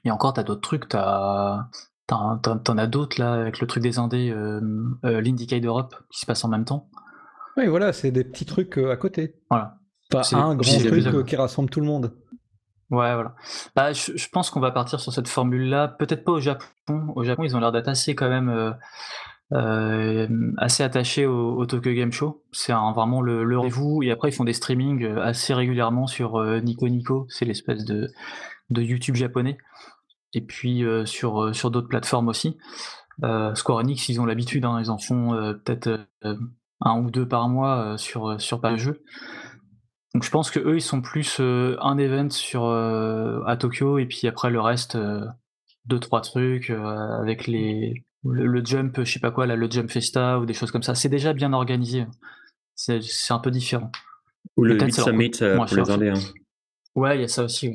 Et 0.05 0.11
encore, 0.11 0.35
t'as 0.35 0.43
d'autres 0.43 0.61
trucs, 0.61 0.87
t'as 0.87 1.69
T'en 2.07 2.39
as 2.77 2.87
d'autres 2.87 3.19
là, 3.19 3.33
avec 3.33 3.61
le 3.61 3.67
truc 3.67 3.83
des 3.83 3.99
Indés, 3.99 4.31
euh, 4.31 4.61
euh 5.07 5.23
l'Indicate 5.23 5.63
d'Europe 5.63 5.95
qui 6.11 6.21
se 6.21 6.27
passe 6.27 6.45
en 6.45 6.49
même 6.49 6.67
temps. 6.67 6.91
Oui, 7.57 7.67
voilà, 7.67 7.95
c'est 7.95 8.11
des 8.11 8.25
petits 8.25 8.45
trucs 8.45 8.77
euh, 8.77 8.93
à 8.93 8.99
côté. 8.99 9.37
Voilà. 9.49 9.79
Pas 10.11 10.21
un 10.35 10.55
grand 10.55 10.79
truc 10.79 11.27
qui 11.27 11.37
rassemble 11.37 11.71
tout 11.71 11.81
le 11.81 11.87
monde. 11.87 12.15
Ouais, 12.91 13.15
voilà. 13.15 13.35
Bah, 13.75 13.95
je, 13.95 14.15
je 14.15 14.29
pense 14.29 14.51
qu'on 14.51 14.61
va 14.61 14.71
partir 14.71 15.01
sur 15.01 15.15
cette 15.15 15.29
formule-là. 15.29 15.89
Peut-être 15.89 16.25
pas 16.25 16.33
au 16.33 16.41
Japon. 16.41 16.67
Au 17.17 17.25
Japon, 17.25 17.45
ils 17.45 17.57
ont 17.57 17.61
l'air 17.61 17.73
d'être 17.73 17.89
assez 17.89 18.15
quand 18.15 18.29
même 18.29 18.51
euh, 18.51 18.73
assez 19.55 20.83
attaché 20.83 21.27
au, 21.27 21.65
Tokyo 21.67 21.93
Game 21.93 22.13
Show. 22.13 22.43
C'est 22.53 22.73
vraiment 22.73 23.21
le, 23.21 23.57
rendez-vous. 23.57 24.03
Et 24.03 24.11
après, 24.11 24.31
ils 24.31 24.33
font 24.33 24.45
des 24.45 24.53
streamings 24.53 25.05
euh, 25.05 25.23
assez 25.23 25.55
régulièrement 25.55 26.07
sur 26.07 26.37
euh, 26.37 26.61
Nico 26.61 26.89
Nico, 26.89 27.27
c'est 27.29 27.45
l'espèce 27.45 27.85
de, 27.85 28.11
YouTube 28.71 29.15
japonais. 29.15 29.59
Et 30.33 30.41
puis 30.41 30.83
sur, 31.05 31.55
sur 31.55 31.71
d'autres 31.71 31.87
plateformes 31.87 32.27
aussi. 32.27 32.59
Square 33.55 33.79
Enix, 33.79 34.09
ils 34.09 34.21
ont 34.21 34.27
l'habitude, 34.27 34.65
hein, 34.65 34.81
ils 34.81 34.91
en 34.91 34.99
font 34.99 35.31
peut-être 35.65 36.09
un 36.81 36.99
ou 36.99 37.13
deux 37.13 37.29
par 37.29 37.49
mois 37.49 37.97
sur, 37.99 38.41
sur 38.41 38.59
de 38.61 38.77
jeu. 38.77 39.05
Donc 40.13 40.25
je 40.25 40.31
pense 40.31 40.51
que 40.51 40.59
eux, 40.59 40.75
ils 40.75 40.83
sont 40.83 41.03
plus 41.03 41.39
un 41.39 41.99
event 41.99 42.31
sur, 42.31 42.65
à 42.67 43.57
Tokyo 43.57 43.99
et 43.99 44.07
puis 44.07 44.27
après 44.27 44.51
le 44.51 44.61
reste, 44.61 44.99
deux 45.85 46.01
trois 46.01 46.21
trucs 46.21 46.71
avec 46.71 47.47
les 47.47 48.05
le, 48.25 48.65
jump, 48.65 49.01
je 49.03 49.13
sais 49.13 49.21
pas 49.21 49.31
quoi, 49.31 49.47
là, 49.47 49.57
le 49.57 49.71
jump 49.71 49.91
festa 49.91 50.39
ou 50.39 50.47
des 50.47 50.55
choses 50.55 50.71
comme 50.71 50.83
ça, 50.83 50.95
c'est 50.95 51.09
déjà 51.09 51.33
bien 51.33 51.53
organisé. 51.53 52.07
C'est 52.75 53.01
un 53.31 53.39
peu 53.39 53.51
différent. 53.51 53.91
Ou 54.57 54.65
le 54.65 54.79
Summit 54.91 55.33
euh, 55.43 55.57
pour 55.57 55.67
les 55.67 55.91
Indiens. 55.91 56.15
Hein. 56.15 56.33
Ouais, 56.95 57.17
il 57.17 57.23
y 57.23 57.25
a 57.25 57.29
ça 57.29 57.43
aussi. 57.43 57.75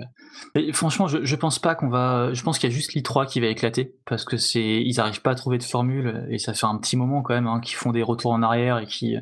Mais 0.55 0.71
franchement, 0.71 1.07
je, 1.07 1.25
je 1.25 1.35
pense 1.35 1.59
pas 1.59 1.75
qu'on 1.75 1.89
va. 1.89 2.31
Je 2.33 2.41
pense 2.41 2.57
qu'il 2.57 2.69
y 2.69 2.73
a 2.73 2.75
juste 2.75 2.93
l'i3 2.93 3.27
qui 3.27 3.41
va 3.41 3.47
éclater 3.47 3.95
parce 4.05 4.23
que 4.23 4.37
c'est 4.37 4.81
ils 4.81 4.99
arrivent 4.99 5.21
pas 5.21 5.31
à 5.31 5.35
trouver 5.35 5.57
de 5.57 5.63
formule 5.63 6.25
et 6.29 6.37
ça 6.37 6.53
fait 6.53 6.65
un 6.65 6.77
petit 6.77 6.95
moment 6.95 7.21
quand 7.21 7.33
même 7.33 7.47
hein, 7.47 7.59
qu'ils 7.59 7.75
font 7.75 7.91
des 7.91 8.03
retours 8.03 8.31
en 8.31 8.43
arrière 8.43 8.77
et 8.77 8.85
qui 8.85 9.17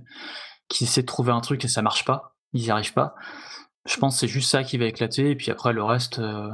qui 0.68 0.84
essaient 0.84 1.02
de 1.02 1.08
trouver 1.08 1.32
un 1.32 1.42
truc 1.42 1.66
et 1.66 1.68
ça 1.68 1.82
marche 1.82 2.06
pas. 2.06 2.36
Ils 2.54 2.66
y 2.66 2.72
arrivent 2.72 2.94
pas. 2.94 3.16
Je 3.88 3.98
pense 3.98 4.16
que 4.16 4.20
c'est 4.22 4.28
juste 4.28 4.50
ça 4.50 4.64
qui 4.64 4.78
va 4.78 4.86
éclater 4.86 5.32
et 5.32 5.36
puis 5.36 5.50
après 5.50 5.74
le 5.74 5.84
reste. 5.84 6.20
Euh, 6.20 6.50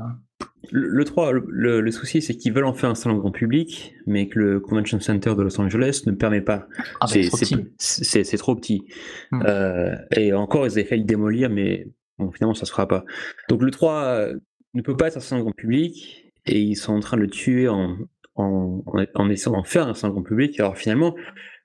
le, 0.72 1.04
3, 1.04 1.32
le, 1.34 1.92
souci, 1.92 2.22
c'est 2.22 2.36
qu'ils 2.36 2.54
veulent 2.54 2.66
en 2.66 2.74
faire 2.74 2.90
un 2.90 2.96
salon 2.96 3.18
grand 3.18 3.32
public, 3.32 3.94
mais 4.06 4.28
que 4.28 4.40
le 4.40 4.60
Convention 4.60 5.00
Center 5.00 5.34
de 5.36 5.42
Los 5.42 5.60
Angeles 5.60 6.04
ne 6.06 6.12
permet 6.12 6.42
pas. 6.42 6.68
Ah, 7.02 7.08
c'est 7.08 8.38
trop 8.38 8.56
petit. 8.56 8.84
Hmm. 9.32 9.42
Euh, 9.46 9.96
et 10.16 10.34
encore, 10.34 10.66
ils 10.66 10.72
avaient 10.74 10.86
fait 10.86 10.98
le 10.98 11.04
démolir, 11.04 11.50
mais 11.50 11.88
finalement, 12.34 12.54
ça 12.54 12.66
se 12.66 12.72
fera 12.72 12.88
pas. 12.88 13.04
Donc 13.50 13.62
le 13.62 13.72
3 13.72 14.04
euh, 14.04 14.40
ne 14.74 14.82
peut 14.82 14.96
pas 14.96 15.08
être 15.08 15.18
un 15.18 15.22
salon 15.22 15.42
grand 15.42 15.52
public, 15.52 16.32
et 16.46 16.60
ils 16.60 16.76
sont 16.76 16.94
en 16.94 17.00
train 17.00 17.18
de 17.18 17.24
le 17.24 17.30
tuer 17.30 17.68
en, 17.68 17.98
en, 18.36 18.84
en, 19.16 19.30
essayant 19.30 19.56
d'en 19.56 19.64
faire 19.64 19.88
un 19.88 19.94
salon 19.94 20.14
grand 20.14 20.24
public. 20.24 20.60
Alors 20.60 20.78
finalement, 20.78 21.16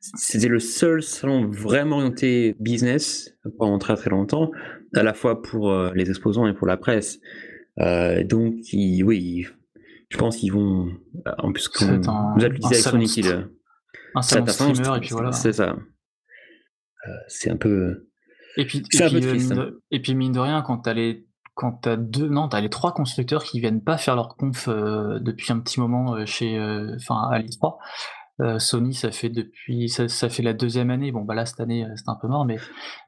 c'était 0.01 0.49
le 0.49 0.61
seul 0.61 1.03
salon 1.03 1.49
vraiment 1.49 1.97
orienté 1.97 2.55
business 2.61 3.35
pendant 3.59 3.79
très 3.79 3.97
très 3.97 4.11
longtemps, 4.11 4.51
à 4.95 5.03
la 5.03 5.13
fois 5.13 5.43
pour 5.43 5.71
euh, 5.71 5.91
les 5.95 6.09
exposants 6.09 6.47
et 6.47 6.55
pour 6.55 6.67
la 6.67 6.77
presse. 6.77 7.19
Euh, 7.81 8.23
donc, 8.23 8.55
oui, 8.73 9.47
je 10.09 10.17
pense 10.17 10.37
qu'ils 10.37 10.53
vont. 10.53 10.89
Euh, 11.27 11.33
en 11.39 11.53
plus, 11.53 11.69
un, 11.81 12.35
vous 12.37 12.45
avez 12.45 12.59
salon, 12.75 13.05
un 14.15 14.23
salon 14.23 14.47
streamer, 14.47 14.97
et 14.97 15.01
puis 15.01 15.11
voilà. 15.11 15.33
C'est 15.33 15.53
ça. 15.53 15.77
C'est 17.27 17.51
un 17.51 17.57
peu. 17.57 18.09
Et 18.57 18.67
puis, 18.67 18.83
mine 20.15 20.33
de, 20.33 20.39
rien, 20.39 20.63
quand 20.63 20.79
t'as 20.79 20.95
les 20.95 21.27
quand 21.55 21.73
t'as 21.73 21.97
deux, 21.97 22.29
non, 22.29 22.49
t'as 22.49 22.61
les 22.61 22.71
trois 22.71 22.95
constructeurs 22.95 23.43
qui 23.43 23.59
viennent 23.59 23.83
pas 23.83 23.97
faire 23.97 24.15
leur 24.15 24.37
conf 24.37 24.69
depuis 24.69 25.53
un 25.53 25.59
petit 25.59 25.81
moment 25.81 26.25
chez, 26.25 26.57
enfin 26.97 27.29
à 27.33 27.41
l'I3, 27.41 27.79
euh, 28.41 28.59
Sony, 28.59 28.95
ça 28.95 29.11
fait 29.11 29.31
depuis, 29.31 29.89
ça, 29.89 30.29
fait 30.29 30.43
la 30.43 30.53
deuxième 30.53 30.91
année. 30.91 31.11
Bon, 31.11 31.23
bah 31.23 31.35
là, 31.35 31.45
cette 31.45 31.61
année, 31.61 31.85
euh, 31.85 31.89
c'est 31.97 32.09
un 32.09 32.15
peu 32.21 32.29
mort, 32.29 32.45
mais 32.45 32.57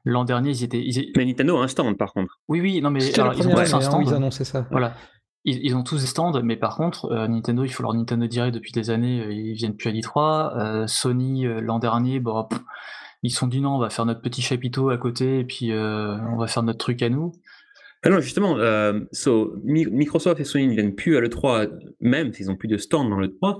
l'an 0.03 0.25
dernier, 0.25 0.51
ils 0.51 0.63
étaient. 0.63 0.85
Mais 1.15 1.25
Nintendo 1.25 1.57
a 1.57 1.63
un 1.63 1.67
stand, 1.67 1.97
par 1.97 2.13
contre. 2.13 2.39
Oui, 2.49 2.59
oui, 2.59 2.81
non, 2.81 2.89
mais 2.89 3.05
ils 3.05 3.21
ont 3.21 3.31
tous 3.31 3.47
un 3.73 3.81
stand. 3.81 4.31
Ils 5.43 5.75
ont 5.75 5.83
tous 5.83 5.99
des 5.99 6.05
stands, 6.05 6.39
mais 6.43 6.55
par 6.55 6.75
contre, 6.75 7.05
euh, 7.11 7.27
Nintendo, 7.27 7.63
il 7.63 7.69
faut 7.69 7.81
leur 7.81 7.93
Nintendo 7.93 8.27
Direct 8.27 8.53
depuis 8.53 8.73
des 8.73 8.91
années, 8.91 9.25
ils 9.31 9.53
viennent 9.53 9.75
plus 9.75 9.89
à 9.89 9.91
l'I3. 9.91 10.87
Sony, 10.87 11.45
l'an 11.61 11.79
dernier, 11.79 12.19
bon, 12.19 12.47
ils 13.23 13.31
sont 13.31 13.47
dit 13.47 13.61
non, 13.61 13.75
on 13.75 13.79
va 13.79 13.89
faire 13.89 14.05
notre 14.05 14.21
petit 14.21 14.41
chapiteau 14.41 14.89
à 14.89 14.97
côté 14.97 15.39
et 15.39 15.43
puis 15.43 15.71
on 15.73 16.37
va 16.37 16.47
faire 16.47 16.61
notre 16.61 16.79
truc 16.79 17.01
à 17.01 17.09
nous. 17.09 17.31
Ah 18.03 18.09
non, 18.09 18.19
justement, 18.19 18.57
euh, 18.57 18.99
Microsoft 19.63 20.39
et 20.39 20.43
Sony 20.43 20.67
ne 20.67 20.73
viennent 20.73 20.95
plus 20.95 21.17
à 21.17 21.21
l'E3, 21.21 21.69
même 21.99 22.33
s'ils 22.33 22.47
n'ont 22.47 22.55
plus 22.55 22.67
de 22.67 22.77
stand 22.77 23.09
dans 23.09 23.19
l'E3, 23.19 23.59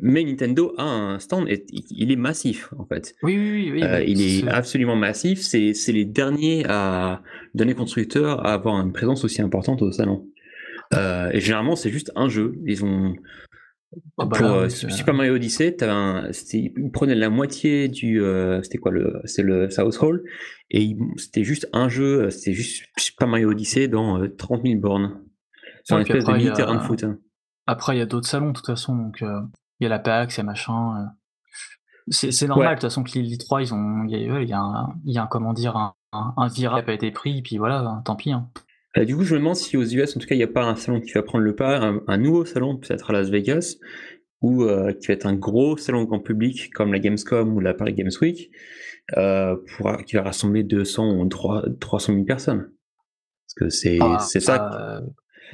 mais, 0.00 0.22
Nintendo 0.22 0.72
a 0.78 0.84
un 0.84 1.18
stand 1.18 1.48
et 1.48 1.64
il 1.90 2.12
est 2.12 2.16
massif, 2.16 2.72
en 2.78 2.84
fait. 2.84 3.16
Oui, 3.24 3.36
oui, 3.36 3.70
oui. 3.72 3.82
Euh, 3.82 4.04
il 4.04 4.22
est, 4.22 4.48
absolument 4.48 4.94
massif. 4.94 5.40
C'est 5.40 5.74
les 5.88 6.04
derniers 6.04 6.64
à 6.68 7.22
derniers 7.54 7.74
constructeurs 7.74 8.46
à 8.46 8.52
avoir 8.52 8.80
une 8.80 8.92
présence 8.92 9.24
aussi 9.24 9.42
importante 9.42 9.82
au 9.82 9.90
salon. 9.90 10.26
Euh, 10.94 11.30
et 11.32 11.40
généralement, 11.40 11.74
c'est 11.74 11.90
juste 11.90 12.12
un 12.14 12.28
jeu. 12.28 12.54
Ils 12.66 12.84
ont 12.84 13.16
ah 14.18 14.24
bah 14.24 14.38
pour 14.38 14.46
euh, 14.46 14.68
Super 14.68 15.14
Mario 15.14 15.34
Odyssey, 15.34 15.82
un, 15.82 16.30
ils 16.52 16.90
prenaient 16.92 17.14
la 17.14 17.30
moitié 17.30 17.88
du, 17.88 18.22
euh, 18.22 18.62
c'était 18.62 18.78
quoi 18.78 18.90
le, 18.90 19.20
c'est 19.24 19.42
le 19.42 19.70
South 19.70 19.98
Hall, 20.00 20.22
et 20.70 20.96
c'était 21.16 21.44
juste 21.44 21.68
un 21.72 21.88
jeu, 21.88 22.24
euh, 22.24 22.30
c'était 22.30 22.52
juste 22.52 22.84
Super 22.96 23.28
Mario 23.28 23.50
Odyssey 23.50 23.88
dans 23.88 24.26
30 24.28 24.62
000 24.64 24.80
bornes, 24.80 25.22
sur 25.84 25.96
une 25.96 26.02
espèce 26.02 26.24
de 26.24 26.32
mini 26.32 26.52
terrain 26.52 26.76
de 26.76 26.80
foot. 26.80 27.04
Hein. 27.04 27.18
Après, 27.66 27.96
il 27.96 27.98
y 27.98 28.02
a 28.02 28.06
d'autres 28.06 28.28
salons 28.28 28.48
de 28.48 28.52
toute 28.52 28.66
façon, 28.66 28.96
donc 28.96 29.20
il 29.20 29.84
y 29.84 29.86
a 29.86 29.88
la 29.88 29.98
PAX, 29.98 30.36
il 30.36 30.38
y 30.38 30.40
a 30.40 30.44
machin. 30.44 31.08
c'est 32.08 32.46
normal 32.46 32.68
de 32.68 32.74
toute 32.74 32.82
façon 32.82 33.02
que 33.02 33.18
les 33.18 33.38
3 33.38 33.62
ils 33.62 33.74
ont, 33.74 34.04
il 34.04 34.10
y 34.10 34.14
a, 34.14 34.40
il 34.40 34.48
y 34.48 34.52
a, 34.52 34.60
un, 34.60 34.94
il 35.04 35.14
y 35.14 35.18
a 35.18 35.22
un, 35.22 35.26
comment 35.26 35.52
dire, 35.52 35.76
un, 35.76 35.94
un, 36.12 36.48
virage 36.48 36.78
qui 36.78 36.80
n'a 36.80 36.86
pas 36.86 36.92
été 36.94 37.10
pris, 37.10 37.42
puis 37.42 37.58
voilà, 37.58 38.02
tant 38.04 38.16
pis. 38.16 38.32
Hein. 38.32 38.48
Euh, 38.96 39.04
du 39.04 39.16
coup, 39.16 39.24
je 39.24 39.34
me 39.34 39.40
demande 39.40 39.56
si 39.56 39.76
aux 39.76 39.84
US, 39.84 40.16
en 40.16 40.20
tout 40.20 40.26
cas, 40.26 40.34
il 40.34 40.38
n'y 40.38 40.44
a 40.44 40.48
pas 40.48 40.64
un 40.64 40.76
salon 40.76 41.00
qui 41.00 41.12
va 41.12 41.22
prendre 41.22 41.44
le 41.44 41.54
pas, 41.54 41.78
un, 42.06 42.18
nouveau 42.18 42.44
salon, 42.44 42.76
peut-être 42.76 43.10
à 43.10 43.12
Las 43.12 43.28
Vegas, 43.28 43.76
ou 44.40 44.64
euh, 44.64 44.92
qui 44.92 45.08
va 45.08 45.14
être 45.14 45.26
un 45.26 45.34
gros 45.34 45.76
salon 45.76 46.04
grand 46.04 46.20
public 46.20 46.70
comme 46.72 46.92
la 46.92 46.98
Gamescom 46.98 47.54
ou 47.54 47.60
la 47.60 47.74
Paris 47.74 47.94
Games 47.94 48.10
Week, 48.20 48.50
euh, 49.16 49.56
pour, 49.76 49.96
qui 50.04 50.16
va 50.16 50.22
rassembler 50.22 50.62
200 50.62 51.18
ou 51.18 51.28
300 51.28 52.12
000 52.12 52.24
personnes. 52.24 52.70
Parce 53.46 53.54
que 53.56 53.68
c'est 53.68 53.98
ah, 54.00 54.18
ça. 54.18 55.02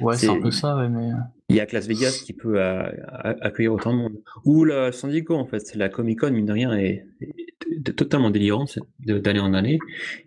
Ouais, 0.01 0.17
c'est 0.17 0.29
un 0.29 0.39
peu 0.39 0.51
ça, 0.51 0.75
ouais, 0.77 0.89
mais. 0.89 1.09
Il 1.49 1.57
y 1.57 1.59
a 1.59 1.65
que 1.65 1.75
Las 1.75 1.87
Vegas 1.87 2.23
qui 2.25 2.33
peut 2.33 2.59
accueillir 2.61 3.73
autant 3.73 3.93
de 3.93 3.97
monde. 3.97 4.17
Ou 4.45 4.63
la 4.63 4.91
San 4.91 5.11
Diego, 5.11 5.35
en 5.35 5.45
fait. 5.45 5.75
La 5.75 5.89
Comic 5.89 6.19
Con, 6.19 6.31
mine 6.31 6.45
de 6.45 6.53
rien, 6.53 6.73
est, 6.73 7.05
totalement 7.95 8.29
délirante 8.29 8.79
d'année 8.99 9.39
en 9.39 9.53
année. 9.53 9.79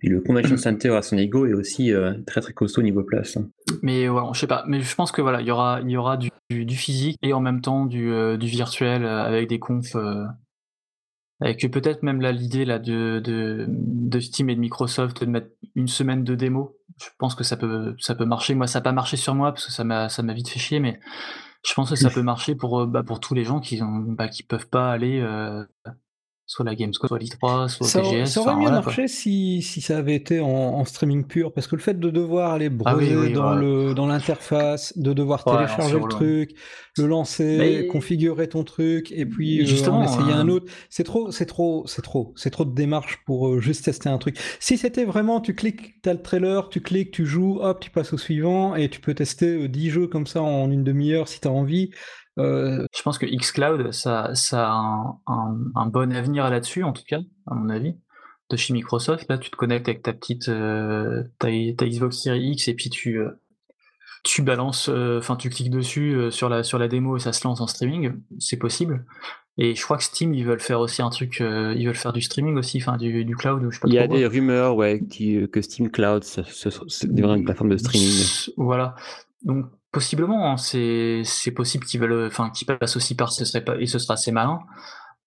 Et 0.02 0.08
le 0.08 0.20
Convention 0.20 0.56
Center 0.56 0.90
à 0.90 1.02
San 1.02 1.18
Diego 1.18 1.46
est 1.46 1.54
aussi 1.54 1.92
euh, 1.92 2.14
très 2.26 2.40
très 2.40 2.52
costaud 2.52 2.82
niveau 2.82 3.02
place. 3.02 3.38
Mais 3.82 4.08
ouais, 4.08 4.22
je 4.32 4.40
sais 4.40 4.46
pas. 4.46 4.64
Mais 4.66 4.80
je 4.80 4.94
pense 4.94 5.12
que 5.12 5.22
voilà, 5.22 5.40
il 5.40 5.46
y 5.46 5.50
aura, 5.50 5.80
il 5.82 5.90
y 5.90 5.96
aura 5.96 6.16
du, 6.16 6.30
du, 6.50 6.76
physique 6.76 7.18
et 7.22 7.32
en 7.32 7.40
même 7.40 7.60
temps 7.60 7.86
du, 7.86 8.12
euh, 8.12 8.36
du 8.36 8.46
virtuel 8.46 9.04
euh, 9.04 9.22
avec 9.22 9.48
des 9.48 9.58
confs. 9.58 9.96
Avec 11.40 11.70
peut-être 11.70 12.02
même 12.02 12.20
là 12.20 12.32
l'idée 12.32 12.64
là 12.64 12.78
de, 12.78 13.20
de, 13.22 13.66
de, 13.68 14.20
Steam 14.20 14.48
et 14.48 14.54
de 14.54 14.60
Microsoft 14.60 15.22
de 15.22 15.30
mettre 15.30 15.48
une 15.74 15.88
semaine 15.88 16.24
de 16.24 16.34
démo. 16.34 16.76
Je 16.98 17.08
pense 17.18 17.34
que 17.34 17.44
ça 17.44 17.56
peut 17.56 17.94
ça 17.98 18.14
peut 18.14 18.24
marcher. 18.24 18.54
Moi, 18.54 18.66
ça 18.66 18.78
n'a 18.78 18.84
pas 18.84 18.92
marché 18.92 19.16
sur 19.16 19.34
moi 19.34 19.52
parce 19.52 19.66
que 19.66 19.72
ça 19.72 19.84
m'a 19.84 20.08
ça 20.08 20.22
m'a 20.22 20.32
vite 20.32 20.48
fait 20.48 20.58
chier, 20.58 20.80
mais 20.80 20.98
je 21.66 21.74
pense 21.74 21.90
que 21.90 21.96
ça 21.96 22.10
peut 22.10 22.22
marcher 22.22 22.54
pour 22.54 22.86
bah, 22.86 23.02
pour 23.02 23.20
tous 23.20 23.34
les 23.34 23.44
gens 23.44 23.60
qui 23.60 23.82
ont 23.82 23.98
bah, 23.98 24.28
qui 24.28 24.44
peuvent 24.44 24.68
pas 24.68 24.90
aller 24.90 25.20
soit 26.46 26.64
la 26.64 26.76
Gamescom, 26.76 27.08
soit 27.08 27.18
l'E3, 27.18 27.68
soit 27.68 27.86
ça, 27.86 28.00
TGS. 28.00 28.26
Ça 28.26 28.40
aurait 28.40 28.54
mieux 28.54 28.70
marché 28.70 29.08
si, 29.08 29.62
si, 29.62 29.80
ça 29.80 29.98
avait 29.98 30.14
été 30.14 30.38
en, 30.40 30.84
streaming 30.84 31.24
pur, 31.24 31.52
parce 31.52 31.66
que 31.66 31.74
le 31.74 31.82
fait 31.82 31.98
de 31.98 32.10
devoir 32.10 32.52
aller 32.52 32.66
ah 32.66 32.94
browser 32.94 33.30
dans 33.30 33.54
le 33.54 33.94
dans 33.94 34.06
l'interface, 34.06 34.96
de 34.96 35.12
devoir 35.12 35.42
télécharger 35.42 35.98
le 35.98 36.08
truc, 36.08 36.54
le 36.96 37.06
lancer, 37.06 37.88
configurer 37.90 38.48
ton 38.48 38.62
truc, 38.62 39.10
et 39.10 39.26
puis 39.26 39.60
euh, 39.60 39.90
en 39.90 40.04
essayer 40.04 40.32
un 40.32 40.48
euh, 40.48 40.52
autre, 40.52 40.72
c'est 40.88 41.04
trop, 41.04 41.32
c'est 41.32 41.46
trop, 41.46 41.84
c'est 41.86 42.02
trop, 42.02 42.32
c'est 42.36 42.50
trop 42.50 42.64
de 42.64 42.74
démarches 42.74 43.18
pour 43.26 43.48
euh, 43.48 43.60
juste 43.60 43.84
tester 43.84 44.08
un 44.08 44.18
truc. 44.18 44.38
Si 44.60 44.78
c'était 44.78 45.04
vraiment, 45.04 45.40
tu 45.40 45.54
cliques, 45.54 46.00
t'as 46.02 46.12
le 46.12 46.22
trailer, 46.22 46.68
tu 46.68 46.80
cliques, 46.80 47.10
tu 47.10 47.26
joues, 47.26 47.58
hop, 47.60 47.80
tu 47.80 47.90
passes 47.90 48.12
au 48.12 48.18
suivant, 48.18 48.76
et 48.76 48.88
tu 48.88 49.00
peux 49.00 49.14
tester 49.14 49.68
10 49.68 49.90
jeux 49.90 50.06
comme 50.06 50.28
ça 50.28 50.42
en 50.42 50.70
une 50.70 50.84
demi-heure 50.84 51.26
si 51.26 51.40
t'as 51.40 51.50
envie. 51.50 51.90
Euh, 52.38 52.84
je 52.94 53.02
pense 53.02 53.18
que 53.18 53.26
xCloud, 53.26 53.92
ça, 53.92 54.34
ça 54.34 54.70
a 54.70 55.18
un, 55.26 55.86
bon 55.86 56.12
avenir 56.12 56.48
là-dessus, 56.50 56.82
en 56.82 56.92
tout 56.92 57.04
cas, 57.06 57.20
à 57.46 57.54
mon 57.54 57.68
avis, 57.70 57.94
de 58.50 58.56
chez 58.56 58.72
Microsoft. 58.72 59.26
Là, 59.28 59.38
tu 59.38 59.50
te 59.50 59.56
connectes 59.56 59.88
avec 59.88 60.02
ta 60.02 60.12
petite 60.12 60.48
euh, 60.48 61.24
ta, 61.38 61.50
Xbox 61.50 62.18
Series 62.18 62.52
X 62.52 62.68
et 62.68 62.74
puis 62.74 62.90
tu, 62.90 63.18
euh, 63.18 63.30
tu 64.22 64.42
balances, 64.42 64.88
enfin, 64.88 65.36
tu 65.36 65.48
cliques 65.48 65.70
dessus 65.70 66.30
sur, 66.30 66.48
la, 66.48 66.62
sur 66.62 66.78
la 66.78 66.88
démo 66.88 67.16
et 67.16 67.20
ça 67.20 67.32
se 67.32 67.46
lance 67.46 67.60
en 67.60 67.66
streaming. 67.66 68.12
C'est 68.38 68.58
possible. 68.58 69.06
Et 69.58 69.74
je 69.74 69.82
crois 69.82 69.96
que 69.96 70.04
Steam, 70.04 70.34
ils 70.34 70.44
veulent 70.44 70.60
faire 70.60 70.80
aussi 70.80 71.00
un 71.00 71.08
truc, 71.08 71.38
ils 71.40 71.86
veulent 71.86 71.94
faire 71.94 72.12
du 72.12 72.20
streaming 72.20 72.58
aussi, 72.58 72.76
enfin 72.78 72.98
du, 72.98 73.24
du 73.24 73.34
cloud. 73.34 73.66
Je 73.70 73.74
sais 73.74 73.80
pas 73.80 73.88
Il 73.88 73.94
y 73.94 73.98
a 73.98 74.06
des 74.06 74.26
rumeurs, 74.26 74.76
ouais, 74.76 75.00
que 75.00 75.62
Steam 75.62 75.90
Cloud, 75.90 76.24
c'est 76.24 77.04
une 77.04 77.44
plateforme 77.44 77.70
de 77.70 77.78
streaming. 77.78 78.52
Voilà. 78.58 78.94
Donc 79.44 79.66
Possiblement, 79.96 80.52
hein, 80.52 80.56
c'est 80.58 81.50
possible 81.52 81.86
qu'ils 81.86 81.98
veulent, 81.98 82.26
enfin 82.26 82.50
qu'ils 82.50 82.66
passent 82.66 82.96
aussi 82.96 83.14
par 83.14 83.32
ce 83.32 83.46
serait 83.46 83.64
pas 83.64 83.80
et 83.80 83.86
ce 83.86 83.98
sera 83.98 84.12
assez 84.12 84.30
malin. 84.30 84.58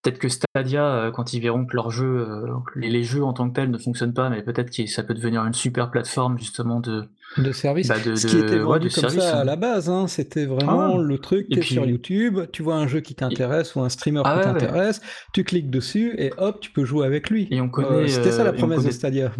Peut-être 0.04 0.20
que 0.20 0.30
Stadia, 0.30 0.86
euh, 0.86 1.12
quand 1.12 1.34
ils 1.34 1.40
verront 1.40 1.66
que 1.66 1.76
leurs 1.76 1.90
jeux, 1.90 2.20
euh, 2.20 2.54
les, 2.76 3.02
jeux 3.02 3.24
en 3.24 3.34
tant 3.34 3.50
que 3.50 3.56
tels 3.56 3.72
ne 3.72 3.80
fonctionnent 3.80 4.14
pas, 4.14 4.30
mais 4.30 4.44
peut-être 4.44 4.70
que 4.70 4.86
ça 4.86 5.02
peut 5.02 5.16
devenir 5.16 5.44
une 5.44 5.56
super 5.56 5.90
plateforme 5.90 6.38
justement 6.38 6.82
de 6.82 7.10
de 7.38 7.52
service. 7.52 7.88
Bah, 7.88 7.96
ce 7.96 8.28
qui 8.28 8.38
était 8.38 8.60
comme 8.60 9.10
ça 9.10 9.40
à 9.40 9.42
hein. 9.42 9.44
la 9.44 9.56
base, 9.56 9.90
hein, 9.90 10.06
c'était 10.06 10.46
vraiment 10.46 10.94
ah 10.94 11.02
le 11.02 11.18
truc. 11.18 11.48
Tu 11.50 11.58
es 11.58 11.62
sur 11.64 11.88
YouTube, 11.88 12.42
tu 12.54 12.62
vois 12.62 12.76
un 12.76 12.86
jeu 12.86 13.00
qui 13.00 13.16
t'intéresse 13.16 13.74
ou 13.74 13.82
un 13.82 13.90
streamer 13.90 14.22
ah 14.24 14.38
qui 14.38 14.44
t'intéresse, 14.44 15.02
tu 15.34 15.44
cliques 15.44 15.72
dessus 15.72 16.14
et 16.20 16.32
hop, 16.38 16.60
tu 16.60 16.70
peux 16.70 16.86
jouer 16.86 17.08
avec 17.08 17.32
lui. 17.32 17.48
Et 17.50 17.60
on 17.60 17.70
connaît. 17.70 17.88
Euh, 17.88 18.08
c'était 18.08 18.32
ça 18.32 18.44
la 18.44 18.54
promesse 18.54 18.84
de 18.86 18.92
Stadia 18.92 19.32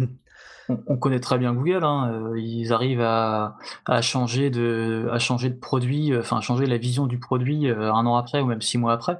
on, 0.86 0.96
connaît 0.96 1.20
très 1.20 1.38
bien 1.38 1.54
Google. 1.54 1.84
Hein, 1.84 2.12
euh, 2.12 2.40
ils 2.40 2.72
arrivent 2.72 3.00
à, 3.00 3.56
changer 4.02 4.50
de, 4.50 5.08
à 5.12 5.18
changer 5.18 5.50
de 5.50 5.58
produit, 5.58 6.12
euh, 6.12 6.20
enfin 6.20 6.38
à 6.38 6.40
changer 6.40 6.66
la 6.66 6.78
vision 6.78 7.06
du 7.06 7.18
produit 7.18 7.68
euh, 7.68 7.92
un 7.92 8.06
an 8.06 8.16
après 8.16 8.40
ou 8.40 8.46
même 8.46 8.60
six 8.60 8.78
mois 8.78 8.92
après. 8.92 9.18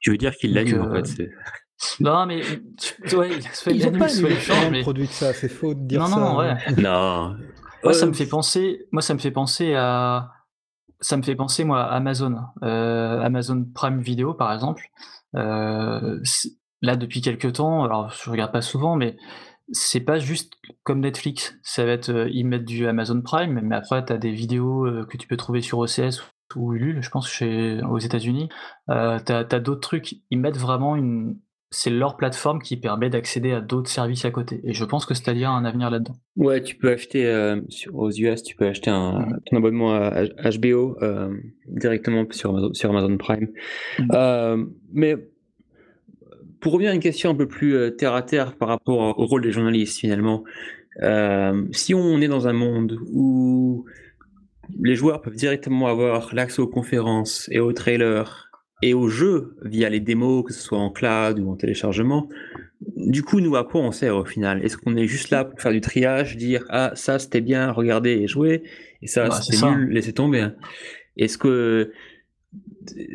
Tu 0.00 0.10
veux 0.10 0.16
dire 0.16 0.34
qu'ils 0.36 0.54
l'animent 0.54 0.82
en 0.82 0.92
fait 0.92 1.28
Non, 2.00 2.24
mais 2.24 2.40
ouais, 3.14 3.40
soit 3.52 3.72
ils 3.72 3.84
n'ont 3.84 3.98
pas 3.98 4.08
le 4.08 4.70
mais... 4.70 4.80
produit 4.80 5.06
que 5.08 5.12
ça, 5.12 5.34
c'est 5.34 5.48
faux 5.48 5.74
de 5.74 5.80
dire 5.80 6.00
non, 6.00 6.06
ça. 6.06 6.16
Non, 6.16 6.38
ouais. 6.38 6.56
non. 6.78 7.36
Moi, 7.84 7.92
ça 7.92 8.06
me 8.06 8.14
fait 8.14 8.26
penser. 8.26 8.86
Moi, 8.92 9.02
ça 9.02 9.12
me 9.12 9.18
fait 9.18 9.30
penser 9.30 9.74
à. 9.74 10.30
Ça 11.00 11.18
me 11.18 11.22
fait 11.22 11.34
penser 11.34 11.64
moi 11.64 11.82
à 11.82 11.96
Amazon, 11.96 12.36
Amazon 12.62 13.66
Prime 13.74 14.00
Video 14.00 14.32
par 14.32 14.54
exemple. 14.54 14.88
là, 15.34 16.96
depuis 16.96 17.20
quelques 17.20 17.52
temps, 17.52 17.84
alors 17.84 18.10
je 18.10 18.30
regarde 18.30 18.52
pas 18.52 18.62
souvent, 18.62 18.96
mais 18.96 19.16
c'est 19.72 20.00
pas 20.00 20.18
juste 20.18 20.54
comme 20.82 21.00
Netflix. 21.00 21.58
Ça 21.62 21.84
va 21.84 21.92
être, 21.92 22.10
euh, 22.10 22.28
ils 22.30 22.46
mettent 22.46 22.64
du 22.64 22.86
Amazon 22.86 23.20
Prime, 23.20 23.60
mais 23.62 23.74
après, 23.74 24.04
tu 24.04 24.12
as 24.12 24.18
des 24.18 24.30
vidéos 24.30 24.86
euh, 24.86 25.04
que 25.04 25.16
tu 25.16 25.26
peux 25.26 25.36
trouver 25.36 25.60
sur 25.60 25.78
OCS 25.78 26.22
ou 26.54 26.74
Ulule, 26.74 27.02
je 27.02 27.10
pense, 27.10 27.28
chez, 27.28 27.80
aux 27.82 27.98
États-Unis. 27.98 28.48
Euh, 28.90 29.18
tu 29.24 29.32
as, 29.32 29.44
d'autres 29.60 29.80
trucs. 29.80 30.14
Ils 30.30 30.38
mettent 30.38 30.58
vraiment 30.58 30.96
une. 30.96 31.38
C'est 31.72 31.90
leur 31.90 32.16
plateforme 32.16 32.62
qui 32.62 32.76
permet 32.76 33.10
d'accéder 33.10 33.50
à 33.50 33.60
d'autres 33.60 33.90
services 33.90 34.24
à 34.24 34.30
côté. 34.30 34.60
Et 34.62 34.72
je 34.72 34.84
pense 34.84 35.04
que 35.04 35.14
c'est-à-dire 35.14 35.50
un 35.50 35.64
avenir 35.64 35.90
là-dedans. 35.90 36.14
Ouais, 36.36 36.62
tu 36.62 36.76
peux 36.76 36.92
acheter 36.92 37.24
sur, 37.68 37.96
aux 37.96 38.10
US, 38.10 38.44
tu 38.44 38.54
peux 38.54 38.68
acheter 38.68 38.88
un, 38.88 39.18
mmh. 39.18 39.40
ton 39.46 39.56
abonnement 39.56 39.92
à 39.92 40.26
HBO 40.56 40.96
directement 41.66 42.24
sur 42.30 42.50
Amazon, 42.50 42.72
sur 42.72 42.90
Amazon 42.90 43.16
Prime. 43.18 43.48
Mmh. 43.98 44.70
mais 44.92 45.16
pour 46.66 46.72
revenir 46.72 46.90
à 46.90 46.94
une 46.94 47.00
question 47.00 47.30
un 47.30 47.34
peu 47.36 47.46
plus 47.46 47.76
euh, 47.76 47.90
terre 47.90 48.14
à 48.14 48.22
terre 48.22 48.56
par 48.56 48.66
rapport 48.66 49.16
au 49.20 49.26
rôle 49.26 49.40
des 49.40 49.52
journalistes 49.52 50.00
finalement, 50.00 50.42
euh, 51.00 51.64
si 51.70 51.94
on 51.94 52.20
est 52.20 52.26
dans 52.26 52.48
un 52.48 52.52
monde 52.52 52.98
où 53.12 53.84
les 54.82 54.96
joueurs 54.96 55.22
peuvent 55.22 55.36
directement 55.36 55.86
avoir 55.86 56.34
l'accès 56.34 56.60
aux 56.60 56.66
conférences 56.66 57.48
et 57.52 57.60
aux 57.60 57.72
trailers 57.72 58.50
et 58.82 58.94
aux 58.94 59.06
jeux 59.06 59.56
via 59.62 59.88
les 59.88 60.00
démos, 60.00 60.44
que 60.44 60.52
ce 60.52 60.60
soit 60.60 60.78
en 60.78 60.90
cloud 60.90 61.38
ou 61.38 61.52
en 61.52 61.54
téléchargement. 61.54 62.28
Du 62.96 63.22
coup, 63.22 63.38
nous, 63.38 63.54
à 63.54 63.62
quoi 63.62 63.82
on 63.82 63.92
sert 63.92 64.16
au 64.16 64.24
final? 64.24 64.60
Est-ce 64.64 64.76
qu'on 64.76 64.96
est 64.96 65.06
juste 65.06 65.30
là 65.30 65.44
pour 65.44 65.60
faire 65.60 65.70
du 65.70 65.80
triage, 65.80 66.36
dire 66.36 66.64
ah 66.68 66.90
ça 66.96 67.20
c'était 67.20 67.42
bien, 67.42 67.70
regardez 67.70 68.10
et 68.10 68.26
jouer, 68.26 68.64
et 69.02 69.06
ça 69.06 69.30
c'était 69.30 69.64
nul, 69.64 69.90
laissez 69.90 70.14
tomber. 70.14 70.40
Hein? 70.40 70.56
Est-ce 71.16 71.38
que 71.38 71.92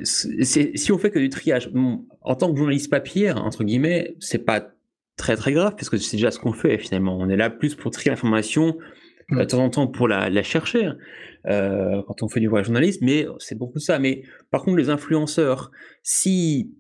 si 0.04 0.92
on 0.92 0.98
fait 0.98 1.12
que 1.12 1.20
du 1.20 1.30
triage, 1.30 1.72
en 2.22 2.36
tant 2.36 2.52
que 2.52 2.58
journaliste 2.58 2.90
papier, 2.90 3.32
entre 3.32 3.64
guillemets, 3.64 4.16
c'est 4.20 4.46
pas 4.46 4.72
très 5.18 5.36
très 5.36 5.54
grave 5.54 5.76
parce 5.76 5.90
que 5.90 5.98
c'est 5.98 6.18
déjà 6.18 6.32
ce 6.32 6.40
qu'on 6.40 6.54
fait 6.54 6.78
finalement. 6.78 7.18
On 7.18 7.30
est 7.30 7.38
là 7.38 7.50
plus 7.50 7.76
pour 7.76 7.92
trier 7.92 8.12
l'information, 8.12 8.78
euh, 9.32 9.40
de 9.40 9.44
temps 9.46 9.64
en 9.64 9.70
temps 9.70 9.88
pour 9.88 10.08
la, 10.08 10.30
la 10.30 10.44
chercher 10.44 10.86
hein, 10.86 10.98
euh, 11.48 12.02
quand 12.08 12.24
on 12.24 12.28
fait 12.28 12.40
du 12.40 12.48
vrai 12.48 12.64
journalisme, 12.64 13.06
mais 13.06 13.28
c'est 13.40 13.58
beaucoup 13.58 13.80
ça. 13.80 14.00
Mais 14.00 14.24
par 14.50 14.64
contre, 14.64 14.78
les 14.78 14.90
influenceurs, 14.90 15.72
si 16.04 16.74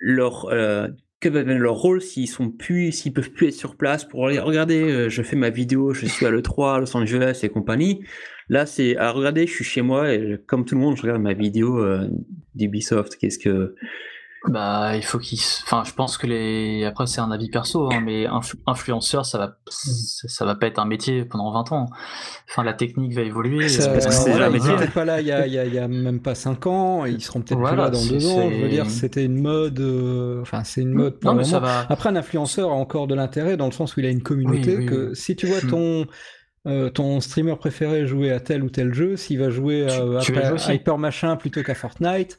leur 0.00 0.46
euh, 0.46 0.88
que 1.20 1.28
va 1.28 1.42
leur 1.42 1.74
rôle 1.74 2.00
s'ils 2.00 2.28
sont 2.28 2.50
plus, 2.50 2.92
s'ils 2.92 3.12
peuvent 3.12 3.30
plus 3.30 3.48
être 3.48 3.54
sur 3.54 3.76
place 3.76 4.04
pour 4.04 4.20
regarder, 4.20 4.82
euh, 4.82 5.08
je 5.08 5.22
fais 5.22 5.36
ma 5.36 5.50
vidéo, 5.50 5.92
je 5.92 6.06
suis 6.06 6.26
à 6.26 6.30
l'E3, 6.30 6.80
Los 6.80 6.96
Angeles 6.96 7.40
et 7.42 7.48
compagnie. 7.48 8.04
Là, 8.48 8.66
c'est 8.66 8.96
à 8.96 9.10
regarder, 9.10 9.46
je 9.46 9.52
suis 9.52 9.64
chez 9.64 9.82
moi 9.82 10.12
et 10.14 10.38
comme 10.46 10.64
tout 10.64 10.74
le 10.74 10.80
monde, 10.80 10.96
je 10.96 11.02
regarde 11.02 11.20
ma 11.20 11.34
vidéo 11.34 11.82
euh, 11.82 12.08
d'Ubisoft. 12.54 13.16
Qu'est-ce 13.16 13.38
que 13.38 13.74
bah, 14.48 14.96
il 14.96 15.04
faut 15.04 15.18
qu'ils. 15.18 15.40
Enfin, 15.64 15.82
je 15.84 15.92
pense 15.92 16.18
que 16.18 16.26
les. 16.26 16.84
Après, 16.84 17.06
c'est 17.06 17.20
un 17.20 17.30
avis 17.30 17.50
perso, 17.50 17.90
hein, 17.92 18.00
mais 18.00 18.26
influenceur, 18.66 19.26
ça 19.26 19.38
va, 19.38 19.58
ça 19.68 20.44
va 20.44 20.54
pas 20.54 20.66
être 20.66 20.78
un 20.78 20.84
métier 20.84 21.24
pendant 21.24 21.52
20 21.52 21.72
ans. 21.72 21.86
Enfin, 22.48 22.64
la 22.64 22.74
technique 22.74 23.14
va 23.14 23.22
évoluer. 23.22 23.68
Ça, 23.68 23.90
parce 23.90 24.06
que 24.06 24.12
c'est 24.12 24.30
voilà, 24.30 24.48
ils 24.48 24.62
n'étaient 24.62 24.88
pas 24.88 25.04
là 25.04 25.20
il 25.20 25.26
y, 25.26 25.32
a, 25.32 25.46
il, 25.46 25.52
y 25.52 25.58
a, 25.58 25.64
il 25.64 25.74
y, 25.74 25.78
a, 25.78 25.88
même 25.88 26.20
pas 26.20 26.34
5 26.34 26.66
ans, 26.66 27.06
et 27.06 27.10
ils 27.10 27.22
seront 27.22 27.40
peut-être 27.40 27.62
plus 27.62 27.76
là 27.76 27.90
dans 27.90 28.04
2 28.04 28.26
ans. 28.28 28.50
Je 28.50 28.62
veux 28.62 28.68
dire, 28.68 28.90
c'était 28.90 29.24
une 29.24 29.40
mode. 29.40 29.80
Euh... 29.80 30.40
Enfin, 30.42 30.64
c'est 30.64 30.82
une 30.82 30.94
mode 30.94 31.18
pour 31.18 31.32
non, 31.32 31.38
le 31.38 31.44
moment. 31.44 31.60
Va... 31.60 31.86
Après, 31.88 32.08
un 32.08 32.16
influenceur 32.16 32.70
a 32.70 32.74
encore 32.74 33.06
de 33.06 33.14
l'intérêt 33.14 33.56
dans 33.56 33.66
le 33.66 33.72
sens 33.72 33.96
où 33.96 34.00
il 34.00 34.06
a 34.06 34.10
une 34.10 34.22
communauté 34.22 34.76
oui, 34.76 34.84
oui, 34.84 34.86
que 34.86 35.08
oui. 35.10 35.16
si 35.16 35.36
tu 35.36 35.46
vois 35.46 35.60
ton. 35.60 36.06
Euh, 36.66 36.90
ton 36.90 37.20
streamer 37.20 37.56
préféré 37.56 38.06
jouer 38.06 38.30
à 38.30 38.40
tel 38.40 38.62
ou 38.62 38.68
tel 38.68 38.92
jeu, 38.92 39.16
s'il 39.16 39.38
va 39.38 39.48
jouer 39.48 39.86
à, 39.88 39.94
à, 39.94 40.68
à 40.68 40.74
Hyper 40.74 40.98
Machin 40.98 41.36
plutôt 41.36 41.62
qu'à 41.62 41.74
Fortnite, 41.74 42.38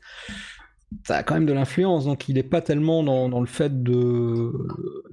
ça 1.04 1.18
a 1.18 1.24
quand 1.24 1.36
même 1.36 1.46
de 1.46 1.54
l'influence, 1.54 2.06
donc 2.06 2.30
il 2.30 2.36
n'est 2.36 2.44
pas 2.44 2.62
tellement 2.62 3.04
dans, 3.04 3.30
dans, 3.30 3.40
le 3.40 3.46
fait 3.46 3.84
de, 3.84 4.52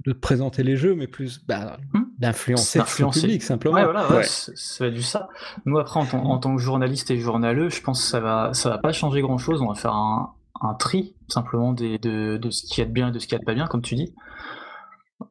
de 0.05 0.13
présenter 0.13 0.63
les 0.63 0.75
jeux, 0.75 0.95
mais 0.95 1.07
plus 1.07 1.45
bah, 1.45 1.77
hmm. 1.93 2.01
d'influencer 2.17 2.79
le 2.79 3.11
public 3.11 3.43
simplement. 3.43 3.75
Ouais, 3.75 3.83
voilà, 3.83 4.09
ouais, 4.09 4.17
ouais. 4.17 4.23
ça 4.23 4.85
va 4.85 4.91
du 4.91 5.03
ça. 5.03 5.29
Nous 5.65 5.77
après, 5.77 5.99
en, 5.99 6.03
en, 6.03 6.37
tant 6.39 6.55
que 6.55 6.61
journaliste 6.61 7.11
et 7.11 7.19
journaleux, 7.19 7.69
je 7.69 7.81
pense 7.81 8.01
que 8.01 8.07
ça 8.07 8.19
va, 8.19 8.53
ça 8.53 8.69
va 8.69 8.77
pas 8.79 8.91
changer 8.91 9.21
grand 9.21 9.37
chose. 9.37 9.61
On 9.61 9.67
va 9.67 9.75
faire 9.75 9.93
un, 9.93 10.33
un 10.61 10.73
tri 10.73 11.15
simplement 11.27 11.73
des, 11.73 11.99
de, 11.99 12.37
de, 12.37 12.49
ce 12.49 12.63
qui 12.65 12.81
est 12.81 12.85
bien 12.85 13.09
et 13.09 13.11
de 13.11 13.19
ce 13.19 13.27
qui 13.27 13.35
est 13.35 13.45
pas 13.45 13.53
bien, 13.53 13.67
comme 13.67 13.81
tu 13.81 13.95
dis. 13.95 14.15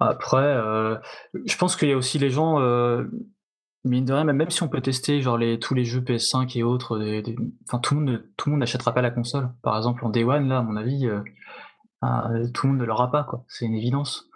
Après, 0.01 0.39
euh, 0.39 0.97
je 1.45 1.57
pense 1.57 1.77
qu'il 1.77 1.89
y 1.89 1.93
a 1.93 1.97
aussi 1.97 2.19
les 2.19 2.31
gens. 2.31 2.61
Euh, 2.61 3.05
mine 3.89 4.05
de 4.05 4.13
rien, 4.13 4.25
même 4.25 4.51
si 4.51 4.63
on 4.63 4.69
peut 4.69 4.81
tester 4.81 5.21
genre 5.21 5.39
les, 5.39 5.59
tous 5.59 5.75
les 5.75 5.85
jeux 5.85 6.01
PS5 6.01 6.59
et 6.59 6.63
autres, 6.63 6.99
des, 6.99 7.23
des... 7.23 7.37
Enfin, 7.67 7.79
tout 7.79 7.95
le 7.95 8.01
monde 8.01 8.25
tout 8.37 8.49
le 8.49 8.53
monde 8.53 8.61
n'achètera 8.61 8.93
pas 8.93 9.03
la 9.03 9.11
console. 9.11 9.51
Par 9.63 9.77
exemple, 9.77 10.05
en 10.05 10.11
Day 10.11 10.25
One, 10.25 10.49
là, 10.49 10.59
à 10.59 10.63
mon 10.63 10.77
avis, 10.77 11.07
euh, 11.07 11.21
euh, 12.05 12.47
tout 12.53 12.67
le 12.67 12.73
monde 12.73 12.81
ne 12.81 12.87
l'aura 12.87 13.11
pas, 13.11 13.25
quoi. 13.25 13.45
C'est 13.49 13.67
une 13.67 13.75
évidence. 13.75 14.29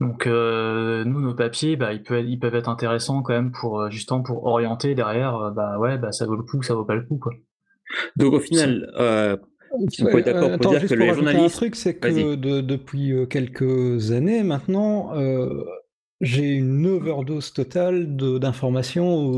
Donc 0.00 0.26
euh, 0.26 1.04
nous, 1.04 1.20
nos 1.20 1.34
papiers, 1.34 1.76
bah, 1.76 1.92
ils, 1.92 2.02
peuvent, 2.02 2.24
ils 2.26 2.38
peuvent 2.38 2.54
être 2.54 2.68
intéressants 2.68 3.22
quand 3.22 3.32
même 3.32 3.52
pour 3.52 3.80
euh, 3.80 3.90
justement 3.90 4.22
pour 4.22 4.44
orienter 4.44 4.94
derrière. 4.94 5.52
bah 5.54 5.78
ouais, 5.78 5.98
bah 5.98 6.12
ça 6.12 6.26
vaut 6.26 6.36
le 6.36 6.42
coup, 6.42 6.62
ça 6.62 6.74
vaut 6.74 6.84
pas 6.84 6.96
le 6.96 7.02
coup, 7.02 7.18
quoi. 7.18 7.32
Donc 8.16 8.34
au 8.34 8.40
final, 8.40 8.90
euh, 8.98 9.36
on 9.72 9.86
peut 9.86 10.18
être 10.18 10.26
d'accord 10.26 10.58
pour 10.58 10.70
dire 10.72 10.88
que 10.88 10.94
les. 10.94 11.38
Un 11.38 11.48
truc, 11.48 11.76
c'est 11.76 11.96
que 11.96 12.34
de, 12.34 12.60
depuis 12.60 13.14
quelques 13.28 14.10
années 14.10 14.42
maintenant 14.42 15.12
j'ai 16.20 16.54
une 16.54 16.86
overdose 16.86 17.52
totale 17.52 18.16
d'informations 18.16 19.36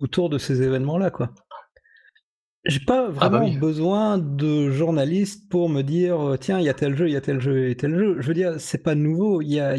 autour 0.00 0.28
de 0.28 0.38
ces 0.38 0.62
événements-là, 0.62 1.10
quoi. 1.10 1.30
J'ai 2.68 2.80
pas 2.80 3.08
vraiment 3.08 3.20
ah 3.20 3.28
bah 3.28 3.42
oui. 3.44 3.56
besoin 3.58 4.18
de 4.18 4.70
journalistes 4.70 5.48
pour 5.48 5.68
me 5.68 5.82
dire 5.82 6.36
tiens 6.40 6.58
il 6.58 6.64
y 6.64 6.68
a 6.68 6.74
tel 6.74 6.96
jeu, 6.96 7.06
il 7.06 7.12
y 7.12 7.16
a 7.16 7.20
tel 7.20 7.40
jeu, 7.40 7.62
il 7.62 7.68
y 7.68 7.70
a 7.70 7.74
tel 7.76 7.96
jeu. 7.96 8.16
Je 8.18 8.26
veux 8.26 8.34
dire 8.34 8.54
c'est 8.58 8.82
pas 8.82 8.96
nouveau. 8.96 9.40
Il 9.40 9.52
y 9.52 9.60
a, 9.60 9.76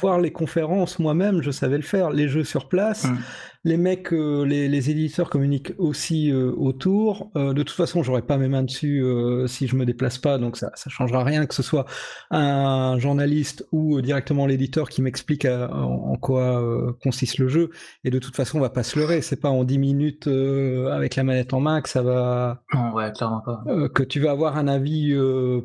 voir 0.00 0.18
les 0.18 0.32
conférences 0.32 0.98
moi-même, 0.98 1.42
je 1.42 1.50
savais 1.50 1.76
le 1.76 1.82
faire. 1.82 2.08
Les 2.08 2.26
jeux 2.28 2.44
sur 2.44 2.68
place, 2.68 3.04
mmh 3.04 3.18
les 3.64 3.78
mecs, 3.78 4.12
euh, 4.12 4.44
les, 4.44 4.68
les, 4.68 4.90
éditeurs 4.90 5.30
communiquent 5.30 5.72
aussi 5.78 6.30
euh, 6.30 6.52
autour. 6.56 7.30
Euh, 7.34 7.54
de 7.54 7.62
toute 7.62 7.76
façon, 7.76 8.02
j'aurais 8.02 8.22
pas 8.22 8.36
mes 8.36 8.48
mains 8.48 8.62
dessus 8.62 9.02
si 9.46 9.66
je 9.66 9.76
me 9.76 9.86
déplace 9.86 10.18
pas, 10.18 10.38
donc 10.38 10.56
ça, 10.56 10.70
ça 10.74 10.90
changera 10.90 11.24
rien 11.24 11.46
que 11.46 11.54
ce 11.54 11.62
soit 11.62 11.86
un 12.30 12.98
journaliste 12.98 13.66
ou 13.72 14.00
directement 14.00 14.46
l'éditeur 14.46 14.88
qui 14.88 15.00
m'explique 15.00 15.46
en, 15.46 15.70
en, 15.72 16.16
quoi 16.16 16.62
consiste 17.02 17.38
le 17.38 17.48
jeu. 17.48 17.70
Et 18.04 18.10
de 18.10 18.18
toute 18.18 18.36
façon, 18.36 18.58
on 18.58 18.60
va 18.60 18.70
pas 18.70 18.82
se 18.82 18.98
leurrer. 18.98 19.22
C'est 19.22 19.40
pas 19.40 19.50
en 19.50 19.64
10 19.64 19.78
minutes 19.78 20.26
avec 20.26 21.16
la 21.16 21.24
manette 21.24 21.54
en 21.54 21.60
main 21.60 21.80
que 21.80 21.88
ça 21.88 22.02
va. 22.02 22.62
Non, 22.74 22.92
ouais, 22.92 23.12
clairement 23.12 23.40
pas. 23.40 23.64
que 23.94 24.02
tu 24.02 24.20
vas 24.20 24.30
avoir 24.30 24.56
un 24.56 24.68
avis 24.68 25.14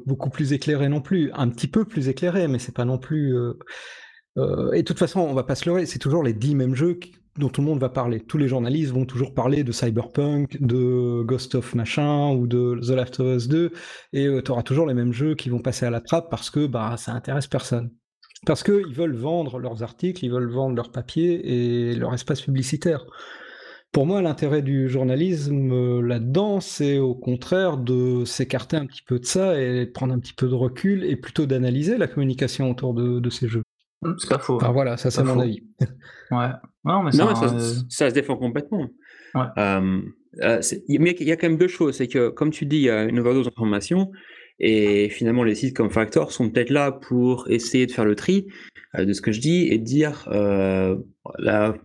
beaucoup 0.05 0.29
plus 0.29 0.53
éclairé 0.53 0.89
non 0.89 1.01
plus, 1.01 1.31
un 1.33 1.49
petit 1.49 1.67
peu 1.67 1.85
plus 1.85 2.07
éclairé, 2.07 2.47
mais 2.47 2.59
c'est 2.59 2.75
pas 2.75 2.85
non 2.85 2.97
plus. 2.97 3.35
Euh, 4.37 4.71
et 4.71 4.81
de 4.81 4.87
toute 4.87 4.99
façon, 4.99 5.19
on 5.21 5.33
va 5.33 5.43
pas 5.43 5.55
se 5.55 5.65
leurrer, 5.67 5.85
c'est 5.85 5.99
toujours 5.99 6.23
les 6.23 6.33
dix 6.33 6.55
mêmes 6.55 6.75
jeux 6.75 6.95
qui, 6.95 7.13
dont 7.37 7.49
tout 7.49 7.61
le 7.61 7.67
monde 7.67 7.79
va 7.79 7.89
parler. 7.89 8.19
Tous 8.19 8.37
les 8.37 8.47
journalistes 8.47 8.91
vont 8.91 9.05
toujours 9.05 9.33
parler 9.33 9.63
de 9.63 9.71
Cyberpunk, 9.71 10.61
de 10.61 11.23
Ghost 11.23 11.55
of 11.55 11.75
Machin 11.75 12.31
ou 12.33 12.47
de 12.47 12.79
The 12.81 12.89
Last 12.89 13.19
of 13.19 13.35
Us 13.35 13.47
2, 13.47 13.71
et 14.13 14.25
euh, 14.25 14.41
tu 14.41 14.51
auras 14.51 14.63
toujours 14.63 14.87
les 14.87 14.93
mêmes 14.93 15.13
jeux 15.13 15.35
qui 15.35 15.49
vont 15.49 15.59
passer 15.59 15.85
à 15.85 15.89
la 15.89 16.01
trappe 16.01 16.29
parce 16.29 16.49
que 16.49 16.67
bah, 16.67 16.95
ça 16.97 17.13
intéresse 17.13 17.47
personne. 17.47 17.91
Parce 18.45 18.63
qu'ils 18.63 18.93
veulent 18.93 19.15
vendre 19.15 19.59
leurs 19.59 19.83
articles, 19.83 20.23
ils 20.23 20.31
veulent 20.31 20.51
vendre 20.51 20.75
leurs 20.75 20.91
papiers 20.91 21.89
et 21.91 21.95
leur 21.95 22.13
espace 22.13 22.41
publicitaire. 22.41 23.05
Pour 23.91 24.05
moi, 24.05 24.21
l'intérêt 24.21 24.61
du 24.61 24.87
journalisme 24.87 25.71
euh, 25.71 26.01
là-dedans, 26.01 26.59
c'est 26.59 26.99
au 26.99 27.15
contraire 27.15 27.77
de 27.77 28.23
s'écarter 28.23 28.77
un 28.77 28.85
petit 28.85 29.01
peu 29.01 29.19
de 29.19 29.25
ça 29.25 29.59
et 29.59 29.87
prendre 29.87 30.13
un 30.13 30.19
petit 30.19 30.33
peu 30.33 30.47
de 30.47 30.53
recul 30.53 31.03
et 31.03 31.15
plutôt 31.15 31.45
d'analyser 31.45 31.97
la 31.97 32.07
communication 32.07 32.69
autour 32.69 32.93
de 32.93 33.29
ces 33.29 33.47
jeux. 33.47 33.63
Mmh, 34.01 34.13
c'est 34.17 34.29
pas 34.29 34.39
faux. 34.39 34.55
Enfin, 34.55 34.71
voilà, 34.71 34.97
ça 34.97 35.11
c'est 35.11 35.23
mon 35.23 35.35
faux. 35.35 35.41
avis. 35.41 35.63
ouais. 36.31 36.49
Non, 36.85 37.03
mais, 37.03 37.11
non, 37.11 37.35
ça, 37.35 37.45
euh... 37.45 37.73
ça, 37.89 38.09
se 38.09 38.13
défend 38.13 38.37
complètement. 38.37 38.87
Ouais. 39.35 39.41
Euh, 39.57 40.01
euh, 40.41 40.61
mais 40.87 41.15
il 41.19 41.27
y 41.27 41.31
a 41.31 41.35
quand 41.35 41.47
même 41.49 41.57
deux 41.57 41.67
choses. 41.67 41.97
C'est 41.97 42.07
que, 42.07 42.29
comme 42.29 42.51
tu 42.51 42.65
dis, 42.65 42.77
il 42.77 42.83
y 42.83 42.89
a 42.89 43.03
une 43.03 43.19
overdose 43.19 43.45
d'informations. 43.45 44.11
Et 44.59 45.09
finalement, 45.09 45.43
les 45.43 45.55
sites 45.55 45.75
comme 45.75 45.89
Factor 45.89 46.31
sont 46.31 46.49
peut-être 46.49 46.69
là 46.69 46.91
pour 46.91 47.49
essayer 47.49 47.85
de 47.85 47.91
faire 47.91 48.05
le 48.05 48.15
tri 48.15 48.47
euh, 48.97 49.05
de 49.05 49.13
ce 49.13 49.21
que 49.21 49.31
je 49.31 49.39
dis 49.39 49.67
et 49.67 49.77
de 49.77 49.83
dire 49.83 50.27
euh, 50.31 50.97
là, 51.37 51.75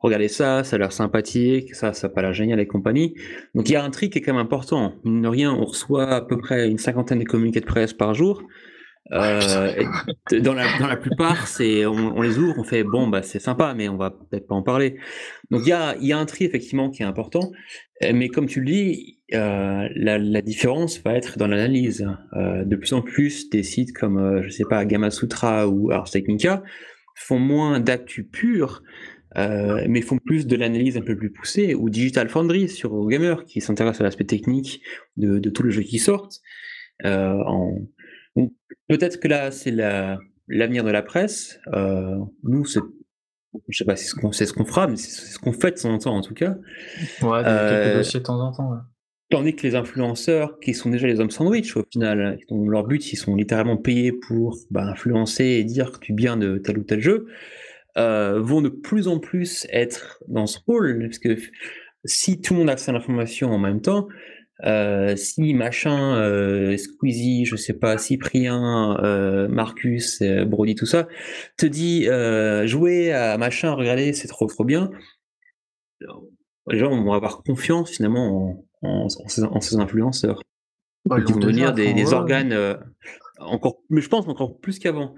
regardez 0.00 0.28
ça, 0.28 0.64
ça 0.64 0.74
a 0.74 0.78
l'air 0.80 0.92
sympathique, 0.92 1.74
ça, 1.74 1.92
ça 1.92 2.08
n'a 2.08 2.14
pas 2.14 2.22
l'air 2.22 2.34
génial 2.34 2.58
et 2.58 2.66
compagnie. 2.66 3.14
Donc 3.54 3.68
il 3.68 3.72
y 3.72 3.76
a 3.76 3.84
un 3.84 3.90
tri 3.90 4.10
qui 4.10 4.18
est 4.18 4.22
quand 4.22 4.32
même 4.32 4.44
important. 4.44 4.94
Mine 5.04 5.22
de 5.22 5.28
rien, 5.28 5.52
on 5.52 5.64
reçoit 5.64 6.10
à 6.10 6.20
peu 6.20 6.36
près 6.36 6.68
une 6.68 6.78
cinquantaine 6.78 7.20
de 7.20 7.24
communiqués 7.24 7.60
de 7.60 7.66
presse 7.66 7.92
par 7.92 8.12
jour. 8.12 8.42
Euh, 9.12 9.84
dans, 10.40 10.54
la, 10.54 10.96
plupart, 10.96 11.46
c'est 11.46 11.84
on, 11.84 12.22
les 12.22 12.38
ouvre, 12.38 12.54
on 12.58 12.64
fait 12.64 12.84
bon 12.84 13.06
bah 13.06 13.22
c'est 13.22 13.38
sympa, 13.38 13.74
mais 13.76 13.88
on 13.88 13.96
va 13.96 14.10
peut-être 14.10 14.46
pas 14.46 14.54
en 14.54 14.62
parler. 14.62 14.96
Donc 15.50 15.62
il 15.64 15.68
y 15.68 16.12
a, 16.12 16.18
un 16.18 16.26
tri 16.26 16.44
effectivement 16.44 16.90
qui 16.90 17.02
est 17.02 17.06
important, 17.06 17.52
euh, 18.02 18.12
mais 18.14 18.28
comme 18.28 18.46
tu 18.46 18.60
le 18.60 18.66
dis, 18.66 19.18
euh, 19.34 19.88
la, 19.94 20.40
différence 20.40 21.02
va 21.02 21.14
être 21.14 21.38
dans 21.38 21.46
l'analyse. 21.46 22.06
De 22.34 22.76
plus 22.76 22.92
en 22.94 23.02
plus, 23.02 23.50
des 23.50 23.62
sites 23.62 23.92
comme 23.92 24.42
je 24.42 24.48
sais 24.48 24.64
pas 24.68 24.84
Gamasutra 24.86 25.68
ou 25.68 25.90
Ars 25.90 26.10
Technica 26.10 26.62
font 27.14 27.38
moins 27.38 27.80
d'actu 27.80 28.24
pur, 28.24 28.82
euh, 29.36 29.84
mais 29.86 30.00
font 30.00 30.18
plus 30.18 30.46
de 30.46 30.56
l'analyse 30.56 30.96
un 30.96 31.02
peu 31.02 31.16
plus 31.16 31.30
poussée, 31.30 31.74
ou 31.74 31.90
Digital 31.90 32.28
Foundry 32.30 32.68
sur 32.68 33.06
Gamer 33.06 33.44
qui 33.44 33.60
s'intéresse 33.60 34.00
à 34.00 34.04
l'aspect 34.04 34.24
technique 34.24 34.80
de, 35.18 35.38
de 35.38 35.50
tous 35.50 35.62
les 35.62 35.72
jeux 35.72 35.82
qui 35.82 35.98
sortent. 35.98 36.40
En, 37.04 37.76
Peut-être 38.88 39.18
que 39.20 39.28
là, 39.28 39.50
c'est 39.50 39.70
l'avenir 39.70 40.82
la, 40.82 40.88
de 40.88 40.92
la 40.92 41.02
presse. 41.02 41.58
Euh, 41.72 42.18
nous, 42.42 42.64
c'est 42.64 42.80
je 43.68 43.78
sais 43.78 43.84
pas 43.84 43.96
si 43.96 44.10
c'est 44.32 44.46
ce 44.46 44.52
qu'on 44.52 44.64
fera, 44.64 44.88
mais 44.88 44.96
c'est 44.96 45.10
ce 45.10 45.38
qu'on 45.38 45.52
fait 45.52 45.70
de 45.70 45.80
temps 45.80 45.92
en 45.92 45.98
temps 45.98 46.16
en 46.16 46.22
tout 46.22 46.34
cas. 46.34 46.56
Ouais, 47.22 47.42
euh, 47.44 48.02
de 48.02 48.18
temps 48.18 48.40
en 48.40 48.52
temps. 48.52 48.72
Ouais. 48.72 48.78
Tandis 49.30 49.54
que 49.54 49.66
les 49.66 49.74
influenceurs, 49.74 50.58
qui 50.60 50.74
sont 50.74 50.90
déjà 50.90 51.06
les 51.06 51.18
hommes 51.18 51.30
sandwich 51.30 51.76
au 51.76 51.84
final, 51.90 52.38
dont 52.48 52.68
leur 52.68 52.84
but, 52.84 53.12
ils 53.12 53.16
sont 53.16 53.34
littéralement 53.34 53.76
payés 53.76 54.12
pour 54.12 54.58
bah, 54.70 54.82
influencer 54.82 55.44
et 55.44 55.64
dire 55.64 55.98
du 56.00 56.12
bien 56.12 56.36
de 56.36 56.58
tel 56.58 56.78
ou 56.78 56.84
tel 56.84 57.00
jeu, 57.00 57.26
euh, 57.96 58.40
vont 58.40 58.60
de 58.60 58.68
plus 58.68 59.08
en 59.08 59.18
plus 59.18 59.66
être 59.70 60.22
dans 60.28 60.46
ce 60.46 60.58
rôle, 60.66 60.98
parce 61.04 61.18
que 61.18 61.36
si 62.04 62.40
tout 62.40 62.52
le 62.52 62.60
monde 62.60 62.68
a 62.68 62.72
accès 62.72 62.90
à 62.90 62.94
l'information 62.94 63.50
en 63.50 63.58
même 63.58 63.80
temps, 63.80 64.08
euh, 64.62 65.16
si 65.16 65.52
machin, 65.52 66.16
euh, 66.16 66.76
Squeezie, 66.76 67.44
je 67.44 67.56
sais 67.56 67.72
pas, 67.72 67.98
Cyprien, 67.98 68.96
euh, 69.02 69.48
Marcus, 69.48 70.22
Brody, 70.46 70.74
tout 70.76 70.86
ça, 70.86 71.08
te 71.56 71.66
dit 71.66 72.06
jouer 72.68 73.12
à 73.12 73.36
machin, 73.38 73.72
regardez, 73.72 74.12
c'est 74.12 74.28
trop 74.28 74.46
trop 74.46 74.64
bien. 74.64 74.90
Les 76.70 76.78
gens 76.78 76.90
vont 76.90 77.12
avoir 77.12 77.42
confiance 77.42 77.90
finalement 77.90 78.64
en, 78.82 78.88
en, 78.88 79.06
en, 79.06 79.28
ces, 79.28 79.42
en 79.42 79.60
ces, 79.60 79.76
influenceurs. 79.76 80.40
Bah, 81.04 81.16
ils 81.18 81.24
vont 81.24 81.38
devenir 81.38 81.74
des, 81.74 82.12
organes 82.12 82.78
encore, 83.38 83.82
mais 83.90 84.00
je 84.00 84.08
pense 84.08 84.26
encore 84.28 84.58
plus 84.58 84.78
qu'avant. 84.78 85.14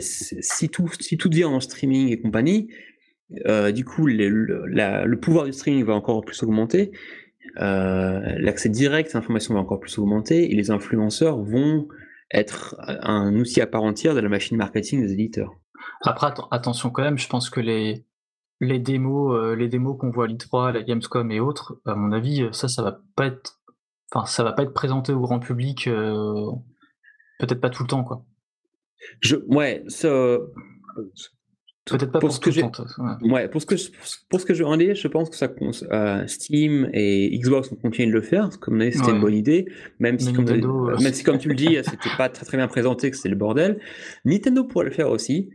Si 0.00 0.68
tout, 0.68 0.88
si 1.00 1.16
tout 1.16 1.28
devient 1.28 1.44
en 1.46 1.60
streaming 1.60 2.10
et 2.12 2.20
compagnie, 2.20 2.68
du 3.74 3.84
coup, 3.84 4.06
les- 4.06 4.28
le, 4.28 4.66
la- 4.66 5.04
le 5.04 5.18
pouvoir 5.18 5.46
du 5.46 5.52
streaming 5.52 5.84
va 5.84 5.94
encore 5.94 6.24
plus 6.24 6.40
augmenter, 6.44 6.92
l'accès 7.56 8.68
direct 8.68 9.14
à 9.14 9.18
l'information 9.18 9.54
va 9.54 9.60
encore 9.60 9.80
plus 9.80 9.98
augmenter, 9.98 10.50
et 10.50 10.54
les 10.54 10.70
influenceurs 10.70 11.38
vont 11.38 11.88
être 12.32 12.76
un 12.80 13.34
outil 13.36 13.60
à 13.60 13.66
part 13.66 13.82
entière 13.84 14.14
de 14.14 14.20
la 14.20 14.28
machine 14.28 14.56
marketing 14.56 15.00
des 15.00 15.12
éditeurs. 15.12 15.52
Après, 16.02 16.26
atten- 16.26 16.48
attention 16.50 16.90
quand 16.90 17.02
même, 17.02 17.18
je 17.18 17.28
pense 17.28 17.50
que 17.50 17.60
les, 17.60 18.04
les 18.60 18.78
démos, 18.78 19.36
euh, 19.36 19.54
les 19.54 19.68
démos 19.68 19.96
qu'on 19.98 20.10
voit 20.10 20.24
à 20.24 20.26
l'I3, 20.26 20.72
la 20.72 20.82
Gamescom 20.82 21.30
et 21.30 21.40
autres, 21.40 21.80
à 21.84 21.94
mon 21.94 22.12
avis, 22.12 22.42
euh, 22.42 22.52
ça, 22.52 22.68
ça 22.68 22.82
va 22.82 23.00
pas 23.14 23.26
être, 23.26 23.60
enfin, 24.12 24.26
ça 24.26 24.42
va 24.42 24.52
pas 24.52 24.64
être 24.64 24.74
présenté 24.74 25.12
au 25.12 25.20
grand 25.20 25.38
public, 25.38 25.86
euh, 25.86 26.50
peut-être 27.38 27.60
pas 27.60 27.70
tout 27.70 27.84
le 27.84 27.88
temps, 27.88 28.02
quoi. 28.02 28.24
Je, 29.20 29.36
ouais, 29.46 29.84
ça, 29.86 30.08
Peut-être 31.88 32.10
pas 32.10 32.18
pour 32.18 32.32
ce 32.32 32.40
que 32.40 32.50
temps. 32.50 32.72
ouais. 33.22 33.30
Ouais, 33.30 33.48
pour 33.48 33.60
ce 33.60 33.66
que 33.66 33.76
je, 33.76 33.90
pour 34.28 34.40
ce 34.40 34.44
que 34.46 34.54
je 34.54 34.64
en 34.64 34.78
ai, 34.80 34.96
je 34.96 35.06
pense 35.06 35.30
que 35.30 35.36
ça, 35.36 35.48
euh, 35.92 36.26
Steam 36.26 36.90
et 36.92 37.38
Xbox 37.38 37.70
ont 37.70 37.76
continué 37.76 38.08
de 38.08 38.12
le 38.12 38.22
faire, 38.22 38.48
que 38.50 38.56
comme 38.56 38.76
on 38.76 38.80
a 38.80 38.86
dit, 38.86 38.92
c'était 38.92 39.06
Ouais. 39.06 39.14
une 39.14 39.20
bonne 39.20 39.34
idée, 39.34 39.66
même 40.00 40.18
si, 40.18 40.32
comme, 40.32 40.44
Nintendo, 40.46 40.90
euh, 40.90 40.96
même 41.00 41.12
si 41.12 41.22
comme 41.22 41.38
tu 41.38 41.48
le 41.48 41.54
dis, 41.54 41.76
c'était 41.84 42.08
pas 42.18 42.28
très 42.28 42.44
très 42.44 42.56
bien 42.56 42.66
présenté, 42.66 43.10
que 43.10 43.16
c'était 43.16 43.28
le 43.28 43.36
bordel. 43.36 43.78
Nintendo 44.24 44.64
pourrait 44.64 44.86
le 44.86 44.90
faire 44.90 45.10
aussi. 45.10 45.48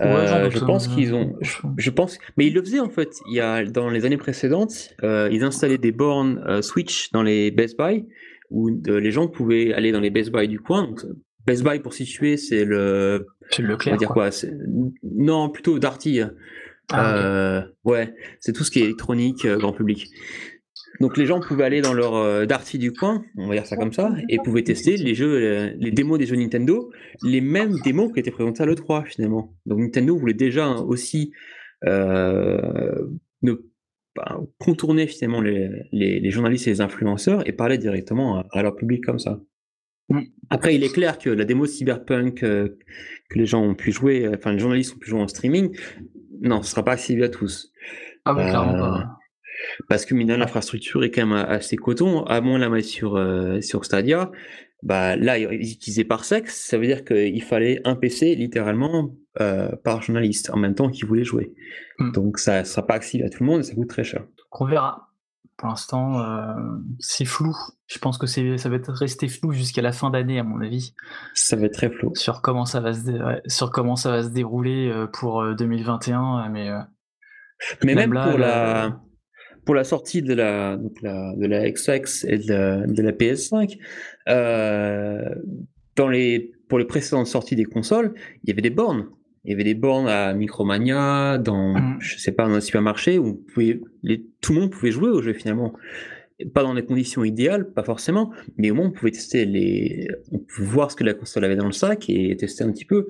Ouais, 0.00 0.06
Euh, 0.06 0.50
je 0.50 0.58
pense 0.60 0.88
euh, 0.88 0.94
qu'ils 0.94 1.12
ont, 1.14 1.36
je, 1.42 1.58
je 1.76 1.90
pense, 1.90 2.18
mais 2.38 2.46
ils 2.46 2.54
le 2.54 2.62
faisaient 2.62 2.80
en 2.80 2.88
fait. 2.88 3.10
Il 3.28 3.34
y 3.36 3.40
a 3.40 3.62
dans 3.64 3.90
les 3.90 4.06
années 4.06 4.16
précédentes, 4.16 4.94
euh, 5.02 5.28
ils 5.30 5.42
installaient 5.44 5.76
des 5.78 5.92
bornes 5.92 6.62
Switch 6.62 7.10
dans 7.12 7.22
les 7.22 7.50
Best 7.50 7.76
Buy 7.78 8.06
où 8.50 8.70
les 8.86 9.10
gens 9.10 9.28
pouvaient 9.28 9.74
aller 9.74 9.92
dans 9.92 10.00
les 10.00 10.10
Best 10.10 10.30
Buy 10.32 10.48
du 10.48 10.60
coin. 10.60 10.84
Donc, 10.84 11.00
Best 11.46 11.62
Buy 11.62 11.78
pour 11.80 11.92
situer, 11.92 12.36
c'est 12.38 12.64
le, 12.64 13.26
C'est 13.50 13.62
on 13.62 13.66
va 13.66 13.72
Leclerc, 13.72 13.96
dire 13.96 14.08
quoi. 14.08 14.30
Non, 15.02 15.48
plutôt 15.50 15.78
Darty. 15.78 16.20
Ah. 16.92 17.16
Euh, 17.16 17.62
ouais, 17.84 18.14
c'est 18.40 18.52
tout 18.52 18.64
ce 18.64 18.70
qui 18.70 18.80
est 18.80 18.84
électronique, 18.84 19.44
euh, 19.44 19.56
grand 19.56 19.72
public. 19.72 20.06
Donc 21.00 21.16
les 21.16 21.26
gens 21.26 21.40
pouvaient 21.40 21.64
aller 21.64 21.80
dans 21.80 21.92
leur 21.92 22.14
euh, 22.14 22.46
Darty 22.46 22.78
du 22.78 22.92
coin, 22.92 23.24
on 23.36 23.48
va 23.48 23.54
dire 23.54 23.66
ça 23.66 23.76
comme 23.76 23.92
ça, 23.92 24.14
et 24.28 24.38
pouvaient 24.38 24.62
tester 24.62 24.96
les 24.96 25.14
jeux, 25.14 25.34
euh, 25.34 25.70
les 25.78 25.90
démos 25.90 26.18
des 26.18 26.26
jeux 26.26 26.36
Nintendo, 26.36 26.90
les 27.22 27.40
mêmes 27.40 27.74
démos 27.82 28.12
qui 28.12 28.20
étaient 28.20 28.30
présentées 28.30 28.62
à 28.62 28.66
l'E3 28.66 29.04
finalement. 29.06 29.54
Donc 29.66 29.80
Nintendo 29.80 30.16
voulait 30.16 30.34
déjà 30.34 30.70
aussi 30.70 31.32
euh, 31.84 33.08
ne 33.42 33.54
contourner 34.58 35.08
finalement 35.08 35.40
les, 35.40 35.68
les, 35.90 36.20
les 36.20 36.30
journalistes 36.30 36.68
et 36.68 36.70
les 36.70 36.80
influenceurs 36.80 37.46
et 37.48 37.52
parler 37.52 37.78
directement 37.78 38.38
à, 38.38 38.46
à 38.52 38.62
leur 38.62 38.76
public 38.76 39.04
comme 39.04 39.18
ça. 39.18 39.40
Mm. 40.08 40.20
Après, 40.50 40.74
il 40.74 40.84
est 40.84 40.92
clair 40.92 41.18
que 41.18 41.30
la 41.30 41.44
démo 41.44 41.66
Cyberpunk 41.66 42.42
euh, 42.42 42.76
que 43.30 43.38
les 43.38 43.46
gens 43.46 43.62
ont 43.62 43.74
pu 43.74 43.92
jouer, 43.92 44.26
euh, 44.26 44.34
enfin 44.36 44.52
les 44.52 44.58
journalistes 44.58 44.94
ont 44.94 44.98
pu 44.98 45.10
jouer 45.10 45.20
en 45.20 45.28
streaming, 45.28 45.76
non, 46.40 46.62
ce 46.62 46.70
sera 46.70 46.84
pas 46.84 46.92
accessible 46.92 47.24
à 47.24 47.28
tous. 47.28 47.72
Ah 48.24 48.34
oui, 48.34 48.42
clairement 48.42 48.74
Euh, 48.74 48.78
pas. 48.78 49.18
Parce 49.88 50.04
que 50.04 50.14
maintenant 50.14 50.36
l'infrastructure 50.36 51.04
est 51.04 51.10
quand 51.10 51.26
même 51.26 51.36
assez 51.48 51.76
coton, 51.76 52.24
à 52.24 52.40
moins 52.40 52.58
de 52.58 52.64
la 52.64 52.68
mettre 52.68 52.88
sur, 52.88 53.16
euh, 53.16 53.60
sur 53.60 53.84
Stadia. 53.84 54.30
Bah, 54.82 55.16
là, 55.16 55.38
ils 55.38 55.72
utilisaient 55.72 56.04
par 56.04 56.26
sexe, 56.26 56.60
ça 56.60 56.76
veut 56.76 56.86
dire 56.86 57.04
qu'il 57.04 57.42
fallait 57.42 57.80
un 57.84 57.94
PC 57.94 58.34
littéralement 58.34 59.14
euh, 59.40 59.74
par 59.82 60.02
journaliste 60.02 60.50
en 60.50 60.58
même 60.58 60.74
temps 60.74 60.90
qu'il 60.90 61.06
voulait 61.06 61.24
jouer. 61.24 61.54
Mm. 61.98 62.12
Donc 62.12 62.38
ça 62.38 62.60
ne 62.60 62.64
sera 62.64 62.86
pas 62.86 62.94
accessible 62.94 63.24
à 63.24 63.30
tout 63.30 63.42
le 63.42 63.48
monde 63.48 63.60
et 63.60 63.62
ça 63.62 63.74
coûte 63.74 63.88
très 63.88 64.04
cher. 64.04 64.26
On 64.52 64.66
verra. 64.66 65.13
Pour 65.56 65.68
l'instant, 65.68 66.20
euh, 66.20 66.52
c'est 66.98 67.24
flou. 67.24 67.54
Je 67.86 67.98
pense 67.98 68.18
que 68.18 68.26
ça 68.26 68.42
va 68.68 68.76
être 68.76 68.92
resté 68.92 69.28
flou 69.28 69.52
jusqu'à 69.52 69.82
la 69.82 69.92
fin 69.92 70.10
d'année, 70.10 70.38
à 70.40 70.42
mon 70.44 70.60
avis, 70.60 70.94
Ça 71.34 71.54
va 71.56 71.66
être 71.66 71.74
très 71.74 71.90
flou. 71.90 72.10
sur 72.14 72.42
comment 72.42 72.64
ça 72.64 72.80
va 72.80 72.92
se, 72.92 73.04
dé- 73.04 73.20
ouais, 73.20 73.40
sur 73.46 73.70
comment 73.70 73.94
ça 73.96 74.10
va 74.10 74.22
se 74.24 74.28
dérouler 74.30 74.90
euh, 74.90 75.06
pour 75.06 75.42
euh, 75.42 75.54
2021. 75.54 76.48
Mais 76.50 76.68
euh, 76.70 76.78
Mais 77.84 77.94
Même 77.94 78.10
même, 78.10 78.12
là, 78.14 78.28
pour, 78.28 78.38
la, 78.38 79.00
pour 79.64 79.74
la 79.76 79.84
sortie 79.84 80.22
de 80.22 80.34
la, 80.34 80.76
donc 80.76 81.00
la, 81.02 81.34
de 81.36 81.46
la 81.46 81.70
XX 81.70 82.24
et 82.24 82.38
de 82.38 82.52
la, 82.52 82.86
de 82.86 83.02
la 83.02 83.12
PS5, 83.12 83.78
euh, 84.28 85.34
dans 85.96 86.08
les, 86.08 86.52
pour 86.68 86.78
les 86.78 86.84
précédentes 86.84 87.28
sorties 87.28 87.56
des 87.56 87.64
consoles, 87.64 88.12
il 88.42 88.48
y 88.48 88.52
avait 88.52 88.62
des 88.62 88.70
bornes. 88.70 89.06
Il 89.44 89.50
y 89.50 89.54
avait 89.54 89.64
des 89.64 89.74
bornes 89.74 90.08
à 90.08 90.32
Micromania, 90.34 91.38
dans, 91.38 91.74
Mm. 91.74 91.96
je 92.00 92.18
sais 92.18 92.32
pas, 92.32 92.46
dans 92.48 92.54
un 92.54 92.60
supermarché 92.60 93.18
où 93.18 93.24
vous 93.24 93.34
pouvez, 93.52 93.80
les, 94.02 94.24
tout 94.40 94.54
le 94.54 94.60
monde 94.60 94.70
pouvait 94.70 94.90
jouer 94.90 95.10
au 95.10 95.20
jeu 95.22 95.32
finalement. 95.34 95.74
Pas 96.52 96.62
dans 96.62 96.74
les 96.74 96.84
conditions 96.84 97.22
idéales, 97.24 97.70
pas 97.72 97.84
forcément, 97.84 98.32
mais 98.56 98.70
au 98.70 98.74
moins 98.74 98.86
on 98.86 98.90
pouvait 98.90 99.12
tester 99.12 99.44
les, 99.44 100.08
on 100.32 100.38
pouvait 100.38 100.66
voir 100.66 100.90
ce 100.90 100.96
que 100.96 101.04
la 101.04 101.14
console 101.14 101.44
avait 101.44 101.54
dans 101.56 101.66
le 101.66 101.72
sac 101.72 102.10
et 102.10 102.34
tester 102.36 102.64
un 102.64 102.72
petit 102.72 102.84
peu. 102.84 103.06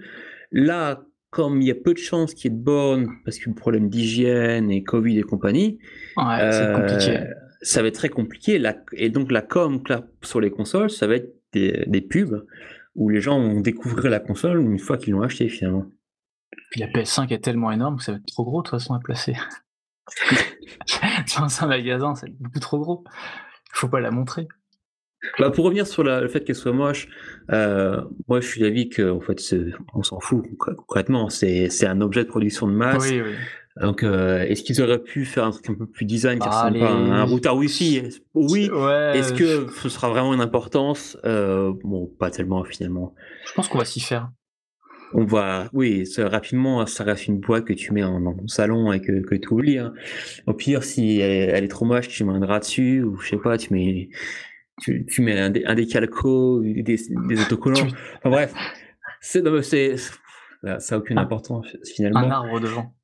Là, 0.53 1.05
comme 1.31 1.61
il 1.63 1.67
y 1.67 1.71
a 1.71 1.75
peu 1.75 1.95
de 1.95 1.99
chances 1.99 2.35
qu'il 2.35 2.51
y 2.51 2.55
ait 2.55 2.59
de 2.59 2.63
bornes 2.63 3.09
parce 3.25 3.39
que 3.39 3.49
le 3.49 3.55
problème 3.55 3.89
d'hygiène 3.89 4.71
et 4.71 4.83
Covid 4.85 5.19
et 5.19 5.23
compagnie, 5.23 5.79
ouais, 6.17 6.25
euh, 6.41 6.75
compliqué. 6.77 7.19
ça 7.63 7.81
va 7.81 7.89
être 7.89 7.95
très 7.95 8.09
compliqué. 8.11 8.59
La- 8.59 8.77
et 8.93 9.09
donc 9.09 9.33
la 9.33 9.41
com 9.43 9.83
sur 10.23 10.41
les 10.41 10.51
consoles, 10.51 10.91
ça 10.91 11.07
va 11.07 11.15
être 11.17 11.35
des, 11.53 11.85
des 11.87 12.01
pubs 12.03 12.45
où 12.95 13.09
les 13.09 13.21
gens 13.21 13.41
vont 13.41 13.61
découvrir 13.61 14.11
la 14.11 14.21
console 14.21 14.61
une 14.61 14.79
fois 14.79 14.99
qu'ils 14.99 15.13
l'ont 15.15 15.23
acheté 15.23 15.49
finalement. 15.49 15.87
Puis 16.71 16.81
la 16.81 16.89
PS5 16.89 17.33
est 17.33 17.39
tellement 17.43 17.71
énorme 17.71 17.97
que 17.99 18.03
ça 18.05 18.13
va 18.13 18.19
être 18.19 18.27
trop 18.27 18.45
gros 18.45 18.63
de 18.63 18.69
toute 18.69 18.79
façon 18.79 18.95
à 18.95 18.99
placer. 19.01 19.35
Dans 21.39 21.63
un 21.65 21.67
magasin, 21.67 22.15
c'est 22.15 22.31
beaucoup 22.41 22.61
trop 22.61 22.79
gros. 22.79 23.05
Il 23.07 23.79
faut 23.79 23.89
pas 23.89 24.01
la 24.01 24.11
montrer. 24.11 24.47
Bah, 25.39 25.51
pour 25.51 25.65
revenir 25.65 25.87
sur 25.87 26.05
la- 26.05 26.21
le 26.21 26.29
fait 26.29 26.45
qu'elle 26.45 26.55
soit 26.55 26.73
moche, 26.73 27.09
euh, 27.51 28.03
moi 28.29 28.41
je 28.41 28.47
suis 28.47 28.61
d'avis 28.61 28.91
que 28.91 29.11
en 29.11 29.21
fait 29.21 29.41
on 29.95 30.03
s'en 30.03 30.21
fout 30.21 30.45
concr- 30.59 30.75
concrètement. 30.75 31.31
C'est 31.31 31.87
un 31.87 32.01
objet 32.03 32.25
de 32.25 32.29
production 32.29 32.67
de 32.69 32.73
masse. 32.75 33.09
Oui, 33.11 33.23
oui. 33.23 33.33
Donc 33.81 34.03
euh, 34.05 34.43
est-ce 34.43 34.63
qu'ils 34.63 34.83
auraient 34.83 35.03
pu 35.03 35.25
faire 35.25 35.45
un 35.45 35.51
truc 35.51 35.69
un 35.71 35.75
peu 35.75 35.87
plus 35.87 36.05
design 36.05 36.39
qui 36.39 36.47
Ah, 36.49 36.65
ressemble 36.69 36.85
à 36.85 36.91
un 36.93 37.25
routeur 37.25 37.57
Wi-Fi? 37.57 38.03
Oui. 38.35 38.69
Ouais, 38.71 39.19
Est-ce 39.19 39.33
que 39.33 39.67
ce 39.73 39.89
sera 39.89 40.11
vraiment 40.11 40.35
une 40.35 40.43
importance? 40.43 41.17
Euh, 41.25 41.73
Bon, 41.83 42.07
pas 42.19 42.31
tellement 42.31 42.63
finalement. 42.65 43.15
je 43.47 43.53
pense 43.55 43.67
qu'on 43.69 43.79
va 43.79 43.85
s'y 43.87 44.01
faire. 44.01 44.29
On 45.13 45.25
va, 45.25 45.69
oui, 45.73 46.07
ça, 46.07 46.29
rapidement, 46.29 46.85
ça 46.87 47.05
reste 47.05 47.29
une 47.29 47.39
boîte 47.39 47.65
que 47.65 47.73
tu 47.73 47.93
mets 47.93 48.03
en- 48.03 48.21
dans 48.21 48.35
ton 48.35 48.49
salon 48.49 48.93
et 48.93 49.01
que, 49.01 49.21
que 49.25 49.35
tu 49.37 49.49
oublies. 49.53 49.79
hein. 49.79 49.93
Au 50.47 50.55
pire, 50.55 50.83
si 50.83 51.21
elle 51.21 51.31
est, 51.31 51.47
elle 51.57 51.65
est 51.65 51.69
trop 51.69 51.85
moche, 51.85 52.09
tu 52.09 52.25
mets 52.25 52.33
un 52.33 52.41
drap 52.41 52.59
dessus, 52.61 53.03
ou 53.03 53.17
je 53.21 53.29
sais 53.31 53.37
pas, 53.37 53.57
tu 53.57 53.73
mets, 53.73 54.09
tu, 54.83 55.07
tu 55.07 55.23
mets 55.23 55.39
un, 55.39 55.51
dé- 55.51 55.65
un 55.67 55.75
décalco, 55.77 56.63
des, 56.63 56.83
des 56.83 57.41
autocollants. 57.43 57.87
Enfin, 58.19 58.31
bref, 58.31 58.55
c'est, 59.21 59.43
ça 59.97 60.79
n'a 60.91 60.99
aucune 60.99 61.19
Un- 61.19 61.23
importance 61.23 61.67
finalement. 61.95 62.21
Un 62.21 62.31
arbre 62.31 62.59
devant. 62.61 62.95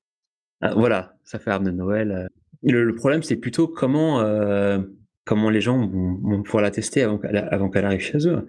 Ah, 0.63 0.75
voilà, 0.75 1.15
ça 1.25 1.39
fait 1.39 1.51
arbre 1.51 1.67
de 1.67 1.71
Noël. 1.71 2.11
euh. 2.11 2.27
Et 2.63 2.73
Le, 2.73 2.85
le 2.85 2.95
problème, 2.95 3.23
c'est 3.23 3.37
plutôt 3.37 3.69
comment, 3.69 4.21
euh, 4.21 4.81
comment 5.25 5.51
les 5.51 5.61
gens 5.61 5.87
vont, 5.87 6.19
vont 6.23 6.43
pouvoir 6.43 6.63
la 6.63 6.71
tester 6.71 7.03
avant 7.03 7.19
qu'elle, 7.19 7.37
avant 7.51 7.71
qu'elle 7.71 7.85
arrive 7.85 8.01
chez 8.01 8.27
eux. 8.27 8.47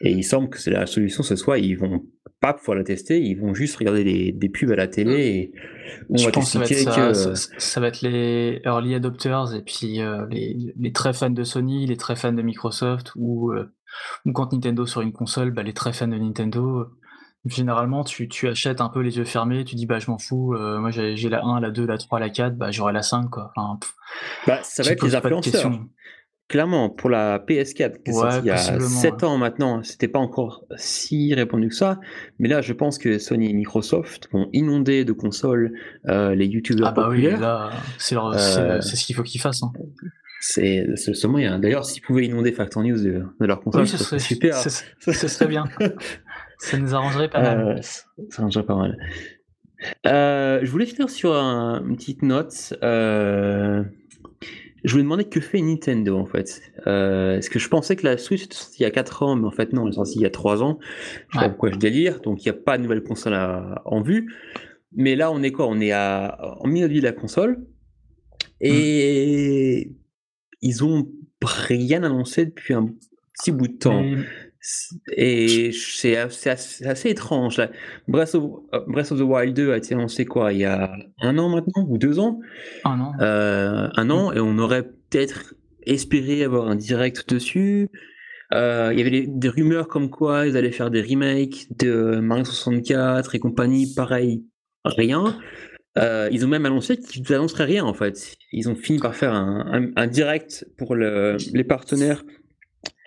Et 0.00 0.12
il 0.12 0.22
semble 0.24 0.48
que 0.50 0.58
c'est 0.58 0.70
la 0.70 0.86
solution, 0.86 1.22
ce 1.22 1.36
soit 1.36 1.58
ils 1.58 1.74
vont 1.76 2.04
pas 2.40 2.52
pouvoir 2.54 2.76
la 2.78 2.84
tester, 2.84 3.20
ils 3.20 3.34
vont 3.34 3.52
juste 3.54 3.76
regarder 3.76 4.04
des, 4.04 4.30
des 4.32 4.48
pubs 4.48 4.70
à 4.70 4.76
la 4.76 4.86
télé 4.86 5.26
et 5.26 5.52
on 6.08 6.16
Je 6.16 6.26
va 6.26 6.30
pense 6.30 6.44
que 6.44 6.50
ça 6.52 6.58
va, 6.60 6.64
être 6.64 6.68
t'expliquer 6.68 7.14
ça, 7.14 7.30
que 7.30 7.34
ça- 7.36 7.50
ça 7.58 7.80
va 7.80 7.88
être 7.88 8.02
les 8.02 8.60
early 8.64 8.94
adopters 8.94 9.54
et 9.54 9.62
puis 9.62 10.00
euh, 10.00 10.24
les, 10.30 10.56
les 10.78 10.92
très 10.92 11.12
fans 11.12 11.30
de 11.30 11.42
Sony, 11.42 11.86
les 11.86 11.96
très 11.96 12.14
fans 12.14 12.32
de 12.32 12.42
Microsoft 12.42 13.12
ou, 13.16 13.52
euh, 13.52 13.72
ou 14.24 14.32
quand 14.32 14.52
Nintendo 14.52 14.86
sur 14.86 15.00
une 15.00 15.12
console, 15.12 15.50
bah, 15.50 15.62
les 15.64 15.72
très 15.72 15.92
fans 15.92 16.06
de 16.08 16.16
Nintendo. 16.16 16.86
Généralement, 17.44 18.04
tu, 18.04 18.28
tu 18.28 18.48
achètes 18.48 18.80
un 18.80 18.88
peu 18.88 19.00
les 19.00 19.16
yeux 19.16 19.24
fermés, 19.24 19.64
tu 19.64 19.74
dis 19.76 19.86
bah 19.86 19.98
je 20.00 20.10
m'en 20.10 20.18
fous, 20.18 20.54
euh, 20.54 20.78
moi 20.80 20.90
j'ai 20.90 21.16
j'ai 21.16 21.28
la 21.28 21.44
1, 21.44 21.60
la 21.60 21.70
2, 21.70 21.86
la 21.86 21.96
3, 21.96 22.18
la 22.20 22.30
4, 22.30 22.56
bah 22.56 22.70
j'aurai 22.72 22.92
la 22.92 23.02
5 23.02 23.30
quoi. 23.30 23.52
Enfin, 23.56 23.78
pff, 23.80 23.94
bah, 24.46 24.58
ça 24.62 24.82
va 24.82 24.90
être 24.90 25.04
les 25.04 25.14
influenceurs. 25.14 25.72
Clairement, 26.48 26.88
pour 26.88 27.10
la 27.10 27.38
PS4, 27.38 27.74
qui 28.02 28.10
est 28.10 28.14
Ouais, 28.14 28.20
sortie 28.22 28.38
il 28.38 28.44
y 28.46 28.50
a 28.50 28.54
possiblement, 28.54 28.88
7 28.88 29.12
ouais. 29.14 29.24
ans 29.24 29.36
maintenant, 29.38 29.82
c'était 29.82 30.08
pas 30.08 30.18
encore 30.18 30.64
si 30.76 31.34
répandu 31.34 31.68
que 31.68 31.74
ça. 31.74 32.00
Mais 32.38 32.48
là, 32.48 32.62
je 32.62 32.72
pense 32.72 32.96
que 32.98 33.18
Sony 33.18 33.50
et 33.50 33.52
Microsoft 33.52 34.28
vont 34.32 34.48
inonder 34.54 35.04
de 35.04 35.12
consoles 35.12 35.72
euh, 36.08 36.34
les 36.34 36.46
youtubeurs 36.46 36.88
Ah 36.88 36.92
bah 36.92 37.08
oui, 37.10 37.30
là 37.38 37.70
c'est 37.98 38.14
leur- 38.14 38.32
Euh, 38.34 38.80
c'est 38.80 38.96
ce 38.96 39.04
qu'il 39.04 39.14
faut 39.14 39.22
qu'ils 39.22 39.42
fassent. 39.42 39.62
hein. 39.62 39.72
C'est 40.40 40.84
le 40.86 40.96
seul 40.96 41.30
moyen. 41.30 41.58
D'ailleurs, 41.58 41.84
s'ils 41.84 42.00
pouvaient 42.00 42.24
inonder 42.24 42.52
Factor 42.52 42.82
News 42.82 42.96
de, 42.96 43.24
de 43.40 43.46
leur 43.46 43.60
console, 43.60 43.82
Oui, 43.82 43.88
ce 43.88 43.96
ce 43.98 44.04
serait 44.04 44.18
serait, 44.18 44.34
super. 44.34 44.54
ce, 44.56 44.70
ce 45.12 45.28
serait 45.28 45.48
bien. 45.48 45.64
ça 46.58 46.76
nous 46.78 46.94
arrangerait 46.94 47.28
pas 47.30 47.40
mal. 47.40 47.60
Euh, 47.78 47.82
ça 47.82 48.04
ça 48.30 48.42
marcherait 48.42 48.66
pas 48.66 48.76
mal. 48.76 48.98
Euh, 50.06 50.60
je 50.62 50.70
voulais 50.70 50.86
finir 50.86 51.08
sur 51.08 51.34
un- 51.34 51.84
une 51.86 51.96
petite 51.96 52.22
note. 52.22 52.74
Euh, 52.82 53.84
je 54.84 54.90
voulais 54.92 55.04
demander 55.04 55.24
que 55.24 55.40
fait 55.40 55.60
Nintendo 55.60 56.16
en 56.18 56.26
fait. 56.26 56.60
Euh, 56.86 57.38
Est-ce 57.38 57.48
que 57.50 57.58
je 57.58 57.68
pensais 57.68 57.94
que 57.96 58.04
la 58.06 58.18
Switch 58.18 58.44
était 58.44 58.54
sortie 58.56 58.78
il 58.80 58.82
y 58.82 58.86
a 58.86 58.90
4 58.90 59.22
ans, 59.22 59.36
mais 59.36 59.46
en 59.46 59.50
fait 59.52 59.72
non, 59.72 59.84
elle 59.86 59.90
est 59.92 59.94
sortie 59.96 60.18
il 60.18 60.22
y 60.22 60.26
a 60.26 60.30
3 60.30 60.62
ans. 60.62 60.78
Je 61.30 61.38
sais 61.38 61.44
pas 61.44 61.48
pourquoi 61.50 61.70
je 61.70 61.76
délire. 61.78 62.20
Donc 62.20 62.44
il 62.44 62.48
n'y 62.50 62.56
a 62.56 62.60
pas 62.60 62.76
de 62.76 62.82
nouvelle 62.82 63.02
console 63.02 63.34
à- 63.34 63.82
en 63.84 64.00
vue. 64.02 64.32
Mais 64.92 65.14
là, 65.16 65.30
on 65.30 65.42
est 65.42 65.52
quoi? 65.52 65.66
On 65.68 65.80
est 65.80 65.92
à, 65.92 66.38
en 66.60 66.66
milieu 66.66 66.88
de 66.88 66.92
vie 66.94 67.00
de 67.00 67.04
la 67.04 67.12
console. 67.12 67.58
Et 68.60 69.92
ils 70.62 70.84
ont 70.84 71.08
rien 71.42 72.02
annoncé 72.02 72.46
depuis 72.46 72.74
un 72.74 72.88
petit 73.34 73.52
bout 73.52 73.68
de 73.68 73.76
temps. 73.78 74.02
Et 75.16 75.70
c'est 75.72 76.16
assez, 76.16 76.50
assez, 76.50 77.10
étrange. 77.10 77.58
Là. 77.58 77.70
Breath, 78.08 78.34
of, 78.34 78.44
Breath 78.88 79.12
of 79.12 79.18
the 79.18 79.22
Wild 79.22 79.54
2 79.54 79.72
a 79.72 79.76
été 79.76 79.94
lancé 79.94 80.24
quoi 80.24 80.52
Il 80.52 80.60
y 80.60 80.64
a 80.64 80.92
un 81.20 81.38
an 81.38 81.48
maintenant 81.48 81.86
Ou 81.88 81.96
deux 81.96 82.18
ans? 82.18 82.40
Un 82.84 83.00
an. 83.00 83.12
Euh, 83.20 83.88
un 83.94 84.10
an, 84.10 84.32
et 84.32 84.40
on 84.40 84.58
aurait 84.58 84.82
peut-être 84.82 85.54
espéré 85.86 86.42
avoir 86.44 86.68
un 86.68 86.76
direct 86.76 87.28
dessus. 87.28 87.88
Euh, 88.52 88.90
il 88.92 88.98
y 88.98 89.02
avait 89.02 89.26
des 89.26 89.48
rumeurs 89.48 89.88
comme 89.88 90.10
quoi 90.10 90.46
ils 90.46 90.56
allaient 90.56 90.72
faire 90.72 90.90
des 90.90 91.02
remakes 91.02 91.66
de 91.78 92.18
Mario 92.20 92.44
64 92.44 93.34
et 93.34 93.38
compagnie, 93.38 93.92
pareil, 93.94 94.44
rien. 94.84 95.38
Euh, 95.98 96.28
ils 96.30 96.44
ont 96.44 96.48
même 96.48 96.64
annoncé 96.64 96.96
qu'ils 96.96 97.24
n'annonceraient 97.30 97.64
rien 97.64 97.84
en 97.84 97.94
fait. 97.94 98.36
Ils 98.52 98.68
ont 98.68 98.76
fini 98.76 98.98
par 98.98 99.14
faire 99.14 99.32
un, 99.34 99.90
un, 99.96 100.06
direct 100.06 100.66
pour 100.78 100.94
le, 100.94 101.36
les 101.52 101.64
partenaires 101.64 102.22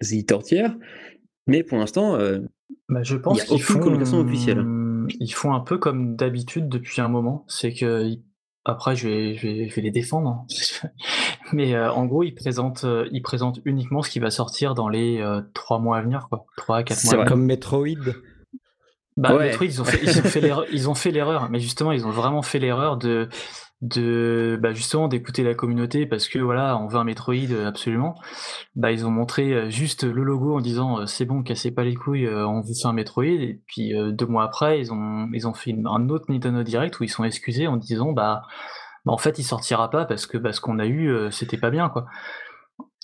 éditeurs 0.02 0.44
tiers, 0.44 0.76
mais 1.48 1.64
pour 1.64 1.78
l'instant, 1.78 2.16
euh, 2.16 2.40
bah, 2.90 3.04
je 3.04 3.16
pense 3.16 3.44
qu'il 3.44 3.56
n'y 3.56 3.62
a 3.62 3.66
aucune 3.66 3.80
communication 3.80 4.20
officielle. 4.20 4.66
Ils 5.20 5.34
font 5.34 5.54
un 5.54 5.60
peu 5.60 5.78
comme 5.78 6.16
d'habitude 6.16 6.70
depuis 6.70 7.02
un 7.02 7.08
moment, 7.08 7.46
c'est 7.48 7.74
que 7.74 8.18
après, 8.64 8.96
je 8.96 9.08
vais, 9.08 9.36
je 9.36 9.48
vais, 9.48 9.70
je 9.70 9.76
vais 9.76 9.82
les 9.82 9.92
défendre. 9.92 10.30
Hein. 10.30 10.90
Mais 11.54 11.74
euh, 11.74 11.92
en 11.92 12.06
gros, 12.06 12.24
ils 12.24 12.36
présentent, 12.36 12.84
euh, 12.84 13.08
ils 13.12 13.22
présentent 13.22 13.60
uniquement 13.66 14.04
ce 14.04 14.10
qui 14.10 14.20
va 14.20 14.30
sortir 14.30 14.76
dans 14.76 14.88
les 14.88 15.20
euh, 15.20 15.42
trois 15.54 15.80
mois 15.80 15.98
à 15.98 16.02
venir, 16.02 16.28
quoi. 16.30 16.46
3 16.58 16.84
4 16.84 17.04
mois. 17.06 17.24
C'est 17.24 17.30
comme 17.30 17.44
Metroid. 17.44 18.14
Bah, 19.18 19.38
Metroid, 19.38 19.66
ils 19.66 19.82
ont 19.82 19.86
fait, 19.86 20.00
ils 20.72 20.90
ont 20.90 20.96
fait 20.96 21.12
l'erreur. 21.12 21.50
Mais 21.50 21.60
justement, 21.60 21.92
ils 21.92 22.06
ont 22.06 22.12
vraiment 22.12 22.44
fait 22.44 22.60
l'erreur 22.60 22.98
de, 22.98 23.30
de 23.82 24.60
bah 24.62 24.74
justement 24.74 25.08
d'écouter 25.08 25.44
la 25.44 25.56
communauté 25.56 26.06
parce 26.06 26.28
que 26.28 26.38
voilà 26.38 26.78
on 26.78 26.88
veut 26.88 26.98
un 26.98 27.04
Metroid 27.04 27.52
euh, 27.52 27.68
absolument. 27.68 28.16
Bah 28.76 28.92
ils 28.92 29.06
ont 29.06 29.12
montré 29.12 29.54
euh, 29.54 29.70
juste 29.70 30.04
le 30.04 30.24
logo 30.24 30.56
en 30.56 30.62
disant 30.62 31.00
euh, 31.00 31.06
c'est 31.08 31.26
bon 31.26 31.42
cassez 31.42 31.72
pas 31.72 31.84
les 31.84 31.96
couilles 31.96 32.30
on 32.30 32.62
veut 32.62 32.74
faire 32.80 32.92
un 32.92 32.94
Metroid. 32.94 33.26
Et 33.26 33.60
puis 33.66 33.94
deux 34.12 34.28
mois 34.28 34.44
après 34.44 34.80
ils 34.80 34.94
ont 34.94 35.30
ils 35.34 35.48
ont 35.48 35.54
fait 35.54 35.76
un 35.86 36.10
autre 36.10 36.26
Nintendo 36.30 36.62
Direct 36.62 37.00
où 37.00 37.04
ils 37.04 37.10
sont 37.10 37.24
excusés 37.24 37.68
en 37.68 37.78
disant 37.78 38.12
bah, 38.12 38.44
bah 39.06 39.14
en 39.14 39.18
fait 39.18 39.40
il 39.40 39.44
sortira 39.44 39.90
pas 39.90 40.06
parce 40.06 40.28
que 40.28 40.38
bah, 40.38 40.54
ce 40.54 40.62
qu'on 40.62 40.78
a 40.78 40.86
eu 40.86 41.32
c'était 41.32 41.58
pas 41.58 41.72
bien 41.72 41.90
quoi. 41.90 42.06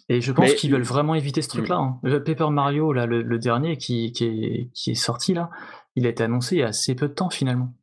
Et 0.10 0.22
je 0.22 0.32
pense 0.32 0.54
qu'ils 0.54 0.72
veulent 0.72 0.84
vraiment 0.84 1.16
éviter 1.16 1.42
ce 1.42 1.50
truc 1.50 1.68
là 1.68 1.78
hein. 1.78 2.00
Paper 2.04 2.50
Mario 2.50 2.94
là 2.94 3.06
le, 3.06 3.40
dernier 3.40 3.78
qui, 3.78 4.14
qui, 4.14 4.26
est, 4.26 4.70
qui 4.74 4.92
est 4.92 4.96
sorti 4.96 5.34
là 5.34 5.50
il 5.96 6.06
a 6.06 6.10
été 6.10 6.24
annoncé 6.24 6.56
il 6.56 6.60
y 6.60 6.64
a 6.64 6.68
assez 6.68 6.96
peu 6.96 7.08
de 7.10 7.14
temps 7.14 7.30
finalement 7.30 7.74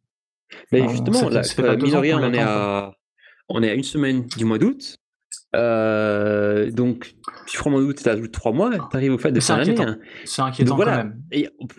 mais 0.73 0.89
justement, 0.89 1.29
là, 1.29 1.43
on, 1.59 2.33
est 2.33 2.39
à, 2.41 2.93
on 3.49 3.63
est 3.63 3.71
à 3.71 3.75
une 3.75 3.83
semaine 3.85 4.27
du 4.37 4.45
mois 4.45 4.59
d'août. 4.59 4.97
Euh, 5.55 6.71
donc, 6.71 7.15
tu 7.47 7.59
prends 7.59 7.71
mois 7.71 7.81
d'août, 7.81 7.99
tu 8.03 8.09
ajoutes 8.09 8.33
trois 8.33 8.53
mois, 8.53 8.71
tu 8.71 8.97
arrives 8.97 9.13
aux 9.13 9.19
fêtes 9.19 9.35
de 9.35 9.41
fin 9.41 9.59
d'année. 9.59 9.81
Hein. 9.81 9.99
C'est 10.25 10.43
inquiétant 10.43 10.77
quand 10.77 10.87
même. 10.87 11.21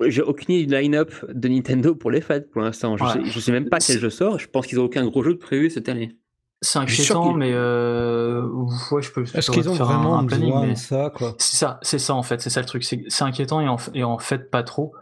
J'ai 0.08 0.22
aucune 0.22 0.56
line-up 0.56 1.14
de 1.30 1.48
Nintendo 1.48 1.94
pour 1.96 2.12
les 2.12 2.22
fêtes 2.22 2.50
pour 2.52 2.62
l'instant. 2.62 2.96
Je, 2.98 3.04
ne 3.04 3.26
sais, 3.26 3.42
sais 3.42 3.52
même 3.52 3.70
pas 3.70 3.80
quel 3.80 4.00
jeu 4.00 4.10
sort. 4.10 4.40
Je 4.40 4.48
pense 4.48 4.68
qu'ils 4.68 4.78
n'ont 4.78 4.86
aucun 4.86 5.06
gros 5.06 5.24
jeu 5.24 5.34
de 5.34 5.40
prévu 5.40 5.70
cette 5.70 5.90
année. 5.90 6.18
C'est 6.62 6.80
inquiétant, 6.80 7.34
mais 7.34 7.52
euh... 7.54 8.48
ouais, 8.92 9.02
je 9.02 9.12
peux. 9.12 9.24
Est-ce 9.24 9.52
qu'ils 9.52 9.68
ont 9.70 9.74
vraiment 9.74 10.18
un 10.18 10.24
besoin 10.24 10.68
de 10.68 10.76
ça, 10.76 11.12
quoi? 11.14 11.36
C'est 11.38 11.58
ça, 11.58 11.80
c'est 11.82 12.00
ça 12.00 12.16
en 12.16 12.24
fait, 12.24 12.42
c'est 12.42 12.50
ça 12.50 12.62
le 12.62 12.66
truc. 12.66 12.84
C'est 12.84 13.24
inquiétant 13.24 13.60
et 13.60 13.68
en, 13.68 13.76
et 13.94 14.04
en 14.04 14.18
fait 14.18 14.50
pas 14.50 14.64
trop 14.64 14.94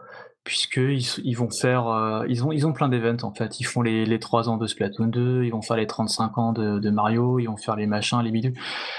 puisqu'ils 0.44 1.02
ils 1.24 1.34
vont 1.34 1.50
faire, 1.50 1.88
euh, 1.88 2.26
ils 2.28 2.44
ont 2.44 2.52
ils 2.52 2.66
ont 2.66 2.72
plein 2.74 2.88
d'événements 2.88 3.28
en 3.28 3.34
fait. 3.34 3.60
Ils 3.60 3.64
font 3.64 3.80
les, 3.80 4.04
les 4.04 4.18
3 4.18 4.50
ans 4.50 4.58
de 4.58 4.66
Splatoon 4.66 5.06
2, 5.06 5.44
ils 5.44 5.50
vont 5.50 5.62
faire 5.62 5.76
les 5.76 5.86
35 5.86 6.38
ans 6.38 6.52
de, 6.52 6.90
Mario, 6.90 7.38
ils 7.38 7.46
vont 7.46 7.56
faire 7.56 7.76
les 7.76 7.86
machins, 7.86 8.20
les 8.20 8.30
bidules. 8.30 8.54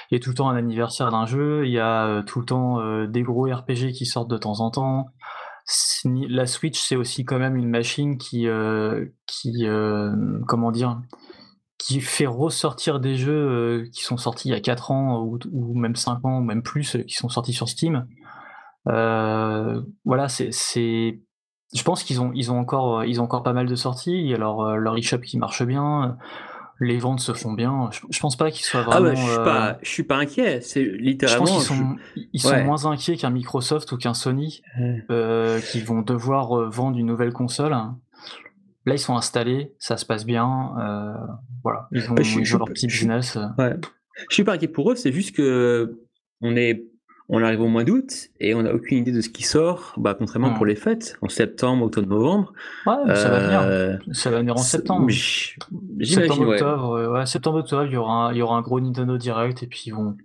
Il 0.09 0.15
y 0.15 0.17
a 0.17 0.19
tout 0.19 0.31
le 0.31 0.35
temps 0.35 0.49
un 0.49 0.55
anniversaire 0.55 1.11
d'un 1.11 1.25
jeu, 1.25 1.65
il 1.65 1.71
y 1.71 1.79
a 1.79 2.07
euh, 2.07 2.23
tout 2.23 2.39
le 2.39 2.45
temps 2.45 2.79
euh, 2.79 3.07
des 3.07 3.21
gros 3.21 3.45
RPG 3.45 3.91
qui 3.93 4.05
sortent 4.05 4.29
de 4.29 4.37
temps 4.37 4.59
en 4.59 4.71
temps. 4.71 5.07
La 6.05 6.45
Switch 6.45 6.79
c'est 6.79 6.95
aussi 6.95 7.25
quand 7.25 7.39
même 7.39 7.55
une 7.55 7.69
machine 7.69 8.19
qui 8.19 8.47
qui 9.25 9.65
comment 10.47 10.71
dire 10.71 11.01
qui 11.79 12.01
fait 12.01 12.27
ressortir 12.27 12.99
des 12.99 13.15
jeux 13.15 13.89
qui 13.91 14.03
sont 14.03 14.17
sortis 14.17 14.49
il 14.49 14.51
y 14.51 14.55
a 14.55 14.59
4 14.59 14.91
ans 14.91 15.23
ou 15.23 15.73
même 15.73 15.95
5 15.95 16.23
ans 16.23 16.37
ou 16.37 16.43
même 16.43 16.61
plus 16.61 16.97
qui 17.07 17.15
sont 17.15 17.29
sortis 17.29 17.53
sur 17.53 17.67
Steam. 17.67 18.05
voilà, 18.85 20.27
c'est 20.29 20.51
je 21.73 21.83
pense 21.83 22.03
qu'ils 22.03 22.21
ont, 22.21 22.31
ils 22.33 22.51
ont, 22.51 22.59
encore, 22.59 22.99
euh, 22.99 23.07
ils 23.07 23.19
ont 23.19 23.23
encore 23.23 23.43
pas 23.43 23.53
mal 23.53 23.67
de 23.67 23.75
sorties. 23.75 24.33
Alors, 24.33 24.65
euh, 24.65 24.75
leur 24.75 24.97
e-shop 24.97 25.19
qui 25.19 25.37
marche 25.37 25.63
bien, 25.63 26.17
les 26.79 26.97
ventes 26.97 27.19
se 27.19 27.33
font 27.33 27.53
bien. 27.53 27.89
Je, 28.09 28.19
pense 28.19 28.35
pas 28.35 28.51
qu'ils 28.51 28.65
soient 28.65 28.83
vraiment. 28.83 29.09
Ah 29.09 29.13
bah, 29.13 29.15
je 29.15 29.21
suis 29.21 29.37
pas, 29.37 29.69
euh, 29.69 29.73
je 29.81 29.89
suis 29.89 30.03
pas 30.03 30.17
inquiet. 30.17 30.61
C'est 30.61 30.83
littéralement. 30.83 31.45
Je 31.45 31.51
pense 31.51 31.67
qu'ils 31.67 31.77
sont, 31.77 31.95
ils 32.33 32.41
sont 32.41 32.63
moins 32.63 32.85
inquiets 32.85 33.17
qu'un 33.17 33.29
Microsoft 33.29 33.91
ou 33.91 33.97
qu'un 33.97 34.13
Sony 34.13 34.61
qui 35.71 35.81
vont 35.81 36.01
devoir 36.01 36.69
vendre 36.69 36.97
une 36.97 37.07
nouvelle 37.07 37.33
console. 37.33 37.71
Là, 38.87 38.93
ils 38.93 38.99
sont 38.99 39.15
installés, 39.15 39.73
ça 39.79 39.97
se 39.97 40.05
passe 40.05 40.25
bien. 40.25 40.73
voilà, 41.63 41.87
ils 41.91 42.09
ont, 42.11 42.15
leur 42.15 42.67
petit 42.67 42.87
business. 42.87 43.37
Ouais. 43.57 43.75
Je 44.29 44.33
suis 44.33 44.43
pas 44.43 44.53
inquiet 44.53 44.67
pour 44.67 44.91
eux. 44.91 44.95
C'est 44.95 45.11
juste 45.11 45.35
que 45.35 45.99
on 46.41 46.55
est 46.55 46.85
on 47.27 47.41
arrive 47.43 47.61
au 47.61 47.67
mois 47.67 47.83
d'août 47.83 48.29
et 48.39 48.53
on 48.53 48.61
n'a 48.61 48.73
aucune 48.73 48.99
idée 48.99 49.11
de 49.11 49.21
ce 49.21 49.29
qui 49.29 49.43
sort, 49.43 49.93
bah, 49.97 50.13
contrairement 50.13 50.53
pour 50.53 50.65
les 50.65 50.75
fêtes, 50.75 51.17
en 51.21 51.27
septembre, 51.27 51.85
octobre, 51.85 52.07
novembre. 52.07 52.53
Ouais, 52.85 53.15
ça 53.15 53.29
va 53.29 53.39
venir. 53.39 53.61
Euh, 53.61 53.97
ça 54.11 54.29
va 54.29 54.39
venir 54.39 54.53
en 54.53 54.59
septembre. 54.59 55.11
Septembre, 55.11 56.47
ouais. 56.47 56.61
octobre, 56.61 57.11
ouais, 57.11 57.25
septembre, 57.25 57.59
octobre, 57.59 57.85
il 57.85 57.93
y 57.93 57.97
aura 57.97 58.27
un, 58.27 58.31
il 58.31 58.37
y 58.37 58.41
aura 58.43 58.57
un 58.57 58.61
gros 58.61 58.79
Nintendo 58.79 59.17
Direct 59.17 59.63
et 59.63 59.67
puis 59.67 59.83
ils 59.87 59.91
vont, 59.91 60.15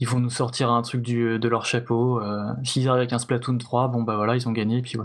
ils 0.00 0.08
vont 0.08 0.18
nous 0.18 0.30
sortir 0.30 0.70
un 0.72 0.82
truc 0.82 1.00
du, 1.00 1.38
de 1.38 1.48
leur 1.48 1.64
chapeau. 1.64 2.20
Euh, 2.20 2.42
S'ils 2.64 2.88
arrivent 2.88 3.02
avec 3.02 3.12
un 3.12 3.20
Splatoon 3.20 3.58
3, 3.58 3.88
bon 3.88 4.02
bah 4.02 4.16
voilà, 4.16 4.34
ils 4.34 4.48
ont 4.48 4.52
gagné. 4.52 4.78
Et 4.78 4.82
puis 4.82 4.98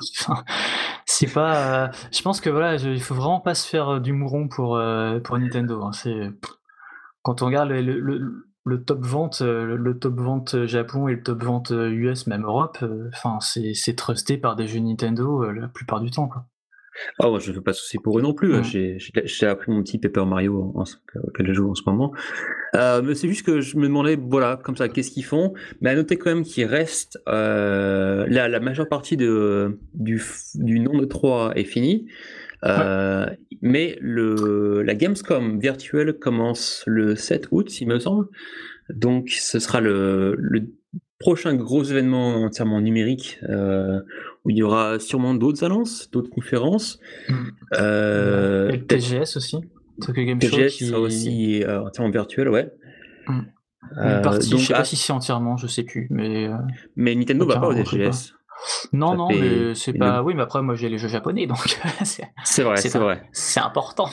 c'est 1.06 1.32
pas. 1.32 1.56
Euh, 1.56 1.88
je 2.12 2.22
pense 2.24 2.42
que 2.42 2.50
voilà, 2.50 2.78
il 2.78 3.02
faut 3.02 3.16
vraiment 3.16 3.42
pas 3.42 3.54
se 3.54 3.68
faire 3.68 4.02
du 4.02 4.12
mouron 4.12 4.48
pour, 4.48 4.76
euh, 4.76 5.20
pour 5.20 5.38
Nintendo. 5.38 5.84
Hein. 5.84 5.92
C'est 5.92 6.32
quand 7.22 7.44
on 7.44 7.46
regarde 7.46 7.70
le, 7.70 7.82
le 7.82 8.00
le 8.00 8.47
top 8.76 9.06
vente, 9.06 9.42
euh, 9.42 9.76
le 9.78 9.98
top 9.98 10.20
vente 10.20 10.66
Japon 10.66 11.08
et 11.08 11.16
le 11.16 11.24
top 11.24 11.44
vente 11.44 11.72
US, 11.72 12.28
même 12.28 12.44
Europe, 12.44 12.78
euh, 12.84 13.10
enfin 13.14 13.40
c'est 13.42 13.96
trusté 13.96 14.38
par 14.38 14.56
des 14.56 14.68
jeux 14.68 14.80
Nintendo 14.80 15.44
euh, 15.44 15.52
la 15.52 15.68
plupart 15.68 16.02
du 16.02 16.12
temps. 16.12 16.28
Quoi. 16.28 16.46
Oh, 17.20 17.30
moi, 17.30 17.40
je 17.40 17.52
ne 17.52 17.56
fais 17.56 17.62
pas 17.62 17.74
souci 17.74 18.00
pour 18.00 18.18
eux 18.18 18.24
non 18.24 18.34
plus. 18.34 18.56
Hein. 18.56 18.64
J'ai 18.64 19.46
appris 19.46 19.72
mon 19.72 19.84
petit 19.84 20.00
Paper 20.00 20.26
Mario 20.26 20.74
auquel 21.24 21.48
je 21.48 21.54
joue 21.54 21.70
en 21.70 21.76
ce 21.76 21.84
moment. 21.86 22.12
mais 22.74 23.14
c'est 23.14 23.28
juste 23.28 23.46
que 23.46 23.62
je 23.62 23.78
me 23.78 23.84
demandais, 23.84 24.18
voilà, 24.20 24.58
comme 24.58 24.76
ça, 24.76 24.90
qu'est-ce 24.90 25.12
qu'ils 25.12 25.26
font? 25.26 25.54
Mais 25.80 25.92
à 25.92 25.96
noter 25.96 26.18
quand 26.18 26.34
même 26.34 26.44
qu'il 26.44 26.66
reste 26.66 27.20
la, 27.28 28.26
la, 28.28 28.60
majeure 28.60 28.90
partie 28.90 29.16
de, 29.16 29.80
du, 29.94 30.24
du 30.56 30.80
nom 30.80 30.98
de 30.98 31.06
3 31.06 31.52
est 31.56 31.66
finie. 31.66 32.08
Mais 33.62 33.98
le, 34.02 34.82
la 34.84 34.96
Gamescom 34.96 35.60
virtuelle 35.60 36.14
commence 36.14 36.84
le 36.86 37.16
7 37.16 37.48
août, 37.52 37.82
il 37.82 37.88
me 37.88 38.00
semble. 38.00 38.28
Donc 38.90 39.30
ce 39.30 39.60
sera 39.60 39.82
le, 39.82 40.36
le 40.38 40.70
prochain 41.20 41.56
gros 41.56 41.84
événement 41.84 42.44
entièrement 42.44 42.80
numérique 42.82 43.40
euh, 43.50 44.00
où 44.46 44.52
il 44.52 44.58
y 44.58 44.64
aura 44.64 45.00
sûrement 45.00 45.34
d'autres 45.34 45.64
annonces, 45.64 46.10
d'autres 46.12 46.30
conférences. 46.30 47.00
Mm. 47.28 47.34
Euh, 47.76 48.70
Et 48.70 48.78
le 48.78 48.86
TGS 48.86 49.38
aussi. 49.38 49.58
Game 50.00 50.38
TGS 50.38 50.78
qui... 50.78 50.86
sera 50.86 51.00
aussi 51.00 51.64
euh, 51.64 51.84
entièrement 51.84 52.12
virtuel, 52.12 52.50
ouais. 52.50 52.72
Mm. 53.28 53.40
Une 53.96 54.22
partie, 54.22 54.50
donc, 54.50 54.60
je 54.60 54.66
sais 54.66 54.74
pas 54.74 54.84
si 54.84 54.96
c'est 54.98 55.14
entièrement, 55.14 55.56
je 55.56 55.68
sais 55.68 55.84
plus, 55.84 56.08
mais. 56.10 56.50
Mais 56.98 57.16
Nintendo 57.16 57.46
va 57.46 57.60
pas 57.60 57.68
au 57.70 57.74
TGS. 57.74 58.34
Non, 58.94 59.16
non, 59.16 59.30
mais 59.30 59.76
c'est 59.76 59.94
pas. 59.94 60.24
Oui, 60.24 60.34
mais 60.36 60.44
après, 60.44 60.62
moi 60.62 60.76
j'ai 60.76 60.90
les 60.90 60.98
jeux 60.98 61.08
japonais, 61.08 61.48
donc 61.48 61.58
c'est 62.04 62.64
vrai, 62.64 62.78
c'est 62.78 62.98
vrai. 62.98 63.24
C'est 63.32 63.60
important. 63.60 64.10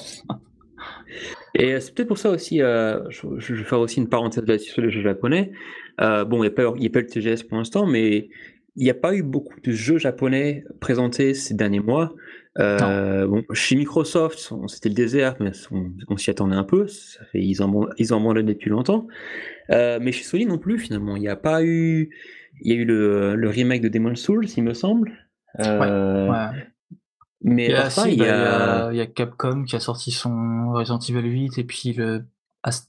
Et 1.54 1.78
c'est 1.80 1.94
peut-être 1.94 2.08
pour 2.08 2.18
ça 2.18 2.30
aussi, 2.30 2.60
euh, 2.60 3.08
je, 3.10 3.54
vais 3.54 3.62
faire 3.62 3.80
aussi 3.80 4.00
une 4.00 4.08
parenthèse 4.08 4.44
là 4.46 4.58
sur 4.58 4.82
les 4.82 4.90
jeux 4.90 5.02
japonais. 5.02 5.52
Euh, 6.00 6.24
bon, 6.24 6.38
il 6.38 6.40
n'y 6.40 6.46
a, 6.48 6.50
pas, 6.50 6.62
a 6.64 6.88
pas 6.90 7.00
le 7.00 7.06
TGS 7.06 7.44
pour 7.44 7.58
l'instant, 7.58 7.86
mais 7.86 8.28
il 8.76 8.82
n'y 8.82 8.90
a 8.90 8.94
pas 8.94 9.14
eu 9.14 9.22
beaucoup 9.22 9.60
de 9.60 9.70
jeux 9.70 9.98
japonais 9.98 10.64
présentés 10.80 11.34
ces 11.34 11.54
derniers 11.54 11.80
mois. 11.80 12.12
Euh, 12.58 13.26
bon, 13.26 13.44
chez 13.52 13.76
Microsoft, 13.76 14.52
c'était 14.66 14.88
le 14.88 14.94
désert, 14.94 15.36
mais 15.38 15.52
on, 16.08 16.16
s'y 16.16 16.30
attendait 16.30 16.56
un 16.56 16.64
peu. 16.64 16.88
Ça 16.88 17.24
fait, 17.26 17.40
ils 17.40 17.62
en 17.62 17.88
ils 17.98 18.12
en 18.12 18.18
abandonné 18.18 18.54
depuis 18.54 18.70
longtemps. 18.70 19.06
mais 19.68 20.10
chez 20.10 20.24
Sony 20.24 20.46
non 20.46 20.58
plus, 20.58 20.78
finalement, 20.78 21.14
il 21.14 21.20
n'y 21.20 21.28
a 21.28 21.36
pas 21.36 21.62
eu. 21.62 22.10
Il 22.60 22.72
y 22.72 22.76
a 22.76 22.80
eu 22.80 22.84
le, 22.84 23.34
le, 23.34 23.48
remake 23.48 23.82
de 23.82 23.88
Demon's 23.88 24.20
Souls, 24.20 24.46
il 24.56 24.62
me 24.62 24.74
semble. 24.74 25.12
ouais. 25.58 26.50
Mais 27.46 27.66
il 27.66 27.72
y, 27.72 27.74
a, 27.74 27.88
bah, 27.94 28.08
il, 28.08 28.14
y 28.14 28.24
a... 28.24 28.90
il 28.90 28.96
y, 28.96 29.00
a, 29.02 29.06
Capcom 29.06 29.64
qui 29.64 29.76
a 29.76 29.80
sorti 29.80 30.10
son 30.10 30.72
Resident 30.72 30.98
Evil 30.98 31.28
8 31.28 31.58
et 31.58 31.64
puis 31.64 31.92
le 31.92 32.24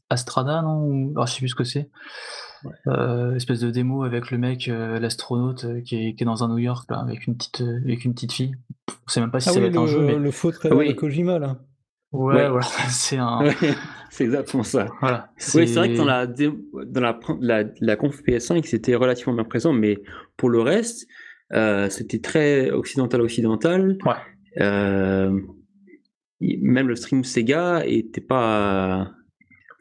Astrada, 0.10 0.62
non 0.62 0.80
Ou... 0.86 1.12
Alors, 1.16 1.28
je 1.28 1.34
sais 1.34 1.40
plus 1.40 1.50
ce 1.50 1.56
que 1.56 1.66
c'est. 1.66 1.90
Euh, 2.88 3.36
espèce 3.36 3.60
de 3.60 3.70
démo 3.70 4.04
avec 4.04 4.32
le 4.32 4.38
mec, 4.38 4.70
euh, 4.70 4.98
l'astronaute 5.00 5.66
euh, 5.66 5.82
qui, 5.82 5.98
est, 5.98 6.16
qui, 6.16 6.24
est, 6.24 6.26
dans 6.26 6.44
un 6.44 6.48
New 6.48 6.58
York 6.58 6.90
là, 6.90 7.00
avec 7.00 7.28
une 7.28 7.36
petite 7.36 7.62
avec 7.62 8.06
une 8.06 8.14
petite 8.14 8.32
fille. 8.32 8.56
On 9.06 9.10
sait 9.10 9.20
même 9.20 9.30
pas 9.30 9.40
si 9.40 9.50
ah 9.50 9.52
ça 9.52 9.60
oui, 9.60 9.64
va 9.64 9.68
être 9.68 9.76
le, 9.76 9.82
un 9.82 9.88
jeu. 9.88 10.02
Mais... 10.02 10.16
Le 10.16 10.32
faux 10.32 10.52
trailer 10.52 10.78
oui. 10.78 10.88
de 10.88 10.94
Kojima 10.94 11.38
là. 11.38 11.58
Ouais, 12.16 12.50
Ouais. 12.50 12.62
c'est 12.90 13.18
un. 13.18 13.42
Ouais, 13.44 13.56
c'est 14.10 14.24
exactement 14.26 14.64
ça. 14.64 14.88
Voilà. 15.02 15.30
Oui, 15.56 15.68
c'est 15.68 15.76
vrai 15.76 15.92
que 15.92 15.98
dans 15.98 16.06
la, 16.06 16.26
dans 16.28 17.02
la, 17.02 17.20
la, 17.42 17.64
la 17.80 17.96
conf 17.96 18.22
PS5, 18.24 18.66
c'était 18.66 18.96
relativement 18.96 19.34
bien 19.34 19.44
présent, 19.44 19.74
mais 19.74 20.02
pour 20.38 20.50
le 20.50 20.62
reste, 20.62 21.08
euh, 21.54 21.90
c'était 21.90 22.20
très 22.20 22.72
occidental-occidental. 22.72 23.98
Ouais. 24.06 24.14
Euh, 24.62 25.40
même 26.42 26.88
le 26.88 26.96
stream 26.96 27.24
Sega 27.24 27.84
était 27.86 28.22
pas. 28.22 29.12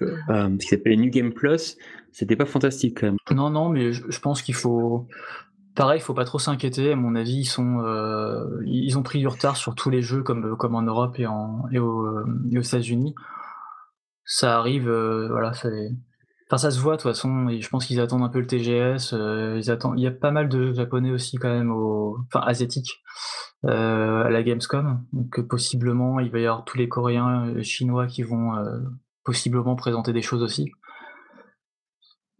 Euh, 0.02 0.48
ce 0.50 0.56
qui 0.58 0.66
s'appelait 0.68 0.96
New 0.96 1.10
Game 1.10 1.32
Plus, 1.32 1.76
c'était 2.12 2.36
pas 2.36 2.46
fantastique 2.46 3.00
quand 3.00 3.06
même. 3.06 3.16
Non, 3.30 3.50
non, 3.50 3.68
mais 3.68 3.92
je, 3.92 4.02
je 4.08 4.20
pense 4.20 4.42
qu'il 4.42 4.54
faut. 4.54 5.06
Pareil, 5.74 5.98
il 5.98 6.02
faut 6.02 6.14
pas 6.14 6.24
trop 6.24 6.38
s'inquiéter. 6.38 6.92
À 6.92 6.96
mon 6.96 7.14
avis, 7.16 7.38
ils 7.40 7.44
sont, 7.44 7.80
euh, 7.80 8.44
ils 8.64 8.96
ont 8.96 9.02
pris 9.02 9.18
du 9.18 9.26
retard 9.26 9.56
sur 9.56 9.74
tous 9.74 9.90
les 9.90 10.02
jeux 10.02 10.22
comme, 10.22 10.56
en 10.74 10.82
Europe 10.82 11.18
et, 11.18 11.26
en, 11.26 11.64
et, 11.72 11.78
au- 11.78 12.20
et 12.52 12.58
aux 12.58 12.62
États-Unis. 12.62 13.14
Ça 14.24 14.58
arrive, 14.58 14.88
euh, 14.88 15.28
voilà. 15.30 15.50
Enfin, 15.50 16.58
ça 16.58 16.70
se 16.70 16.78
voit 16.80 16.96
de 16.96 17.02
toute 17.02 17.10
façon. 17.10 17.48
Et 17.48 17.60
je 17.60 17.68
pense 17.68 17.86
qu'ils 17.86 18.00
attendent 18.00 18.22
un 18.22 18.28
peu 18.28 18.40
le 18.40 18.46
TGS. 18.46 19.12
euh, 19.14 19.58
ils 19.58 19.70
attendent. 19.70 19.98
Il 19.98 20.02
y 20.02 20.06
a 20.06 20.10
pas 20.12 20.30
mal 20.30 20.48
de 20.48 20.72
japonais 20.72 21.10
aussi 21.10 21.36
quand 21.38 21.48
même, 21.48 21.70
au... 21.72 22.18
enfin 22.26 22.44
asiatiques, 22.46 23.02
euh, 23.66 24.24
à 24.24 24.30
la 24.30 24.42
Gamescom. 24.42 25.04
Donc 25.12 25.38
euh, 25.38 25.42
possiblement, 25.46 26.20
il 26.20 26.30
va 26.30 26.38
y 26.38 26.46
avoir 26.46 26.64
tous 26.64 26.78
les 26.78 26.88
Coréens, 26.88 27.60
Chinois 27.62 28.06
qui 28.06 28.22
vont 28.22 28.54
euh, 28.56 28.78
possiblement 29.24 29.74
présenter 29.76 30.12
des 30.12 30.22
choses 30.22 30.42
aussi. 30.42 30.70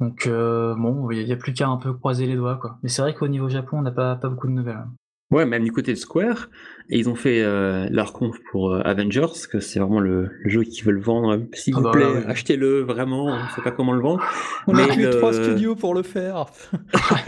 Donc 0.00 0.26
euh, 0.26 0.74
bon, 0.76 1.10
il 1.10 1.24
n'y 1.24 1.32
a 1.32 1.36
plus 1.36 1.52
qu'à 1.52 1.68
un 1.68 1.76
peu 1.76 1.92
croiser 1.92 2.26
les 2.26 2.34
doigts 2.36 2.56
quoi. 2.60 2.78
Mais 2.82 2.88
c'est 2.88 3.02
vrai 3.02 3.14
qu'au 3.14 3.28
niveau 3.28 3.48
Japon, 3.48 3.78
on 3.78 3.82
n'a 3.82 3.92
pas, 3.92 4.16
pas 4.16 4.28
beaucoup 4.28 4.48
de 4.48 4.52
nouvelles. 4.52 4.76
hein. 4.76 4.92
Ouais, 5.30 5.46
même 5.46 5.64
du 5.64 5.72
côté 5.72 5.90
de 5.92 5.96
Square, 5.98 6.48
et 6.90 6.98
ils 6.98 7.08
ont 7.08 7.14
fait 7.14 7.42
euh, 7.42 7.88
leur 7.90 8.12
conf 8.12 8.36
pour 8.52 8.72
euh, 8.72 8.82
Avengers, 8.84 9.26
que 9.50 9.58
c'est 9.58 9.80
vraiment 9.80 9.98
le, 9.98 10.28
le 10.42 10.50
jeu 10.50 10.62
qu'ils 10.62 10.84
veulent 10.84 11.00
vendre. 11.00 11.42
S'il 11.54 11.74
Ah 11.74 11.78
vous 11.78 11.84
bah 11.84 11.90
plaît, 11.92 12.04
ouais, 12.06 12.26
achetez-le 12.26 12.80
vraiment. 12.82 13.24
On 13.24 13.42
ne 13.42 13.48
sait 13.56 13.62
pas 13.62 13.70
comment 13.72 13.94
le 13.94 14.02
vendre. 14.02 14.22
On 14.68 14.76
a 14.76 14.86
Mais 14.86 14.94
eu 14.94 15.02
le- 15.04 15.10
trois 15.10 15.32
studios 15.32 15.74
pour 15.76 15.94
le 15.94 16.02
faire. 16.02 16.44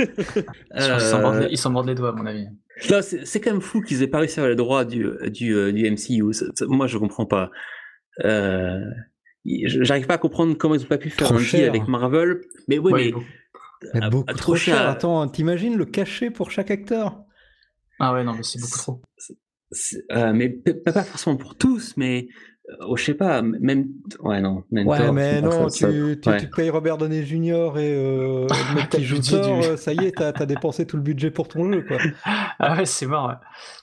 Ils 0.75 1.01
s'en 1.01 1.21
mordent, 1.21 1.37
Euh, 1.37 1.41
les- 1.41 1.53
ils 1.53 1.59
s'en 1.59 1.71
mordent 1.71 1.87
les 1.89 1.95
doigts 1.95 2.11
à 2.11 2.13
mon 2.13 2.27
avis. 2.27 2.47
Là, 2.91 3.01
c'est 3.03 3.25
c'est 3.25 3.41
quand 3.41 3.51
même 3.53 3.63
fou 3.63 3.81
qu'ils 3.81 4.03
aient 4.03 4.09
pas 4.09 4.19
réussi 4.19 4.39
à 4.41 4.43
avoir 4.43 4.51
les 4.51 4.57
droits 4.57 4.85
du, 4.85 5.09
du, 5.31 5.55
euh, 5.55 5.73
du 5.73 5.91
MCU. 5.91 6.33
Ça- 6.33 6.47
moi, 6.69 6.87
je 6.87 6.99
comprends 6.99 7.27
pas. 7.27 7.51
Euh, 8.25 8.81
J'arrive 9.65 10.07
pas 10.07 10.15
à 10.15 10.19
comprendre 10.19 10.57
comment 10.57 10.75
ils 10.75 10.83
ont 10.83 10.87
pas 10.89 10.99
pu 10.99 11.11
faire 11.11 11.29
Trop 11.29 11.37
un 11.37 11.39
deal 11.39 11.47
cher. 11.47 11.69
avec 11.69 11.87
Marvel. 11.89 12.41
Mais 12.69 12.79
oui, 12.79 12.93
Ouais, 12.93 13.05
mais 13.07 13.13
bon. 13.13 13.23
Mais 13.95 14.03
à- 14.03 14.11
beaucoup 14.11 14.31
à 14.31 14.35
trop 14.35 14.57
cher. 14.57 14.89
Attends, 14.89 15.29
t'imagines 15.29 15.77
le 15.77 15.85
cachet 15.85 16.31
pour 16.31 16.51
chaque 16.51 16.71
acteur? 16.71 17.21
Ah 17.99 18.13
ouais, 18.15 18.25
non, 18.25 18.33
mais 18.35 18.43
c'est 18.43 18.61
beaucoup 18.61 18.79
trop. 18.79 19.03
euh, 20.13 20.33
mais 20.33 20.49
pas 20.51 21.03
forcément 21.05 21.37
pour 21.37 21.57
tous, 21.57 21.95
mais 21.97 22.29
oh, 22.81 22.97
je 22.97 23.05
sais 23.05 23.15
pas, 23.15 23.43
même 23.43 23.87
ouais 24.21 24.41
non, 24.41 24.65
même 24.71 24.87
Ouais, 24.87 25.13
mais 25.13 25.41
non, 25.41 25.69
ça- 25.69 25.89
tu, 25.89 26.19
tu, 26.21 26.29
ouais. 26.29 26.37
tu 26.41 26.49
te 26.51 26.57
payes 26.57 26.71
Robert 26.71 26.99
Downey 26.99 27.25
Jr. 27.25 27.79
et 27.79 27.95
euh, 27.95 28.47
le 28.71 28.75
mec 28.75 28.89
T'as 28.91 28.99
qui 28.99 29.03
le 29.03 29.07
joue 29.09 29.17
budget 29.17 29.41
Thor, 29.41 29.61
du- 29.61 29.67
euh, 29.67 29.77
ça 29.77 29.93
y 29.93 30.05
est, 30.05 30.13
t'as 30.17 30.33
as 30.35 30.47
dépensé 30.47 30.87
tout 30.87 30.97
le 30.97 31.03
budget 31.03 31.31
pour 31.31 31.49
ton 31.49 31.73
jeu, 31.73 31.83
quoi. 31.83 31.99
Ah 32.59 32.77
ouais, 32.77 32.87
c'est 32.87 33.07
mort. 33.07 33.29
Ouais. 33.29 33.35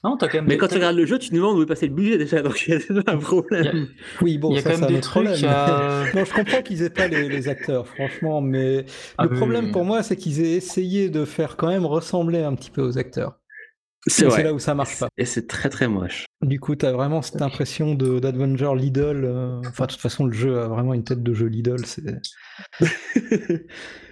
Non, 0.03 0.17
t'as 0.17 0.27
quand 0.27 0.39
même. 0.39 0.45
Mais 0.45 0.55
des- 0.55 0.57
quand 0.57 0.67
tu 0.67 0.75
regardes 0.75 0.95
le 0.95 1.05
jeu, 1.05 1.19
tu 1.19 1.29
te 1.29 1.35
demandes 1.35 1.57
où 1.57 1.61
est 1.61 1.65
passé 1.67 1.87
le 1.87 1.93
budget 1.93 2.17
déjà, 2.17 2.41
donc 2.41 2.61
il 2.67 2.71
y 2.71 2.73
a 2.73 2.79
déjà 2.79 3.01
un 3.07 3.17
problème. 3.17 3.87
Oui, 4.21 4.37
bon, 4.37 4.49
il 4.51 4.55
y 4.55 4.57
a 4.57 4.61
ça, 4.61 4.69
quand 4.71 4.75
c'est 4.77 4.81
même 4.81 4.89
un 4.89 4.91
des 4.93 4.97
autre 4.97 5.09
trucs. 5.11 6.15
Non, 6.15 6.25
je 6.25 6.33
comprends 6.33 6.61
qu'ils 6.63 6.81
aient 6.83 6.89
pas 6.89 7.07
les, 7.07 7.29
les 7.29 7.47
acteurs, 7.49 7.87
franchement, 7.87 8.41
mais 8.41 8.85
Ah 9.17 9.25
le 9.25 9.31
oui, 9.31 9.37
problème 9.37 9.65
oui, 9.65 9.71
pour 9.71 9.85
moi, 9.85 10.01
c'est 10.03 10.15
qu'ils 10.15 10.41
aient 10.41 10.53
essayé 10.53 11.09
de 11.09 11.23
faire 11.25 11.55
quand 11.55 11.67
même 11.67 11.85
ressembler 11.85 12.41
un 12.43 12.55
petit 12.55 12.71
peu 12.71 12.81
aux 12.81 12.97
acteurs. 12.97 13.37
C'est 14.07 14.43
là 14.43 14.53
où 14.53 14.59
ça 14.59 14.75
marche 14.75 14.99
pas. 14.99 15.07
Et 15.17 15.25
c'est 15.25 15.47
très 15.47 15.69
très 15.69 15.87
moche. 15.87 16.25
Du 16.41 16.59
coup, 16.59 16.75
t'as 16.75 16.91
vraiment 16.91 17.21
cette 17.21 17.41
impression 17.41 17.95
de 17.95 18.19
d'Advenger 18.19 18.71
Lidl. 18.75 19.23
euh, 19.23 19.61
Enfin, 19.67 19.85
de 19.85 19.91
toute 19.91 20.01
façon, 20.01 20.25
le 20.25 20.33
jeu 20.33 20.59
a 20.59 20.67
vraiment 20.67 20.93
une 20.93 21.03
tête 21.05 21.23
de 21.23 21.33
jeu 21.33 21.47
Lidl. 21.47 21.77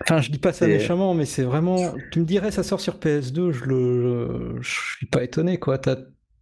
Enfin, 0.03 0.21
je 0.21 0.31
dis 0.31 0.39
pas 0.39 0.53
ça 0.53 0.65
méchamment, 0.77 1.13
mais 1.13 1.25
c'est 1.25 1.43
vraiment. 1.43 1.93
Tu 2.11 2.19
me 2.19 2.25
dirais, 2.25 2.51
ça 2.51 2.63
sort 2.63 2.79
sur 2.81 2.97
PS2, 2.99 3.51
je 3.51 3.65
le, 3.65 4.57
je 4.61 4.69
suis 4.97 5.05
pas 5.07 5.23
étonné, 5.23 5.59
quoi. 5.59 5.77
T'as- 5.77 5.97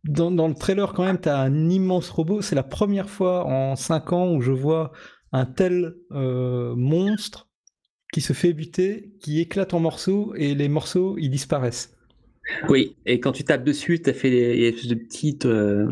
Dans, 0.06 0.32
dans 0.32 0.48
le 0.48 0.54
trailer, 0.56 0.94
quand 0.94 1.04
même, 1.04 1.20
t'as 1.20 1.38
un 1.40 1.70
immense 1.70 2.10
robot. 2.10 2.42
C'est 2.42 2.56
la 2.56 2.64
première 2.64 3.10
fois 3.10 3.46
en 3.46 3.76
5 3.76 4.14
ans 4.14 4.32
où 4.34 4.42
je 4.42 4.52
vois 4.54 4.92
un 5.34 5.46
tel 5.46 5.96
euh, 6.12 6.74
monstre 6.76 7.50
qui 8.14 8.22
se 8.22 8.34
fait 8.34 8.54
buter, 8.54 9.14
qui 9.22 9.40
éclate 9.42 9.74
en 9.74 9.80
morceaux 9.82 10.34
et 10.36 10.56
les 10.56 10.70
morceaux 10.70 11.18
ils 11.20 11.30
disparaissent. 11.30 11.96
Oui, 12.68 12.96
et 13.06 13.20
quand 13.20 13.32
tu 13.32 13.44
tapes 13.44 13.64
dessus, 13.64 14.02
tu 14.02 14.10
as 14.10 14.14
fait 14.14 14.30
des, 14.32 14.56
il 14.56 14.62
y 14.64 14.68
a 14.68 14.72
des 14.72 14.76
espèces 14.78 14.88
de 14.88 14.96
petites, 14.96 15.46
euh, 15.46 15.88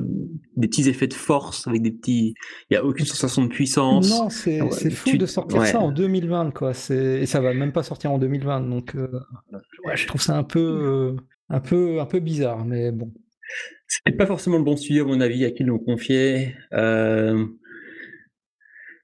des 0.56 0.68
petits 0.68 0.90
effets 0.90 1.06
de 1.08 1.14
force 1.14 1.68
avec 1.68 1.82
des 1.84 1.92
petits. 1.92 2.34
Il 2.70 2.74
n'y 2.74 2.78
a 2.78 2.84
aucune 2.84 3.06
sensation 3.06 3.44
de 3.44 3.48
puissance. 3.50 4.10
Non, 4.10 4.30
c'est 4.30 4.62
ouais, 4.62 4.90
fou 4.90 5.10
tu- 5.12 5.18
de 5.20 5.26
sortir 5.28 5.60
ouais. 5.60 5.68
ça 5.68 5.80
en 5.80 5.92
2020, 5.92 6.52
quoi. 6.52 6.72
Et 6.90 7.26
ça 7.28 7.42
va 7.42 7.54
même 7.54 7.72
pas 7.72 7.84
sortir 7.84 8.12
en 8.12 8.18
2020, 8.18 8.62
donc 8.62 8.96
euh, 8.96 9.08
ouais, 9.86 9.96
je 9.96 10.08
trouve 10.08 10.22
ça 10.22 10.36
un 10.36 10.44
peu, 10.44 10.60
euh, 10.60 11.16
un 11.50 11.60
peu, 11.60 12.00
un 12.00 12.06
peu 12.08 12.20
bizarre, 12.20 12.66
mais 12.66 12.92
bon. 12.92 13.14
C'était 13.88 14.18
pas 14.18 14.26
forcément 14.26 14.58
le 14.58 14.64
bon 14.64 14.76
studio, 14.76 15.06
à 15.06 15.08
mon 15.08 15.22
avis, 15.22 15.46
à 15.46 15.52
qui 15.52 15.64
ils 15.64 15.68
l'ont 15.68 15.80
confié. 15.80 16.56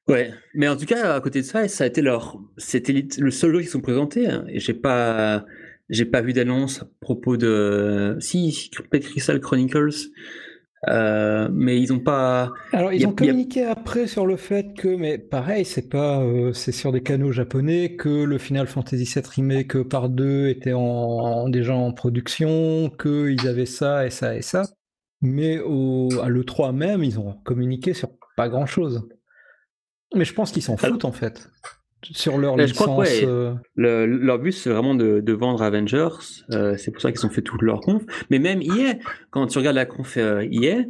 Ouais, 0.09 0.31
mais 0.53 0.67
en 0.67 0.75
tout 0.75 0.85
cas, 0.85 1.13
à 1.15 1.21
côté 1.21 1.39
de 1.39 1.45
ça, 1.45 1.65
ça 1.69 1.85
a 1.85 1.87
été 1.87 2.01
leur, 2.01 2.37
c'était 2.57 3.05
le 3.17 3.31
seul 3.31 3.53
jeu 3.53 3.59
qu'ils 3.61 3.69
sont 3.69 3.79
présentés. 3.79 4.27
hein, 4.27 4.43
et 4.49 4.59
j'ai 4.59 4.73
pas, 4.73 5.45
j'ai 5.89 6.05
pas 6.05 6.21
vu 6.21 6.33
d'annonce 6.33 6.81
à 6.81 6.87
propos 7.01 7.37
de, 7.37 8.17
si, 8.19 8.69
Crystal 8.91 9.39
Chronicles, 9.39 9.89
euh, 10.89 11.47
mais 11.53 11.79
ils 11.79 11.93
ont 11.93 11.99
pas. 11.99 12.51
Alors, 12.73 12.91
ils 12.91 13.05
a- 13.05 13.07
ont 13.07 13.11
a- 13.11 13.15
communiqué 13.15 13.63
après 13.63 14.05
sur 14.07 14.25
le 14.25 14.35
fait 14.35 14.73
que, 14.77 14.89
mais 14.89 15.17
pareil, 15.17 15.63
c'est 15.63 15.87
pas, 15.89 16.19
euh, 16.21 16.51
c'est 16.51 16.73
sur 16.73 16.91
des 16.91 17.01
canaux 17.01 17.31
japonais 17.31 17.95
que 17.95 18.09
le 18.23 18.37
Final 18.37 18.67
Fantasy 18.67 19.05
VII 19.05 19.23
Remake 19.25 19.81
par 19.83 20.09
deux 20.09 20.47
était 20.49 20.73
en, 20.73 20.81
en- 20.81 21.49
déjà 21.49 21.73
en 21.73 21.93
production, 21.93 22.89
qu'ils 23.01 23.47
avaient 23.47 23.65
ça 23.65 24.05
et 24.05 24.09
ça 24.09 24.35
et 24.35 24.41
ça. 24.41 24.63
Mais 25.21 25.59
au, 25.61 26.09
à 26.21 26.27
l'E3 26.27 26.73
même, 26.75 27.01
ils 27.01 27.17
ont 27.17 27.33
communiqué 27.45 27.93
sur 27.93 28.09
pas 28.35 28.49
grand-chose. 28.49 29.07
Mais 30.15 30.25
je 30.25 30.33
pense 30.33 30.51
qu'ils 30.51 30.63
s'en 30.63 30.75
foutent 30.75 31.05
en 31.05 31.13
fait. 31.13 31.47
Sur 32.11 32.37
leur 32.37 32.55
Mais 32.57 32.67
je 32.67 32.73
crois 32.73 32.87
licence. 33.05 33.19
que 33.21 33.25
ouais. 33.25 33.29
euh, 33.31 33.53
Le- 33.75 34.05
leur 34.05 34.39
but, 34.39 34.51
c'est 34.51 34.69
vraiment 34.69 34.95
de, 34.95 35.19
de 35.21 35.33
vendre 35.33 35.61
Avengers. 35.61 36.07
euh, 36.51 36.75
c'est 36.77 36.91
pour 36.91 37.01
ça 37.01 37.11
qu'ils 37.11 37.25
ont 37.25 37.29
fait 37.29 37.41
toute 37.41 37.61
leur 37.61 37.79
conf. 37.81 38.03
Mais 38.29 38.39
même 38.39 38.61
EA, 38.61 38.95
quand 39.31 39.47
tu 39.47 39.57
regardes 39.57 39.75
la 39.75 39.85
conf 39.85 40.17
EA, 40.17 40.85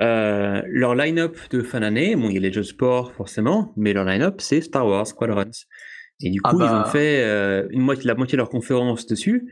euh, 0.00 0.62
leur 0.66 0.94
line-up 0.94 1.36
de 1.50 1.62
fin 1.62 1.80
d'année, 1.80 2.16
bon, 2.16 2.28
il 2.28 2.34
y 2.34 2.36
a 2.38 2.40
les 2.40 2.52
jeux 2.52 2.62
de 2.62 2.66
sport 2.66 3.12
forcément, 3.12 3.72
mais 3.76 3.92
leur 3.92 4.04
line-up, 4.04 4.36
c'est 4.40 4.60
Star 4.60 4.86
Wars 4.86 5.06
Squadrons. 5.06 5.50
Et 6.22 6.30
du 6.30 6.40
Ah 6.44 6.50
coup, 6.50 6.56
ils 6.60 6.66
bah. 6.66 6.84
ont 6.86 6.90
fait 6.90 7.22
euh, 7.24 7.66
une 7.70 7.80
moitié, 7.82 8.06
la 8.06 8.14
moitié 8.14 8.36
de 8.36 8.38
leur 8.38 8.48
conférence 8.50 9.06
dessus, 9.06 9.50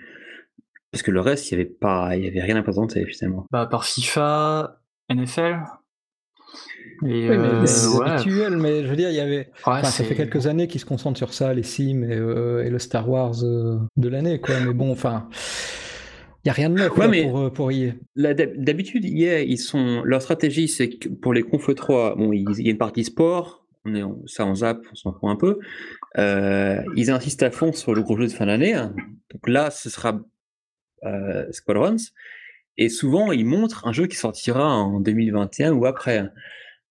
parce 0.93 1.03
que 1.03 1.11
le 1.11 1.21
reste, 1.21 1.51
il 1.51 1.57
n'y 1.57 1.63
avait, 1.63 1.71
pas- 1.71 2.17
il 2.17 2.25
y 2.25 2.29
avait 2.29 2.41
rien 2.43 2.57
à 2.57 2.63
présenter 2.63 3.05
finalement. 3.07 3.47
Bah, 3.51 3.67
par 3.71 3.85
FIFA, 3.85 4.81
NFL. 5.11 5.57
Et 7.07 7.29
Oui, 7.29 7.29
mais 7.29 7.37
euh, 7.37 7.67
c'est 7.67 7.97
ouais, 7.99 8.09
habituel, 8.09 8.57
mais 8.57 8.83
je 8.85 8.89
veux 8.89 8.97
dire, 8.97 9.11
il 9.11 9.17
y 9.17 9.21
avait. 9.21 9.37
ouais, 9.39 9.47
Enfin, 9.65 9.85
ça 9.85 10.05
fait 10.05 10.15
quelques 10.15 10.47
années 10.47 10.67
qu'ils 10.69 10.81
se 10.81 10.87
concentrent 10.87 11.19
sur 11.19 11.33
ça, 11.35 11.55
les 11.55 11.63
Sims 11.63 12.03
et, 12.05 12.17
euh, 12.17 12.65
et 12.65 12.71
le 12.71 12.79
Star 12.79 13.09
Wars 13.09 13.35
euh, 13.45 13.79
de 13.97 14.09
l'année, 14.09 14.41
quoi. 14.41 14.55
Mais 14.67 14.73
bon, 14.73 14.91
enfin, 14.91 15.29
il 16.45 16.49
y 16.49 16.51
a 16.51 16.53
rien 16.55 16.71
de 16.71 16.75
neuf 16.77 16.97
Ouais, 16.97 17.09
mais- 17.09 17.23
pour, 17.25 17.39
euh, 17.41 17.51
pour 17.51 17.71
EA. 17.71 17.93
D'habitude, 18.17 19.05
EA, 19.05 19.43
ils 19.43 19.59
sont, 19.59 20.03
leur 20.05 20.23
stratégie, 20.23 20.67
c'est 20.69 20.89
que 20.89 21.09
pour 21.09 21.33
les 21.35 21.43
Conf 21.43 21.73
3, 21.75 22.17
bon, 22.17 22.33
il 22.33 22.45
il 22.59 22.65
y 22.65 22.69
a 22.69 22.73
une 22.73 22.79
partie 22.79 23.05
sport, 23.05 23.65
on 23.85 23.95
est, 23.95 24.03
on- 24.03 24.23
ça 24.27 24.45
on 24.47 24.55
zappe, 24.57 24.83
on 24.93 24.95
s'en 24.97 25.13
fout 25.13 25.31
un 25.31 25.37
peu. 25.37 25.59
Euh, 26.19 26.81
ils 26.97 27.11
insistent 27.11 27.43
à 27.45 27.51
fond 27.51 27.73
sur 27.73 27.95
le 27.95 28.03
gros 28.03 28.17
jeu 28.17 28.27
de 28.27 28.33
fin 28.33 28.47
d'année. 28.47 28.75
hein. 28.75 28.95
Donc 29.33 29.49
là, 29.49 29.71
ce 29.71 29.89
sera 29.91 30.19
euh, 31.05 31.45
Squadrons. 31.53 31.97
Et 32.77 32.89
souvent, 32.89 33.31
ils 33.33 33.45
montrent 33.45 33.87
un 33.87 33.93
jeu 33.93 34.07
qui 34.07 34.17
sortira 34.17 34.73
en 34.75 35.01
2021 35.01 35.73
ou 35.73 35.85
après. 35.87 36.25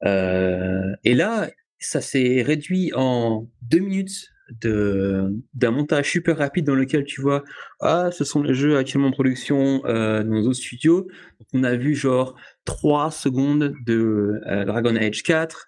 Euh, 0.05 0.93
et 1.03 1.13
là, 1.13 1.49
ça 1.79 2.01
s'est 2.01 2.41
réduit 2.41 2.91
en 2.95 3.47
deux 3.61 3.79
minutes 3.79 4.29
d'un 4.61 5.71
montage 5.71 6.09
super 6.09 6.37
rapide 6.37 6.65
dans 6.65 6.73
lequel 6.73 7.03
tu 7.03 7.19
vois 7.19 7.43
ah 7.81 8.11
ce 8.13 8.23
sont 8.23 8.41
les 8.41 8.53
jeux 8.53 8.77
actuellement 8.77 9.09
en 9.09 9.11
production 9.11 9.81
euh, 9.85 10.23
dans 10.23 10.29
nos 10.29 10.43
autres 10.43 10.59
studios. 10.59 11.07
On 11.53 11.65
a 11.65 11.75
vu 11.75 11.95
genre 11.95 12.33
3 12.63 13.11
secondes 13.11 13.73
de 13.85 14.39
euh, 14.47 14.63
Dragon 14.63 14.95
Age 14.95 15.23
4 15.23 15.67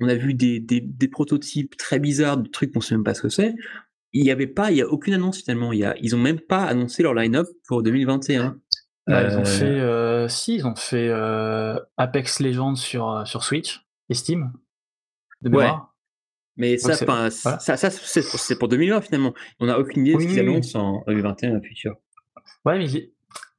on 0.00 0.08
a 0.08 0.14
vu 0.14 0.34
des, 0.34 0.60
des, 0.60 1.08
prototypes 1.08 1.76
très 1.76 1.98
bizarres 1.98 2.38
de 2.38 2.48
trucs 2.48 2.72
qu'on 2.72 2.80
sait 2.80 2.94
même 2.94 3.04
pas 3.04 3.14
ce 3.14 3.22
que 3.22 3.28
c'est. 3.28 3.54
Il 4.12 4.22
n'y 4.22 4.30
avait 4.30 4.46
pas 4.46 4.70
il 4.70 4.78
y 4.78 4.82
a 4.82 4.88
aucune 4.88 5.14
annonce 5.14 5.42
finalement. 5.42 5.72
Il 5.72 5.80
y 5.80 5.84
a, 5.84 5.94
ils 6.00 6.14
ont 6.14 6.18
même 6.18 6.40
pas 6.40 6.64
annoncé 6.64 7.02
leur 7.02 7.14
line-up 7.14 7.46
pour 7.66 7.82
2021 7.82 8.58
Bah, 9.06 9.22
ils 9.24 9.36
ont 9.36 9.40
Euh, 9.40 9.44
fait, 9.44 9.64
euh, 9.80 10.28
si, 10.28 10.54
ils 10.56 10.66
ont 10.66 10.76
fait 10.76 11.08
euh, 11.10 11.78
Apex 11.96 12.40
Legends 12.40 12.74
sur, 12.76 13.22
sur 13.26 13.44
Switch 13.44 13.84
et 14.08 14.14
Steam. 14.14 14.52
De 15.42 15.50
Ouais. 15.54 15.70
Mais 16.56 16.78
ça, 16.78 16.94
c'est- 16.94 17.04
voilà. 17.04 17.30
ça, 17.30 17.58
pour 18.58 18.68
2020 18.68 19.00
finalement. 19.02 19.34
On 19.60 19.66
n'a 19.66 19.78
aucune 19.78 20.06
idée 20.06 20.14
Oui, 20.16 20.24
de 20.24 20.30
ce 20.30 20.34
qu'ils 20.34 20.48
annoncent 20.48 20.78
en 20.80 21.02
2021 21.08 21.60
futur. 21.60 21.96
Ouais, 22.64 22.78
mais 22.78 22.86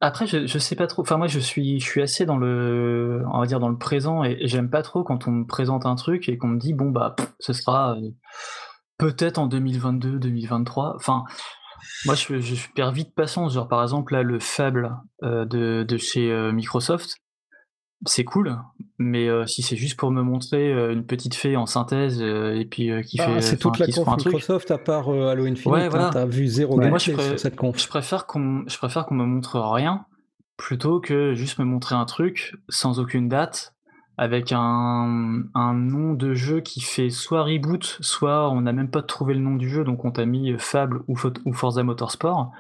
après, 0.02 0.26
je, 0.28 0.48
je 0.48 0.58
sais 0.58 0.76
pas 0.76 0.88
trop. 0.88 1.02
Enfin, 1.02 1.18
moi, 1.18 1.28
je 1.28 1.40
suis, 1.40 1.80
je 1.80 1.86
suis 1.86 2.02
assez 2.02 2.26
dans 2.26 2.38
le, 2.38 3.24
on 3.32 3.40
va 3.40 3.46
dire 3.46 3.60
dans 3.60 3.70
le 3.70 3.78
présent, 3.78 4.24
et, 4.24 4.38
et 4.40 4.48
j'aime 4.48 4.70
pas 4.70 4.82
trop 4.82 5.04
quand 5.04 5.28
on 5.28 5.32
me 5.32 5.46
présente 5.46 5.86
un 5.86 5.96
truc 5.96 6.28
et 6.30 6.38
qu'on 6.38 6.48
me 6.48 6.58
dit 6.60 6.74
bon 6.74 6.90
bah, 6.90 7.14
pff, 7.18 7.32
ce 7.40 7.54
sera 7.54 7.96
euh, 7.98 8.10
peut-être 8.98 9.38
en 9.38 9.48
2022, 9.48 10.18
2023. 10.20 10.94
Enfin, 10.96 11.24
moi, 12.06 12.16
je, 12.16 12.40
je 12.40 12.68
perds 12.74 12.92
vite 12.92 13.14
patience. 13.16 13.54
Genre, 13.54 13.68
par 13.68 13.82
exemple, 13.82 14.14
là, 14.14 14.24
le 14.24 14.40
Fable 14.40 14.96
euh, 15.24 15.46
de, 15.46 15.84
de 15.84 15.98
chez 15.98 16.32
euh, 16.32 16.52
Microsoft, 16.52 17.18
c'est 18.06 18.24
cool, 18.24 18.58
mais 19.00 19.28
euh, 19.28 19.46
si 19.46 19.62
c'est 19.62 19.76
juste 19.76 19.98
pour 19.98 20.12
me 20.12 20.22
montrer 20.22 20.72
une 20.92 21.06
petite 21.06 21.34
fée 21.34 21.56
en 21.56 21.66
synthèse 21.66 22.22
et 22.22 22.68
puis 22.70 22.92
qui 23.04 23.20
Ah, 23.20 23.36
fait, 23.36 23.42
c'est 23.42 23.58
toute 23.58 23.80
la 23.80 23.88
conf. 23.88 24.18
Microsoft 24.18 24.70
à 24.72 24.78
part 24.78 25.10
Halo 25.10 25.46
Infinite. 25.46 25.66
Ouais, 25.66 25.84
hein, 25.84 25.90
voilà. 25.90 26.10
T'as 26.12 26.26
vu 26.26 26.48
zéro 26.48 26.78
Ouais. 26.78 26.90
Moi, 26.90 27.00
je, 27.00 27.12
sur 27.14 27.40
cette 27.40 27.56
conf. 27.56 27.82
je 27.82 27.88
préfère 27.88 28.28
qu'on 28.28 28.64
je 28.68 28.78
préfère 28.78 29.06
qu'on 29.06 29.16
me 29.16 29.26
montre 29.26 29.60
rien 29.60 30.06
plutôt 30.58 31.00
que 31.00 31.34
juste 31.34 31.58
me 31.60 31.66
montrer 31.66 31.96
un 31.96 32.06
truc 32.06 32.56
sans 32.70 33.00
aucune 33.00 33.28
date 33.28 33.75
avec 34.18 34.52
un, 34.54 35.44
un 35.54 35.74
nom 35.74 36.14
de 36.14 36.34
jeu 36.36 36.62
qui 36.62 36.80
fait 36.82 37.10
soit 37.10 37.44
reboot, 37.44 37.98
soit 38.02 38.50
on 38.50 38.62
n'a 38.62 38.72
même 38.72 38.88
pas 38.90 39.02
trouvé 39.02 39.34
le 39.34 39.42
nom 39.42 39.56
du 39.56 39.70
jeu, 39.70 39.84
donc 39.84 40.06
on 40.06 40.12
t'a 40.12 40.26
mis 40.26 40.52
euh, 40.54 40.58
Fable 40.58 41.02
ou, 41.08 41.16
Fo- 41.16 41.38
ou 41.46 41.54
Forza 41.54 41.84
Motorsport. 41.84 42.52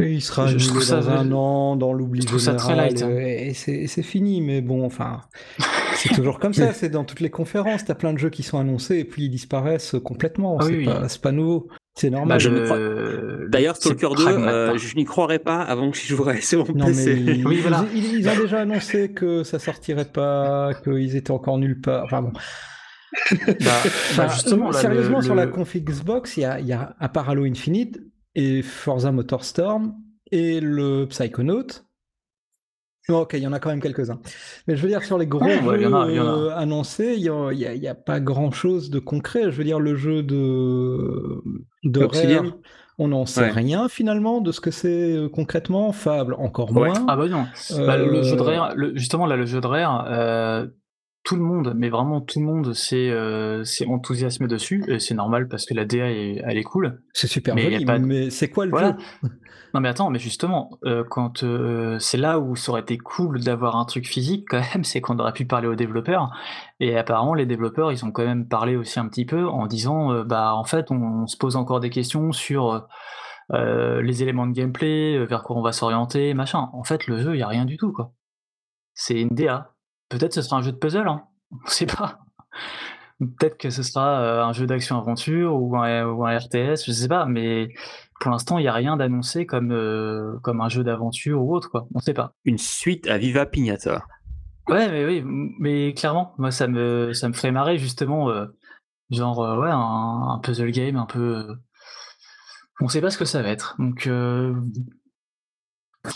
Et 0.00 0.12
il 0.12 0.20
sera 0.20 0.46
Je- 0.48 0.68
trouve 0.68 0.82
ça 0.82 1.00
dans 1.00 1.10
un 1.10 1.32
an, 1.32 1.76
dans 1.76 1.92
l'oubli 1.92 2.24
trouve 2.24 2.38
ça 2.38 2.54
très 2.54 2.70
général, 2.74 2.88
light, 2.94 3.02
euh, 3.02 3.18
et 3.20 3.54
c'est 3.54 4.02
fini. 4.02 4.40
Mais 4.40 4.60
bon, 4.60 4.84
enfin, 4.84 5.20
c'est 5.94 6.14
toujours 6.14 6.38
comme 6.38 6.54
ça. 6.54 6.72
C'est 6.72 6.88
dans 6.88 7.04
toutes 7.04 7.20
les 7.20 7.30
conférences. 7.30 7.84
T'as 7.84 7.94
plein 7.94 8.12
de 8.12 8.18
jeux 8.18 8.30
qui 8.30 8.42
sont 8.42 8.58
annoncés 8.58 8.98
et 8.98 9.04
puis 9.04 9.24
ils 9.24 9.30
disparaissent 9.30 9.96
complètement. 10.04 10.58
Ah 10.60 10.64
c'est 10.64 10.76
oui, 10.76 10.84
pas, 10.84 11.00
oui. 11.00 11.06
c'est 11.08 11.20
pas 11.22 11.32
nouveau. 11.32 11.68
C'est 11.98 12.10
normal. 12.10 12.28
Bah, 12.28 12.38
je 12.38 12.48
crois- 12.64 13.48
D'ailleurs, 13.48 13.76
Stalker 13.76 14.08
2, 14.16 14.22
pragmatique, 14.22 14.48
euh, 14.48 14.78
je 14.78 14.94
n'y 14.96 15.04
croirais 15.04 15.38
pas 15.40 15.60
avant 15.62 15.90
que 15.90 15.96
j'y 15.98 16.06
jouerais 16.06 16.40
sur 16.40 16.66
mon 16.68 16.74
Non, 16.74 16.86
mais 16.86 16.92
PC. 16.92 17.16
ils, 17.26 17.46
Oui, 17.46 17.56
voilà. 17.60 17.84
ils- 17.94 18.18
ils 18.20 18.28
ont 18.28 18.36
déjà 18.38 18.60
annoncé 18.60 19.12
que 19.12 19.42
ça 19.42 19.58
sortirait 19.58 20.04
pas, 20.12 20.72
qu'ils 20.84 21.16
étaient 21.16 21.30
encore 21.32 21.58
nulle 21.58 21.80
part. 21.80 22.04
Enfin 22.04 22.22
bon. 22.22 22.32
Bah, 23.30 23.70
bah, 24.16 24.28
justement, 24.28 24.66
là, 24.70 24.76
le- 24.76 24.78
sérieusement, 24.78 25.22
sur 25.22 25.34
la 25.34 25.46
le- 25.46 25.50
conf 25.50 25.74
Xbox, 25.76 26.36
il 26.36 26.40
y 26.40 26.44
a, 26.44 26.60
il 26.60 26.66
y 26.66 26.72
a, 26.72 26.94
à 27.00 27.08
part 27.08 27.28
Halo 27.30 27.44
Infinite 27.44 27.98
et 28.34 28.62
Forza 28.62 29.10
Motorstorm 29.12 29.94
et 30.30 30.60
le 30.60 31.06
Psychonaut. 31.08 31.66
Bon, 33.08 33.20
ok, 33.20 33.30
il 33.32 33.42
y 33.42 33.46
en 33.46 33.54
a 33.54 33.58
quand 33.60 33.70
même 33.70 33.80
quelques-uns. 33.80 34.20
Mais 34.66 34.76
je 34.76 34.82
veux 34.82 34.88
dire, 34.88 35.02
sur 35.02 35.16
les 35.16 35.26
gros 35.26 35.42
Ouais, 35.42 35.58
ouais, 35.62 35.76
jeux 35.78 35.84
y 35.84 35.86
en 35.86 35.94
a, 36.02 36.10
il 36.10 36.16
y 36.16 36.20
en 36.20 36.26
a. 36.26 36.36
euh, 36.38 36.50
annoncés, 36.54 37.14
il 37.16 37.22
n'y 37.22 37.30
a, 37.30 37.50
il 37.52 37.58
y 37.58 37.64
a- 37.66 37.72
il 37.74 37.82
y 37.82 37.88
a 37.88 37.94
pas 37.94 38.20
grand-chose 38.20 38.90
de 38.90 38.98
concret. 38.98 39.44
Je 39.50 39.56
veux 39.56 39.64
dire, 39.64 39.80
le 39.80 39.96
jeu 39.96 40.22
de, 40.22 41.40
Rare, 41.84 42.44
on 42.98 43.08
n'en 43.08 43.26
sait 43.26 43.42
Ouais. 43.42 43.50
rien 43.50 43.88
finalement 43.88 44.40
de 44.40 44.50
ce 44.52 44.60
que 44.60 44.70
c'est 44.70 45.12
euh, 45.16 45.28
concrètement. 45.28 45.92
Fable, 45.92 46.34
encore 46.34 46.72
Ouais. 46.76 46.88
moins. 46.88 47.04
Ah 47.08 47.16
bah 47.16 47.28
non. 47.28 47.46
Bah, 47.86 47.96
le 47.96 48.22
jeu 48.22 48.36
de 48.36 48.40
Euh, 48.40 48.44
Rare, 48.44 48.72
le- 48.76 48.96
justement 48.96 49.26
là, 49.26 49.36
le 49.36 49.46
jeu 49.46 49.60
de 49.60 49.66
Rare, 49.66 50.06
euh, 50.10 50.66
tout 51.24 51.36
le 51.36 51.42
monde, 51.42 51.74
mais 51.76 51.90
vraiment 51.90 52.20
tout 52.22 52.40
le 52.40 52.46
monde 52.46 52.72
s'est 52.72 53.10
euh, 53.10 53.62
enthousiasmé 53.86 54.46
dessus, 54.48 54.82
et 54.88 54.98
c'est 54.98 55.14
normal 55.14 55.46
parce 55.46 55.66
que 55.66 55.74
la 55.74 55.84
DA 55.84 56.10
est, 56.10 56.42
elle 56.44 56.56
est 56.56 56.62
cool. 56.64 57.02
C'est 57.12 57.26
super 57.26 57.54
Mais 57.54 57.64
il 57.64 57.64
y 57.64 57.68
a 57.68 57.72
joli, 57.74 57.84
pas 57.84 57.98
de- 57.98 58.04
mais 58.04 58.30
c'est 58.30 58.48
quoi 58.48 58.64
le 58.64 58.70
Voilà. 58.70 58.96
jeu? 59.22 59.28
Non 59.74 59.80
mais 59.82 59.90
attends, 59.90 60.08
mais 60.08 60.18
justement, 60.18 60.70
euh, 60.86 61.04
quand 61.10 61.42
euh, 61.44 61.98
c'est 61.98 62.16
là 62.16 62.38
où 62.38 62.56
ça 62.56 62.72
aurait 62.72 62.80
été 62.80 62.96
cool 62.96 63.40
d'avoir 63.40 63.76
un 63.76 63.84
truc 63.84 64.06
physique 64.06 64.46
quand 64.48 64.62
même, 64.74 64.82
c'est 64.82 65.02
qu'on 65.02 65.18
aurait 65.18 65.34
pu 65.34 65.44
parler 65.44 65.68
aux 65.68 65.74
développeurs. 65.74 66.30
Et 66.80 66.96
apparemment, 66.96 67.34
les 67.34 67.46
développeurs, 67.46 67.90
ils 67.92 68.04
ont 68.04 68.12
quand 68.12 68.24
même 68.24 68.46
parlé 68.46 68.76
aussi 68.76 69.00
un 69.00 69.08
petit 69.08 69.24
peu 69.24 69.48
en 69.48 69.66
disant, 69.66 70.12
euh, 70.12 70.24
bah 70.24 70.54
en 70.54 70.64
fait, 70.64 70.90
on, 70.90 71.26
se 71.26 71.36
pose 71.36 71.56
encore 71.56 71.80
des 71.80 71.90
questions 71.90 72.32
sur 72.32 72.86
euh, 73.52 74.02
les 74.02 74.22
éléments 74.22 74.46
de 74.46 74.52
gameplay, 74.52 75.16
euh, 75.16 75.24
vers 75.24 75.42
quoi 75.42 75.56
on 75.56 75.62
va 75.62 75.72
s'orienter, 75.72 76.34
machin. 76.34 76.68
En 76.72 76.84
fait, 76.84 77.06
le 77.06 77.20
jeu, 77.20 77.34
il 77.34 77.38
y 77.38 77.42
a 77.42 77.48
rien 77.48 77.64
du 77.64 77.76
tout 77.76 77.92
quoi. 77.92 78.12
C'est 78.94 79.20
une 79.20 79.30
DA. 79.30 79.74
Peut-être 80.08 80.34
ce 80.34 80.42
sera 80.42 80.56
un 80.56 80.62
jeu 80.62 80.72
de 80.72 80.76
puzzle, 80.76 81.08
hein. 81.08 81.24
On 81.64 81.68
sait 81.68 81.86
pas. 81.86 82.20
Peut-être 83.20 83.58
que 83.58 83.70
ce 83.70 83.82
sera 83.82 84.20
euh, 84.20 84.44
un 84.44 84.52
jeu 84.52 84.66
d'action-aventure 84.66 85.54
ou 85.60 85.76
un, 85.76 86.06
ou 86.06 86.24
un 86.24 86.38
RTS, 86.38 86.84
je 86.86 86.92
sais 86.92 87.08
pas, 87.08 87.26
mais 87.26 87.68
pour 88.20 88.30
l'instant, 88.30 88.58
il 88.58 88.62
n'y 88.62 88.68
a 88.68 88.72
rien 88.72 88.96
d'annoncé 88.96 89.44
comme, 89.44 89.72
euh, 89.72 90.38
comme 90.42 90.60
un 90.60 90.68
jeu 90.68 90.84
d'aventure 90.84 91.42
ou 91.42 91.54
autre, 91.54 91.68
quoi. 91.68 91.88
On 91.94 91.98
sait 91.98 92.14
pas. 92.14 92.34
Une 92.44 92.58
suite 92.58 93.08
à 93.08 93.18
Viva 93.18 93.44
Pignata. 93.44 94.04
Ouais, 94.68 94.90
mais 94.90 95.04
oui, 95.06 95.22
mais 95.58 95.94
clairement, 95.94 96.34
moi, 96.38 96.50
ça 96.50 96.66
me, 96.68 97.12
ça 97.12 97.28
me 97.28 97.32
ferait 97.34 97.52
marrer, 97.52 97.78
justement, 97.78 98.28
euh, 98.30 98.46
genre, 99.10 99.42
euh, 99.42 99.58
ouais, 99.60 99.70
un, 99.70 100.28
un 100.34 100.38
puzzle 100.42 100.70
game 100.70 100.96
un 100.96 101.06
peu. 101.06 101.36
euh, 101.38 101.54
On 102.80 102.88
sait 102.88 103.00
pas 103.00 103.10
ce 103.10 103.18
que 103.18 103.24
ça 103.24 103.42
va 103.42 103.48
être. 103.48 103.76
Donc, 103.78 104.06
euh, 104.06 104.54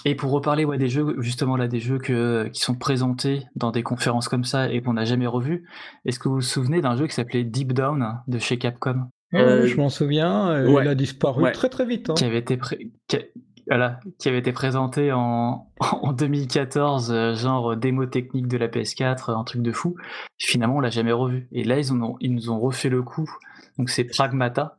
et 0.04 0.14
pour 0.14 0.30
reparler 0.30 0.64
ouais, 0.64 0.78
des 0.78 0.88
jeux, 0.88 1.16
justement 1.20 1.56
là, 1.56 1.66
des 1.68 1.80
jeux 1.80 1.98
que, 1.98 2.48
qui 2.52 2.60
sont 2.60 2.74
présentés 2.76 3.44
dans 3.56 3.72
des 3.72 3.82
conférences 3.82 4.28
comme 4.28 4.44
ça 4.44 4.70
et 4.70 4.80
qu'on 4.80 4.92
n'a 4.94 5.04
jamais 5.04 5.26
revus, 5.26 5.68
est-ce 6.04 6.18
que 6.18 6.28
vous 6.28 6.36
vous 6.36 6.40
souvenez 6.40 6.80
d'un 6.80 6.96
jeu 6.96 7.06
qui 7.06 7.14
s'appelait 7.14 7.44
Deep 7.44 7.72
Down 7.72 8.20
de 8.28 8.38
chez 8.38 8.58
Capcom? 8.58 9.08
Euh, 9.34 9.66
je 9.66 9.76
m'en 9.76 9.88
souviens, 9.88 10.48
euh, 10.50 10.68
ouais. 10.70 10.84
il 10.84 10.88
a 10.88 10.94
disparu 10.94 11.42
Ouais. 11.42 11.52
très 11.52 11.68
très 11.70 11.84
vite. 11.86 12.10
hein. 12.10 12.14
qui 12.14 12.24
avait 12.24 12.38
été 12.38 12.56
pré- 12.58 12.90
qui, 13.08 13.16
a- 13.16 13.22
voilà, 13.68 14.00
qui 14.18 14.28
avait 14.28 14.38
été 14.38 14.52
présenté 14.52 15.12
en, 15.12 15.70
en 15.80 16.12
2014, 16.12 17.12
euh, 17.12 17.34
genre 17.34 17.76
démo 17.76 18.06
technique 18.06 18.48
de 18.48 18.56
la 18.56 18.68
PS4, 18.68 19.30
un 19.30 19.44
truc 19.44 19.62
de 19.62 19.72
fou. 19.72 19.96
Finalement, 20.38 20.76
on 20.76 20.80
l'a 20.80 20.90
jamais 20.90 21.12
revu. 21.12 21.48
Et 21.52 21.64
là, 21.64 21.78
ils, 21.78 21.94
nous 22.34 22.50
ont 22.50 22.58
refait 22.58 22.88
le 22.88 23.02
coup. 23.02 23.30
Donc 23.78 23.90
c'est 23.90 24.04
Pragmata, 24.04 24.78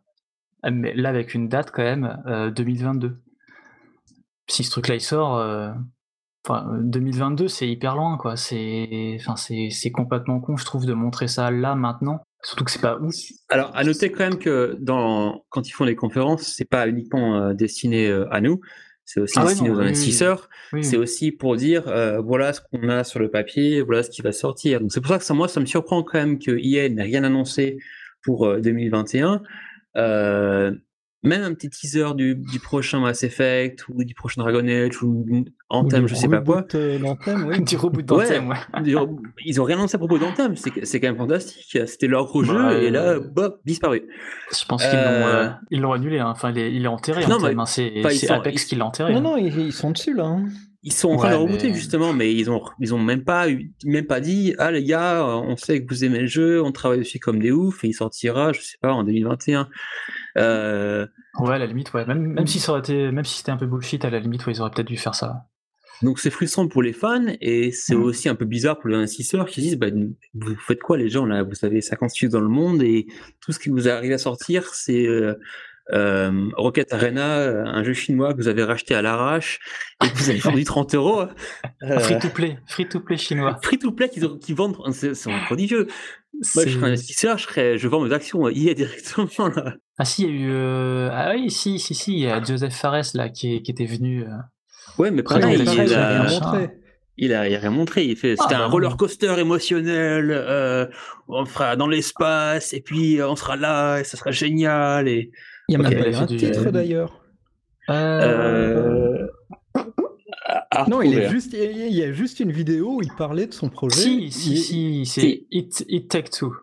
euh, 0.66 0.70
mais 0.72 0.94
là 0.94 1.10
avec 1.10 1.34
une 1.34 1.48
date 1.48 1.72
quand 1.72 1.84
même, 1.84 2.22
euh, 2.28 2.52
2022. 2.52 3.20
Si 4.50 4.64
ce 4.64 4.72
truc-là 4.72 4.96
il 4.96 5.02
sort, 5.02 5.38
euh, 5.38 5.72
enfin 6.46 6.68
euh, 6.74 6.80
2022, 6.84 7.48
c'est 7.48 7.68
hyper 7.68 7.96
loin, 7.96 8.18
quoi. 8.18 8.36
C'est, 8.36 9.18
enfin 9.20 9.36
c'est 9.36 9.92
complètement 9.92 10.40
con, 10.40 10.58
je 10.58 10.66
trouve, 10.66 10.86
de 10.86 10.94
montrer 10.94 11.28
ça 11.28 11.50
là 11.52 11.76
maintenant. 11.76 12.22
Surtout 12.44 12.66
que 12.66 12.72
c'est 12.72 12.82
pas 12.82 12.98
ouf. 13.00 13.16
Alors, 13.50 13.72
à 13.74 13.84
noter 13.84 14.12
quand 14.12 14.24
même 14.24 14.38
que 14.38 14.78
dans, 14.80 15.46
quand 15.50 15.68
ils 15.68 15.72
font 15.72 15.86
les 15.86 15.96
conférences, 15.96 16.44
c'est 16.44 16.70
pas 16.70 16.88
uniquement 16.88 17.38
euh, 17.38 17.54
destiné 17.54 18.08
euh, 18.08 18.28
à 18.32 18.42
nous, 18.42 18.60
c'est 19.06 19.20
aussi 19.20 19.36
Ah 19.38 19.44
ouais, 19.44 19.50
destiné 19.50 19.70
non, 19.70 19.76
aux 19.76 19.80
oui, 19.80 19.86
investisseurs. 19.86 20.50
Oui, 20.72 20.84
C'est 20.84 20.98
aussi 20.98 21.32
pour 21.32 21.56
dire 21.56 21.88
euh, 21.88 22.20
voilà 22.20 22.54
ce 22.54 22.62
qu'on 22.62 22.90
a 22.90 23.04
sur 23.04 23.20
le 23.20 23.30
papier, 23.30 23.82
voilà 23.82 24.04
ce 24.04 24.10
qui 24.10 24.22
va 24.22 24.32
sortir. 24.32 24.80
Donc 24.80 24.92
c'est 24.92 25.02
pour 25.02 25.10
ça 25.10 25.20
que 25.20 25.26
ça, 25.26 25.34
moi, 25.34 25.48
ça 25.48 25.60
me 25.60 25.66
surprend 25.66 26.04
quand 26.04 26.20
même 26.20 26.40
que 26.40 26.52
EA 26.52 26.90
n'ait 26.90 27.04
rien 27.04 27.24
annoncé 27.24 27.78
pour 28.24 28.46
euh, 28.46 28.60
2021. 28.60 29.42
Même 31.24 31.44
un 31.44 31.54
petit 31.54 31.70
teaser 31.70 32.14
du, 32.16 32.36
du 32.36 32.60
prochain 32.60 33.00
Mass 33.00 33.24
Effect 33.24 33.88
ou 33.88 34.04
du 34.04 34.14
prochain 34.14 34.42
Dragon 34.42 34.68
Age 34.68 35.02
ou 35.04 35.26
Anthem, 35.70 36.04
Ou 36.04 36.08
je 36.08 36.16
sais 36.16 36.28
pas 36.28 36.42
quoi. 36.42 36.58
reboot, 36.58 36.76
euh, 36.76 37.00
d'Anthem, 37.00 37.46
oui. 37.48 37.62
Du 37.66 37.78
reboot 37.78 38.12
Ouais. 38.12 38.26
d'Anthem, 38.28 38.50
ouais. 38.50 38.58
Ils 39.46 39.62
ont 39.62 39.64
rien 39.64 39.78
annoncé 39.78 39.96
à 39.96 40.00
propos 40.00 40.18
d'Anthem, 40.20 40.56
c'est 40.58 40.72
c'est 40.86 41.00
quand 41.00 41.08
même 41.08 41.18
fantastique. 41.18 41.78
C'était 41.88 42.08
leur 42.08 42.26
gros 42.26 42.44
jeu 42.44 42.54
Bah, 42.54 42.74
et 42.74 42.90
là, 42.90 43.20
bop, 43.20 43.62
disparu. 43.66 44.04
Je 44.52 44.66
pense 44.66 44.84
qu'ils 44.84 44.92
l'ont, 45.00 45.06
Euh, 45.06 45.46
euh, 45.46 45.50
ils 45.72 45.80
l'ont 45.82 45.94
annulé. 45.94 46.20
hein. 46.20 46.28
Enfin, 46.30 46.52
il 46.52 46.58
est, 46.58 46.74
il 46.74 46.84
est 46.84 46.88
enterré. 46.88 47.26
Non, 47.28 47.38
mais 47.42 47.54
hein. 47.58 47.66
C'est, 47.66 48.04
Apex 48.30 48.64
ils- 48.64 48.68
qui 48.68 48.76
l'a 48.76 48.86
enterré. 48.86 49.14
Non, 49.14 49.20
hein. 49.20 49.22
non, 49.22 49.38
ils, 49.38 49.58
ils 49.58 49.72
sont 49.74 49.92
dessus 49.92 50.14
là. 50.14 50.26
hein. 50.26 50.46
Ils 50.86 50.92
sont 50.92 51.12
en 51.12 51.16
train 51.16 51.30
de 51.30 51.36
Ouais, 51.36 51.42
rebooter 51.44 51.70
mais- 51.70 51.76
justement, 51.76 52.12
mais 52.12 52.36
ils 52.36 52.52
ont 52.52 52.62
ils 52.82 52.94
ont 52.94 53.00
même 53.00 53.24
pas 53.24 53.46
même 53.86 54.06
pas 54.06 54.20
dit 54.20 54.54
ah 54.58 54.70
les 54.70 54.84
gars, 54.84 55.26
on 55.26 55.56
sait 55.56 55.82
que 55.82 55.88
vous 55.94 56.04
aimez 56.04 56.20
le 56.20 56.28
jeu, 56.28 56.62
on 56.62 56.74
travaille 56.74 57.00
dessus 57.00 57.20
comme 57.20 57.40
des 57.40 57.52
oufs 57.52 57.86
et 57.86 57.88
il 57.88 57.94
sortira, 57.94 58.52
je 58.52 58.60
sais 58.60 58.76
pas, 58.82 58.92
en 58.92 59.06
2021. 59.06 59.70
Euh, 60.38 61.06
Ouais, 61.40 61.56
à 61.56 61.58
la 61.58 61.66
limite, 61.66 61.94
ouais. 61.94 62.06
Même, 62.06 62.22
même 62.28 62.48
si 62.48 62.60
ça 62.60 62.72
aurait 62.72 62.82
été, 62.82 63.12
même 63.12 63.26
si 63.26 63.38
c'était 63.40 63.52
un 63.52 63.58
peu 63.58 63.66
bullshit, 63.66 64.04
à 64.06 64.10
la 64.10 64.20
limite, 64.20 64.46
ouais, 64.46 64.54
ils 64.54 64.62
auraient 64.62 64.72
peut-être 64.72 64.88
dû 64.88 64.98
faire 64.98 65.16
ça. 65.16 65.46
donc 66.02 66.20
c'est 66.20 66.32
frustrant 66.32 66.68
pour 66.68 66.82
les 66.84 66.92
fans 66.94 67.26
et 67.40 67.72
c'est 67.72 67.96
Mhm. 67.96 68.04
aussi 68.04 68.28
un 68.30 68.36
peu 68.36 68.46
bizarre 68.46 68.78
pour 68.80 68.90
les 68.90 68.98
investisseurs 68.98 69.46
qui 69.48 69.62
disent 69.62 69.78
bah, 69.78 69.88
vous 70.34 70.56
faites 70.56 70.82
quoi 70.82 70.98
les 70.98 71.08
gens 71.10 71.26
là, 71.26 71.44
vous 71.44 71.64
avez 71.66 71.82
50 71.82 72.10
studios 72.10 72.30
dans 72.32 72.42
le 72.44 72.50
monde 72.50 72.82
et 72.84 73.08
tout 73.40 73.52
ce 73.52 73.60
qui 73.60 73.70
vous 73.70 73.88
arrive 73.88 74.12
à 74.12 74.18
sortir 74.18 74.74
c'est 74.74 75.06
euh, 75.08 75.36
euh, 75.92 76.50
Rocket 76.56 76.94
Arena, 76.94 77.40
un 77.66 77.84
jeu 77.84 77.94
chinois 77.94 78.34
que 78.34 78.38
vous 78.38 78.48
avez 78.48 78.64
racheté 78.64 78.96
à 78.96 79.02
l'arrache 79.02 79.60
et 80.04 80.10
que 80.10 80.16
vous 80.18 80.30
avez 80.30 80.40
vendu 80.40 80.64
30 80.66 80.96
euros. 80.96 81.24
Euh, 81.84 82.00
Free 82.00 82.20
to 82.20 82.30
play, 82.30 82.58
free 82.68 82.88
to 82.88 83.00
play 83.02 83.18
chinois. 83.18 83.58
free 83.62 83.78
to 83.78 83.92
play 83.92 84.10
qu'ils 84.10 84.56
vendent, 84.56 84.78
c'est 84.94 85.14
prodigieux. 85.46 85.88
Moi, 86.56 86.66
je 86.66 86.72
serais 86.72 86.88
investisseur, 86.88 87.38
je, 87.38 87.44
serais, 87.44 87.78
je 87.78 87.88
vends 87.88 88.00
mes 88.02 88.14
actions 88.14 88.50
IA 88.50 88.74
directement 88.74 89.28
là. 89.56 89.76
Ah 90.00 90.06
si, 90.06 90.24
il 90.24 90.30
y 90.30 90.32
a 90.32 90.36
eu, 90.36 90.52
euh, 90.52 91.10
ah 91.12 91.34
oui, 91.36 91.52
si, 91.52 91.78
si, 91.80 91.94
si, 91.94 92.14
il 92.14 92.20
y 92.22 92.28
a 92.28 92.42
Joseph 92.42 92.74
Fares 92.76 93.04
là 93.14 93.30
qui, 93.30 93.62
qui 93.62 93.70
était 93.72 93.86
venu. 93.86 94.24
euh, 94.24 94.28
Ouais, 94.98 95.12
mais 95.12 95.22
Ah 95.28 95.40
pareil, 95.40 95.58
il, 95.60 95.62
il 95.64 95.70
a- 95.70 95.74
il 95.74 95.94
a 95.94 96.70
il, 97.16 97.34
a, 97.34 97.42
rien 97.60 97.70
montré. 97.70 98.06
Il 98.06 98.16
fait, 98.16 98.34
Ah, 98.40 98.42
c'était 98.44 98.56
un 98.56 98.60
bah, 98.60 98.66
roller 98.66 98.98
coaster 98.98 99.36
émotionnel. 99.38 100.32
euh, 100.32 100.88
on 101.28 101.46
fera 101.46 101.76
dans 101.76 101.88
l'espace 101.88 102.74
et 102.74 102.82
puis 102.82 103.20
euh, 103.22 103.30
on 103.30 103.36
sera 103.36 103.56
là 103.56 104.00
et 104.00 104.04
ça 104.04 104.18
sera 104.18 104.32
génial. 104.32 105.08
Et 105.08 105.30
Il 105.70 105.74
y 105.74 105.76
a 105.76 105.80
même 105.90 106.12
pas 106.12 106.18
un 106.22 106.26
titre 106.26 106.70
d'ailleurs. 106.72 107.24
euh, 107.90 109.28
Non, 110.88 111.02
il, 111.02 111.14
est 111.14 111.16
retrouver. 111.18 111.30
juste, 111.30 111.54
il 111.54 111.94
y 111.96 112.04
a 112.04 112.12
juste 112.12 112.40
une 112.40 112.52
vidéo 112.52 112.96
où 112.98 113.02
il 113.02 113.14
parlait 113.16 113.48
de 113.48 113.54
son 113.54 113.70
projet. 113.70 113.96
Si, 114.02 114.32
si, 114.32 114.52
Il- 114.54 114.58
si, 114.58 115.06
c'est 115.06 115.22
Si. 115.22 115.48
It, 115.52 115.86
It 115.88 116.10
Takes 116.10 116.32
Two. 116.32 116.54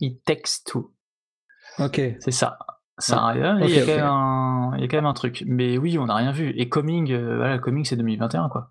It 0.00 0.22
Takes 0.24 0.62
Two, 0.64 0.92
Ok. 1.78 2.00
c'est 2.20 2.30
ça. 2.30 2.58
Ça, 3.00 3.32
il 3.34 3.40
y 3.40 3.44
a 3.44 3.54
Ok, 3.54 3.86
quand 3.86 3.94
même 3.96 4.04
un, 4.04 4.72
il 4.76 4.80
y 4.82 4.84
a 4.84 4.88
quand 4.88 4.96
même 4.96 5.06
un 5.06 5.14
truc. 5.14 5.44
Mais 5.46 5.78
oui, 5.78 5.98
on 5.98 6.06
n'a 6.06 6.16
rien 6.16 6.32
vu. 6.32 6.50
Et 6.56 6.68
Coming, 6.68 7.12
euh, 7.12 7.36
voilà, 7.36 7.58
Coming 7.58 7.84
c'est 7.84 7.96
2021 7.96 8.48
quoi. 8.48 8.70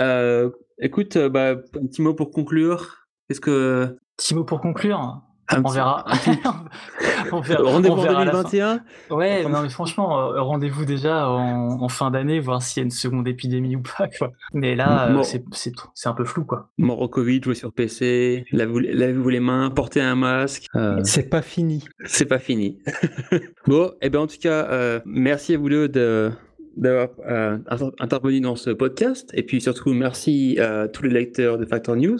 Euh, 0.00 0.50
écoute, 0.80 1.16
bah, 1.18 1.50
un 1.52 1.86
petit 1.86 2.02
mot 2.02 2.14
pour 2.14 2.30
conclure. 2.32 3.06
Qu'est-ce 3.28 3.40
que 3.40 3.96
Petit 4.16 4.34
mot 4.34 4.44
pour 4.44 4.60
conclure. 4.60 5.22
Un 5.50 5.60
On 5.60 5.62
petit- 5.62 5.74
verra. 5.76 6.04
on 7.32 7.40
verra, 7.40 7.62
Rendez-vous 7.62 7.94
en 7.96 8.02
verra 8.02 8.20
à 8.20 8.24
la 8.24 8.32
fin. 8.32 8.42
2021. 8.42 8.80
Ouais, 9.16 9.44
non 9.48 9.62
mais 9.62 9.68
franchement, 9.68 10.18
euh, 10.32 10.40
rendez-vous 10.42 10.84
déjà 10.84 11.28
en, 11.28 11.80
en 11.82 11.88
fin 11.88 12.10
d'année, 12.10 12.38
voir 12.40 12.62
s'il 12.62 12.80
y 12.80 12.82
a 12.82 12.84
une 12.84 12.90
seconde 12.90 13.26
épidémie 13.28 13.76
ou 13.76 13.82
pas. 13.82 14.08
Quoi. 14.18 14.30
Mais 14.52 14.74
là, 14.74 15.08
euh, 15.08 15.22
c'est 15.22 15.44
c'est 15.52 15.72
c'est 15.94 16.08
un 16.08 16.12
peu 16.14 16.24
flou 16.24 16.44
quoi. 16.44 16.68
Mort 16.78 17.00
au 17.00 17.08
Covid, 17.08 17.40
jouer 17.42 17.54
sur 17.54 17.72
PC, 17.72 18.44
lavez-vous 18.52 18.78
lavez-vous 18.78 19.28
les 19.28 19.40
mains, 19.40 19.70
portez 19.70 20.00
un 20.00 20.16
masque. 20.16 20.66
Euh, 20.76 21.00
C'est 21.04 21.28
pas 21.30 21.42
fini. 21.42 21.84
c'est 22.04 22.26
pas 22.26 22.38
fini. 22.38 22.78
bon, 23.66 23.92
et 24.02 24.10
ben 24.10 24.20
en 24.20 24.26
tout 24.26 24.38
cas, 24.40 24.66
euh, 24.70 25.00
merci 25.06 25.54
à 25.54 25.58
vous 25.58 25.68
deux 25.68 25.88
de 25.88 26.30
d'avoir 26.78 27.08
euh, 27.28 27.58
inter- 27.68 27.90
intervenu 27.98 28.40
dans 28.40 28.56
ce 28.56 28.70
podcast. 28.70 29.30
Et 29.34 29.42
puis 29.42 29.60
surtout, 29.60 29.92
merci 29.92 30.58
à 30.58 30.88
tous 30.88 31.02
les 31.02 31.10
lecteurs 31.10 31.58
de 31.58 31.66
Factor 31.66 31.96
News. 31.96 32.18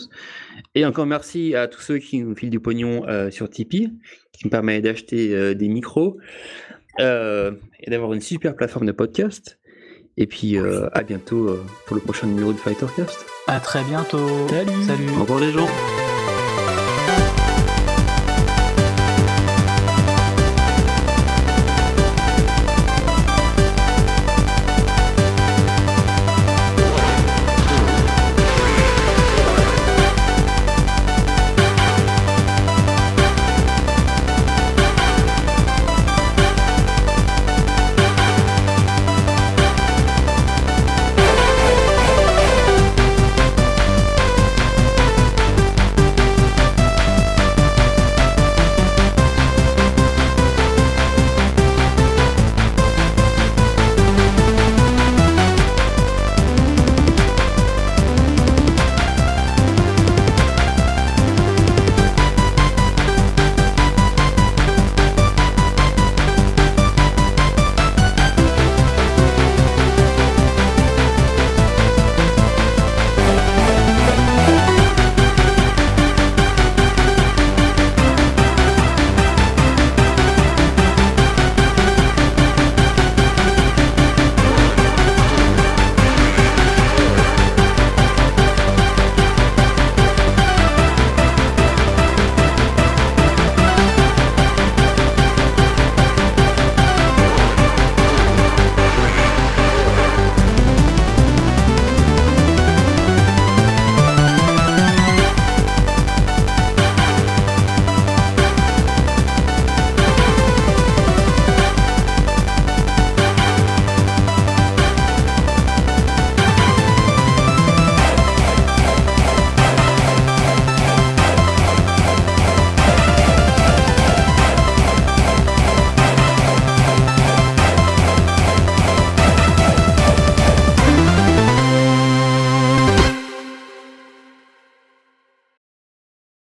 Et 0.74 0.84
encore 0.84 1.06
merci 1.06 1.54
à 1.54 1.68
tous 1.68 1.80
ceux 1.80 1.98
qui 1.98 2.18
nous 2.20 2.34
filent 2.34 2.50
du 2.50 2.60
pognon 2.60 3.06
euh, 3.08 3.30
sur 3.30 3.48
Tipeee, 3.48 3.88
qui 4.32 4.46
me 4.46 4.50
permet 4.50 4.80
d'acheter 4.80 5.34
euh, 5.34 5.54
des 5.54 5.68
micros 5.68 6.18
euh, 7.00 7.52
et 7.80 7.90
d'avoir 7.90 8.12
une 8.12 8.20
super 8.20 8.54
plateforme 8.56 8.86
de 8.86 8.92
podcast. 8.92 9.58
Et 10.16 10.26
puis 10.26 10.58
euh, 10.58 10.88
à 10.92 11.04
bientôt 11.04 11.48
euh, 11.48 11.62
pour 11.86 11.94
le 11.94 12.02
prochain 12.02 12.26
numéro 12.26 12.52
de 12.52 12.58
Fightercast. 12.58 13.24
À 13.46 13.60
très 13.60 13.84
bientôt. 13.84 14.48
Salut. 14.48 14.82
Salut. 14.82 15.08
Au 15.16 15.20
revoir 15.20 15.40
les 15.40 15.52
gens. 15.52 16.07